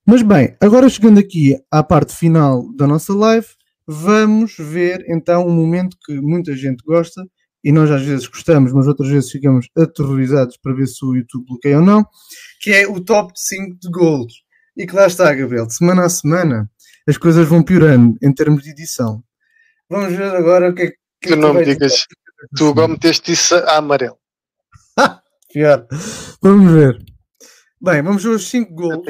Mas 0.06 0.22
bem, 0.22 0.56
agora 0.62 0.90
chegando 0.90 1.20
aqui 1.20 1.58
à 1.70 1.84
parte 1.84 2.16
final 2.16 2.74
da 2.76 2.88
nossa 2.88 3.14
live, 3.14 3.48
vamos 3.86 4.56
ver 4.58 5.06
então 5.10 5.46
um 5.46 5.54
momento 5.54 5.98
que 6.06 6.20
muita 6.22 6.56
gente 6.56 6.82
gosta 6.84 7.22
e 7.64 7.72
nós 7.72 7.92
às 7.92 8.04
vezes 8.04 8.26
gostamos, 8.28 8.72
mas 8.72 8.88
outras 8.88 9.10
vezes 9.10 9.30
ficamos 9.30 9.68
aterrorizados 9.78 10.58
para 10.58 10.74
ver 10.74 10.88
se 10.88 11.04
o 11.04 11.14
YouTube 11.14 11.46
bloqueia 11.46 11.80
ou 11.80 11.86
não, 11.86 12.06
que 12.62 12.72
é 12.72 12.88
o 12.88 13.04
top 13.04 13.34
5 13.36 13.78
de 13.80 13.90
gols. 13.90 14.47
E 14.78 14.86
que 14.86 14.96
lá 14.96 15.08
está, 15.08 15.34
Gabriel, 15.34 15.66
de 15.66 15.76
semana 15.76 16.06
a 16.06 16.10
semana 16.10 16.70
as 17.08 17.18
coisas 17.18 17.48
vão 17.48 17.64
piorando 17.64 18.18
em 18.22 18.34
termos 18.34 18.64
de 18.64 18.70
edição. 18.70 19.24
Vamos 19.90 20.14
ver 20.14 20.36
agora 20.36 20.70
o 20.70 20.76
que 20.76 20.82
é 20.84 20.92
que. 20.92 21.30
Tu 21.30 21.36
não 21.36 21.54
me 21.54 21.66
digas, 21.66 22.06
tu 22.56 22.70
agora 22.70 22.88
meteste 22.88 23.32
isso 23.32 23.56
a 23.56 23.78
amarelo. 23.78 24.18
Pior. 25.52 25.88
Vamos 26.42 26.72
ver. 26.72 27.04
Bem, 27.82 28.02
vamos 28.02 28.24
ver 28.24 28.30
os 28.30 28.50
5 28.50 28.74
gols 28.74 29.06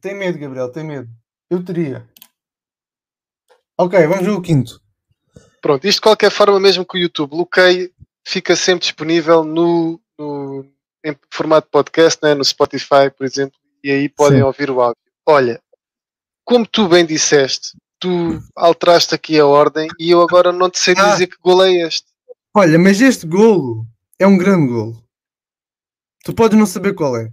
tem 0.00 0.14
medo, 0.14 0.38
Gabriel, 0.38 0.70
tem 0.70 0.84
medo. 0.84 1.08
Eu 1.50 1.62
teria. 1.62 2.08
Ok, 3.78 4.06
vamos 4.06 4.24
ver 4.24 4.30
o 4.30 4.40
quinto. 4.40 4.80
Pronto, 5.60 5.86
isto 5.86 5.98
de 5.98 6.02
qualquer 6.02 6.30
forma, 6.30 6.58
mesmo 6.58 6.86
que 6.86 6.96
o 6.96 7.00
YouTube 7.00 7.30
bloqueie, 7.30 7.92
fica 8.26 8.56
sempre 8.56 8.80
disponível 8.80 9.44
no, 9.44 10.00
no 10.18 10.64
em 11.04 11.16
formato 11.30 11.68
podcast, 11.70 12.18
né, 12.22 12.34
no 12.34 12.44
Spotify, 12.44 13.10
por 13.14 13.24
exemplo, 13.24 13.58
e 13.82 13.90
aí 13.90 14.08
podem 14.08 14.38
Sim. 14.38 14.44
ouvir 14.44 14.70
o 14.70 14.80
áudio. 14.80 14.96
Olha, 15.26 15.60
como 16.44 16.66
tu 16.66 16.88
bem 16.88 17.04
disseste, 17.04 17.76
tu 17.98 18.40
alteraste 18.56 19.14
aqui 19.14 19.38
a 19.38 19.46
ordem 19.46 19.88
e 19.98 20.10
eu 20.10 20.22
agora 20.22 20.52
não 20.52 20.70
te 20.70 20.78
sei 20.78 20.94
ah. 20.96 21.12
dizer 21.12 21.26
que 21.26 21.36
gol 21.42 21.62
é 21.64 21.72
este. 21.86 22.06
Olha, 22.54 22.78
mas 22.78 23.00
este 23.00 23.26
golo 23.26 23.86
é 24.18 24.26
um 24.26 24.36
grande 24.36 24.72
golo. 24.72 25.04
Tu 26.24 26.34
podes 26.34 26.58
não 26.58 26.66
saber 26.66 26.94
qual 26.94 27.16
é 27.16 27.32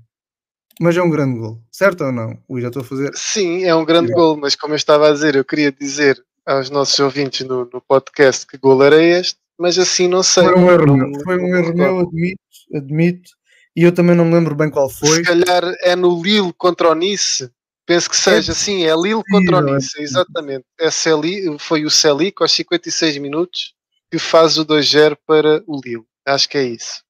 mas 0.79 0.95
é 0.95 1.01
um 1.01 1.09
grande 1.09 1.39
gol, 1.39 1.61
certo 1.71 2.03
ou 2.03 2.11
não? 2.11 2.37
Ui, 2.47 2.61
já 2.61 2.67
estou 2.67 2.81
a 2.81 2.85
fazer. 2.85 3.11
Sim, 3.15 3.63
é 3.63 3.73
um 3.73 3.85
grande 3.85 4.11
gol, 4.11 4.37
mas 4.37 4.55
como 4.55 4.73
eu 4.73 4.77
estava 4.77 5.09
a 5.09 5.11
dizer, 5.11 5.35
eu 5.35 5.43
queria 5.43 5.71
dizer 5.71 6.23
aos 6.45 6.69
nossos 6.69 6.97
ouvintes 6.99 7.45
no, 7.45 7.69
no 7.73 7.81
podcast 7.81 8.45
que 8.45 8.57
gol 8.57 8.83
era 8.83 9.01
este, 9.01 9.39
mas 9.57 9.77
assim 9.77 10.07
não 10.07 10.23
sei. 10.23 10.43
Foi 10.43 10.55
um 10.55 10.71
erro 10.71 10.97
meu, 10.97 11.23
foi 11.23 11.37
um 11.37 11.55
erro 11.55 11.75
meu, 11.75 11.99
admito, 11.99 12.41
admito, 12.73 13.31
E 13.77 13.83
eu 13.83 13.93
também 13.93 14.15
não 14.15 14.25
me 14.25 14.33
lembro 14.33 14.55
bem 14.55 14.71
qual 14.71 14.89
foi. 14.89 15.17
Se 15.17 15.21
calhar 15.21 15.63
é 15.81 15.95
no 15.95 16.19
Lille 16.19 16.51
contra 16.53 16.89
o 16.89 16.95
Nice. 16.95 17.47
Penso 17.85 18.09
que 18.09 18.17
seja, 18.17 18.51
é 18.51 18.55
sim, 18.55 18.83
é 18.83 18.95
Lille 18.95 19.21
contra 19.29 19.57
o 19.57 19.69
é 19.69 19.73
Nice, 19.75 20.01
exatamente. 20.01 20.65
É 20.79 20.89
Celi, 20.89 21.59
foi 21.59 21.85
o 21.85 21.89
Celic 21.91 22.41
aos 22.41 22.51
56 22.53 23.19
minutos 23.19 23.75
que 24.09 24.17
faz 24.17 24.57
o 24.57 24.65
2-0 24.65 25.15
para 25.27 25.63
o 25.67 25.79
Lille. 25.79 26.03
Acho 26.25 26.49
que 26.49 26.57
é 26.57 26.63
isso. 26.63 27.03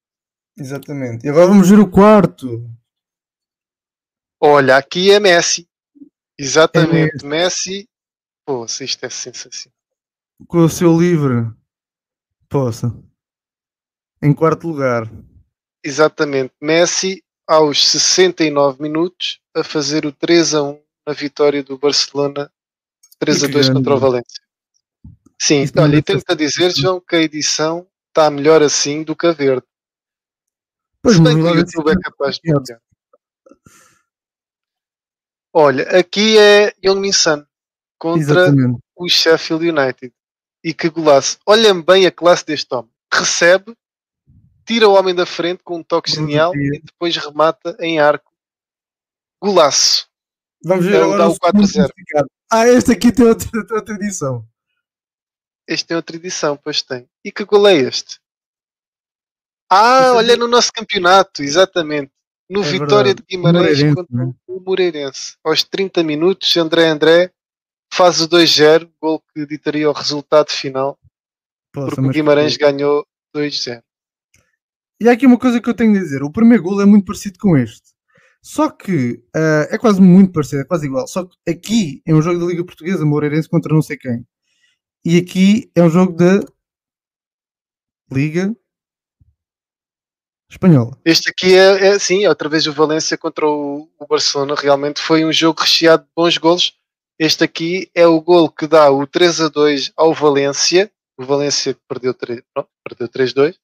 Exatamente. 0.58 1.26
E 1.26 1.30
agora 1.30 1.48
vamos 1.48 1.70
ver 1.70 1.80
o 1.80 1.90
quarto. 1.90 2.70
Olha, 4.42 4.76
aqui 4.76 5.10
é 5.10 5.22
Messi. 5.22 5.66
Exatamente, 6.38 7.24
é 7.24 7.28
Messi. 7.28 7.88
Pô, 8.46 8.66
isto 8.66 9.06
é 9.06 9.10
sensacional. 9.10 9.74
Com 10.48 10.66
o 10.66 10.70
seu 10.70 11.00
livre. 11.00 11.50
Poça. 12.50 12.94
Em 14.22 14.34
quarto 14.34 14.68
lugar. 14.68 15.10
Exatamente. 15.84 16.54
Messi 16.62 17.24
aos 17.48 17.88
69 17.88 18.82
minutos 18.82 19.40
a 19.56 19.64
fazer 19.64 20.06
o 20.06 20.12
3 20.12 20.56
a 20.56 20.64
1 20.64 20.82
na 21.08 21.14
vitória 21.14 21.64
do 21.64 21.78
Barcelona 21.78 22.52
3 23.20 23.46
a 23.46 23.48
2 23.48 23.70
contra 23.70 23.96
o 23.96 24.00
Valência. 24.00 24.44
Sim, 25.40 25.62
Isso 25.62 25.74
olha, 25.78 25.98
e 25.98 26.02
tenho-te 26.02 26.32
a 26.32 26.36
dizer, 26.36 26.76
João, 26.76 27.00
que 27.00 27.16
a 27.16 27.22
edição 27.22 27.88
está 28.10 28.30
melhor 28.30 28.62
assim 28.64 29.04
do 29.04 29.16
que 29.16 29.28
a 29.28 29.32
verde. 29.32 29.66
Pois 31.02 31.16
Se 31.16 31.22
bem 31.22 31.36
que 31.36 31.42
o 31.42 31.56
YouTube 31.56 31.92
é 31.92 31.96
capaz 32.00 32.38
de 32.38 32.52
mudar. 32.52 32.82
Olha, 35.54 35.84
aqui 35.98 36.38
é 36.38 36.74
Young 36.84 37.12
Sun 37.14 37.46
contra 38.00 38.48
Exatamente. 38.48 38.80
o 38.96 39.08
Sheffield 39.08 39.70
United. 39.70 40.14
E 40.64 40.74
que 40.74 40.90
golaço. 40.90 41.38
Olhem 41.46 41.82
bem 41.82 42.06
a 42.06 42.12
classe 42.12 42.46
deste 42.46 42.74
homem. 42.74 42.92
Recebe, 43.14 43.76
tira 44.68 44.88
o 44.88 44.94
homem 44.94 45.16
da 45.16 45.26
frente 45.26 45.64
com 45.64 45.78
um 45.78 45.84
toque 45.84 46.12
genial 46.12 46.54
e 46.54 46.82
depois 46.84 47.16
remata 47.16 47.76
em 47.80 48.00
arco. 48.00 48.32
Golaço. 49.42 50.08
Vamos 50.64 50.86
ver 50.86 50.96
Ele 50.96 51.04
agora 51.04 51.30
o 51.30 51.36
4-0. 51.36 51.90
Ah, 52.52 52.68
este 52.68 52.92
aqui 52.92 53.12
tem 53.12 53.26
outra, 53.26 53.50
outra 53.72 53.96
edição. 53.96 54.46
Este 55.68 55.88
tem 55.88 55.98
outra 55.98 56.16
edição, 56.16 56.58
pois 56.58 56.82
tem. 56.82 57.08
E 57.24 57.32
que 57.32 57.46
gol 57.46 57.68
é 57.68 57.76
este? 57.76 58.20
Ah, 59.70 60.08
este 60.08 60.18
olha 60.18 60.34
é... 60.34 60.36
no 60.36 60.48
nosso 60.48 60.72
campeonato, 60.74 61.42
exatamente. 61.44 62.12
No 62.50 62.64
é 62.64 62.66
Vitória 62.66 63.14
verdade. 63.14 63.26
de 63.28 63.36
Guimarães 63.36 63.96
contra 63.96 64.26
né? 64.26 64.34
o 64.48 64.60
Moreirense. 64.60 65.38
Aos 65.44 65.64
30 65.64 66.04
minutos, 66.04 66.56
André 66.58 66.88
André 66.88 67.32
faz 67.94 68.22
o 68.22 68.28
2-0, 68.28 68.90
gol 69.02 69.22
que 69.34 69.46
ditaria 69.46 69.90
o 69.90 69.94
resultado 69.94 70.50
final. 70.50 70.98
Poxa, 71.74 71.96
porque 71.96 72.10
o 72.10 72.12
Guimarães 72.12 72.58
ganhou 72.58 73.06
2-0. 73.36 73.84
E 75.00 75.08
há 75.08 75.12
aqui 75.12 75.26
uma 75.26 75.38
coisa 75.38 75.62
que 75.62 75.70
eu 75.70 75.74
tenho 75.74 75.96
a 75.96 76.00
dizer: 76.00 76.24
o 76.24 76.32
primeiro 76.32 76.64
gol 76.64 76.82
é 76.82 76.86
muito 76.86 77.06
parecido 77.06 77.38
com 77.40 77.58
este. 77.58 77.96
Só 78.42 78.70
que 78.70 79.22
uh, 79.36 79.68
é 79.70 79.78
quase 79.78 80.02
muito 80.02 80.32
parecido, 80.32 80.62
é 80.62 80.66
quase 80.66 80.86
igual. 80.88 81.08
Só 81.08 81.26
que 81.26 81.36
aqui 81.50 82.02
é 82.06 82.14
um 82.14 82.22
jogo 82.22 82.40
da 82.40 82.46
Liga 82.46 82.66
Portuguesa, 82.66 83.06
Moreirense 83.06 83.50
contra 83.50 83.74
não 83.74 83.82
sei 83.82 83.98
quem. 83.98 84.26
E 85.06 85.18
aqui 85.18 85.72
é 85.76 85.84
um 85.84 85.90
jogo 85.90 86.14
da 86.14 86.40
Liga 88.12 88.56
Espanhola. 90.50 90.98
Este 91.04 91.30
aqui 91.30 91.56
é, 91.56 91.88
é 91.88 92.00
sim, 92.00 92.26
outra 92.26 92.48
vez 92.48 92.66
o 92.68 92.74
Valência 92.74 93.18
contra 93.18 93.46
o, 93.46 93.90
o, 94.00 94.08
Barcelona. 94.08 94.56
Realmente 94.56 95.02
foi 95.02 95.26
um 95.26 95.32
jogo 95.32 95.62
recheado 95.62 96.04
de 96.04 96.10
bons 96.16 96.38
golos. 96.38 96.74
Este 97.20 97.44
aqui 97.44 97.92
é 97.94 98.08
o 98.08 98.22
gol 98.22 98.50
que 98.50 98.66
dá 98.66 98.90
o 98.90 99.06
3 99.06 99.42
a 99.42 99.50
2 99.50 99.92
ao 99.98 100.14
Valência. 100.14 100.90
O 101.18 101.26
Valência 101.26 101.76
perdeu 101.88 102.14
3, 102.14 102.42
pronto, 102.54 102.70
perdeu 102.84 103.10
3-2. 103.10 103.56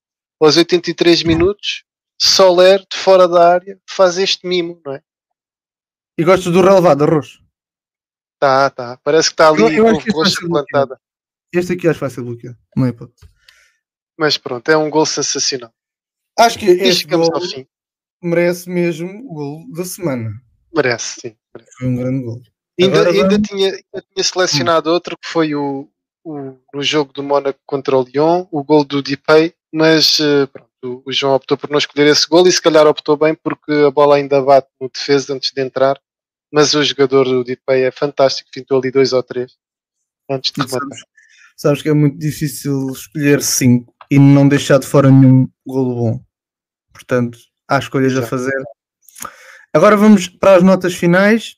Aos 0.43 0.57
83 0.57 1.23
minutos, 1.23 1.85
Soler, 2.21 2.79
de 2.79 2.97
fora 2.97 3.29
da 3.29 3.53
área, 3.53 3.79
faz 3.89 4.17
este 4.17 4.45
mimo, 4.45 4.81
não 4.85 4.93
é? 4.93 5.01
E 6.17 6.23
gostas 6.23 6.51
do 6.51 6.61
relevado, 6.61 7.05
arroz? 7.05 7.39
Tá, 8.39 8.69
tá. 8.69 8.99
Parece 9.03 9.29
que 9.29 9.33
está 9.35 9.47
ali 9.47 9.61
eu, 9.61 9.87
eu 9.87 10.01
com 10.01 10.11
roxa 10.11 10.45
plantada. 10.45 10.99
Este 11.53 11.73
aqui 11.73 11.87
acho 11.87 11.99
fácil 11.99 12.25
bloquear, 12.25 12.57
não 12.75 12.85
é 12.85 12.89
hipótese. 12.89 13.25
Mas 14.17 14.37
pronto, 14.37 14.69
é 14.69 14.75
um 14.75 14.89
gol 14.89 15.05
sensacional. 15.05 15.73
Acho 16.37 16.59
que 16.59 16.65
este 16.65 17.07
gol 17.07 17.29
merece 18.21 18.69
mesmo 18.69 19.09
o 19.29 19.33
gol 19.33 19.71
da 19.71 19.85
semana. 19.85 20.29
Merece, 20.75 21.21
sim. 21.21 21.37
Merece. 21.55 21.77
Foi 21.77 21.87
um 21.87 21.95
grande 21.95 22.23
gol. 22.23 22.41
Ainda, 22.79 23.09
ainda, 23.09 23.39
tinha, 23.41 23.69
ainda 23.69 24.05
tinha 24.13 24.23
selecionado 24.23 24.89
hum. 24.89 24.93
outro 24.93 25.17
que 25.17 25.27
foi 25.27 25.55
o, 25.55 25.89
o, 26.21 26.57
no 26.73 26.81
jogo 26.81 27.13
do 27.13 27.23
Mónaco 27.23 27.59
contra 27.65 27.97
o 27.97 28.03
Lyon, 28.03 28.45
o 28.51 28.61
gol 28.61 28.83
do 28.83 29.01
Dipay, 29.01 29.53
mas 29.73 30.19
uh, 30.19 30.47
pronto, 30.47 31.03
o 31.03 31.11
João 31.11 31.33
optou 31.33 31.57
por 31.57 31.69
não 31.69 31.79
escolher 31.79 32.07
esse 32.07 32.27
gol 32.27 32.47
e 32.47 32.51
se 32.51 32.61
calhar 32.61 32.85
optou 32.85 33.17
bem 33.17 33.33
porque 33.33 33.71
a 33.87 33.89
bola 33.89 34.17
ainda 34.17 34.39
bate 34.39 34.67
no 34.79 34.87
defesa 34.87 35.33
antes 35.33 35.51
de 35.51 35.61
entrar, 35.61 35.99
mas 36.51 36.75
o 36.75 36.83
jogador 36.83 37.23
do 37.23 37.43
Dipay 37.43 37.81
é 37.83 37.91
fantástico, 37.91 38.51
fintou 38.53 38.77
ali 38.79 38.91
dois 38.91 39.11
ou 39.13 39.23
três 39.23 39.57
antes 40.29 40.51
de 40.51 40.61
rematar. 40.61 40.99
Sabes 41.57 41.81
que 41.81 41.89
é 41.89 41.93
muito 41.93 42.17
difícil 42.19 42.89
escolher 42.91 43.41
5 43.41 43.91
e 44.11 44.19
não 44.19 44.47
deixar 44.47 44.79
de 44.79 44.85
fora 44.85 45.09
nenhum 45.09 45.49
golo 45.65 45.95
bom. 45.95 46.23
Portanto, 46.91 47.39
há 47.67 47.79
escolhas 47.79 48.15
a 48.15 48.21
fazer. 48.21 48.61
Agora 49.73 49.97
vamos 49.97 50.27
para 50.27 50.55
as 50.55 50.63
notas 50.63 50.93
finais. 50.93 51.57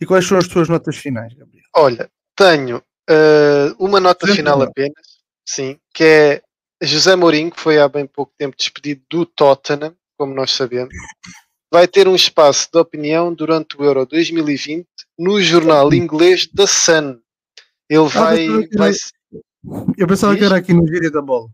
E 0.00 0.06
quais 0.06 0.26
são 0.26 0.38
as 0.38 0.48
tuas 0.48 0.68
notas 0.68 0.96
finais, 0.96 1.32
Gabriel? 1.34 1.64
Olha, 1.76 2.10
tenho 2.34 2.78
uh, 2.78 3.76
uma 3.78 4.00
nota 4.00 4.26
final 4.26 4.60
apenas, 4.62 5.20
sim, 5.46 5.78
que 5.94 6.02
é 6.02 6.42
José 6.82 7.14
Mourinho, 7.14 7.50
que 7.50 7.60
foi 7.60 7.78
há 7.78 7.88
bem 7.88 8.06
pouco 8.06 8.32
tempo 8.36 8.56
despedido 8.56 9.02
do 9.08 9.24
Tottenham, 9.24 9.94
como 10.16 10.34
nós 10.34 10.50
sabemos, 10.50 10.94
vai 11.72 11.86
ter 11.88 12.08
um 12.08 12.14
espaço 12.14 12.68
de 12.72 12.78
opinião 12.78 13.32
durante 13.32 13.76
o 13.76 13.84
Euro 13.84 14.04
2020 14.04 14.86
no 15.18 15.40
jornal 15.40 15.92
inglês 15.94 16.46
The 16.46 16.66
Sun. 16.66 17.18
Ele 17.88 18.08
vai. 18.08 18.46
Ah, 18.46 18.76
vai... 18.76 18.92
Eu 19.96 20.06
pensava 20.06 20.36
que 20.36 20.44
era 20.44 20.56
aqui 20.56 20.72
no 20.72 20.86
Gíria 20.86 21.10
da 21.10 21.22
Bola. 21.22 21.48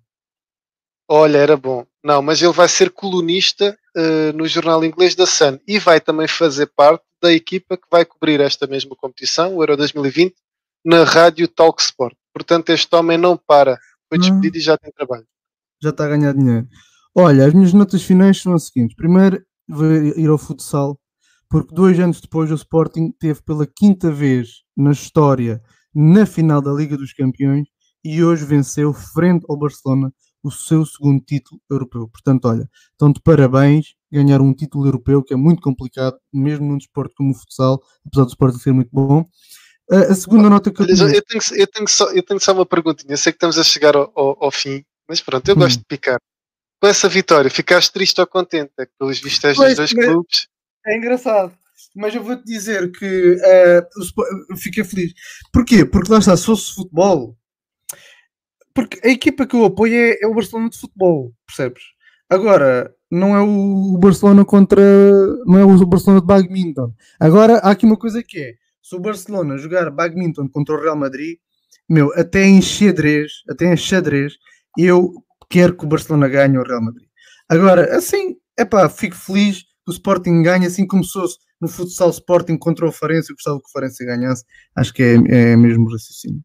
Olha, 1.09 1.39
era 1.39 1.57
bom. 1.57 1.87
Não, 2.03 2.21
mas 2.23 2.43
ele 2.43 2.53
vai 2.53 2.69
ser 2.69 2.91
colunista 2.91 3.79
uh, 3.97 4.37
no 4.37 4.47
jornal 4.47 4.85
inglês 4.85 5.15
da 5.15 5.27
Sun 5.27 5.59
e 5.67 5.79
vai 5.79 6.01
também 6.01 6.29
fazer 6.29 6.67
parte 6.67 7.05
da 7.21 7.33
equipa 7.33 7.77
que 7.77 7.87
vai 7.91 8.05
cobrir 8.05 8.41
esta 8.41 8.67
mesma 8.67 8.95
competição, 8.97 9.57
o 9.57 9.63
Euro 9.63 9.77
2020, 9.77 10.35
na 10.85 11.05
rádio 11.05 11.49
Talk 11.49 11.83
Sport. 11.83 12.15
Portanto, 12.33 12.71
este 12.71 12.95
homem 12.95 13.19
não 13.19 13.37
para. 13.37 13.79
Foi 14.09 14.19
despedido 14.19 14.57
hum. 14.57 14.59
e 14.59 14.63
já 14.63 14.77
tem 14.77 14.93
trabalho. 14.93 15.27
Já 15.83 15.91
está 15.91 16.05
a 16.05 16.09
ganhar 16.09 16.35
dinheiro. 16.35 16.67
Olha, 17.15 17.47
as 17.47 17.55
minhas 17.55 17.73
notas 17.73 18.03
finais 18.03 18.41
são 18.41 18.55
as 18.55 18.67
seguintes. 18.67 18.97
Primeiro, 18.97 19.43
vou 19.69 19.87
ir 19.93 20.29
ao 20.29 20.39
futsal, 20.39 20.99
porque 21.49 21.75
dois 21.75 21.99
anos 21.99 22.21
depois 22.21 22.51
o 22.51 22.55
Sporting 22.55 23.13
teve 23.19 23.43
pela 23.43 23.67
quinta 23.67 24.11
vez 24.11 24.63
na 24.77 24.93
história 24.93 25.63
na 25.95 26.27
final 26.27 26.61
da 26.61 26.73
Liga 26.73 26.97
dos 26.97 27.13
Campeões 27.13 27.67
e 28.05 28.23
hoje 28.23 28.45
venceu 28.45 28.93
frente 28.93 29.45
ao 29.49 29.59
Barcelona 29.59 30.13
o 30.43 30.51
seu 30.51 30.85
segundo 30.87 31.21
título 31.25 31.61
europeu. 31.69 32.09
Portanto, 32.09 32.47
olha, 32.47 32.69
estão 32.93 33.13
de 33.13 33.21
parabéns 33.21 33.95
ganhar 34.11 34.41
um 34.41 34.55
título 34.55 34.87
europeu 34.87 35.23
que 35.23 35.35
é 35.35 35.37
muito 35.37 35.61
complicado, 35.61 36.17
mesmo 36.33 36.67
num 36.67 36.79
desporto 36.79 37.15
como 37.17 37.33
o 37.33 37.35
futsal, 37.35 37.81
apesar 38.07 38.25
do 38.25 38.29
esporte 38.29 38.59
ser 38.59 38.73
muito 38.73 38.91
bom. 38.93 39.25
A 39.91 40.15
segunda 40.15 40.51
nota 40.51 40.71
que 40.71 40.83
eu, 40.83 40.87
tenho... 40.87 41.15
eu, 41.15 41.23
tenho, 41.23 41.43
eu, 41.53 41.67
tenho 41.67 41.89
só, 41.89 42.11
eu 42.13 42.23
tenho 42.23 42.41
só 42.41 42.53
uma 42.53 42.67
perguntinha. 42.67 43.13
Eu 43.13 43.17
sei 43.17 43.33
que 43.33 43.37
estamos 43.37 43.59
a 43.59 43.65
chegar 43.65 43.97
ao, 43.97 44.13
ao, 44.15 44.45
ao 44.45 44.51
fim, 44.51 44.85
mas 45.09 45.21
pronto, 45.21 45.49
eu 45.49 45.55
hum. 45.55 45.59
gosto 45.59 45.79
de 45.79 45.85
picar. 45.85 46.19
Com 46.81 46.87
essa 46.87 47.09
vitória, 47.09 47.51
ficaste 47.51 47.93
triste 47.93 48.21
ou 48.21 48.27
contente? 48.27 48.73
É 48.79 48.87
que 48.87 48.93
pelos 48.99 49.19
vistos 49.21 49.57
dos 49.57 49.77
dois 49.77 49.93
clubes. 49.93 50.49
É 50.87 50.97
engraçado 50.97 51.53
mas 51.95 52.15
eu 52.15 52.23
vou-te 52.23 52.45
dizer 52.45 52.93
que 52.93 53.35
uh, 53.35 54.57
fiquei 54.57 54.85
feliz. 54.85 55.13
Porquê? 55.53 55.85
Porque 55.85 56.13
lá 56.13 56.19
está, 56.19 56.37
se 56.37 56.47
fosse 56.47 56.73
futebol, 56.75 57.37
porque 58.73 59.01
a 59.05 59.11
equipa 59.11 59.45
que 59.45 59.57
eu 59.57 59.65
apoio 59.65 59.95
é, 59.95 60.19
é, 60.23 60.27
o 60.29 60.35
Barcelona 60.35 60.71
de 60.71 60.79
futebol, 60.79 61.33
percebes? 61.45 61.83
Agora, 62.31 62.95
não 63.11 63.37
é 63.37 63.41
o 63.41 63.99
Barcelona 63.99 64.45
contra. 64.45 64.81
não 65.45 65.59
é 65.59 65.65
o 65.65 65.87
Barcelona 65.87 66.21
de 66.21 66.27
badminton. 66.27 66.95
Agora, 67.19 67.55
há 67.59 67.71
aqui 67.71 67.85
uma 67.85 67.97
coisa 67.97 68.23
que 68.23 68.39
é: 68.39 68.55
se 68.89 68.97
o 68.97 69.01
Barcelona 69.01 69.59
jogar 69.59 69.91
badminton 69.91 70.49
contra 70.49 70.75
o 70.75 70.81
Real 70.81 70.97
Madrid, 70.97 71.37
meu, 71.87 72.11
até 72.15 72.45
em 72.45 72.63
xadrez, 72.63 73.33
até 73.49 73.71
em 73.71 73.77
xadrez, 73.77 74.35
eu 74.79 75.13
quero 75.51 75.77
que 75.77 75.85
o 75.85 75.89
Barcelona 75.89 76.27
ganhe 76.27 76.57
o 76.57 76.63
Real 76.63 76.83
Madrid. 76.83 77.07
Agora, 77.49 77.95
assim, 77.95 78.37
é 78.57 78.65
pá, 78.65 78.89
fico 78.89 79.15
feliz 79.15 79.63
que 79.63 79.91
o 79.91 79.93
Sporting 79.93 80.43
ganhe, 80.43 80.67
assim 80.67 80.87
como 80.87 81.05
se 81.05 81.13
fosse 81.13 81.37
no 81.61 81.69
futsal 81.69 82.09
Sporting 82.11 82.57
contra 82.57 82.87
o 82.87 82.93
Farense, 82.93 83.31
eu 83.31 83.37
gostava 83.37 83.59
que 83.59 83.69
o 83.69 83.73
Farense 83.73 84.05
ganhasse, 84.07 84.45
acho 84.75 84.95
que 84.95 85.03
é, 85.03 85.15
é 85.15 85.57
mesmo 85.57 85.91
raciocínio. 85.91 86.41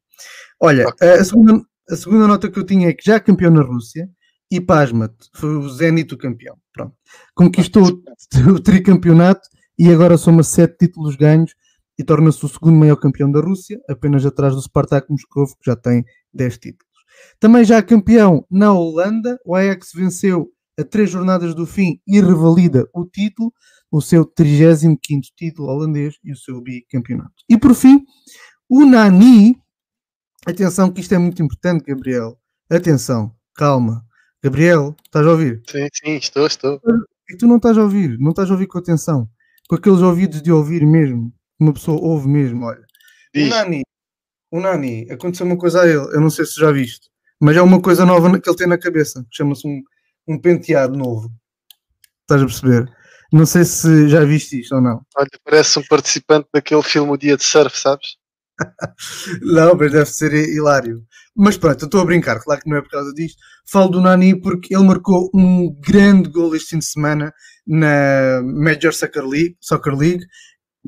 Olha, 0.60 0.86
a, 1.00 1.24
segunda, 1.24 1.62
a 1.90 1.96
segunda 1.96 2.28
nota 2.28 2.50
que 2.50 2.60
eu 2.60 2.66
tinha 2.66 2.90
é 2.90 2.94
que 2.94 3.06
já 3.06 3.20
campeão 3.22 3.52
na 3.52 3.62
Rússia, 3.62 4.10
e 4.52 4.60
pasma-te, 4.60 5.30
foi 5.34 5.56
o 5.56 5.70
Zenit 5.70 6.14
o 6.14 6.18
campeão. 6.18 6.58
Pronto. 6.74 6.94
Conquistou 7.34 7.84
o, 7.88 8.52
o 8.54 8.60
tricampeonato 8.60 9.48
e 9.80 9.90
agora 9.90 10.18
soma 10.18 10.44
sete 10.44 10.88
títulos 10.88 11.16
ganhos 11.16 11.54
e 11.98 12.04
torna-se 12.04 12.44
o 12.46 12.50
segundo 12.50 12.78
maior 12.78 12.96
campeão 12.96 13.32
da 13.32 13.40
Rússia, 13.40 13.80
apenas 13.90 14.26
atrás 14.26 14.56
do 14.56 14.62
Spartak 14.62 15.10
Moscovo, 15.10 15.56
que 15.58 15.70
já 15.70 15.76
tem 15.76 16.04
10 16.34 16.58
títulos. 16.58 16.94
Também 17.40 17.64
já 17.64 17.82
campeão 17.82 18.46
na 18.50 18.74
Holanda, 18.74 19.40
o 19.46 19.56
Ajax 19.56 19.92
venceu 19.94 20.50
a 20.80 20.84
três 20.84 21.10
jornadas 21.10 21.54
do 21.54 21.66
fim 21.66 22.00
e 22.08 22.20
revalida 22.20 22.88
o 22.94 23.06
título, 23.06 23.54
o 23.92 24.02
seu 24.02 24.26
35 24.26 25.00
título 25.38 25.70
holandês 25.70 26.16
e 26.24 26.32
o 26.32 26.36
seu 26.36 26.60
bicampeonato. 26.62 27.34
E 27.48 27.58
por 27.58 27.76
fim, 27.76 28.04
o 28.68 28.84
Nani, 28.86 29.56
atenção 30.48 30.92
que 30.92 31.02
isto 31.02 31.14
é 31.14 31.18
muito 31.18 31.44
importante, 31.44 31.86
Gabriel. 31.86 32.40
Atenção, 32.70 33.36
calma. 33.54 34.04
Gabriel, 34.44 34.96
estás 35.06 35.26
a 35.26 35.32
ouvir? 35.32 35.62
Sim, 35.70 35.88
sim, 35.94 36.16
estou, 36.16 36.48
estou. 36.48 36.82
E 37.30 37.38
tu 37.38 37.48
não 37.48 37.58
estás 37.58 37.78
a 37.78 37.84
ouvir, 37.84 38.18
não 38.20 38.32
estás 38.32 38.50
a 38.50 38.54
ouvir 38.54 38.68
com 38.68 38.80
atenção, 38.80 39.30
com 39.70 39.76
aqueles 39.76 40.02
ouvidos 40.02 40.42
de 40.42 40.52
ouvir 40.52 40.86
mesmo, 40.86 41.32
uma 41.64 41.74
pessoa 41.74 42.00
ouve 42.02 42.28
mesmo, 42.28 42.66
olha. 42.66 42.84
Diz. 43.34 43.48
O 43.48 43.50
Nani, 43.50 43.82
o 44.52 44.60
Nani, 44.60 45.08
aconteceu 45.12 45.46
uma 45.46 45.58
coisa 45.58 45.82
a 45.82 45.88
ele, 45.88 46.16
eu 46.16 46.22
não 46.22 46.30
sei 46.30 46.46
se 46.46 46.60
já 46.60 46.72
viste, 46.72 47.10
mas 47.42 47.58
é 47.58 47.62
uma 47.62 47.82
coisa 47.82 48.06
nova 48.06 48.40
que 48.40 48.50
ele 48.50 48.58
tem 48.58 48.68
na 48.68 48.78
cabeça, 48.78 49.26
chama-se 49.32 49.68
um, 49.68 49.82
um 50.28 50.40
penteado 50.40 50.96
novo. 50.96 51.32
Estás 52.22 52.42
a 52.42 52.46
perceber? 52.46 52.92
Não 53.32 53.46
sei 53.46 53.66
se 53.66 54.08
já 54.10 54.24
viste 54.24 54.60
isto 54.60 54.76
ou 54.76 54.82
não. 54.82 55.02
Olha, 55.18 55.30
parece 55.44 55.80
um 55.80 55.84
participante 55.90 56.48
daquele 56.54 56.84
filme 56.84 57.12
O 57.12 57.18
Dia 57.18 57.36
de 57.36 57.44
Surf, 57.44 57.78
sabes? 57.78 58.16
não, 59.42 59.76
mas 59.76 59.92
deve 59.92 60.06
ser 60.06 60.34
hilário. 60.34 61.04
Mas 61.36 61.58
pronto, 61.58 61.82
eu 61.82 61.86
estou 61.86 62.02
a 62.02 62.06
brincar, 62.06 62.40
claro 62.40 62.62
que 62.62 62.70
não 62.70 62.78
é 62.78 62.82
por 62.82 62.92
causa 62.92 63.12
disto. 63.12 63.42
Falo 63.66 63.90
do 63.90 64.02
Nani 64.02 64.40
porque 64.40 64.76
ele 64.76 64.84
marcou 64.84 65.32
um 65.34 65.74
grande 65.82 66.30
gol 66.30 66.56
este 66.56 66.70
fim 66.70 66.78
de 66.78 66.86
semana 66.86 67.34
na 67.66 68.42
Major 68.44 68.94
Soccer 68.94 69.26
League, 69.26 69.58
Soccer 69.60 69.96
League 69.96 70.24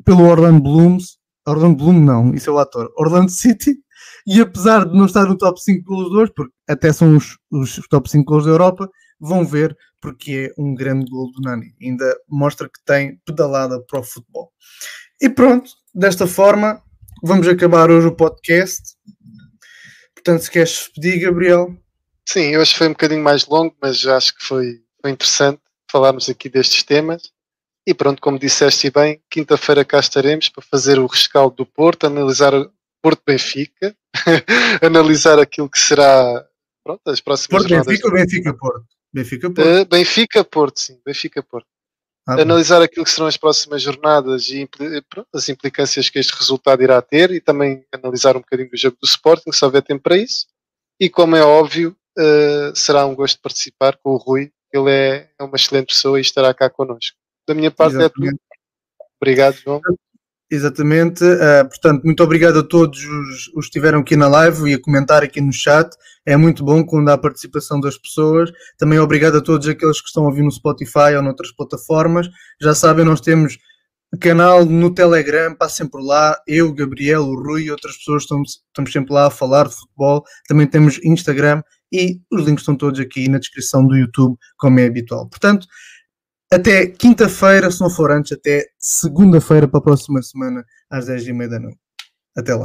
pelo 0.04 0.24
Orlando 0.24 0.60
Blooms. 0.60 1.18
Orlando 1.46 1.76
Bloom 1.76 2.00
não, 2.00 2.34
isso 2.34 2.50
é 2.50 2.52
o 2.52 2.58
ator. 2.58 2.92
Orlando 2.96 3.30
City. 3.30 3.76
E 4.26 4.40
apesar 4.40 4.84
de 4.84 4.96
não 4.96 5.06
estar 5.06 5.24
no 5.24 5.38
top 5.38 5.60
5 5.60 5.84
golos 5.84 6.10
de 6.10 6.16
hoje, 6.16 6.32
porque 6.34 6.52
até 6.68 6.92
são 6.92 7.16
os, 7.16 7.38
os 7.50 7.76
top 7.88 8.10
5 8.10 8.24
golos 8.24 8.44
da 8.44 8.50
Europa, 8.50 8.90
vão 9.20 9.44
ver 9.44 9.76
porque 10.00 10.52
é 10.56 10.60
um 10.60 10.74
grande 10.74 11.10
gol 11.10 11.30
do 11.30 11.40
Nani. 11.40 11.74
Ainda 11.80 12.16
mostra 12.28 12.68
que 12.68 12.82
tem 12.84 13.20
pedalada 13.24 13.80
para 13.88 14.00
o 14.00 14.04
futebol. 14.04 14.52
E 15.20 15.28
pronto, 15.28 15.70
desta 15.94 16.26
forma 16.26 16.82
vamos 17.22 17.48
acabar 17.48 17.90
hoje 17.90 18.08
o 18.08 18.14
podcast. 18.14 18.82
Portanto, 20.14 20.42
se 20.42 20.50
queres 20.50 20.70
despedir, 20.70 21.20
Gabriel. 21.20 21.76
Sim, 22.28 22.56
hoje 22.56 22.74
foi 22.74 22.88
um 22.88 22.92
bocadinho 22.92 23.22
mais 23.22 23.46
longo, 23.46 23.74
mas 23.80 24.04
acho 24.06 24.36
que 24.36 24.44
foi, 24.44 24.80
foi 25.00 25.12
interessante 25.12 25.60
falarmos 25.90 26.28
aqui 26.28 26.48
destes 26.48 26.82
temas. 26.82 27.22
E 27.86 27.94
pronto, 27.94 28.20
como 28.20 28.38
disseste 28.38 28.90
bem, 28.90 29.22
quinta-feira 29.30 29.84
cá 29.84 30.00
estaremos 30.00 30.48
para 30.48 30.62
fazer 30.62 30.98
o 30.98 31.06
rescaldo 31.06 31.56
do 31.56 31.66
Porto, 31.66 32.06
analisar 32.06 32.52
o 32.52 32.72
Porto 33.00 33.22
Benfica, 33.24 33.96
analisar 34.82 35.38
aquilo 35.38 35.70
que 35.70 35.78
será 35.78 36.44
pronto, 36.82 37.00
as 37.06 37.20
próximas 37.20 37.62
Porto 37.62 37.84
Benfica 37.84 38.08
ou 38.08 38.14
Benfica 38.14 38.54
Porto? 38.54 38.86
Benfica 39.12 39.50
Porto. 39.50 39.68
Uh, 39.68 39.84
Benfica 39.86 40.44
Porto, 40.44 40.80
sim, 40.80 41.00
Benfica 41.06 41.42
Porto. 41.42 41.68
Ah, 42.28 42.42
analisar 42.42 42.82
aquilo 42.82 43.04
que 43.04 43.10
serão 43.10 43.28
as 43.28 43.36
próximas 43.36 43.80
jornadas 43.80 44.48
e 44.48 44.68
pronto, 45.08 45.28
as 45.32 45.48
implicâncias 45.48 46.10
que 46.10 46.18
este 46.18 46.34
resultado 46.34 46.82
irá 46.82 47.00
ter 47.00 47.30
e 47.30 47.40
também 47.40 47.84
analisar 47.92 48.36
um 48.36 48.40
bocadinho 48.40 48.68
do 48.68 48.76
jogo 48.76 48.96
do 49.00 49.06
Sporting, 49.06 49.52
se 49.52 49.64
houver 49.64 49.82
tempo 49.82 50.02
para 50.02 50.16
isso. 50.16 50.46
E 50.98 51.08
como 51.08 51.36
é 51.36 51.44
óbvio, 51.44 51.96
uh, 52.18 52.74
será 52.74 53.06
um 53.06 53.14
gosto 53.14 53.40
participar 53.40 53.96
com 54.02 54.10
o 54.10 54.16
Rui, 54.16 54.50
ele 54.72 54.90
é, 54.90 55.30
é 55.38 55.44
uma 55.44 55.54
excelente 55.54 55.94
pessoa 55.94 56.18
e 56.18 56.22
estará 56.22 56.52
cá 56.52 56.68
connosco. 56.68 57.16
Da 57.46 57.54
minha 57.54 57.70
parte 57.70 57.96
Exatamente. 57.96 58.28
é 58.28 58.30
tudo. 58.30 58.40
Obrigado, 59.20 59.56
João. 59.56 59.80
Exatamente, 60.48 61.24
uh, 61.24 61.68
portanto, 61.68 62.04
muito 62.04 62.22
obrigado 62.22 62.60
a 62.60 62.62
todos 62.62 63.04
os, 63.04 63.48
os 63.48 63.52
que 63.52 63.60
estiveram 63.60 63.98
aqui 63.98 64.14
na 64.14 64.28
live 64.28 64.70
e 64.70 64.74
a 64.74 64.80
comentar 64.80 65.24
aqui 65.24 65.40
no 65.40 65.52
chat. 65.52 65.90
É 66.24 66.36
muito 66.36 66.64
bom 66.64 66.84
quando 66.84 67.08
há 67.08 67.18
participação 67.18 67.80
das 67.80 67.98
pessoas. 67.98 68.52
Também 68.78 69.00
obrigado 69.00 69.38
a 69.38 69.40
todos 69.40 69.66
aqueles 69.66 70.00
que 70.00 70.06
estão 70.06 70.22
a 70.22 70.26
ouvir 70.26 70.42
no 70.42 70.50
Spotify 70.52 71.16
ou 71.16 71.22
noutras 71.22 71.50
plataformas. 71.50 72.28
Já 72.60 72.76
sabem, 72.76 73.04
nós 73.04 73.20
temos 73.20 73.58
canal 74.20 74.64
no 74.64 74.94
Telegram, 74.94 75.52
passem 75.54 75.86
por 75.86 76.00
lá. 76.00 76.40
Eu, 76.46 76.72
Gabriel, 76.72 77.22
o 77.24 77.34
Rui 77.34 77.64
e 77.64 77.70
outras 77.72 77.96
pessoas 77.96 78.22
estamos, 78.22 78.62
estamos 78.68 78.92
sempre 78.92 79.12
lá 79.12 79.26
a 79.26 79.30
falar 79.30 79.66
de 79.66 79.74
futebol. 79.74 80.24
Também 80.46 80.66
temos 80.68 81.02
Instagram 81.04 81.60
e 81.92 82.20
os 82.30 82.44
links 82.44 82.62
estão 82.62 82.76
todos 82.76 83.00
aqui 83.00 83.28
na 83.28 83.38
descrição 83.38 83.86
do 83.86 83.96
YouTube, 83.96 84.36
como 84.58 84.78
é 84.78 84.86
habitual. 84.86 85.28
Portanto, 85.28 85.66
até 86.52 86.86
quinta-feira, 86.86 87.70
se 87.70 87.80
não 87.80 87.90
for 87.90 88.10
antes, 88.10 88.32
até 88.32 88.66
segunda-feira 88.78 89.68
para 89.68 89.78
a 89.78 89.82
próxima 89.82 90.22
semana, 90.22 90.64
às 90.90 91.06
10h30 91.06 91.48
da 91.48 91.58
noite. 91.58 91.78
Até 92.36 92.54
lá. 92.54 92.64